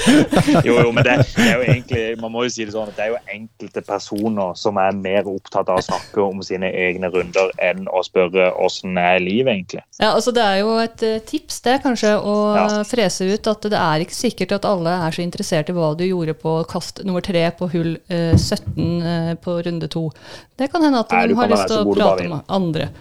jo, 0.66 0.76
jo, 0.80 0.92
men 0.96 1.04
det, 1.06 1.16
det 1.36 1.46
er 1.46 1.56
jo 1.60 1.66
egentlig 1.68 2.04
Man 2.22 2.32
må 2.34 2.44
jo 2.46 2.52
si 2.54 2.66
det 2.66 2.74
sånn 2.74 2.90
at 2.90 2.98
det 2.98 3.06
er 3.06 3.12
jo 3.14 3.20
enkelte 3.34 3.82
personer 3.86 4.56
som 4.60 4.78
er 4.82 4.96
mer 4.98 5.28
opptatt 5.30 5.70
av 5.72 5.80
å 5.82 5.86
snakke 5.86 6.22
om 6.24 6.42
sine 6.46 6.70
egne 6.72 7.10
runder 7.14 7.52
enn 7.64 7.88
å 7.92 8.02
spørre 8.06 8.50
åssen 8.64 8.98
er 9.00 9.20
livet, 9.24 9.52
egentlig. 9.54 9.84
Ja, 10.00 10.14
altså 10.16 10.34
Det 10.36 10.44
er 10.44 10.62
jo 10.62 10.76
et 10.82 11.04
eh, 11.06 11.20
tips 11.26 11.62
det, 11.66 11.78
kanskje, 11.86 12.16
å 12.20 12.36
Ja. 12.56 12.66
frese 12.88 13.28
ut 13.30 13.48
at 13.52 13.68
det 13.72 13.80
er 13.80 14.04
ikke 14.06 14.16
sikkert 14.16 14.56
at 14.60 14.68
alle 14.70 14.94
er 15.08 15.16
så 15.16 15.24
interessert 15.24 15.70
i 15.70 15.76
hva 15.76 15.92
du 15.98 16.06
gjorde 16.08 16.29
på 16.38 16.56
kast 16.70 17.02
nummer 17.08 17.24
tre 17.26 17.46
på 17.58 17.70
hull 17.74 17.96
eh, 18.08 18.36
17 18.36 19.02
eh, 19.02 19.32
på 19.42 19.56
runde 19.66 19.90
to. 19.92 20.08
Det 20.60 20.70
kan 20.72 20.84
hende 20.86 21.02
at 21.04 21.16
Nei, 21.16 21.24
de 21.32 21.40
har 21.40 21.52
lyst 21.52 21.72
til 21.72 21.82
å 21.82 21.96
prate 21.96 22.28
om 22.28 22.38
andre. 22.60 22.92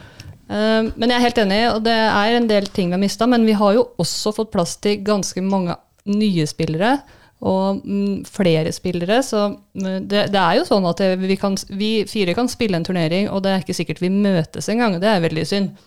Uh, 0.48 0.88
men 0.96 1.10
jeg 1.10 1.18
er 1.18 1.26
helt 1.26 1.38
enig, 1.42 1.60
og 1.74 1.82
det 1.84 1.92
er 1.92 2.38
en 2.38 2.48
del 2.48 2.70
ting 2.72 2.88
vi 2.88 2.96
har 2.96 3.02
mista. 3.02 3.28
Men 3.28 3.44
vi 3.44 3.56
har 3.58 3.76
jo 3.76 3.84
også 4.00 4.32
fått 4.36 4.52
plass 4.54 4.78
til 4.80 5.02
ganske 5.04 5.42
mange 5.44 5.76
nye 6.08 6.46
spillere. 6.48 6.96
Og 7.38 7.84
mm, 7.84 8.24
flere 8.26 8.72
spillere, 8.74 9.20
så 9.22 9.44
mm, 9.54 10.08
det, 10.10 10.24
det 10.34 10.40
er 10.40 10.56
jo 10.58 10.64
sånn 10.66 10.88
at 10.90 11.04
vi, 11.20 11.36
kan, 11.38 11.54
vi 11.70 11.92
fire 12.10 12.34
kan 12.34 12.50
spille 12.50 12.80
en 12.80 12.86
turnering, 12.86 13.28
og 13.30 13.44
det 13.44 13.52
er 13.52 13.62
ikke 13.62 13.76
sikkert 13.78 14.02
vi 14.02 14.10
møtes 14.10 14.66
engang. 14.72 14.96
Det 14.98 15.10
er 15.12 15.22
veldig 15.22 15.44
synd. 15.46 15.84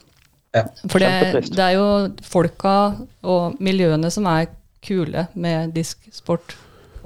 Ja, 0.56 0.66
For 0.84 1.00
det, 1.00 1.46
det 1.52 1.64
er 1.64 1.78
jo 1.78 1.86
folka 2.28 2.76
og 3.24 3.60
miljøene 3.64 4.12
som 4.12 4.28
er 4.28 4.50
kule 4.84 5.28
med 5.34 5.72
disksport 5.76 6.56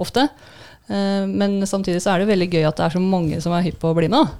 ofte. 0.01 0.27
Eh, 0.89 1.27
Men 1.27 1.61
samtidig 1.67 2.01
så 2.03 2.13
er 2.13 2.23
det 2.23 2.31
veldig 2.33 2.49
gøy 2.51 2.65
at 2.67 2.79
det 2.79 2.87
er 2.87 2.97
så 2.97 3.03
mange 3.03 3.41
som 3.43 3.55
er 3.55 3.65
hypp 3.65 3.79
på 3.81 3.93
å 3.93 3.97
bli 3.97 4.11
med. 4.11 4.33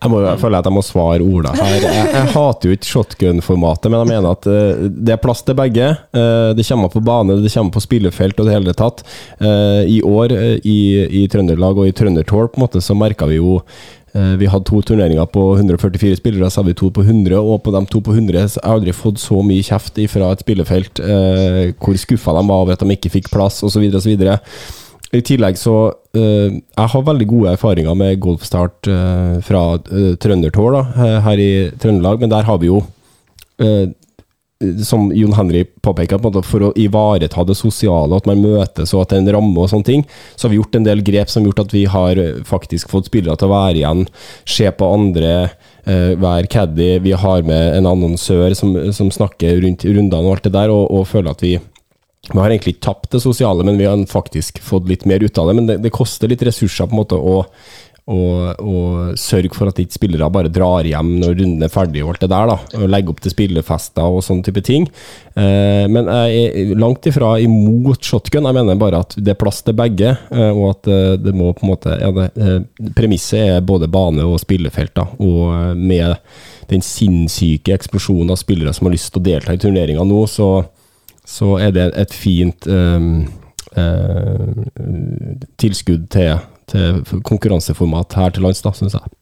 Jeg, 0.00 0.08
må, 0.08 0.22
jeg 0.24 0.40
føler 0.40 0.62
at 0.62 0.66
jeg 0.70 0.72
må 0.72 0.80
svare 0.80 1.24
Ola 1.24 1.50
her. 1.58 1.74
Jeg, 1.76 2.04
jeg 2.14 2.28
hater 2.32 2.70
jo 2.70 2.76
ikke 2.76 2.88
shotgun-formatet, 2.88 3.90
men 3.92 3.98
jeg 4.00 4.08
mener 4.08 4.30
at 4.30 4.46
uh, 4.48 4.86
det 4.88 5.12
er 5.12 5.20
plass 5.20 5.42
til 5.44 5.58
begge. 5.58 5.90
Uh, 6.16 6.56
det 6.56 6.64
kommer 6.64 6.88
på 6.88 7.02
bane, 7.04 7.36
det 7.44 7.52
kommer 7.52 7.74
på 7.74 7.82
spillefelt 7.84 8.40
og 8.40 8.48
det 8.48 8.54
hele 8.54 8.72
tatt. 8.78 9.04
Uh, 9.42 9.84
I 9.84 9.98
år 10.00 10.32
i, 10.64 10.78
i 11.20 11.26
Trøndelag 11.28 11.82
og 11.82 11.90
i 11.90 11.92
Trøndertour 11.92 12.48
på 12.48 12.56
en 12.56 12.64
måte 12.64 12.80
så 12.80 12.96
merka 12.96 13.28
vi 13.28 13.42
jo 13.42 13.58
vi 14.12 14.48
hadde 14.50 14.66
to 14.66 14.80
turneringer 14.82 15.26
på 15.30 15.44
144 15.54 16.16
spillere, 16.18 16.48
så 16.50 16.60
hadde 16.60 16.72
vi 16.72 16.78
to 16.80 16.90
på 16.90 17.04
100. 17.04 17.36
Og 17.38 17.62
på 17.62 17.72
de 17.74 17.82
to 17.92 18.00
på 18.02 18.14
100 18.16 18.48
så 18.54 18.62
har 18.62 18.74
jeg 18.74 18.80
aldri 18.80 18.94
fått 18.96 19.22
så 19.22 19.38
mye 19.46 19.66
kjeft 19.66 20.00
fra 20.10 20.32
et 20.34 20.42
spillefelt 20.42 21.02
eh, 21.04 21.70
hvor 21.78 21.98
skuffa 22.00 22.34
de 22.34 22.44
var 22.48 22.64
over 22.64 22.74
at 22.74 22.82
de 22.82 22.96
ikke 22.96 23.12
fikk 23.18 23.30
plass, 23.30 23.60
osv. 23.66 23.86
osv. 23.94 24.26
I 25.10 25.22
tillegg 25.26 25.58
så 25.58 25.76
eh, 26.14 26.58
Jeg 26.60 26.90
har 26.92 27.06
veldig 27.06 27.26
gode 27.30 27.54
erfaringer 27.56 27.96
med 27.98 28.20
golfstart 28.22 28.90
eh, 28.90 29.38
fra 29.46 29.64
eh, 29.78 30.12
Trøndertår 30.22 30.76
da, 30.76 30.82
eh, 30.94 31.16
her 31.26 31.42
i 31.42 31.52
Trøndelag, 31.82 32.22
men 32.22 32.30
der 32.30 32.46
har 32.46 32.60
vi 32.62 32.70
jo 32.70 32.82
eh, 33.62 33.90
som 34.84 35.12
Jon 35.16 35.32
Henry 35.32 35.64
påpeker, 35.64 36.18
på 36.18 36.28
en 36.28 36.34
måte, 36.34 36.48
for 36.48 36.66
å 36.66 36.72
ivareta 36.76 37.44
det 37.48 37.56
sosiale, 37.56 38.16
at 38.16 38.28
man 38.28 38.42
møtes 38.42 38.92
og 38.92 39.04
at 39.04 39.12
det 39.12 39.16
er 39.16 39.22
en 39.24 39.32
ramme 39.38 39.62
og 39.62 39.70
sånne 39.72 39.88
ting, 39.88 40.04
så 40.36 40.46
har 40.46 40.52
vi 40.52 40.60
gjort 40.60 40.76
en 40.76 40.88
del 40.88 41.00
grep 41.06 41.32
som 41.32 41.42
har 41.42 41.50
gjort 41.50 41.64
at 41.64 41.74
vi 41.74 41.86
har 41.88 42.20
eh, 42.20 42.42
faktisk 42.46 42.92
fått 42.92 43.08
spillere 43.08 43.38
til 43.40 43.48
å 43.48 43.54
være 43.54 43.80
igjen, 43.80 44.04
se 44.44 44.68
på 44.68 44.92
andre, 44.98 45.32
eh, 45.88 46.12
være 46.20 46.52
caddy. 46.52 46.90
Vi 47.06 47.16
har 47.24 47.48
med 47.48 47.78
en 47.78 47.88
annonsør 47.88 48.52
som, 48.58 48.76
som 48.92 49.12
snakker 49.14 49.62
rundt 49.64 49.88
rundene 49.88 50.20
og 50.26 50.36
alt 50.36 50.50
det 50.50 50.56
der, 50.58 50.74
og, 50.74 50.90
og 50.92 51.08
føler 51.08 51.32
at 51.32 51.46
vi 51.46 51.56
vi 52.30 52.38
har 52.38 52.52
egentlig 52.52 52.76
ikke 52.76 52.84
tapt 52.84 53.14
det 53.14 53.22
sosiale, 53.24 53.64
men 53.66 53.78
vi 53.80 53.86
har 53.88 54.00
faktisk 54.06 54.60
fått 54.62 54.86
litt 54.90 55.06
mer 55.08 55.22
ut 55.24 55.38
av 55.40 55.48
det. 55.48 55.54
Men 55.56 55.66
det, 55.66 55.78
det 55.82 55.92
koster 55.94 56.30
litt 56.30 56.44
ressurser 56.46 56.86
på 56.86 56.94
en 56.94 57.00
måte 57.00 57.16
å, 57.18 57.40
og, 58.10 58.60
og 58.60 59.18
sørge 59.20 59.52
for 59.54 59.70
at 59.70 59.78
ikke 59.80 59.96
spillere 59.96 60.30
bare 60.32 60.50
drar 60.52 60.86
hjem 60.86 61.12
når 61.20 61.36
runden 61.38 61.64
er 61.66 61.72
ferdig 61.72 62.02
og 62.04 62.14
alt 62.14 62.24
det 62.24 62.30
der. 62.32 62.50
da, 62.50 62.56
og 62.80 62.90
Legge 62.90 63.12
opp 63.12 63.22
til 63.22 63.34
spillefester 63.34 64.16
og 64.18 64.24
sånne 64.26 64.46
type 64.46 64.62
ting. 64.66 64.88
Eh, 65.38 65.86
men 65.90 66.10
jeg 66.10 66.50
er 66.50 66.74
langt 66.80 67.06
ifra 67.10 67.36
imot 67.42 68.04
shotgun. 68.06 68.48
Jeg 68.48 68.58
mener 68.58 68.80
bare 68.80 69.02
at 69.04 69.16
det 69.16 69.34
er 69.34 69.40
plass 69.40 69.62
til 69.66 69.78
begge, 69.78 70.14
eh, 70.34 70.50
og 70.50 70.74
at 70.74 70.90
eh, 70.90 71.16
det 71.22 71.34
må 71.36 71.52
på 71.54 71.66
en 71.66 71.72
måte 71.72 71.96
ja, 72.00 72.10
eh, 72.28 72.58
Premisset 72.96 73.56
er 73.56 73.66
både 73.66 73.90
bane 73.90 74.26
og 74.26 74.40
spillefelt. 74.42 74.94
da, 74.98 75.06
og 75.22 75.42
eh, 75.54 75.74
med 75.78 76.16
den 76.70 76.82
sinnssyke 76.86 77.74
eksplosjonen 77.74 78.30
av 78.34 78.38
spillere 78.38 78.74
som 78.74 78.86
har 78.86 78.94
lyst 78.94 79.12
til 79.14 79.22
å 79.22 79.26
delta 79.26 79.54
i 79.54 79.60
turneringa 79.60 80.04
nå, 80.06 80.20
så, 80.30 80.50
så 81.26 81.56
er 81.62 81.74
det 81.74 81.90
et 81.98 82.14
fint 82.14 82.66
eh, 82.70 83.00
tilskudd 85.60 86.08
til, 86.10 86.38
til 86.70 87.22
konkurranseformat 87.26 88.16
her 88.18 88.34
til 88.34 88.46
lands, 88.46 88.62
da, 88.64 88.72
syns 88.76 88.96
jeg. 88.98 89.16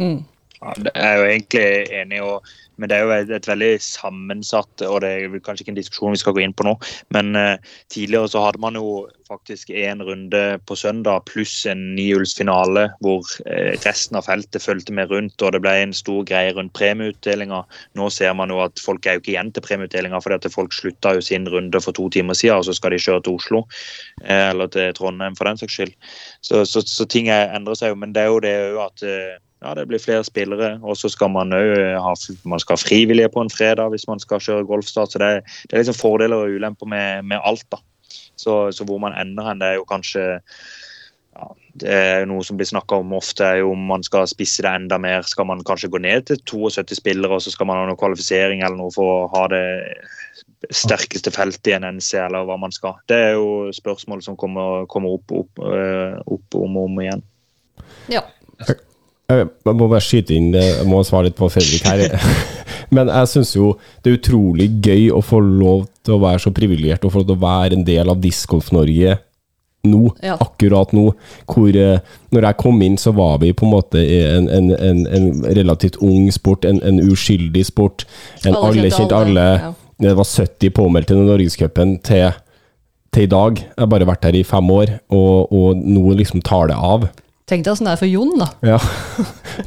Mm. 0.00 0.20
Ja, 0.60 0.72
det 0.76 0.90
er 0.94 1.14
jeg 1.14 1.18
jo 1.20 1.28
egentlig 1.32 1.68
enig 2.02 2.18
og- 2.22 2.50
men 2.80 2.88
det 2.88 2.96
er 2.96 3.02
jo 3.04 3.10
et, 3.12 3.30
et 3.30 3.46
veldig 3.48 3.76
sammensatt 3.84 4.82
og 4.86 5.02
det 5.04 5.08
er 5.10 5.40
kanskje 5.44 5.64
ikke 5.66 5.72
en 5.74 5.78
diskusjon 5.78 6.14
vi 6.14 6.20
skal 6.20 6.32
gå 6.32 6.40
inn 6.40 6.54
på 6.56 6.64
nå. 6.64 6.72
Men 7.12 7.36
uh, 7.36 7.56
tidligere 7.92 8.28
så 8.32 8.40
hadde 8.46 8.60
man 8.60 8.74
jo 8.78 9.06
faktisk 9.28 9.68
en 9.70 10.00
runde 10.04 10.40
på 10.64 10.76
søndag 10.80 11.26
pluss 11.28 11.66
en 11.68 11.82
nihjulsfinale 11.96 12.86
hvor 13.04 13.20
uh, 13.44 13.72
resten 13.84 14.16
av 14.16 14.24
feltet 14.24 14.64
fulgte 14.64 14.92
med 14.96 15.12
rundt, 15.12 15.36
og 15.44 15.52
det 15.52 15.60
ble 15.60 15.74
en 15.82 15.92
stor 15.92 16.24
greie 16.24 16.54
rundt 16.56 16.72
premieutdelinga. 16.72 17.60
Nå 18.00 18.08
ser 18.16 18.32
man 18.36 18.48
jo 18.52 18.62
at 18.64 18.80
folk 18.80 19.04
er 19.06 19.18
jo 19.18 19.24
ikke 19.24 19.34
igjen 19.36 19.52
til 19.52 19.66
premieutdelinga, 19.68 20.20
fordi 20.24 20.40
at 20.40 20.48
folk 20.56 20.72
slutta 20.72 21.12
jo 21.18 21.20
sin 21.24 21.48
runde 21.52 21.80
for 21.84 21.92
to 21.92 22.08
timer 22.16 22.32
siden, 22.36 22.56
og 22.60 22.64
så 22.64 22.72
skal 22.76 22.96
de 22.96 23.02
kjøre 23.04 23.24
til 23.28 23.36
Oslo 23.36 23.62
eh, 24.24 24.48
eller 24.54 24.72
til 24.72 24.92
Trondheim 24.96 25.36
for 25.36 25.44
den 25.48 25.60
saks 25.60 25.76
skyld. 25.76 25.92
Så, 26.40 26.64
så, 26.64 26.80
så 26.80 27.04
ting 27.08 27.28
er- 27.28 27.52
endrer 27.56 27.76
seg 27.76 27.92
jo, 27.92 28.00
men 28.00 28.16
det 28.16 28.24
er 28.24 28.32
jo 28.32 28.40
det 28.44 28.56
jo 28.72 28.82
at 28.88 29.04
ja, 29.60 29.74
det 29.76 29.86
blir 29.90 30.00
flere 30.00 30.24
spillere, 30.24 30.70
og 30.80 30.96
så 30.96 31.10
skal 31.12 31.32
man 31.34 31.52
òg 31.52 31.74
ha, 32.00 32.14
man 32.48 32.62
skal 32.62 32.78
ha 32.78 32.80
frivillige 32.80 33.28
på 33.32 33.42
en 33.44 33.52
fredag 33.52 33.92
hvis 33.92 34.06
man 34.08 34.22
skal 34.22 34.40
kjøre 34.40 34.68
golfstart. 34.68 35.12
Så 35.12 35.20
det, 35.20 35.30
det 35.68 35.76
er 35.76 35.82
liksom 35.82 35.98
fordeler 35.98 36.46
og 36.46 36.56
ulemper 36.56 36.88
med, 36.88 37.26
med 37.28 37.44
alt, 37.44 37.66
da. 37.72 37.80
Så, 38.40 38.54
så 38.72 38.86
hvor 38.88 39.02
man 39.02 39.16
ender 39.20 39.50
hen, 39.50 39.60
det 39.60 39.68
er 39.68 39.76
jo 39.76 39.84
kanskje 39.88 40.22
ja, 41.36 41.50
Det 41.82 41.92
er 41.92 42.22
jo 42.22 42.30
noe 42.32 42.46
som 42.46 42.56
blir 42.58 42.70
snakka 42.70 43.02
om 43.02 43.12
ofte, 43.18 43.44
er 43.44 43.60
jo 43.60 43.74
om 43.74 43.84
man 43.92 44.02
skal 44.06 44.26
spisse 44.30 44.64
det 44.64 44.72
enda 44.72 44.96
mer. 44.98 45.28
Skal 45.28 45.46
man 45.46 45.60
kanskje 45.66 45.92
gå 45.92 46.00
ned 46.02 46.26
til 46.30 46.40
72 46.48 46.96
spillere, 47.02 47.36
og 47.36 47.44
så 47.44 47.52
skal 47.52 47.68
man 47.68 47.82
ha 47.82 47.84
noe 47.88 48.00
kvalifisering 48.00 48.64
eller 48.64 48.80
noe 48.80 48.96
for 48.96 49.12
å 49.12 49.30
ha 49.36 49.46
det 49.52 49.64
sterkeste 50.72 51.32
feltet 51.32 51.70
i 51.70 51.76
en 51.76 51.86
NC, 51.98 52.10
eller 52.24 52.48
hva 52.48 52.56
man 52.60 52.72
skal. 52.74 52.98
Det 53.08 53.16
er 53.28 53.32
jo 53.36 53.70
spørsmål 53.76 54.24
som 54.24 54.40
kommer, 54.40 54.88
kommer 54.92 55.20
opp, 55.20 55.32
opp, 55.44 55.64
øh, 55.64 56.20
opp 56.26 56.60
om 56.60 56.80
og 56.80 56.90
om 56.90 57.02
igjen. 57.04 57.26
Ja. 58.12 58.24
Jeg 59.30 59.76
må 59.78 59.86
bare 59.90 60.02
skyte 60.04 60.34
inn, 60.36 60.50
eh, 60.58 60.72
jeg 60.80 60.88
må 60.90 61.00
svare 61.06 61.28
litt 61.28 61.36
på 61.38 61.48
Fredrik 61.52 61.86
her. 61.86 62.18
Men 62.94 63.10
jeg 63.12 63.30
syns 63.30 63.52
jo 63.54 63.72
det 64.02 64.10
er 64.12 64.18
utrolig 64.18 64.68
gøy 64.82 65.08
å 65.14 65.20
få 65.22 65.38
lov 65.44 65.84
til 66.04 66.16
å 66.16 66.22
være 66.24 66.42
så 66.42 66.50
privilegert 66.56 67.04
og 67.06 67.12
få 67.14 67.22
lov 67.22 67.28
til 67.30 67.36
å 67.38 67.44
være 67.44 67.76
en 67.78 67.84
del 67.86 68.10
av 68.10 68.18
Discgolf-Norge 68.24 69.18
nå, 69.88 70.00
Ja. 70.26 70.34
akkurat 70.42 70.90
nå. 70.92 71.06
Hvor 71.48 71.76
eh, 71.78 72.02
når 72.34 72.46
jeg 72.48 72.58
kom 72.60 72.82
inn, 72.84 72.98
så 73.00 73.14
var 73.16 73.38
vi 73.40 73.52
på 73.56 73.64
en 73.68 73.72
måte 73.72 74.02
en, 74.02 74.48
en, 74.52 74.72
en, 74.76 75.04
en 75.08 75.30
relativt 75.56 75.96
ung 76.04 76.26
sport, 76.34 76.66
en, 76.68 76.82
en 76.84 76.98
uskyldig 77.00 77.62
sport. 77.70 78.04
En 78.44 78.58
Alle 78.58 78.90
kjente 78.90 79.16
alle, 79.16 79.46
alle. 79.46 79.46
ja. 79.70 79.72
Det 80.00 80.14
var 80.16 80.24
70 80.24 80.70
påmeldte 80.76 81.12
i 81.12 81.22
Norgescupen 81.28 81.98
til, 82.04 82.30
til 83.12 83.26
i 83.26 83.28
dag. 83.28 83.58
Jeg 83.60 83.76
har 83.82 83.88
bare 83.92 84.06
vært 84.08 84.24
her 84.24 84.36
i 84.38 84.44
fem 84.48 84.70
år, 84.72 84.94
og, 85.12 85.50
og 85.52 85.76
nå 85.84 86.14
liksom 86.16 86.40
tar 86.44 86.70
det 86.72 86.76
av. 86.76 87.04
Tenk 87.50 87.66
deg 87.66 87.72
åssen 87.72 87.88
det 87.88 87.96
er 87.96 87.98
for 87.98 88.06
Jon, 88.06 88.30
da. 88.38 88.46
Ja. 88.62 88.76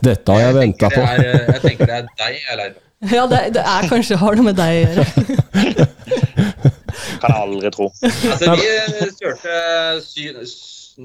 Dette 0.07 0.31
har 0.31 0.39
jeg 0.45 0.55
venta 0.55 0.87
tenker 0.87 0.93
på. 0.95 1.01
det 1.03 1.25
er, 1.27 1.31
eh, 1.33 1.47
jeg 1.51 1.63
tenker 1.65 1.89
det 1.89 1.95
er 1.97 2.05
deg, 2.21 2.37
eller 2.53 2.75
Ja, 3.11 3.23
det, 3.27 3.39
det 3.57 3.63
er 3.73 3.87
kanskje 3.91 4.19
har 4.21 4.37
noe 4.39 4.45
med 4.47 4.55
deg 4.55 4.77
å 4.77 4.83
gjøre. 4.83 5.87
Kan 7.19 7.33
jeg 7.33 7.41
aldri 7.41 7.71
tro. 7.75 7.89
Altså, 8.03 8.53
vi 8.55 8.69
eh, 8.69 9.11
kjørte 9.19 9.57
sy, 10.05 10.29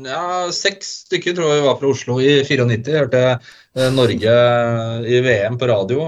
ja, 0.07 0.23
seks 0.55 0.93
stykker, 1.09 1.35
tror 1.35 1.51
jeg 1.51 1.65
vi 1.65 1.67
var 1.67 1.81
fra 1.81 1.91
Oslo 1.91 2.21
i 2.23 2.37
94. 2.47 2.95
Hørte 2.95 3.25
eh, 3.27 3.91
Norge 3.97 4.37
i 5.11 5.21
VM 5.27 5.59
på 5.59 5.71
radio 5.73 6.07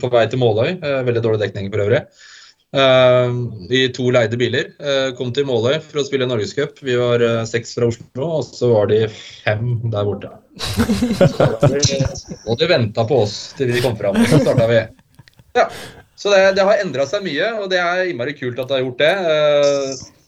på 0.00 0.12
vei 0.16 0.24
til 0.32 0.40
Måløy. 0.40 0.78
Veldig 0.80 1.24
dårlig 1.28 1.44
dekning 1.44 1.68
for 1.68 1.84
øvrig. 1.84 2.06
Eh, 2.76 3.30
I 3.70 3.88
to 3.96 4.10
leide 4.12 4.36
biler. 4.36 4.72
Eh, 4.80 5.14
kom 5.16 5.32
til 5.34 5.46
Måløy 5.48 5.78
for 5.80 6.02
å 6.02 6.06
spille 6.06 6.28
Norgescup. 6.28 6.82
Vi 6.84 6.96
var 7.00 7.22
eh, 7.24 7.44
seks 7.48 7.72
fra 7.76 7.88
Oslo, 7.88 8.26
og 8.26 8.44
så 8.44 8.68
var 8.74 8.90
de 8.92 9.06
fem 9.12 9.78
der 9.92 10.08
borte. 10.08 10.32
Og 12.48 12.56
de 12.60 12.68
venta 12.70 13.04
på 13.08 13.22
oss 13.24 13.36
til 13.56 13.72
vi 13.72 13.82
kom 13.84 13.96
fram. 13.98 14.18
Så 14.28 14.40
starta 14.42 14.68
vi. 14.70 14.82
Ja. 15.56 15.70
Så 16.16 16.32
det, 16.32 16.56
det 16.56 16.64
har 16.64 16.80
endra 16.80 17.04
seg 17.08 17.24
mye, 17.26 17.48
og 17.60 17.68
det 17.68 17.80
er 17.80 18.06
innmari 18.08 18.32
kult 18.38 18.58
at 18.60 18.70
det 18.70 18.78
har 18.78 18.84
gjort 18.86 19.02
det. 19.02 19.14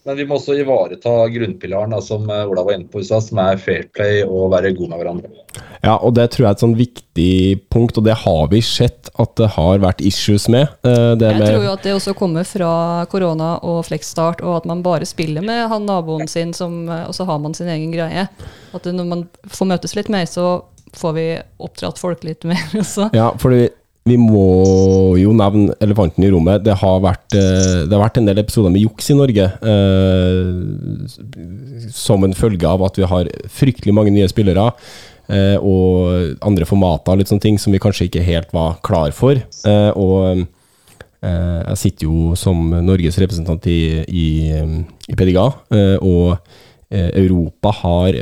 Eh, 0.09 0.14
Men 0.14 0.16
vi 0.16 0.24
må 0.26 0.39
også 0.39 0.56
ivareta 0.56 1.12
grunnpilaren 1.35 1.93
da, 1.93 2.01
som 2.01 2.24
eh, 2.30 2.44
Ola 2.48 2.64
var 2.64 2.74
inne 2.78 2.89
på 2.89 3.01
i 3.02 3.05
stad, 3.05 3.22
som 3.26 3.39
er 3.44 3.59
fair 3.60 3.85
play 3.94 4.22
og 4.24 4.51
være 4.55 4.72
god 4.76 4.89
med 4.94 5.02
hverandre. 5.02 5.30
Ja, 5.85 5.94
og 6.02 6.14
det 6.16 6.30
tror 6.32 6.47
jeg 6.47 6.48
er 6.51 6.56
et 6.56 6.62
sånn 6.64 6.76
viktig 6.78 7.32
punkt, 7.70 7.98
og 8.01 8.05
det 8.09 8.16
har 8.24 8.48
vi 8.51 8.60
sett 8.64 9.10
at 9.20 9.35
det 9.39 9.51
har 9.55 9.78
vært 9.85 10.01
issues 10.05 10.48
med. 10.51 10.68
Eh, 10.82 11.14
Det 11.18 11.28
Jeg 11.28 11.39
med 11.43 11.52
tror 11.52 11.64
jo 11.68 11.72
at 11.74 11.82
det 11.86 11.94
også 11.94 12.14
kommer 12.18 12.44
fra 12.48 13.05
korona 13.10 13.59
og 13.62 13.85
flexstart, 13.86 14.43
og 14.43 14.56
at 14.62 14.66
man 14.66 14.82
bare 14.82 15.06
spiller 15.06 15.44
med 15.44 15.68
han 15.68 15.86
naboen 15.86 16.26
sin, 16.28 16.52
som, 16.52 16.89
og 16.89 17.14
så 17.14 17.24
har 17.28 17.39
man 17.39 17.55
sin 17.55 17.68
egen 17.68 17.93
greie. 17.93 18.28
At 18.74 18.85
når 18.85 19.06
man 19.06 19.28
får 19.47 19.66
møtes 19.74 19.94
litt 19.97 20.09
mer, 20.09 20.26
så 20.26 20.62
får 20.97 21.12
vi 21.14 21.26
oppdratt 21.60 21.98
folk 22.01 22.24
litt 22.24 22.44
mer 22.48 22.64
også. 22.82 23.10
Ja, 23.14 23.30
fordi 23.39 23.68
vi 24.09 24.16
må 24.20 25.16
jo 25.20 25.32
nevne 25.36 25.74
elefanten 25.85 26.24
i 26.24 26.30
rommet. 26.32 26.64
Det 26.64 26.74
har 26.80 27.01
vært, 27.05 27.35
eh, 27.36 27.85
det 27.86 27.93
har 27.94 28.05
vært 28.05 28.18
en 28.20 28.28
del 28.28 28.39
episoder 28.43 28.70
med 28.74 28.82
juks 28.82 29.10
i 29.10 29.18
Norge. 29.18 29.47
eh, 29.62 30.44
som 31.93 32.24
en 32.24 32.35
følge 32.35 32.66
av 32.66 32.82
at 32.82 32.97
vi 32.97 33.05
har 33.05 33.24
fryktelig 33.48 33.94
mange 33.94 34.12
nye 34.12 34.28
spillere. 34.28 34.72
eh, 35.28 35.56
og 35.60 36.39
andre 36.40 36.64
formater 36.64 37.18
litt 37.18 37.28
sånne 37.28 37.44
ting 37.44 37.59
som 37.59 37.72
vi 37.72 37.78
kanskje 37.78 38.09
ikke 38.09 38.24
helt 38.24 38.52
var 38.52 38.78
klar 38.82 39.12
for. 39.12 39.36
Eh, 39.36 39.90
og 39.93 40.47
eh, 41.22 41.60
jeg 41.68 41.76
sitter 41.76 42.06
jo 42.06 42.35
som 42.35 42.70
Norges 42.70 43.18
representant 43.18 43.66
i, 43.66 44.05
i, 44.09 44.48
i 45.09 45.14
PDGA, 45.14 45.52
eh, 45.70 45.97
og 46.01 46.39
Europa 46.89 47.68
har 47.82 48.16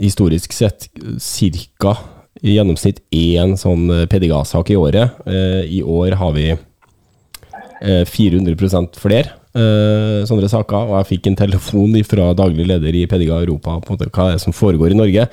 historisk 0.00 0.54
sett 0.56 0.88
ca. 1.20 2.21
i 2.40 2.56
gjennomsnitt 2.56 3.02
én 3.14 3.54
sånn 3.60 3.90
eh, 3.92 4.06
PDGA-sak 4.10 4.72
i 4.72 4.78
året. 4.80 5.20
Eh, 5.28 5.62
I 5.78 5.82
år 5.84 6.16
har 6.20 6.32
vi 6.36 6.48
eh, 6.52 8.02
400% 8.08 8.98
flere 9.02 9.34
eh, 9.52 10.24
sånne 10.28 10.48
saker, 10.48 10.88
og 10.88 10.96
jeg 10.96 11.10
fikk 11.10 11.28
en 11.28 11.38
telefon 11.42 11.94
fra 12.08 12.30
daglig 12.38 12.66
leder 12.70 12.96
i 12.96 13.04
PDGA 13.10 13.42
Europa 13.44 13.76
på 13.84 13.98
hva 14.00 14.30
er 14.32 14.42
som 14.42 14.56
foregår 14.56 14.94
i 14.94 14.98
Norge. 14.98 15.28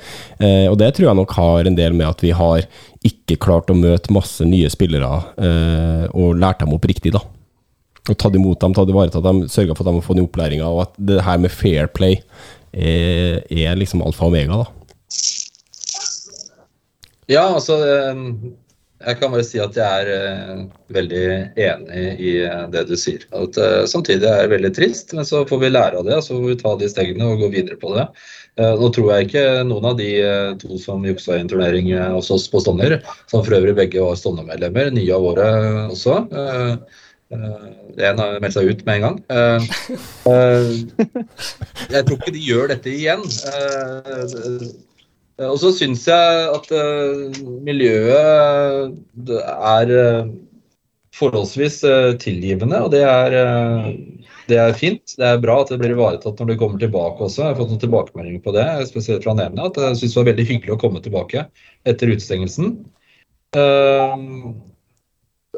Og 0.68 0.78
det 0.80 0.92
tror 0.94 1.08
jeg 1.08 1.20
nok 1.22 1.36
har 1.38 1.70
en 1.70 1.78
del 1.78 1.96
med 1.96 2.10
at 2.10 2.24
vi 2.24 2.34
har 2.36 2.68
ikke 3.06 3.40
klart 3.40 3.72
å 3.72 3.78
møte 3.78 4.12
masse 4.12 4.44
nye 4.44 4.68
spillere 4.70 5.08
og 6.12 6.36
lært 6.36 6.60
dem 6.60 6.74
opp 6.76 6.84
riktig, 6.90 7.14
da. 7.16 7.24
Og 8.10 8.16
tatt 8.18 8.36
imot 8.36 8.60
dem, 8.60 8.74
tatt 8.76 8.90
ivaretatt 8.92 9.24
dem, 9.24 9.44
sørga 9.48 9.76
for 9.76 9.84
at 9.84 9.90
de 9.90 9.98
har 9.98 10.04
fått 10.04 10.18
den 10.20 10.28
opplæringa, 10.28 10.68
og 10.68 10.84
at 10.84 10.98
det 11.10 11.22
her 11.24 11.40
med 11.40 11.52
fair 11.54 11.88
play 11.88 12.20
er, 12.72 13.40
er 13.48 13.78
liksom 13.80 14.04
alfa 14.04 14.26
og 14.26 14.34
omega, 14.34 14.60
da. 14.60 15.39
Ja, 17.30 17.44
altså 17.54 17.76
eh, 17.86 18.24
Jeg 19.06 19.16
kan 19.20 19.30
bare 19.32 19.44
si 19.46 19.60
at 19.62 19.76
jeg 19.78 19.86
er 20.02 20.08
eh, 20.12 20.64
veldig 20.92 21.22
enig 21.62 22.02
i 22.20 22.32
eh, 22.44 22.64
det 22.74 22.82
du 22.90 22.96
sier. 22.98 23.22
At 23.36 23.56
eh, 23.56 23.84
Samtidig 23.88 24.26
er 24.28 24.44
det 24.44 24.52
veldig 24.56 24.72
trist, 24.76 25.14
men 25.16 25.24
så 25.28 25.44
får 25.48 25.62
vi 25.62 25.70
lære 25.70 26.02
av 26.02 26.08
det. 26.08 26.18
Så 26.26 26.36
får 26.36 26.48
vi 26.50 26.58
ta 26.60 26.74
de 26.80 26.90
stegene 26.90 27.30
og 27.30 27.40
gå 27.44 27.48
videre 27.54 27.78
på 27.80 27.94
det. 27.96 28.08
Nå 28.60 28.88
tror 28.92 29.12
jeg 29.14 29.28
ikke 29.28 29.44
noen 29.64 29.86
av 29.88 29.94
de 29.96 30.08
to 30.60 30.76
som 30.82 31.04
juksa 31.06 31.36
i 31.36 31.40
en 31.40 31.48
turnering 31.48 31.86
hos 32.12 32.28
oss 32.34 32.48
på 32.50 32.60
Stovner, 32.60 32.98
som 33.30 33.44
for 33.46 33.56
øvrig 33.56 33.76
begge 33.78 34.02
var 34.02 34.18
Stovner-medlemmer, 34.18 34.90
nye 34.92 35.14
av 35.16 35.28
året 35.30 35.94
også 35.94 36.16
eh, 36.34 36.74
En 38.10 38.20
har 38.20 38.36
meldt 38.42 38.58
seg 38.58 38.68
ut 38.68 38.82
med 38.84 38.98
en 38.98 39.06
gang. 39.06 39.16
Jeg 41.94 42.04
tror 42.04 42.16
ikke 42.18 42.36
de 42.36 42.42
gjør 42.50 42.74
dette 42.74 42.90
igjen. 42.90 43.22
Eh, 45.40 45.48
Og 45.48 45.58
så 45.62 45.72
syns 45.76 46.06
jeg 46.08 46.46
at 46.54 46.70
eh, 46.76 47.42
miljøet 47.64 49.34
er 49.40 49.92
eh, 49.96 50.30
forholdsvis 51.16 51.80
tilgivende, 52.22 52.78
og 52.84 52.92
det 52.94 53.00
er, 53.04 53.34
det 54.48 54.58
er 54.62 54.76
fint. 54.78 55.16
Det 55.18 55.26
er 55.26 55.40
bra 55.42 55.58
at 55.60 55.72
det 55.72 55.80
blir 55.82 55.92
ivaretatt 55.92 56.38
når 56.40 56.52
du 56.52 56.54
kommer 56.60 56.80
tilbake 56.80 57.26
også. 57.26 57.42
Jeg 57.42 57.50
har 57.50 57.58
fått 57.58 57.72
noen 57.74 57.82
tilbakemeldinger 57.82 58.44
på 58.44 58.54
det, 58.56 58.66
spesielt 58.88 59.26
fra 59.26 59.34
Nevne, 59.36 59.66
at 59.68 59.76
jeg 59.82 59.98
syns 60.00 60.14
det 60.14 60.20
var 60.20 60.28
veldig 60.30 60.46
hyggelig 60.52 60.76
å 60.76 60.80
komme 60.80 61.02
tilbake 61.04 61.44
etter 61.90 62.14
utestengelsen. 62.14 62.70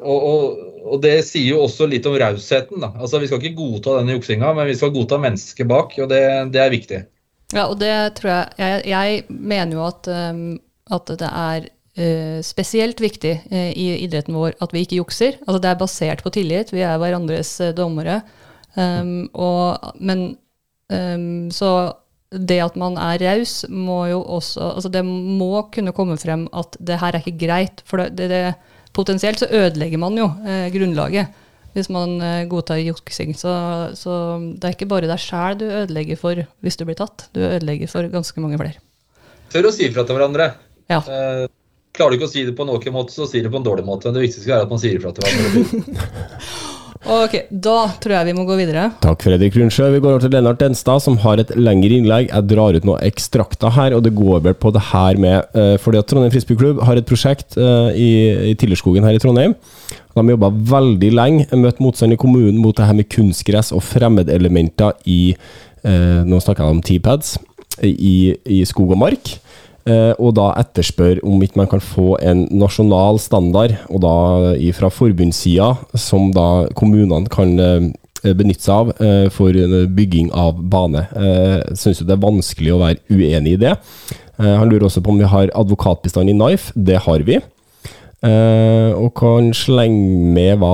Og, 0.03 0.17
og, 0.33 0.67
og 0.89 0.99
det 1.05 1.15
sier 1.29 1.53
jo 1.53 1.63
også 1.69 1.87
litt 1.93 2.09
om 2.11 2.17
rausheten. 2.19 2.83
Altså, 2.91 3.21
Vi 3.23 3.31
skal 3.31 3.45
ikke 3.45 3.61
godta 3.61 4.01
denne 4.01 4.17
juksinga, 4.17 4.55
men 4.57 4.71
vi 4.73 4.79
skal 4.81 4.95
godta 4.97 5.21
mennesket 5.23 5.69
bak, 5.71 5.95
og 6.03 6.11
det, 6.11 6.23
det 6.57 6.65
er 6.65 6.75
viktig. 6.75 7.03
Ja, 7.53 7.66
og 7.69 7.79
det 7.81 7.93
tror 8.19 8.31
jeg 8.33 8.49
Jeg, 8.59 8.83
jeg 8.89 9.23
mener 9.29 9.77
jo 9.77 9.87
at, 9.87 10.09
um, 10.09 10.59
at 10.93 11.15
det 11.20 11.31
er 11.31 11.70
Uh, 11.93 12.41
spesielt 12.41 13.03
viktig 13.05 13.35
uh, 13.53 13.69
i 13.77 13.99
idretten 14.01 14.33
vår 14.33 14.55
at 14.65 14.70
vi 14.73 14.81
ikke 14.81 14.97
jukser. 14.97 15.35
Altså 15.45 15.59
det 15.61 15.69
er 15.69 15.77
basert 15.77 16.23
på 16.24 16.31
tillit. 16.33 16.70
Vi 16.73 16.81
er 16.81 16.97
hverandres 16.97 17.51
uh, 17.61 17.69
dommere. 17.77 18.23
Um, 18.81 19.27
og, 19.37 19.93
men 20.01 20.23
um, 20.89 21.51
så 21.53 21.93
det 22.33 22.59
at 22.65 22.79
man 22.81 22.97
er 22.97 23.20
raus, 23.20 23.62
må 23.69 24.07
jo 24.09 24.23
også 24.23 24.73
Altså 24.77 24.89
det 24.93 25.05
må 25.05 25.66
kunne 25.73 25.93
komme 25.93 26.16
frem 26.20 26.47
at 26.57 26.77
det 26.81 27.01
her 27.01 27.12
er 27.12 27.20
ikke 27.20 27.47
greit. 27.47 27.83
For 27.85 28.01
det, 28.01 28.16
det, 28.19 28.31
det, 28.31 28.55
potensielt 28.93 29.41
så 29.41 29.49
ødelegger 29.51 30.01
man 30.01 30.19
jo 30.19 30.27
eh, 30.45 30.69
grunnlaget 30.73 31.27
hvis 31.77 31.89
man 31.93 32.19
eh, 32.24 32.44
godtar 32.51 32.81
juksing. 32.82 33.35
Så, 33.39 33.53
så, 33.99 34.19
det 34.59 34.69
er 34.69 34.77
ikke 34.77 34.90
bare 34.90 35.11
deg 35.11 35.23
sjæl 35.23 35.59
du 35.61 35.66
ødelegger 35.69 36.20
for 36.20 36.44
hvis 36.65 36.78
du 36.78 36.86
blir 36.89 36.99
tatt. 36.99 37.28
Du 37.36 37.43
ødelegger 37.44 37.90
for 37.93 38.09
ganske 38.12 38.44
mange 38.44 38.61
flere. 38.61 38.82
Tør 39.53 39.69
å 39.69 39.74
si 39.74 39.89
ifra 39.89 40.07
til 40.09 40.19
hverandre. 40.19 40.53
Ja. 40.93 41.01
Eh, 41.01 41.47
klarer 41.97 42.15
du 42.15 42.20
ikke 42.20 42.31
å 42.31 42.35
si 42.35 42.44
det 42.49 42.57
på 42.57 42.66
en 42.66 42.74
ok 42.74 42.90
måte, 42.94 43.15
så 43.15 43.28
si 43.28 43.44
det 43.44 43.53
på 43.53 43.61
en 43.61 43.66
dårlig 43.66 43.86
måte. 43.89 44.09
Men 44.09 44.19
det 44.19 44.27
viktigste 44.28 44.53
er 44.53 44.66
at 44.66 44.73
man 44.73 44.81
sier 44.82 44.99
ifra 44.99 45.15
til 45.16 45.28
hverandre. 45.28 46.69
Ok, 47.03 47.33
da 47.51 47.89
tror 47.99 48.15
jeg 48.15 48.29
vi 48.29 48.35
må 48.37 48.45
gå 48.47 48.55
videre. 48.61 48.85
Takk, 49.03 49.24
Fredrik 49.27 49.57
Rundsjø. 49.59 49.89
Vi 49.91 50.01
går 50.03 50.12
over 50.12 50.23
til 50.23 50.31
Lennart 50.37 50.61
Denstad, 50.61 51.03
som 51.03 51.16
har 51.24 51.41
et 51.43 51.51
lengre 51.59 51.97
innlegg. 51.99 52.29
Jeg 52.31 52.47
drar 52.53 52.79
ut 52.79 52.87
noen 52.87 53.03
ekstrakter 53.03 53.74
her, 53.74 53.97
og 53.97 54.05
det 54.07 54.12
går 54.15 54.45
vel 54.45 54.55
på 54.55 54.70
det 54.74 54.85
her 54.93 55.19
med 55.19 55.59
eh, 55.59 55.74
Fordi 55.83 55.99
at 55.99 56.07
Trondheim 56.07 56.31
Frisbeeklubb 56.35 56.85
har 56.87 57.01
et 57.01 57.09
prosjekt 57.09 57.59
eh, 57.59 57.91
i, 57.99 58.11
i 58.53 58.55
Tillerskogen 58.59 59.03
her 59.09 59.19
i 59.19 59.23
Trondheim. 59.23 59.57
De 60.12 60.20
har 60.20 60.31
jobba 60.37 60.53
veldig 60.77 61.11
lenge, 61.16 61.49
møtt 61.59 61.83
motstand 61.83 62.15
i 62.15 62.20
kommunen 62.20 62.61
mot 62.62 62.77
det 62.77 62.87
her 62.87 62.95
med 62.95 63.11
kunstgress 63.11 63.73
og 63.74 63.83
fremmedelementer 63.89 64.95
i 65.11 65.35
eh, 65.35 66.20
Nå 66.23 66.39
snakker 66.39 66.62
jeg 66.62 66.77
om 66.77 66.85
T-pads. 66.87 67.39
I, 67.83 68.37
I 68.47 68.62
skog 68.69 68.93
og 68.95 69.01
mark. 69.01 69.33
Eh, 69.83 70.13
og 70.23 70.37
da 70.39 70.53
etterspør 70.61 71.21
om 71.27 71.43
ikke 71.43 71.59
man 71.59 71.71
kan 71.71 71.83
få 71.83 72.15
en 72.23 72.45
nasjonal 72.55 73.19
standard, 73.23 73.75
og 73.91 74.03
da 74.05 74.15
fra 74.77 74.91
forbundssida, 74.93 75.73
som 75.99 76.31
da 76.35 76.69
kommunene 76.79 77.31
kan 77.33 77.57
eh, 77.59 77.89
benytte 78.23 78.63
seg 78.63 78.75
av 78.77 78.93
eh, 79.03 79.27
for 79.35 79.57
bygging 79.97 80.31
av 80.39 80.61
bane. 80.71 81.07
Jeg 81.11 81.81
syns 81.81 82.05
det 82.05 82.15
er 82.15 82.23
vanskelig 82.23 82.75
å 82.75 82.83
være 82.85 83.03
uenig 83.11 83.57
i 83.57 83.63
det. 83.65 83.75
Han 84.43 84.71
lurer 84.71 84.87
også 84.89 85.03
på 85.05 85.13
om 85.13 85.19
vi 85.21 85.29
har 85.29 85.51
advokatbistand 85.55 86.31
i 86.31 86.35
NIFE. 86.35 86.73
Det 86.75 86.97
har 87.05 87.23
vi. 87.27 87.37
Og 88.25 89.11
kan 89.19 89.53
slenge 89.55 90.33
med 90.35 90.57
hva 90.59 90.73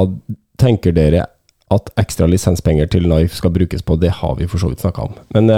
tenker 0.63 0.95
dere 0.97 1.27
at 1.75 1.91
ekstra 2.01 2.29
lisenspenger 2.31 2.89
til 2.89 3.09
NIFE 3.11 3.35
skal 3.35 3.53
brukes 3.53 3.85
på? 3.85 3.99
Det 4.01 4.15
har 4.23 4.39
vi 4.39 4.49
for 4.49 4.63
så 4.63 4.71
vidt 4.71 4.85
snakka 4.85 5.09
om. 5.11 5.19
Men 5.37 5.53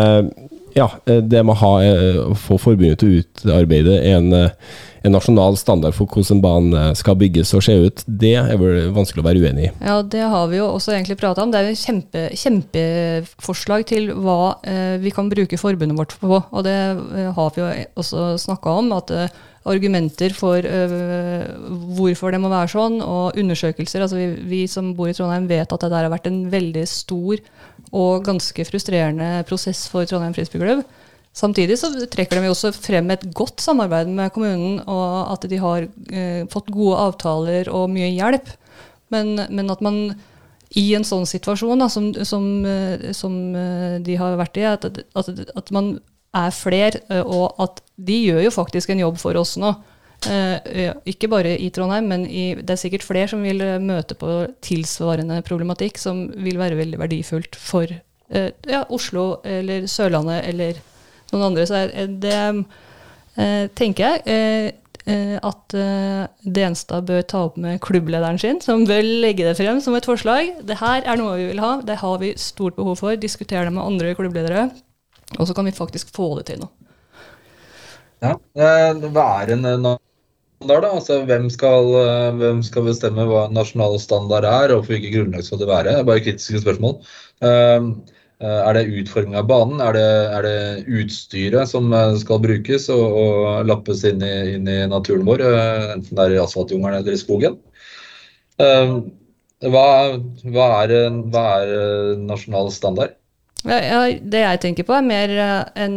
ja, 0.74 0.90
eh, 1.06 1.20
det 1.22 1.42
med 1.44 1.55
å 1.55 1.60
ha, 1.60 1.72
eh, 1.84 2.20
få 2.38 2.59
forbundet 2.60 3.01
til 3.01 3.10
å 3.10 3.24
utarbeide 3.24 3.97
en, 4.12 4.32
eh, 4.32 4.51
en, 5.02 5.12
nasjonal 5.12 5.56
standard 5.56 5.97
for 5.97 6.06
hvordan 6.06 6.42
banen 6.44 6.97
skal 6.97 7.16
bygges 7.16 7.55
og 7.56 7.64
se 7.64 7.76
ut, 7.86 8.05
det 8.06 8.34
er 8.36 8.56
vel 8.60 8.90
vanskelig 8.94 9.22
å 9.22 9.28
være 9.28 9.42
uenig 9.42 9.68
i. 9.68 9.72
Ja, 9.80 10.01
det 10.02 10.26
har 10.32 10.48
vi 10.51 10.59
jo 10.60 10.68
også 10.68 10.92
egentlig 10.92 11.18
prata 11.20 11.42
om. 11.42 11.51
Det 11.51 11.60
er 11.60 11.70
jo 11.70 11.80
kjempe, 11.80 12.26
kjempeforslag 12.36 13.86
til 13.88 14.10
hva 14.12 14.56
eh, 14.62 14.98
vi 15.01 15.12
kan 15.14 15.30
bruke 15.32 15.60
forbundet 15.60 15.97
vårt 15.97 16.18
på. 16.20 16.34
Og 16.36 16.66
det 16.66 16.76
har 17.36 17.55
vi 17.56 17.62
jo 17.62 17.70
også 18.02 18.34
snakka 18.44 18.76
om. 18.82 18.92
at 18.92 19.10
eh, 19.10 19.38
argumenter 19.68 20.32
for 20.32 20.64
eh, 20.64 21.44
hvorfor 21.97 22.32
det 22.32 22.40
må 22.40 22.48
være 22.52 22.72
sånn, 22.72 23.01
og 23.05 23.36
undersøkelser. 23.40 24.05
Altså 24.05 24.16
vi, 24.16 24.28
vi, 24.48 24.60
som 24.70 24.94
bor 24.97 25.10
i 25.10 25.16
Trondheim 25.16 25.48
vet 25.51 25.68
at 25.68 25.84
det 25.84 25.90
der 25.92 26.06
har 26.06 26.12
vært 26.12 26.30
en 26.30 26.47
veldig 26.52 26.86
stor 26.88 27.42
og 27.90 28.24
ganske 28.26 28.64
frustrerende 28.68 29.42
prosess 29.48 29.86
for 29.90 30.06
Trondheim 30.08 30.34
Frisbeeklubb. 30.36 30.82
Samtidig 31.36 31.76
så 31.78 31.92
trekker 32.10 32.40
de 32.40 32.50
også 32.50 32.72
frem 32.74 33.10
et 33.14 33.22
godt 33.34 33.62
samarbeid 33.62 34.10
med 34.10 34.32
kommunen, 34.34 34.80
og 34.90 35.30
at 35.34 35.46
de 35.50 35.60
har 35.62 35.86
eh, 36.10 36.42
fått 36.50 36.72
gode 36.74 36.98
avtaler 36.98 37.70
og 37.70 37.90
mye 37.92 38.10
hjelp. 38.10 38.50
Men, 39.14 39.36
men 39.50 39.70
at 39.70 39.82
man 39.82 40.00
i 40.78 40.84
en 40.94 41.06
sånn 41.06 41.26
situasjon 41.26 41.82
da, 41.82 41.88
som, 41.90 42.12
som, 42.26 42.44
uh, 42.62 43.10
som 43.16 43.34
de 44.06 44.18
har 44.18 44.36
vært 44.38 44.58
i, 44.60 44.66
at, 44.70 44.86
at, 44.86 45.30
at 45.58 45.72
man 45.74 45.96
er 46.36 46.52
flere, 46.54 47.00
eh, 47.10 47.22
og 47.22 47.58
at 47.62 47.82
de 47.98 48.18
gjør 48.26 48.44
jo 48.46 48.52
faktisk 48.54 48.92
en 48.92 49.02
jobb 49.02 49.18
for 49.20 49.38
oss 49.40 49.56
nå. 49.60 49.72
Eh, 50.28 50.90
ikke 51.09 51.30
bare 51.32 51.55
i 51.56 51.70
Trondheim, 51.72 52.10
men 52.10 52.26
i, 52.28 52.52
det 52.59 52.74
er 52.74 52.80
sikkert 52.82 53.06
flere 53.06 53.28
som 53.30 53.40
vil 53.44 53.62
eh, 53.64 53.78
møte 53.80 54.16
på 54.18 54.42
tilsvarende 54.64 55.40
problematikk, 55.47 56.01
som 56.01 56.26
vil 56.44 56.60
være 56.60 56.76
veldig 56.80 57.01
verdifullt 57.01 57.56
for 57.56 57.98
ja, 58.30 58.84
Oslo 58.94 59.40
eller 59.42 59.88
Sørlandet 59.90 60.44
eller 60.47 60.76
noen 61.32 61.48
andre. 61.48 61.64
Så 61.66 61.80
det 62.22 62.36
tenker 63.74 64.20
jeg 64.20 64.76
at 65.42 65.74
Denstad 66.47 67.09
bør 67.09 67.24
ta 67.26 67.40
opp 67.48 67.56
med 67.59 67.80
klubblederen 67.82 68.38
sin, 68.38 68.60
som 68.62 68.84
bør 68.86 69.02
legge 69.02 69.48
det 69.48 69.56
frem 69.59 69.80
som 69.82 69.97
et 69.98 70.06
forslag. 70.06 70.52
Det 70.62 70.78
her 70.78 71.02
er 71.02 71.18
noe 71.18 71.40
vi 71.40 71.48
vil 71.48 71.64
ha, 71.64 71.72
det 71.82 71.98
har 72.05 72.22
vi 72.22 72.30
stort 72.38 72.78
behov 72.78 73.01
for. 73.02 73.18
Diskutere 73.18 73.66
det 73.66 73.74
med 73.74 73.82
andre 73.82 74.14
klubbledere. 74.14 74.68
Og 75.40 75.51
så 75.51 75.56
kan 75.56 75.66
vi 75.66 75.74
faktisk 75.74 76.14
få 76.14 76.36
det 76.38 76.52
til 76.52 76.62
nå. 76.62 76.70
Ja, 78.22 78.36
Det 78.55 78.62
er 78.62 79.52
en 79.56 79.97
standard? 80.60 80.82
da? 80.82 80.92
Altså, 80.94 81.24
hvem 81.24 81.50
skal, 81.50 81.86
eh, 81.96 82.32
hvem 82.36 82.62
skal, 82.62 82.84
bestemme 82.84 83.26
hva 83.28 83.48
nasjonal 83.50 83.98
standard 83.98 84.44
er, 84.44 84.74
og 84.74 84.84
for 84.84 84.94
hvilket 84.94 85.14
grunnlag 85.14 85.44
skal 85.44 85.58
det 85.58 85.68
være? 85.68 85.90
Det 85.90 86.00
er 86.00 86.08
bare 86.08 86.24
kritiske 86.24 86.60
spørsmål. 86.60 86.98
Ehm, 87.42 88.02
eh, 88.40 88.60
er 88.68 88.74
det 88.74 89.00
utforming 89.00 89.36
av 89.36 89.48
banen? 89.48 89.80
Er 89.80 89.92
det, 89.92 90.10
er 90.36 90.42
det 90.42 90.84
utstyret 91.00 91.68
som 91.68 91.92
eh, 91.92 92.16
skal 92.20 92.40
brukes 92.40 92.90
og, 92.90 93.06
og 93.22 93.66
lappes 93.66 94.04
inn 94.04 94.20
i, 94.22 94.34
inn 94.56 94.68
i, 94.68 94.86
naturen 94.86 95.24
vår, 95.24 95.40
enten 95.96 96.16
det 96.16 96.26
er 96.26 96.36
i 96.36 96.44
asfaltjungelen 96.44 97.00
eller 97.00 97.16
i 97.16 97.22
skogen? 97.24 97.56
Ehm, 98.60 99.00
hva, 99.64 99.86
hva, 100.44 100.68
er, 100.84 101.20
hva 101.32 101.46
er 101.62 102.16
nasjonal 102.20 102.68
standard? 102.72 103.16
Ja, 103.64 104.08
det 104.08 104.40
jeg 104.40 104.60
tenker 104.60 104.86
på, 104.88 104.94
er 104.96 105.04
mer 105.04 105.32
en 105.76 105.96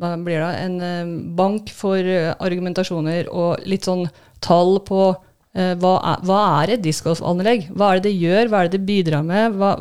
hva 0.00 0.14
blir 0.16 0.40
det, 0.40 0.50
en 0.64 0.76
eh, 0.84 1.14
bank 1.36 1.72
for 1.76 2.12
argumentasjoner 2.40 3.28
og 3.28 3.66
litt 3.68 3.88
sånn 3.88 4.06
tall 4.40 4.80
på 4.86 5.10
hva 5.50 5.92
er, 6.06 6.20
hva 6.22 6.40
er 6.60 6.70
et 6.76 6.82
discgolfanlegg? 6.84 7.64
Hva 7.74 7.88
er 7.90 7.98
det 7.98 8.04
det 8.06 8.20
gjør, 8.22 8.50
hva 8.52 8.60
er 8.60 8.68
det 8.68 8.76
det 8.76 8.86
bidrar 8.86 9.24
med? 9.26 9.56
Hva, 9.58 9.72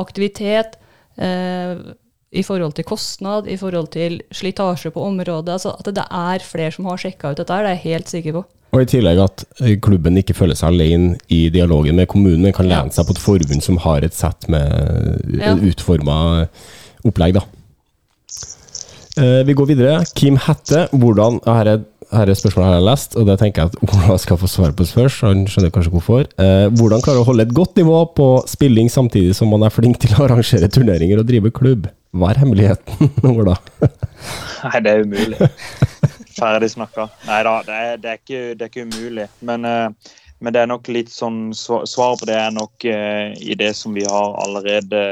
aktivitet 0.00 0.78
eh, 1.20 1.76
i 2.30 2.44
forhold 2.46 2.76
til 2.78 2.86
kostnad, 2.86 3.48
i 3.50 3.58
forhold 3.58 3.90
til 3.94 4.20
slitasje 4.34 4.92
på 4.94 5.02
området. 5.02 5.56
Altså 5.58 5.74
at 5.74 5.92
det 5.94 6.06
er 6.06 6.46
flere 6.46 6.72
som 6.74 6.88
har 6.90 7.00
sjekka 7.02 7.32
ut 7.32 7.40
dette, 7.40 7.50
det 7.50 7.60
er 7.60 7.74
jeg 7.74 7.84
helt 7.88 8.12
sikker 8.14 8.38
på. 8.38 8.44
Og 8.70 8.84
i 8.84 8.90
tillegg 8.92 9.18
at 9.18 9.44
eh, 9.64 9.78
klubben 9.82 10.18
ikke 10.20 10.36
føler 10.38 10.58
seg 10.58 10.70
alene 10.70 11.16
i 11.32 11.48
dialogen 11.50 11.98
med 11.98 12.06
kommunen, 12.10 12.52
kan 12.54 12.70
lene 12.70 12.94
seg 12.94 13.08
på 13.08 13.16
et 13.16 13.24
forbund 13.24 13.66
som 13.66 13.80
har 13.82 14.06
et 14.06 14.14
sett 14.14 14.46
med 14.52 15.40
ja. 15.40 15.56
utforma 15.58 16.20
opplegg. 17.06 17.40
da. 17.40 17.46
Eh, 19.18 19.40
vi 19.46 19.56
går 19.58 19.66
videre. 19.72 20.02
Kim 20.14 20.36
Hette, 20.38 20.84
hvordan 20.94 21.40
her 21.42 21.70
er, 21.72 21.80
her 22.14 22.30
er 22.30 22.38
spørsmålet 22.38 22.68
jeg 22.68 22.76
har 22.76 22.86
lest, 22.86 23.16
og 23.18 23.26
det 23.26 23.38
tenker 23.40 23.64
jeg 23.64 23.72
at 23.72 23.80
Ola 23.96 24.18
skal 24.22 24.38
få 24.38 24.50
svare 24.50 24.76
på 24.76 24.86
først. 24.86 25.24
Han 25.26 25.46
skjønner 25.50 25.72
kanskje 25.74 25.94
hvorfor. 25.96 26.28
Eh, 26.38 26.66
hvordan 26.78 27.02
klare 27.04 27.24
å 27.24 27.26
holde 27.26 27.48
et 27.48 27.56
godt 27.56 27.80
nivå 27.80 28.04
på 28.16 28.28
spilling 28.50 28.90
samtidig 28.92 29.34
som 29.38 29.50
man 29.50 29.66
er 29.66 29.74
flink 29.74 29.98
til 30.02 30.14
å 30.14 30.22
arrangere 30.28 30.70
turneringer 30.70 31.22
og 31.22 31.26
drive 31.30 31.52
klubb? 31.56 31.90
Hva 32.14 32.32
er 32.32 32.42
hemmeligheten, 32.42 33.10
Ola? 33.34 33.58
Nei, 33.82 34.78
det 34.84 34.94
er 34.94 35.04
umulig. 35.06 35.50
Ferdig 36.36 36.70
snakka. 36.72 37.10
Nei 37.26 37.42
da, 37.46 37.58
det, 37.66 37.82
det, 38.02 38.16
er 38.16 38.70
ikke 38.70 38.86
umulig. 38.86 39.26
Men, 39.46 39.66
uh, 39.66 40.14
men, 40.40 40.52
det 40.52 40.62
er 40.62 40.70
nok 40.70 40.88
litt 40.92 41.10
sånn 41.12 41.52
Svaret 41.56 42.20
på 42.20 42.28
det 42.28 42.36
er 42.36 42.52
nok 42.54 42.84
eh, 42.88 43.32
i 43.40 43.56
det 43.58 43.72
som 43.76 43.94
vi 43.96 44.04
har 44.08 44.36
allerede 44.42 45.02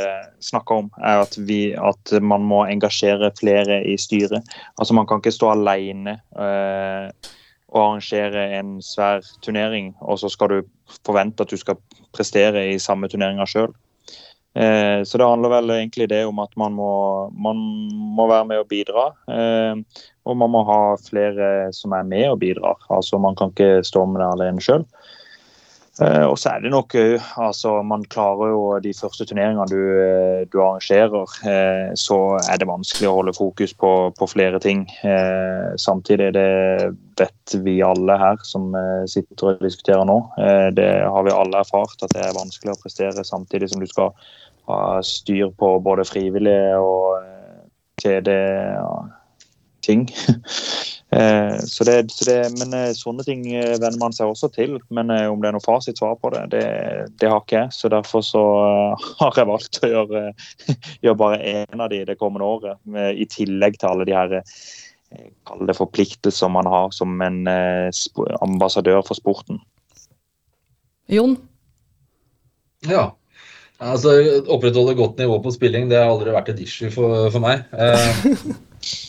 snakka 0.44 0.80
om, 0.82 0.90
er 1.00 1.24
at, 1.24 1.36
vi, 1.48 1.74
at, 1.76 2.14
man 2.20 2.46
må 2.48 2.64
engasjere 2.66 3.30
flere 3.38 3.82
i 3.84 3.96
styret. 4.00 4.46
Altså 4.76 4.96
Man 4.96 5.08
kan 5.08 5.22
ikke 5.22 5.34
stå 5.36 5.52
alene 5.54 6.18
eh, 6.38 7.34
og 7.68 7.82
arrangere 7.82 8.46
en 8.56 8.78
svær 8.84 9.20
turnering, 9.44 9.92
og 10.00 10.20
så 10.22 10.30
skal 10.32 10.52
du 10.52 10.58
forvente 11.04 11.44
at 11.44 11.52
du 11.52 11.60
skal 11.60 11.76
prestere 12.16 12.64
i 12.72 12.80
samme 12.80 13.10
turneringa 13.12 13.44
sjøl. 13.48 13.74
Eh, 14.58 15.04
så 15.04 15.18
det 15.18 15.26
handler 15.26 15.52
vel 15.52 15.70
egentlig 15.70 16.08
det 16.08 16.24
om 16.26 16.38
at 16.42 16.54
man 16.56 16.74
må, 16.74 16.92
man 17.30 17.58
må 18.16 18.26
være 18.30 18.48
med 18.48 18.62
og 18.64 18.70
bidra. 18.70 19.10
Eh, 19.30 20.00
og 20.28 20.36
man 20.40 20.50
må 20.52 20.64
ha 20.68 20.80
flere 21.00 21.68
som 21.76 21.94
er 21.96 22.08
med 22.08 22.26
og 22.32 22.40
bidrar. 22.42 22.80
Altså 22.90 23.20
Man 23.22 23.36
kan 23.36 23.52
ikke 23.52 23.84
stå 23.86 24.04
med 24.06 24.20
det 24.22 24.30
alene 24.32 24.64
sjøl. 24.64 24.84
Eh, 26.02 26.24
og 26.24 26.36
så 26.38 26.52
er 26.52 26.62
det 26.62 26.70
nok 26.70 26.94
altså 26.94 27.82
Man 27.82 28.04
klarer 28.06 28.52
jo 28.52 28.60
de 28.82 28.92
første 28.94 29.26
turneringene 29.26 29.66
du, 29.70 29.80
du 30.52 30.56
arrangerer, 30.62 31.26
så 31.98 32.18
er 32.38 32.56
det 32.60 32.68
vanskelig 32.70 33.08
å 33.10 33.16
holde 33.18 33.34
fokus 33.36 33.74
på, 33.74 33.92
på 34.18 34.30
flere 34.30 34.60
ting. 34.62 34.86
Samtidig 35.80 36.32
det 36.36 36.50
vet 37.18 37.56
vi 37.64 37.82
alle 37.82 38.18
her 38.20 38.36
som 38.46 38.70
sitter 39.10 39.52
og 39.52 39.64
diskuterer 39.64 40.04
nå. 40.06 40.18
Det 40.76 40.90
har 41.02 41.26
vi 41.26 41.34
alle 41.34 41.62
erfart, 41.64 41.98
at 42.02 42.14
det 42.14 42.22
er 42.26 42.36
vanskelig 42.38 42.74
å 42.74 42.82
prestere 42.82 43.26
samtidig 43.26 43.70
som 43.72 43.82
du 43.82 43.88
skal 43.90 44.14
ha 44.68 45.02
styr 45.02 45.50
på 45.58 45.80
både 45.84 46.04
frivillige 46.04 46.76
og 46.78 47.22
TD-ting. 48.02 49.38
Eh, 51.10 51.58
så 51.64 51.84
det, 51.88 52.10
så 52.12 52.24
det, 52.28 52.38
men 52.60 52.74
eh, 52.76 52.90
sånne 52.96 53.24
ting 53.24 53.46
eh, 53.54 53.78
venner 53.80 54.00
man 54.00 54.12
seg 54.12 54.28
også 54.28 54.50
til. 54.52 54.76
Men 54.92 55.10
eh, 55.14 55.24
om 55.32 55.40
det 55.40 55.48
er 55.50 55.56
noe 55.56 55.64
fasitsvar 55.64 56.18
på 56.20 56.32
det, 56.34 56.42
det, 56.52 56.64
det 57.20 57.30
har 57.32 57.40
ikke 57.40 57.62
jeg. 57.62 57.72
Så 57.76 57.90
derfor 57.92 58.24
så 58.26 58.42
har 59.22 59.40
jeg 59.40 59.48
valgt 59.48 59.80
å 59.84 59.92
gjøre, 59.94 60.26
gjøre 61.06 61.20
bare 61.22 61.40
én 61.62 61.80
av 61.80 61.88
de 61.94 62.02
det 62.08 62.18
kommende 62.20 62.48
året. 62.48 62.80
Med, 62.84 63.16
I 63.16 63.28
tillegg 63.32 63.80
til 63.80 63.92
alle 63.92 64.08
de 64.08 64.16
her 64.16 64.38
kall 65.48 65.64
det 65.64 65.76
forpliktelser 65.78 66.50
man 66.52 66.66
har 66.68 66.90
som 66.92 67.14
en 67.24 67.46
eh, 67.48 67.88
sp- 67.96 68.28
ambassadør 68.44 69.00
for 69.06 69.16
sporten. 69.16 69.62
Jon? 71.08 71.38
Ja. 72.84 73.14
Altså, 73.78 74.12
Opprettholde 74.50 74.96
godt 74.98 75.20
nivå 75.22 75.36
på 75.42 75.52
spilling 75.54 75.86
det 75.90 76.00
har 76.00 76.10
aldri 76.10 76.34
vært 76.34 76.50
et 76.50 76.62
issue 76.64 76.90
for, 76.90 77.28
for 77.30 77.42
meg. 77.44 77.62
Eh, 77.78 78.24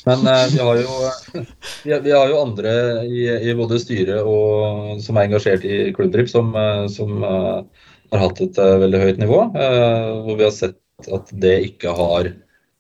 men 0.06 0.28
eh, 0.30 0.44
vi, 0.54 0.60
har 0.62 0.78
jo, 0.82 0.98
vi, 1.86 1.96
vi 2.06 2.14
har 2.14 2.30
jo 2.30 2.42
andre 2.44 2.74
i, 3.06 3.24
i 3.50 3.56
både 3.58 3.80
styret 3.82 4.22
og 4.22 5.02
som 5.04 5.18
er 5.18 5.30
engasjert 5.30 5.66
i 5.66 5.90
klubbdrift, 5.96 6.34
som, 6.34 6.54
eh, 6.54 6.86
som 6.94 7.26
uh, 7.26 7.66
har 8.14 8.24
hatt 8.28 8.44
et 8.46 8.62
uh, 8.62 8.78
veldig 8.84 9.02
høyt 9.04 9.24
nivå. 9.24 9.42
Uh, 9.58 10.22
hvor 10.28 10.38
vi 10.38 10.46
har 10.46 10.54
sett 10.56 10.78
at 11.10 11.30
det 11.40 11.56
ikke 11.70 11.94
har 11.96 12.34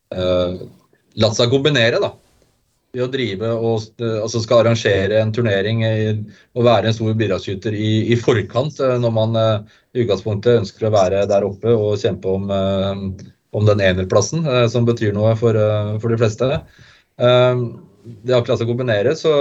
latt 0.09 1.37
seg 1.37 1.51
kombinere. 1.53 2.01
da. 2.01 2.09
Ved 2.89 3.03
å 3.05 3.09
drive 3.13 3.49
og 3.53 4.01
eh, 4.01 4.15
altså 4.17 4.39
skal 4.41 4.63
arrangere 4.63 5.19
en 5.21 5.33
turnering 5.33 5.83
og 5.85 6.63
være 6.65 6.89
en 6.89 6.95
stor 6.95 7.17
bidragsyter 7.19 7.75
i, 7.77 7.89
i 8.09 8.15
forkant 8.17 8.79
eh, 8.81 8.95
når 9.03 9.13
man 9.13 9.37
eh, 9.37 9.75
i 9.93 10.01
utgangspunktet 10.05 10.63
ønsker 10.63 10.87
å 10.87 10.95
være 10.95 11.27
der 11.29 11.45
oppe 11.45 11.75
og 11.75 11.99
kjempe 12.01 12.33
om, 12.33 12.49
om 12.49 13.67
den 13.67 13.83
enerplassen, 13.85 14.45
som 14.69 14.85
betyr 14.89 15.13
noe 15.13 15.35
for, 15.37 15.57
for 16.01 16.13
de 16.13 16.17
fleste. 16.21 16.49
Det 17.17 18.35
har 18.35 18.43
ikke 18.43 18.53
latt 18.53 18.61
seg 18.61 18.69
kombinere, 18.69 19.15
så 19.17 19.31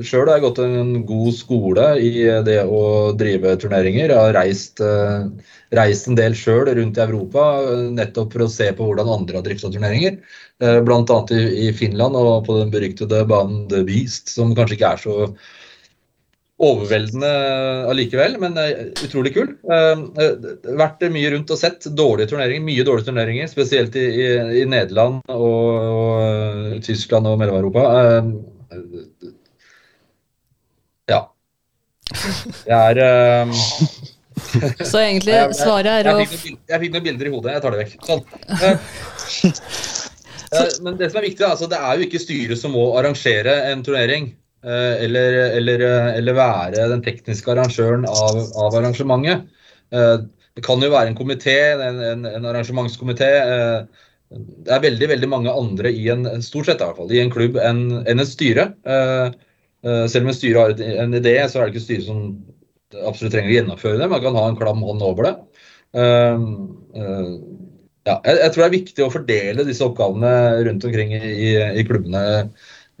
sjøl 0.00 0.30
har 0.30 0.38
jeg 0.38 0.44
gått 0.46 0.62
en 0.64 0.94
god 1.08 1.36
skole 1.36 1.84
i 2.00 2.24
det 2.48 2.62
å 2.64 2.80
drive 3.20 3.52
turneringer. 3.60 4.08
Jeg 4.08 4.16
har 4.16 4.34
reist, 4.36 4.80
reist 5.76 6.08
en 6.08 6.16
del 6.16 6.36
sjøl 6.40 6.72
rundt 6.72 6.96
i 6.96 7.04
Europa 7.04 7.44
nettopp 8.00 8.32
for 8.32 8.46
å 8.46 8.50
se 8.56 8.72
på 8.72 8.88
hvordan 8.88 9.12
andre 9.18 9.38
har 9.38 9.44
drifta 9.44 9.68
turneringer. 9.76 10.16
Eh, 10.62 10.78
annet 10.80 11.30
i, 11.36 11.68
i 11.68 11.72
Finland 11.76 12.16
og 12.16 12.46
på 12.46 12.56
den 12.56 12.70
beryktede 12.72 13.26
banen 13.28 13.66
The 13.68 13.82
Beast, 13.84 14.30
som 14.32 14.54
kanskje 14.56 14.78
ikke 14.78 14.92
er 14.94 15.02
så 15.02 15.16
overveldende 16.56 17.30
allikevel, 17.90 18.38
men 18.40 18.56
eh, 18.62 18.86
utrolig 19.04 19.34
kul. 19.34 19.50
Eh, 19.68 20.06
Vært 20.80 21.04
mye 21.12 21.34
rundt 21.34 21.52
og 21.52 21.60
sett 21.60 21.84
dårlige 21.92 22.32
turneringer, 22.32 22.64
mye 22.64 22.86
dårlige 22.88 23.10
turneringer, 23.10 23.52
spesielt 23.52 23.98
i, 24.00 24.06
i, 24.16 24.32
i 24.62 24.64
Nederland 24.68 25.20
og, 25.28 25.68
og 25.92 26.80
Tyskland 26.86 27.28
og 27.28 27.36
Mellom-Europa. 27.42 27.84
Ja. 31.12 31.20
Jeg 32.64 32.80
er 32.80 33.04
eh, 33.04 33.56
Så 34.84 35.00
egentlig 35.04 35.36
svaret 35.60 35.92
er 36.00 36.12
å 36.14 36.18
jeg 36.22 36.32
fikk 36.32 36.92
noen 36.96 37.04
bilder 37.04 37.28
i 37.28 37.36
hodet. 37.36 37.56
Jeg 37.56 37.64
tar 37.64 37.76
det 37.76 37.84
vekk. 37.84 37.96
Sånn. 38.08 38.22
Eh, 40.52 40.68
Men 40.82 40.96
det 40.98 41.10
som 41.10 41.20
er 41.20 41.26
viktig, 41.28 41.44
altså, 41.46 41.68
det 41.70 41.78
er 41.78 41.96
jo 41.98 42.06
ikke 42.06 42.22
styret 42.22 42.60
som 42.60 42.74
må 42.76 42.84
arrangere 42.98 43.54
en 43.72 43.82
turnering. 43.86 44.34
eh, 44.64 45.04
Eller, 45.04 45.32
eller, 45.58 45.80
eh, 45.80 46.16
eller 46.18 46.34
være 46.34 46.88
den 46.90 47.02
tekniske 47.02 47.50
arrangøren 47.52 48.06
av, 48.08 48.40
av 48.56 48.74
arrangementet. 48.74 49.46
Det 50.56 50.64
kan 50.64 50.80
jo 50.80 50.88
være 50.90 51.08
en 51.12 51.16
komité, 51.18 51.54
en, 51.76 52.00
en, 52.00 52.24
en 52.26 52.46
arrangementskomité. 52.48 53.28
Det 54.32 54.72
er 54.72 54.80
veldig 54.82 55.08
veldig 55.12 55.28
mange 55.28 55.52
andre 55.52 55.92
i 55.92 56.08
en 56.10 56.24
stort 56.42 56.66
sett 56.66 56.80
i 56.80 56.84
hvert 56.86 56.96
fall, 56.96 57.12
i 57.12 57.20
en 57.22 57.30
klubb 57.30 57.58
enn 57.60 57.82
en 58.08 58.22
et 58.24 58.26
styre. 58.30 58.64
Selv 59.84 60.24
om 60.24 60.32
et 60.32 60.38
styre 60.38 60.64
har 60.64 60.74
en 61.04 61.14
idé, 61.14 61.36
så 61.46 61.60
er 61.60 61.68
det 61.68 61.76
ikke 61.76 61.84
styret 61.84 62.08
som 62.08 62.24
absolutt 63.06 63.36
trenger 63.36 63.52
å 63.52 63.56
gjennomføre 63.58 64.00
det. 64.00 64.08
Man 64.10 64.24
kan 64.24 64.34
ha 64.40 64.48
en 64.48 64.58
klam 64.58 64.82
hånd 64.82 65.04
over 65.06 65.28
det. 65.28 65.34
Ja, 68.06 68.20
jeg, 68.22 68.38
jeg 68.38 68.52
tror 68.54 68.62
det 68.62 68.66
er 68.66 68.76
viktig 68.76 69.04
å 69.04 69.12
fordele 69.12 69.66
disse 69.66 69.86
oppgavene 69.86 70.32
rundt 70.68 70.84
omkring 70.86 71.14
i, 71.16 71.22
i, 71.26 71.52
i 71.80 71.86
klubbene. 71.86 72.22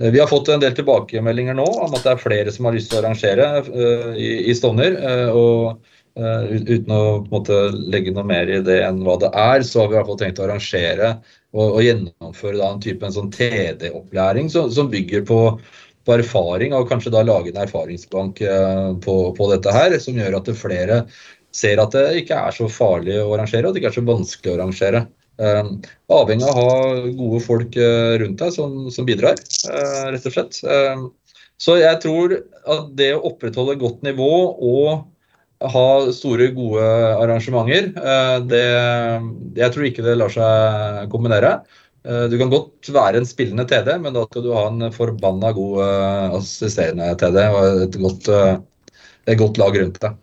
Eh, 0.00 0.10
Vi 0.10 0.20
har 0.20 0.30
fått 0.30 0.50
en 0.52 0.62
del 0.62 0.74
tilbakemeldinger 0.76 1.56
nå 1.56 1.66
om 1.66 1.94
at 1.94 2.02
det 2.02 2.14
er 2.14 2.24
flere 2.24 2.54
som 2.54 2.66
har 2.66 2.74
lyst 2.74 2.90
til 2.90 2.98
å 2.98 3.04
arrangere 3.04 3.46
uh, 3.68 4.10
i, 4.18 4.50
i 4.50 4.56
Stovner. 4.56 4.98
Uh, 5.02 5.28
og 5.36 5.92
Uh, 6.16 6.46
uten 6.64 6.88
å 6.96 7.00
måte, 7.28 7.52
legge 7.92 8.08
noe 8.16 8.22
mer 8.24 8.48
i 8.48 8.62
det 8.64 8.78
enn 8.86 9.02
hva 9.04 9.18
det 9.20 9.28
er, 9.36 9.60
så 9.68 9.82
har 9.82 9.90
vi 9.90 9.92
i 9.92 9.96
hvert 9.98 10.06
fall 10.08 10.18
tenkt 10.22 10.38
å 10.40 10.46
arrangere 10.46 11.10
og, 11.52 11.66
og 11.66 11.82
gjennomføre 11.84 12.56
da, 12.56 12.70
en 12.70 12.80
type 12.80 13.04
en 13.04 13.12
sånn 13.12 13.28
TD-opplæring 13.34 14.48
som, 14.48 14.70
som 14.72 14.88
bygger 14.88 15.26
på, 15.28 15.40
på 16.08 16.14
erfaring, 16.16 16.72
og 16.72 16.88
kanskje 16.88 17.12
da 17.12 17.20
lage 17.20 17.52
en 17.52 17.60
erfaringsbank 17.66 18.40
på, 19.04 19.18
på 19.36 19.50
dette 19.52 19.76
her, 19.76 19.98
som 20.00 20.16
gjør 20.16 20.38
at 20.40 20.48
flere 20.56 21.02
ser 21.56 21.80
at 21.82 21.94
det 21.96 22.06
ikke 22.22 22.36
er 22.48 22.54
så 22.56 22.68
farlig 22.72 23.16
å 23.22 23.30
arrangere, 23.36 23.68
og 23.68 23.74
det 23.74 23.80
ikke 23.82 23.92
er 23.94 23.98
så 24.00 24.04
vanskelig 24.06 24.52
å 24.52 24.56
arrangere. 24.58 25.06
Eh, 25.36 25.66
avhengig 26.16 26.46
av 26.48 26.56
å 26.60 26.66
ha 26.68 26.76
gode 27.16 27.42
folk 27.44 27.76
eh, 27.76 28.14
rundt 28.22 28.40
deg 28.40 28.54
som, 28.54 28.86
som 28.92 29.08
bidrar, 29.08 29.36
eh, 29.68 30.06
rett 30.14 30.28
og 30.28 30.32
slett. 30.36 30.60
Eh, 30.64 31.02
så 31.60 31.78
jeg 31.80 32.00
tror 32.04 32.38
at 32.68 32.88
det 32.96 33.10
å 33.16 33.24
opprettholde 33.30 33.78
godt 33.80 34.02
nivå 34.04 34.30
og 34.54 35.06
ha 35.72 35.84
store, 36.12 36.50
gode 36.56 36.84
arrangementer, 37.20 37.90
eh, 37.96 38.36
det, 38.48 38.64
jeg 39.60 39.72
tror 39.72 39.88
ikke 39.88 40.04
det 40.04 40.16
lar 40.20 40.32
seg 40.32 41.06
kombinere. 41.12 41.54
Eh, 42.06 42.26
Du 42.32 42.36
kan 42.40 42.52
godt 42.52 42.92
være 42.92 43.20
en 43.22 43.28
spillende 43.28 43.64
TD, 43.68 43.96
men 44.04 44.16
da 44.16 44.24
skal 44.28 44.44
du 44.44 44.52
ha 44.56 44.66
en 44.70 44.88
forbanna 44.92 45.52
god 45.56 45.80
assisterende 46.40 47.12
TD 47.20 47.40
og 47.48 47.82
et 47.88 47.98
godt, 48.04 48.30
et 49.26 49.40
godt 49.40 49.60
lag 49.60 49.80
rundt 49.80 50.00
deg. 50.04 50.22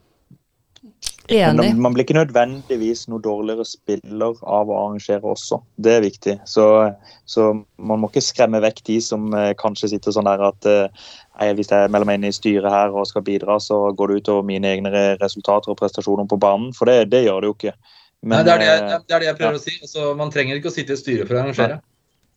Men 1.29 1.81
man 1.81 1.93
blir 1.95 2.03
ikke 2.03 2.17
nødvendigvis 2.17 3.05
noe 3.07 3.21
dårligere 3.23 3.63
spiller 3.67 4.35
av 4.43 4.67
å 4.67 4.75
arrangere 4.75 5.23
også. 5.31 5.61
Det 5.79 5.93
er 5.95 6.03
viktig. 6.03 6.35
Så, 6.49 6.65
så 7.29 7.45
man 7.79 8.01
må 8.01 8.09
ikke 8.11 8.25
skremme 8.25 8.59
vekk 8.63 8.83
de 8.89 8.97
som 9.03 9.29
eh, 9.37 9.53
kanskje 9.59 9.93
sitter 9.93 10.15
sånn 10.15 10.27
der 10.27 10.43
at 10.49 10.67
eh, 10.67 11.07
nei, 11.39 11.49
hvis 11.55 11.71
jeg 11.71 11.93
melder 11.93 12.09
meg 12.09 12.19
inn 12.19 12.27
i 12.27 12.35
styret 12.35 12.67
her 12.75 12.91
og 12.91 13.07
skal 13.07 13.23
bidra, 13.23 13.55
så 13.63 13.85
går 13.95 14.11
det 14.11 14.23
utover 14.23 14.47
mine 14.51 14.75
egne 14.75 15.05
resultater 15.21 15.71
og 15.71 15.79
prestasjoner 15.79 16.27
på 16.27 16.41
banen. 16.43 16.75
For 16.75 16.91
det, 16.91 17.13
det 17.15 17.23
gjør 17.23 17.39
det 17.39 17.51
jo 17.53 17.57
ikke. 17.59 17.75
Men, 18.23 18.37
Nei, 18.37 18.43
det, 18.43 18.51
er 18.53 18.59
det, 18.59 18.67
jeg, 18.67 18.83
eh, 18.83 19.07
det 19.07 19.15
er 19.15 19.23
det 19.23 19.31
jeg 19.31 19.39
prøver 19.39 19.61
å 19.61 19.63
si. 19.63 19.79
Altså, 19.79 20.11
man 20.19 20.35
trenger 20.35 20.59
ikke 20.59 20.71
å 20.71 20.75
sitte 20.75 20.95
i 20.95 20.99
styret 20.99 21.29
for 21.29 21.39
å 21.39 21.45
arrangere. 21.45 21.79
Nei, 21.79 21.92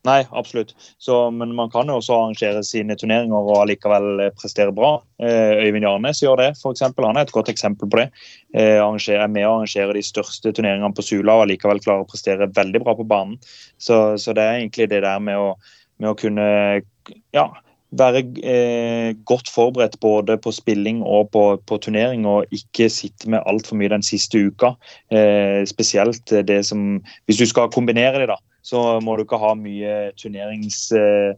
absolutt. 0.08 0.74
Så, 0.98 1.30
men 1.30 1.54
man 1.54 1.70
kan 1.70 1.88
jo 1.88 1.98
også 1.98 2.14
arrangere 2.14 2.62
sine 2.66 2.96
turneringer 2.98 3.36
og 3.36 3.62
allikevel 3.62 4.22
eh, 4.26 4.32
prestere 4.38 4.74
bra. 4.74 4.96
Eh, 5.22 5.66
Øyvind 5.66 5.86
Jarnes 5.86 6.22
gjør 6.22 6.40
det, 6.42 6.48
f.eks. 6.56 6.84
Han 6.86 7.16
er 7.16 7.26
et 7.26 7.34
godt 7.34 7.50
eksempel 7.52 7.90
på 7.90 8.00
det. 8.00 8.08
Eh, 8.54 8.76
arrangerer, 8.78 9.24
er 9.26 9.34
med 9.34 9.48
å 9.48 9.56
arrangere 9.58 9.96
de 9.96 10.04
største 10.06 10.52
turneringene 10.52 10.94
på 10.96 11.04
Sula 11.06 11.38
og 11.38 11.46
allikevel 11.46 11.82
klarer 11.84 12.06
å 12.06 12.10
prestere 12.10 12.50
veldig 12.56 12.84
bra 12.84 12.96
på 12.98 13.08
banen. 13.08 13.38
Så, 13.78 14.18
så 14.22 14.36
det 14.36 14.44
er 14.44 14.60
egentlig 14.60 14.90
det 14.92 15.04
der 15.06 15.22
med 15.22 15.40
å, 15.40 15.54
med 16.02 16.12
å 16.12 16.18
kunne 16.18 16.48
ja, 17.34 17.48
være 17.94 18.22
eh, 18.42 19.14
godt 19.24 19.50
forberedt 19.52 19.98
både 20.00 20.36
på 20.42 20.52
spilling 20.54 21.02
og 21.02 21.30
på, 21.34 21.44
på 21.66 21.78
turnering, 21.82 22.26
og 22.26 22.50
ikke 22.54 22.88
sitte 22.92 23.30
med 23.30 23.44
altfor 23.46 23.78
mye 23.78 23.92
den 23.92 24.04
siste 24.06 24.40
uka. 24.48 24.74
Eh, 25.10 25.62
spesielt 25.68 26.26
det 26.26 26.64
som 26.66 27.00
Hvis 27.26 27.38
du 27.38 27.46
skal 27.46 27.70
kombinere 27.70 28.18
det, 28.18 28.28
da, 28.28 28.38
så 28.66 28.80
må 29.04 29.10
du 29.16 29.22
ikke 29.26 29.42
ha 29.42 29.52
mye 29.58 29.92
turnerings... 30.18 30.78
Eh, 30.96 31.30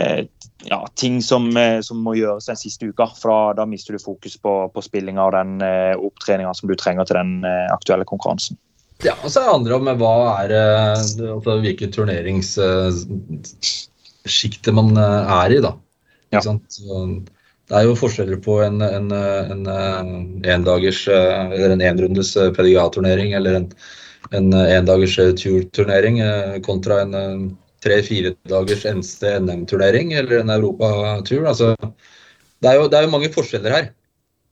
eh, 0.00 0.22
ja, 0.64 0.88
ting 0.98 1.22
som, 1.22 1.56
eh, 1.56 1.80
som 1.84 1.98
må 2.02 2.14
gjøres 2.18 2.46
den 2.50 2.56
siste 2.58 2.86
uka. 2.90 3.06
For 3.18 3.28
da, 3.30 3.52
da 3.60 3.64
mister 3.68 3.92
du 3.94 3.98
fokus 4.02 4.36
på, 4.40 4.52
på 4.74 4.80
spillinga 4.82 5.22
og 5.26 5.32
den 5.36 5.62
eh, 5.62 5.94
opptreninga 5.94 6.54
som 6.56 6.68
du 6.70 6.74
trenger 6.78 7.04
til 7.08 7.16
den 7.20 7.44
eh, 7.46 7.74
aktuelle 7.74 8.04
konkurransen. 8.08 8.56
Ja, 9.04 9.14
og 9.20 9.30
så 9.34 9.40
handler 9.46 9.70
det 9.70 9.78
om 9.80 9.88
hva 10.00 10.16
er 10.44 10.50
eh, 10.54 10.92
altså, 10.96 11.52
hvilket 11.62 11.94
turneringssjikte 11.94 14.70
man 14.74 14.88
eh, 14.96 15.32
er 15.38 15.48
i, 15.58 15.60
da. 15.64 15.72
Ja. 16.34 16.40
Så, 16.42 16.50
det 17.64 17.74
er 17.78 17.84
jo 17.86 17.96
forskjeller 17.96 18.38
på 18.44 18.54
en, 18.64 18.76
en, 18.84 19.12
en, 19.12 19.66
en, 19.66 19.72
eh, 19.72 20.00
endagers 20.54 21.00
eh, 21.08 21.52
eller 21.54 21.70
en 21.72 21.84
enrundes 21.84 22.36
eh, 22.36 22.52
PDGA-turnering 22.52 23.30
eller 23.38 23.52
en, 23.60 23.66
en 24.32 24.52
eh, 24.52 24.76
endagers 24.78 25.16
turturnering 25.40 26.20
eh, 26.24 26.56
kontra 26.64 27.02
en 27.04 27.18
eh, 27.18 27.42
tre-fire 27.84 28.34
dagers 28.48 28.86
eneste 28.88 29.34
NM-turnering 29.42 30.14
eller 30.16 30.40
en 30.40 30.54
Europa-tur. 30.54 31.44
Altså, 31.50 31.74
det, 31.76 32.70
er 32.70 32.78
jo, 32.78 32.88
det 32.88 32.98
er 32.98 33.06
jo 33.06 33.12
mange 33.12 33.32
forskjeller 33.34 33.76
her. 33.76 33.92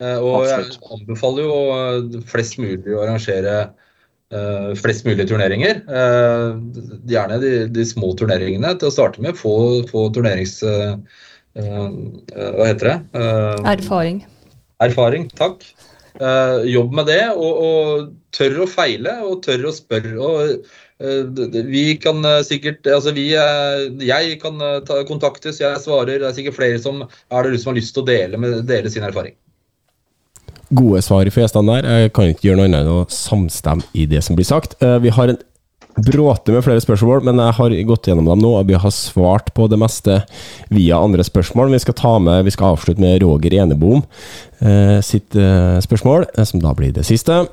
Og 0.02 0.26
Og 0.26 0.44
jeg 0.48 0.66
anbefaler 0.90 1.46
jo 1.46 1.58
eh, 1.76 2.20
flest 2.28 2.58
mulig 2.58 2.90
å 2.90 3.04
arrangere 3.04 3.56
uh, 4.34 4.72
flest 4.74 5.06
mulig 5.06 5.28
turneringer. 5.30 5.82
Uh, 5.86 6.58
gjerne 7.08 7.38
de, 7.42 7.52
de 7.70 7.84
små 7.86 8.10
turneringene 8.18 8.74
til 8.80 8.90
å 8.90 8.94
starte 8.94 9.22
med. 9.24 9.38
Få, 9.38 9.54
få 9.92 10.08
turnerings... 10.16 10.58
Uh, 10.64 10.98
eh, 11.54 11.88
hva 12.56 12.68
heter 12.68 12.88
det? 12.88 12.96
Eh, 13.12 13.72
Erfaring. 13.74 14.22
erfaring. 14.80 15.28
Takk. 15.38 15.66
Eh, 16.20 16.64
jobb 16.68 16.92
med 16.92 17.06
det, 17.08 17.22
og, 17.32 17.60
og 17.64 18.08
tør 18.36 18.64
å 18.64 18.68
feile 18.68 19.14
og 19.24 19.38
tør 19.46 19.68
å 19.70 19.72
spørre. 19.72 20.12
Og, 20.20 20.66
d- 21.00 21.62
Vi 21.72 21.84
kan 21.98 22.20
eh, 22.28 22.42
sikkert 22.46 22.86
Altså, 22.86 23.14
vi 23.16 23.30
eh, 23.34 23.86
Jeg 24.04 24.36
kan 24.42 24.60
ta, 24.86 25.00
kontaktes, 25.08 25.60
jeg 25.62 25.80
svarer. 25.80 26.20
Det 26.20 26.28
er 26.28 26.36
sikkert 26.36 26.58
flere 26.58 26.82
som 26.82 27.04
er 27.06 27.46
der 27.46 27.54
ute 27.54 27.62
som 27.62 27.72
har 27.72 27.80
lyst 27.80 27.96
til 27.96 28.04
å 28.04 28.10
dele, 28.10 28.40
med, 28.40 28.60
dele 28.68 28.92
sin 28.92 29.06
erfaring. 29.08 29.34
Gode 30.72 31.00
svar 31.04 31.28
i 31.28 31.32
gjestene 31.32 31.78
der. 31.80 31.88
Jeg 32.04 32.12
kan 32.16 32.28
ikke 32.32 32.48
gjøre 32.48 32.60
noe 32.60 32.68
annet 32.70 32.84
enn 32.84 32.92
å 32.92 33.06
samstemme 33.12 33.88
i 33.96 34.06
det 34.08 34.22
som 34.24 34.36
blir 34.38 34.48
sagt. 34.48 34.78
Vi 34.80 35.12
har 35.12 35.32
en 35.32 35.40
bråte 35.96 36.54
med 36.54 36.64
flere 36.64 36.82
spørsmål, 36.82 37.22
men 37.26 37.40
jeg 37.42 37.56
har 37.58 37.74
gått 37.88 38.08
gjennom 38.08 38.30
dem 38.30 38.42
nå, 38.42 38.52
og 38.58 38.68
vi 38.70 38.78
har 38.78 38.94
svart 38.94 39.52
på 39.56 39.68
det 39.70 39.78
meste 39.80 40.22
via 40.72 41.00
andre 41.00 41.24
spørsmål. 41.26 41.72
Vi 41.74 41.82
skal 41.84 41.98
ta 41.98 42.14
med, 42.22 42.44
vi 42.46 42.54
skal 42.54 42.76
avslutte 42.76 43.02
med 43.02 43.20
Roger 43.24 43.54
Enebom 43.60 44.02
eh, 44.60 44.98
sitt 45.04 45.36
eh, 45.36 45.78
spørsmål, 45.84 46.30
eh, 46.32 46.48
som 46.48 46.62
da 46.64 46.72
blir 46.78 46.94
det 46.96 47.06
siste. 47.08 47.44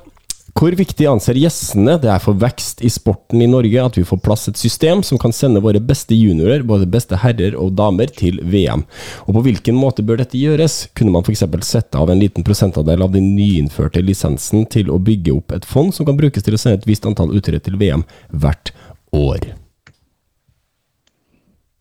Hvor 0.56 0.74
viktig 0.74 1.06
anser 1.06 1.38
gjestene 1.38 1.94
det 2.02 2.08
er 2.10 2.20
for 2.22 2.36
vekst 2.40 2.82
i 2.84 2.90
sporten 2.90 3.42
i 3.44 3.48
Norge 3.48 3.84
at 3.84 3.96
vi 3.96 4.04
får 4.06 4.20
plass 4.24 4.48
et 4.50 4.58
system 4.58 5.02
som 5.06 5.20
kan 5.20 5.32
sende 5.36 5.62
våre 5.62 5.80
beste 5.80 6.16
juniorer, 6.16 6.64
både 6.66 6.88
beste 6.90 7.20
herrer 7.22 7.54
og 7.58 7.76
damer, 7.78 8.10
til 8.10 8.40
VM? 8.42 8.82
Og 9.28 9.36
på 9.36 9.44
hvilken 9.46 9.78
måte 9.78 10.04
bør 10.06 10.20
dette 10.20 10.40
gjøres? 10.40 10.82
Kunne 10.98 11.14
man 11.14 11.24
f.eks. 11.24 11.44
sette 11.68 12.00
av 12.00 12.10
en 12.10 12.20
liten 12.20 12.46
prosentandel 12.46 13.06
av 13.06 13.14
den 13.14 13.30
nyinnførte 13.36 14.02
lisensen 14.02 14.66
til 14.72 14.90
å 14.90 14.98
bygge 14.98 15.36
opp 15.38 15.54
et 15.56 15.68
fond 15.68 15.94
som 15.94 16.08
kan 16.08 16.18
brukes 16.18 16.44
til 16.44 16.58
å 16.58 16.60
sende 16.60 16.82
et 16.82 16.88
visst 16.90 17.06
antall 17.08 17.32
utøvere 17.32 17.62
til 17.64 17.78
VM 17.80 18.04
hvert 18.34 18.74
år? 19.16 19.52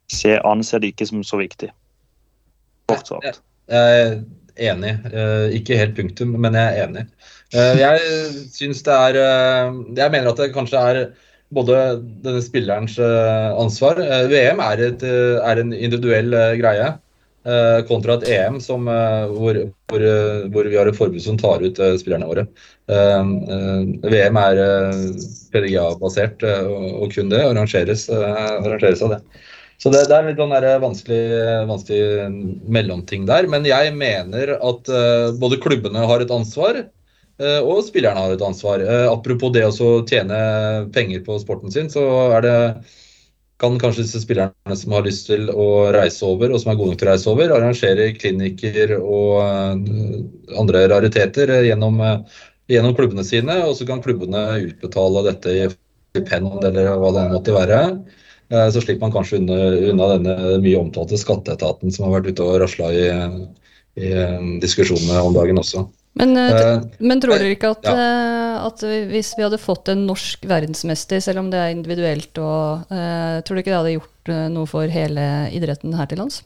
Jeg 0.10 0.42
anser 0.46 0.82
det 0.82 0.94
ikke 0.94 1.10
som 1.10 1.26
så 1.26 1.42
viktig. 1.42 1.70
Kort 2.90 3.10
sagt. 3.10 3.42
Jeg 3.70 4.06
er 4.06 4.74
enig. 4.74 4.96
Eh, 5.14 5.58
Ikke 5.60 5.78
helt 5.78 5.96
punktum, 5.98 6.34
men 6.42 6.58
jeg 6.58 6.66
er 6.66 6.88
enig. 6.88 7.06
Eh, 7.50 7.80
Jeg 7.82 8.02
syns 8.54 8.84
det 8.86 8.94
er 8.94 9.18
eh, 9.18 9.78
Jeg 9.98 10.14
mener 10.14 10.30
at 10.30 10.38
det 10.42 10.52
kanskje 10.54 10.82
er 10.92 11.04
både 11.50 11.78
denne 12.22 12.42
spillerens 12.46 13.00
eh, 13.02 13.50
ansvar 13.58 13.98
VM 14.30 14.60
er, 14.62 14.84
et, 14.92 15.06
er 15.06 15.62
en 15.64 15.74
individuell 15.74 16.36
greie. 16.62 16.98
Kontra 17.88 18.18
et 18.20 18.26
EM 18.36 18.58
som, 18.62 18.84
hvor, 18.86 19.58
hvor, 19.90 20.04
hvor 20.54 20.68
vi 20.70 20.76
har 20.78 20.90
et 20.92 20.98
forbud 20.98 21.24
som 21.24 21.38
tar 21.40 21.64
ut 21.64 21.80
spillerne 21.98 22.28
våre. 22.28 22.44
VM 22.92 24.38
er 24.44 24.60
PDGA-basert 25.56 26.44
og 26.44 27.16
kun 27.16 27.32
det. 27.32 27.40
Arrangeres, 27.48 28.04
arrangeres 28.12 29.02
av 29.08 29.16
det. 29.16 29.20
Så 29.82 29.90
det, 29.96 30.04
det 30.12 30.18
er 30.20 30.28
litt 30.28 30.44
sånn 30.44 30.54
vanskelig, 30.84 31.24
vanskelig 31.72 32.30
mellomting 32.70 33.26
der. 33.32 33.50
Men 33.50 33.66
jeg 33.66 33.96
mener 33.98 34.54
at 34.60 34.94
både 35.42 35.62
klubbene 35.64 36.06
har 36.12 36.28
et 36.28 36.36
ansvar, 36.36 36.84
og 37.40 37.84
spillerne 37.88 38.20
har 38.20 38.34
et 38.36 38.42
ansvar. 38.44 38.82
Eh, 38.84 39.06
apropos 39.12 39.54
det 39.56 39.66
å 39.68 39.92
tjene 40.10 40.40
penger 40.96 41.24
på 41.26 41.38
sporten 41.40 41.72
sin, 41.72 41.90
så 41.92 42.04
er 42.36 42.46
det 42.46 42.58
kan 43.60 43.76
kanskje 43.80 44.06
disse 44.06 44.22
spillerne 44.24 44.76
som 44.80 44.94
har 44.96 45.04
lyst 45.04 45.26
til 45.28 45.50
å 45.52 45.90
reise 45.92 46.24
over, 46.24 46.52
og 46.54 46.62
som 46.62 46.72
er 46.72 46.78
gode 46.80 46.94
nok 46.94 47.02
til 47.02 47.10
å 47.10 47.12
reise 47.12 47.28
over, 47.32 47.52
arrangere 47.52 48.06
klinikker 48.16 48.94
og 49.00 49.42
eh, 49.44 50.56
andre 50.60 50.86
rariteter 50.94 51.52
eh, 51.58 51.66
gjennom, 51.68 52.00
eh, 52.00 52.40
gjennom 52.72 52.96
klubbene 52.96 53.26
sine. 53.28 53.60
Og 53.68 53.76
så 53.80 53.88
kan 53.90 54.04
klubbene 54.04 54.46
utbetale 54.70 55.26
dette 55.28 55.56
i 55.56 55.68
stipend 55.70 56.64
eller 56.72 56.94
hva 57.02 57.12
det 57.18 57.28
måtte 57.34 57.56
være. 57.56 57.82
Eh, 58.50 58.68
Så 58.72 58.82
slipper 58.86 59.08
man 59.08 59.16
kanskje 59.16 59.42
unna, 59.44 59.60
unna 59.92 60.12
denne 60.16 60.60
mye 60.64 60.80
omtalte 60.80 61.20
skatteetaten 61.20 61.92
som 61.92 62.08
har 62.08 62.20
vært 62.20 62.32
ute 62.32 62.48
og 62.48 62.62
rasla 62.64 62.94
i, 62.96 63.08
i 64.00 64.14
eh, 64.24 64.40
diskusjonene 64.64 65.20
om 65.20 65.36
dagen 65.36 65.60
også. 65.60 65.84
Men, 66.20 66.38
eh, 66.38 66.60
Eh, 66.60 66.86
men 67.00 67.22
tror 67.24 67.40
dere 67.40 67.56
ikke 67.56 67.74
at, 67.74 67.88
ja. 67.88 67.96
eh, 67.96 68.56
at 68.68 68.86
hvis 69.12 69.34
vi 69.38 69.46
hadde 69.46 69.62
fått 69.62 69.92
en 69.94 70.06
norsk 70.10 70.44
verdensmester, 70.50 71.22
selv 71.24 71.44
om 71.44 71.52
det 71.54 71.60
er 71.62 71.76
individuelt, 71.76 72.32
og, 72.44 72.90
uh, 72.92 73.40
tror 73.46 73.56
du 73.56 73.64
ikke 73.64 73.72
det 73.72 73.80
hadde 73.80 73.94
gjort 73.98 74.34
eh, 74.34 74.48
noe 74.52 74.70
for 74.70 74.92
hele 74.92 75.30
idretten 75.56 75.96
her 75.96 76.10
til 76.12 76.20
lands? 76.22 76.42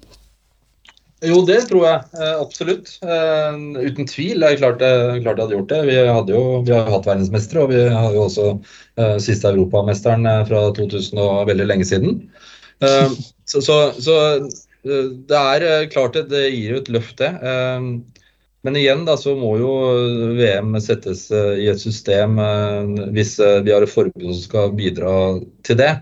Jo, 1.23 1.39
det 1.47 1.61
tror 1.69 1.85
jeg 1.87 1.99
eh, 2.19 2.33
absolutt. 2.35 2.89
Eh, 2.99 3.59
uten 3.87 4.09
tvil 4.11 4.43
det 4.43 4.57
klart, 4.59 4.81
jeg 4.83 5.21
klart 5.23 5.37
jeg 5.39 5.45
hadde 5.45 5.55
gjort 5.55 5.69
det. 5.71 5.81
Vi, 5.87 5.99
hadde 6.09 6.35
jo, 6.35 6.41
vi 6.67 6.73
har 6.75 6.89
jo 6.89 6.97
hatt 6.97 7.07
verdensmestere, 7.07 7.63
og 7.63 7.71
vi 7.71 7.83
har 7.87 8.15
jo 8.15 8.25
også 8.25 8.47
uh, 8.57 9.15
siste 9.23 9.53
europamesteren 9.53 10.27
eh, 10.27 10.41
fra 10.49 10.65
2000 10.75 11.21
og 11.23 11.47
veldig 11.47 11.69
lenge 11.69 11.87
siden. 11.87 12.19
Uh, 12.83 13.15
så 13.47 13.61
så, 13.61 13.77
så 14.01 14.17
eh, 14.35 15.07
det 15.29 15.39
er 15.39 15.67
eh, 15.69 15.87
klart 15.91 16.17
det, 16.17 16.27
det 16.31 16.47
gir 16.49 16.75
jo 16.75 16.81
et 16.81 16.91
løft, 16.91 17.17
det. 17.21 17.31
Men 18.63 18.75
igjen 18.79 19.03
da, 19.05 19.17
så 19.19 19.35
må 19.35 19.57
jo 19.59 19.71
VM 20.37 20.77
settes 20.81 21.25
eh, 21.35 21.65
i 21.65 21.67
et 21.67 21.81
system 21.81 22.37
eh, 22.39 23.09
hvis 23.15 23.35
eh, 23.43 23.59
vi 23.65 23.73
har 23.75 23.83
et 23.83 23.91
forbud 23.91 24.23
som 24.29 24.39
skal 24.39 24.75
bidra 24.77 25.13
til 25.67 25.79
det. 25.83 25.93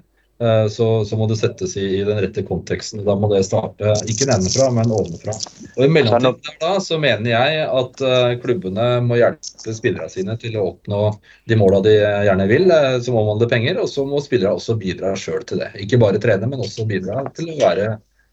Så, 0.74 0.86
så 1.06 1.18
må 1.20 1.28
det 1.30 1.36
settes 1.38 1.76
i, 1.78 2.00
den 2.02 2.18
rette 2.18 2.42
konteksten. 2.42 3.04
Da 3.06 3.14
må 3.14 3.28
det 3.30 3.44
starte 3.46 3.92
ikke 4.10 4.26
nedenfra, 4.26 4.72
men 4.74 4.90
ovenfra. 4.90 5.36
Og 5.76 5.84
I 5.86 5.90
mellomtiden 5.94 6.56
da, 6.64 6.72
så 6.82 6.98
mener 6.98 7.30
jeg 7.30 7.68
at 7.70 8.02
klubbene 8.42 8.88
må 9.06 9.20
hjelpe 9.20 9.76
spillerne 9.78 10.10
sine 10.10 10.34
til 10.42 10.58
å 10.58 10.64
oppnå 10.72 11.04
de 11.46 11.60
måla 11.62 11.84
de 11.86 11.94
gjerne 12.26 12.48
vil, 12.50 12.66
eh, 12.74 12.98
som 13.06 13.20
omhandler 13.22 13.52
penger. 13.54 13.84
Og 13.84 13.92
så 13.94 14.08
må 14.10 14.18
spillere 14.26 14.56
også 14.58 14.80
bidra 14.82 15.14
sjøl 15.14 15.46
til 15.46 15.62
det. 15.62 15.70
Ikke 15.86 16.02
bare 16.02 16.24
trene, 16.26 16.50
men 16.50 16.66
også 16.66 16.90
bidra 16.90 17.22
til 17.38 17.54
å 17.54 17.60
være 17.62 17.92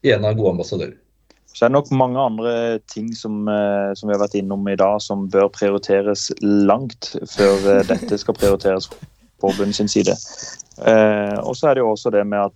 en 0.09 0.25
av 0.25 0.33
gode 0.33 0.55
ambassadører. 0.57 0.97
Så 1.59 1.65
er 1.65 1.73
det 1.73 1.75
nok 1.75 1.89
mange 1.91 2.19
andre 2.23 2.51
ting 2.87 3.09
som, 3.11 3.41
eh, 3.51 3.91
som 3.93 4.07
vi 4.07 4.13
har 4.15 4.21
vært 4.21 4.37
innom 4.39 4.63
i 4.71 4.77
dag, 4.79 5.01
som 5.03 5.25
bør 5.27 5.49
prioriteres 5.51 6.29
langt 6.39 7.09
før 7.27 7.65
eh, 7.67 7.81
dette 7.89 8.15
skal 8.21 8.37
prioriteres 8.37 8.87
på 8.87 8.95
forbundet 9.43 9.75
sin 9.75 9.91
side. 9.91 10.15
Eh, 10.87 11.35
og 11.43 11.57
så 11.59 11.67
er 11.67 11.75
det 11.75 11.83
jo 11.83 11.89
også 11.91 12.13
det 12.15 12.23
med 12.31 12.47
at 12.47 12.55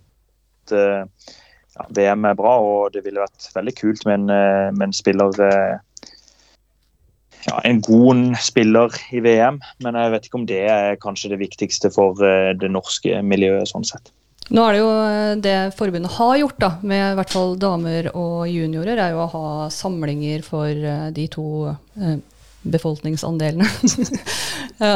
ja, 0.72 1.84
VM 1.92 2.24
er 2.24 2.38
bra, 2.38 2.54
og 2.64 2.94
det 2.94 3.04
ville 3.04 3.20
vært 3.20 3.50
veldig 3.52 3.76
kult 3.76 4.06
med 4.08 4.22
en, 4.22 4.72
med 4.72 4.86
en 4.86 4.96
spiller 4.96 5.36
ja, 7.44 7.58
En 7.60 7.82
god 7.84 8.38
spiller 8.40 8.96
i 9.12 9.20
VM, 9.20 9.60
men 9.84 10.00
jeg 10.00 10.16
vet 10.16 10.30
ikke 10.30 10.40
om 10.40 10.48
det 10.48 10.62
er 10.64 10.96
kanskje 11.02 11.34
det 11.34 11.42
viktigste 11.44 11.92
for 11.92 12.16
det 12.56 12.72
norske 12.72 13.20
miljøet. 13.20 13.68
sånn 13.68 13.84
sett. 13.84 14.08
Nå 14.52 14.60
er 14.60 14.74
det 14.74 14.80
jo 14.82 14.90
eh, 14.92 15.34
det 15.40 15.56
forbundet 15.78 16.16
har 16.18 16.36
gjort, 16.36 16.58
da, 16.60 16.70
med 16.84 17.00
i 17.00 17.16
hvert 17.16 17.32
fall 17.32 17.54
damer 17.60 18.10
og 18.12 18.44
juniorer, 18.50 19.00
er 19.00 19.14
jo 19.14 19.22
å 19.24 19.32
ha 19.32 19.50
samlinger 19.72 20.44
for 20.44 20.68
eh, 20.68 21.06
de 21.16 21.24
to 21.32 21.46
eh, 21.70 22.18
befolkningsandelene. 22.64 23.68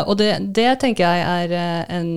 Og 0.08 0.14
det, 0.18 0.30
det 0.56 0.70
tenker 0.82 1.04
jeg 1.04 1.50
er 1.52 1.84
en 1.94 2.08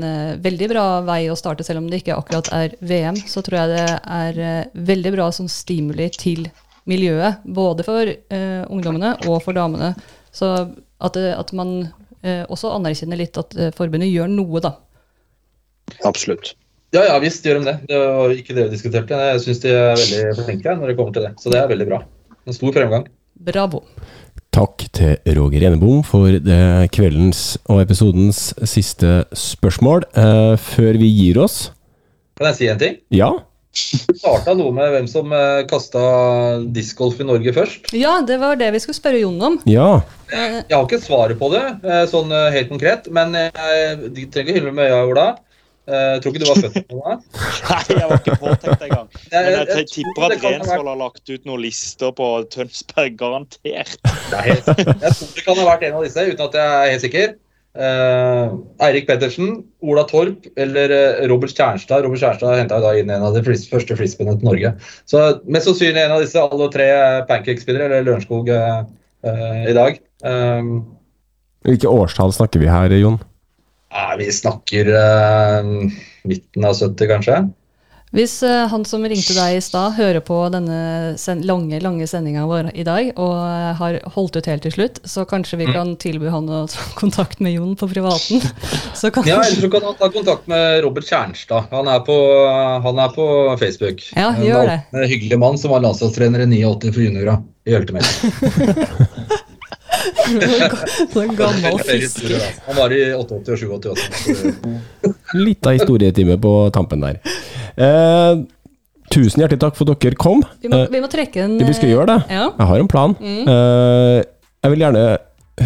veldig 0.42 0.68
bra 0.72 0.86
vei 1.06 1.28
å 1.30 1.36
starte, 1.38 1.66
selv 1.68 1.82
om 1.82 1.90
det 1.92 2.00
ikke 2.00 2.16
akkurat 2.16 2.48
er 2.56 2.74
VM. 2.80 3.20
Så 3.28 3.44
tror 3.46 3.60
jeg 3.60 3.74
det 3.76 3.98
er 4.16 4.72
veldig 4.74 5.12
bra 5.14 5.28
som 5.36 5.50
stimuli 5.52 6.08
til 6.16 6.48
miljøet, 6.90 7.44
både 7.44 7.86
for 7.86 8.08
uh, 8.10 8.64
ungdommene 8.72 9.12
og 9.28 9.44
for 9.44 9.60
damene. 9.60 9.92
Så 10.34 10.50
at, 11.04 11.20
at 11.20 11.54
man 11.54 11.76
uh, 11.84 12.44
også 12.48 12.72
anerkjenner 12.80 13.20
litt 13.22 13.38
at 13.38 13.54
forbundet 13.78 14.10
gjør 14.10 14.32
noe, 14.32 14.64
da. 14.64 14.74
Absolutt. 16.08 16.56
Ja, 16.92 17.06
ja 17.08 17.20
visst 17.24 17.46
gjør 17.48 17.62
de 17.62 17.70
det. 17.70 17.76
Det 17.88 18.00
var 18.00 18.34
ikke 18.36 18.56
det 18.56 18.66
vi 18.68 18.76
diskuterte. 18.76 19.20
Jeg 19.32 19.44
syns 19.46 19.62
de 19.64 19.70
er 19.72 19.94
veldig 19.96 20.46
flinke 20.46 20.74
når 20.76 20.92
det 20.92 20.96
kommer 21.00 21.16
til 21.16 21.28
det. 21.28 21.34
Så 21.40 21.54
det 21.54 21.62
er 21.62 21.70
veldig 21.72 21.88
bra. 21.88 22.02
En 22.48 22.58
stor 22.58 22.74
fremgang. 22.76 23.06
Bravo. 23.42 23.86
Takk 24.52 24.84
til 24.92 25.16
Roger 25.38 25.64
Enebom 25.70 26.02
for 26.04 26.36
det 26.44 26.90
kveldens 26.92 27.56
og 27.72 27.80
episodens 27.86 28.50
siste 28.68 29.22
spørsmål. 29.32 30.04
Eh, 30.12 30.58
før 30.60 31.00
vi 31.00 31.08
gir 31.08 31.40
oss 31.40 31.70
Kan 32.36 32.50
jeg 32.50 32.58
si 32.58 32.68
en 32.68 32.82
ting? 32.82 33.00
Ja? 33.16 33.32
Du 33.72 34.18
starta 34.20 34.52
noe 34.58 34.74
med 34.76 34.90
hvem 34.92 35.06
som 35.08 35.32
uh, 35.32 35.62
kasta 35.70 36.02
discgolf 36.76 37.22
i 37.24 37.28
Norge 37.28 37.54
først. 37.56 37.94
Ja, 37.96 38.18
det 38.28 38.36
var 38.42 38.58
det 38.60 38.68
vi 38.76 38.82
skulle 38.84 38.98
spørre 39.00 39.22
Jon 39.22 39.38
om. 39.48 39.56
Ja. 39.70 40.02
Eh, 40.28 40.58
Jeg 40.68 40.76
har 40.76 40.84
ikke 40.84 41.00
svaret 41.00 41.40
på 41.40 41.48
det, 41.54 41.64
eh, 41.88 42.04
sånn 42.12 42.34
eh, 42.36 42.50
helt 42.52 42.68
konkret. 42.74 43.08
Men 43.16 43.32
jeg, 43.38 44.12
de 44.12 44.26
trenger 44.28 44.52
ikke 44.52 44.58
hylle 44.60 44.76
med 44.76 44.92
øya, 44.92 45.06
Ola. 45.08 45.28
Eh, 45.92 46.08
Jeg 46.16 46.22
tror 46.24 46.32
ikke 46.32 46.42
du 46.44 46.48
var 46.50 46.62
født 46.64 46.88
på 46.88 47.00
det. 47.04 47.16
Nei, 47.72 47.82
jeg 47.92 48.08
var 48.10 48.18
ikke 48.22 48.36
påtenkt 48.40 48.84
engang. 48.88 49.08
Men 49.12 49.36
Jeg- 49.36 49.54
jeg, 49.58 49.68
jeg 49.78 49.88
tipper 49.92 50.26
at 50.30 50.44
Rensvoll 50.46 50.88
har 50.94 51.00
lagt 51.04 51.30
ut 51.34 51.46
noen 51.50 51.62
lister 51.66 52.14
på 52.16 52.28
Tønsberg, 52.54 53.16
garantert. 53.20 53.98
Nei, 54.32 54.44
jeg 54.56 54.64
tror 54.66 55.32
det 55.36 55.46
kan 55.46 55.60
ha 55.60 55.66
vært 55.74 55.88
en 55.90 55.98
av 56.00 56.06
disse, 56.08 56.28
uten 56.32 56.46
at 56.48 56.60
jeg 56.62 56.68
er 56.88 56.94
helt 56.96 57.06
sikker. 57.10 57.34
Uh, 57.72 58.58
Eirik 58.84 59.06
Pettersen, 59.08 59.62
Ola 59.88 60.02
Torp 60.04 60.44
eller 60.60 60.92
eh, 60.92 61.22
Robert 61.32 61.54
Kjernstad. 61.56 62.04
Robert 62.04 62.20
Kjernstad 62.20 62.58
henta 62.60 62.82
da 62.84 62.92
inn 63.00 63.08
en 63.16 63.24
av 63.24 63.32
de 63.38 63.44
første 63.48 63.96
frisbeene 63.96 64.34
til 64.42 64.50
Norge. 64.50 64.74
Så 65.08 65.22
mest 65.48 65.70
sannsynlig 65.70 66.04
en 66.04 66.12
av 66.18 66.20
disse, 66.24 66.36
alle 66.44 66.68
tre 66.74 66.90
eh, 66.92 67.22
pancake-spillere, 67.30 67.88
eller 67.88 68.10
Lørenskog 68.10 68.52
uh, 68.52 68.82
eh, 69.24 69.70
i 69.72 69.76
dag. 69.78 70.02
Um, 70.28 70.74
Hvilke 71.64 71.88
årstall 71.88 72.36
snakker 72.36 72.60
vi 72.60 72.68
her, 72.68 72.92
Jon? 73.00 73.22
Ja, 73.92 74.16
vi 74.20 74.32
snakker 74.32 74.94
eh, 74.96 75.74
midten 76.24 76.66
av 76.66 76.78
70, 76.80 77.08
kanskje. 77.08 77.42
Hvis 78.12 78.42
eh, 78.44 78.66
han 78.68 78.84
som 78.84 79.06
ringte 79.08 79.32
deg 79.38 79.56
i 79.56 79.62
stad, 79.64 79.94
hører 79.96 80.20
på 80.20 80.36
denne 80.52 81.16
lange 81.48 81.78
lange 81.80 82.08
sendinga 82.12 82.44
vår 82.48 82.74
i 82.76 82.84
dag, 82.84 83.12
og 83.16 83.36
eh, 83.40 83.70
har 83.80 84.00
holdt 84.18 84.36
ut 84.36 84.50
helt 84.52 84.66
til 84.68 84.74
slutt, 84.76 85.00
så 85.08 85.24
kanskje 85.28 85.62
vi 85.62 85.70
kan 85.72 85.94
tilby 86.00 86.28
han 86.32 86.50
å 86.52 86.66
ta 86.72 86.88
kontakt 87.02 87.40
med 87.40 87.56
Jon 87.56 87.78
på 87.80 87.88
privaten. 87.92 88.44
Så 89.00 89.10
kan 89.16 89.24
Ja, 89.26 89.40
Eller 89.40 89.64
så 89.64 89.70
kan 89.72 89.86
han 89.88 89.96
ta 89.98 90.12
kontakt 90.12 90.50
med 90.52 90.82
Robert 90.84 91.08
Kjernstad. 91.08 91.72
Han 91.72 91.88
er 91.90 92.04
på, 92.06 92.18
han 92.84 93.00
er 93.00 93.16
på 93.16 93.26
Facebook. 93.58 94.04
Ja, 94.14 94.34
gjør 94.38 94.68
det. 94.68 94.76
En 94.92 95.08
hyggelig 95.08 95.40
mann 95.40 95.58
som 95.58 95.72
var 95.74 95.82
landslagstrener 95.82 96.44
i 96.44 96.50
89 96.52 96.92
for 96.92 97.02
juniora 97.08 97.40
i 97.66 97.74
Høltemet. 97.74 99.48
Sånn 101.12 101.36
gammel 101.38 101.78
fisker. 101.86 102.42
Han 102.68 102.76
var 102.80 102.94
i 102.96 103.02
88 103.18 103.54
og 103.54 103.62
87 103.62 103.92
også. 103.92 104.08
Litt 105.38 105.68
av 105.70 105.78
historietime 105.78 106.38
på 106.42 106.54
tampen 106.76 107.04
der. 107.04 107.20
Eh, 107.78 108.42
tusen 109.12 109.44
hjertelig 109.44 109.60
takk 109.64 109.76
for 109.80 109.92
at 109.92 110.00
dere 110.04 110.16
kom. 110.20 110.44
Vi 110.64 110.72
må, 110.72 110.84
Eh, 110.86 110.92
vi 110.94 111.02
må 111.04 111.10
trekke 111.12 111.44
en 111.46 111.58
vi 111.60 111.74
skal 111.78 111.90
gjøre 111.94 112.08
det. 112.14 112.20
Ja. 112.34 112.50
Jeg 112.58 112.68
har 112.74 112.80
en 112.84 112.92
plan. 112.92 113.16
Eh, 113.22 114.20
jeg 114.64 114.72
vil 114.76 114.84
gjerne 114.86 115.06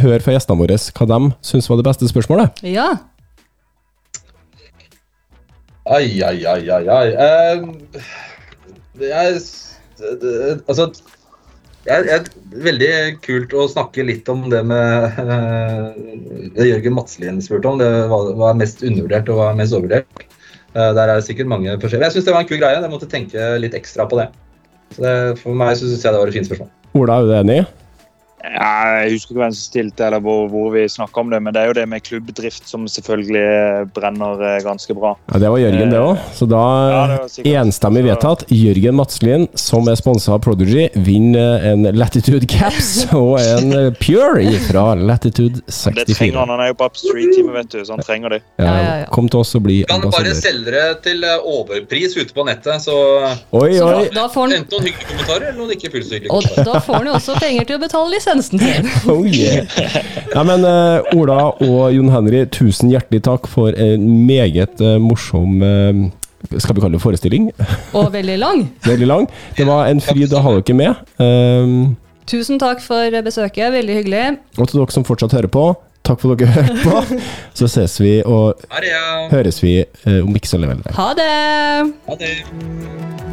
høre 0.02 0.22
fra 0.26 0.34
gjestene 0.36 0.60
våre 0.60 0.78
hva 0.78 1.06
de 1.14 1.20
syns 1.46 1.70
var 1.70 1.78
det 1.82 1.86
beste 1.92 2.10
spørsmålet. 2.12 2.64
ja. 2.64 2.90
Ai, 5.86 6.18
ai, 6.26 6.40
ai, 6.50 6.62
ai, 6.74 6.86
ai. 6.90 7.10
Eh, 7.14 7.60
det 8.98 9.12
er 9.14 9.36
det- 10.00 10.64
Altså 10.68 10.88
jeg, 11.86 12.08
jeg, 12.10 12.46
Veldig 12.66 12.92
kult 13.26 13.54
å 13.58 13.66
snakke 13.68 14.06
litt 14.08 14.30
om 14.32 14.46
det 14.52 14.62
med 14.68 15.20
eh, 15.20 15.88
det 16.56 16.70
Jørgen 16.70 16.96
Madslien 16.96 17.42
spurte 17.44 17.68
om. 17.68 17.82
Det 17.82 17.90
var, 18.12 18.32
var 18.40 18.56
mest 18.60 18.84
undervurdert 18.86 19.32
og 19.34 19.42
var 19.42 19.58
mest 19.60 19.76
overvurdert. 19.76 20.26
Eh, 20.76 20.92
der 20.96 21.04
er 21.04 21.14
det 21.18 21.26
sikkert 21.28 21.52
mange 21.52 21.76
forskjellige. 21.82 22.08
Jeg 22.08 22.18
syns 22.18 22.30
det 22.30 22.36
var 22.36 22.46
en 22.46 22.50
kul 22.52 22.62
greie. 22.62 22.80
Jeg 22.80 22.94
måtte 22.94 23.12
tenke 23.12 23.50
litt 23.60 23.76
ekstra 23.78 24.08
på 24.08 24.22
det. 24.22 24.30
Så 24.96 25.04
det, 25.04 25.16
For 25.42 25.58
meg 25.58 25.76
syns 25.80 26.00
jeg 26.00 26.16
det 26.16 26.22
var 26.22 26.32
et 26.32 26.38
fint 26.38 26.48
spørsmål. 26.48 26.72
Ola, 26.96 27.20
er 27.20 27.28
du 27.28 27.36
enig? 27.42 27.60
Ja, 28.54 29.02
jeg 29.02 29.16
husker 29.16 29.34
ikke 29.34 29.42
hvem 29.42 29.54
som 29.56 29.64
stilte, 29.66 30.06
eller 30.08 30.22
hvor, 30.24 30.46
hvor 30.52 30.70
vi 30.76 30.86
snakka 30.92 31.24
om 31.24 31.32
det, 31.34 31.40
men 31.44 31.56
det 31.56 31.62
er 31.64 31.72
jo 31.72 31.76
det 31.78 31.86
med 31.90 32.04
klubbdrift 32.06 32.68
som 32.70 32.86
selvfølgelig 32.92 33.90
brenner 33.96 34.42
eh, 34.46 34.58
ganske 34.66 34.96
bra. 34.98 35.16
Ja, 35.32 35.40
Det 35.42 35.52
var 35.52 35.62
Jørgen, 35.62 35.94
det 35.94 36.02
òg. 36.02 36.22
Så 36.36 36.48
da 36.50 36.64
Ja, 37.46 37.62
enstemmig 37.62 38.06
vedtatt. 38.06 38.46
Jørgen 38.54 38.96
Madslien, 39.00 39.48
som 39.60 39.88
er 39.92 39.98
sponsa 40.00 40.36
av 40.36 40.44
Prodigy, 40.46 40.88
vinner 41.08 41.64
en 41.72 41.88
Latitude 41.96 42.48
Caps 42.52 43.06
og 43.18 43.40
en 43.42 43.96
Pure 44.00 44.46
fra 44.68 44.86
Latitude 45.00 45.64
64. 45.68 45.96
Det 46.06 46.18
trenger 46.20 46.40
han. 46.44 46.54
Han 46.56 46.64
er 46.66 46.72
jo 46.72 46.78
på 46.80 46.90
Upstreet-teamet, 46.92 47.54
vet 47.60 47.72
du, 47.74 47.80
så 47.86 47.98
han 47.98 48.06
trenger 48.06 48.36
det. 48.38 48.42
Ja. 48.62 49.06
Kom 49.14 49.30
til 49.32 49.42
oss 49.42 49.56
og 49.58 49.66
bli 49.66 49.82
Kan 49.90 50.06
bare 50.12 50.36
selge 50.38 50.74
det 50.76 50.86
til 51.06 51.24
eh, 51.26 51.50
overpris 51.56 52.16
ute 52.18 52.32
på 52.36 52.46
nettet, 52.48 52.84
så 52.86 52.96
Oi, 53.56 53.78
Så 53.78 53.88
oi! 53.88 54.06
da, 54.10 54.22
da, 54.22 54.26
får 54.32 54.48
han, 54.48 54.56
enten 54.60 54.76
noen 54.76 54.88
hyggelige 54.90 55.10
kommentarer 55.12 55.50
eller 55.50 55.60
noen 55.62 55.76
ikke 55.76 55.92
fullt 55.94 56.14
kommentarer. 56.28 56.62
og 56.62 56.70
da 56.70 56.82
får 56.86 57.00
han 57.00 57.10
jo 57.10 57.16
også 57.20 57.38
penger 57.42 57.70
til 57.70 57.78
å 57.80 57.82
betale 57.86 58.22
lisensen 58.36 58.60
sin. 58.60 58.90
Oh, 59.12 59.26
yeah. 59.26 59.66
ja, 60.34 60.44
men 60.44 60.64
uh, 60.66 61.16
Ola 61.16 61.52
og 61.62 61.94
Jon 61.94 62.10
Henry, 62.14 62.46
tusen 62.52 62.90
hjertelig 62.92 63.24
takk 63.26 63.48
for 63.48 63.76
en 63.78 64.08
meget 64.26 64.82
uh, 64.82 64.98
morsom 65.02 65.62
uh, 65.62 66.06
Skal 66.58 66.76
vi 66.76 66.84
kalle 66.84 66.98
det 66.98 67.02
forestilling? 67.04 67.50
Og 67.98 68.12
veldig 68.14 68.38
lang. 68.40 68.66
Veldig 68.86 69.08
lang. 69.10 69.28
Det 69.58 69.66
var 69.68 69.90
en 69.90 70.02
fryd 70.04 70.34
å 70.36 70.44
ha 70.46 70.56
dere 70.60 70.78
med. 70.78 71.04
Um, 71.18 71.96
Tusen 72.30 72.60
takk 72.62 72.82
for 72.82 73.14
besøket. 73.26 73.74
Veldig 73.74 74.00
hyggelig. 74.02 74.24
og 74.58 74.70
til 74.70 74.82
dere 74.82 74.94
som 74.94 75.06
fortsatt 75.06 75.34
hører 75.38 75.50
på, 75.52 75.68
takk 76.06 76.22
for 76.22 76.34
at 76.34 76.42
dere 76.42 76.56
hørte 76.56 76.82
på. 76.86 77.22
Så 77.58 77.70
ses 77.72 78.00
vi 78.02 78.18
og 78.26 78.62
høres 79.34 79.62
vi 79.64 79.80
om 80.22 80.34
ikke 80.38 80.54
så 80.54 80.62
lenge. 80.62 80.82
Ha 80.98 81.12
det! 81.18 81.32
Ha 82.10 82.20
det. 82.22 83.25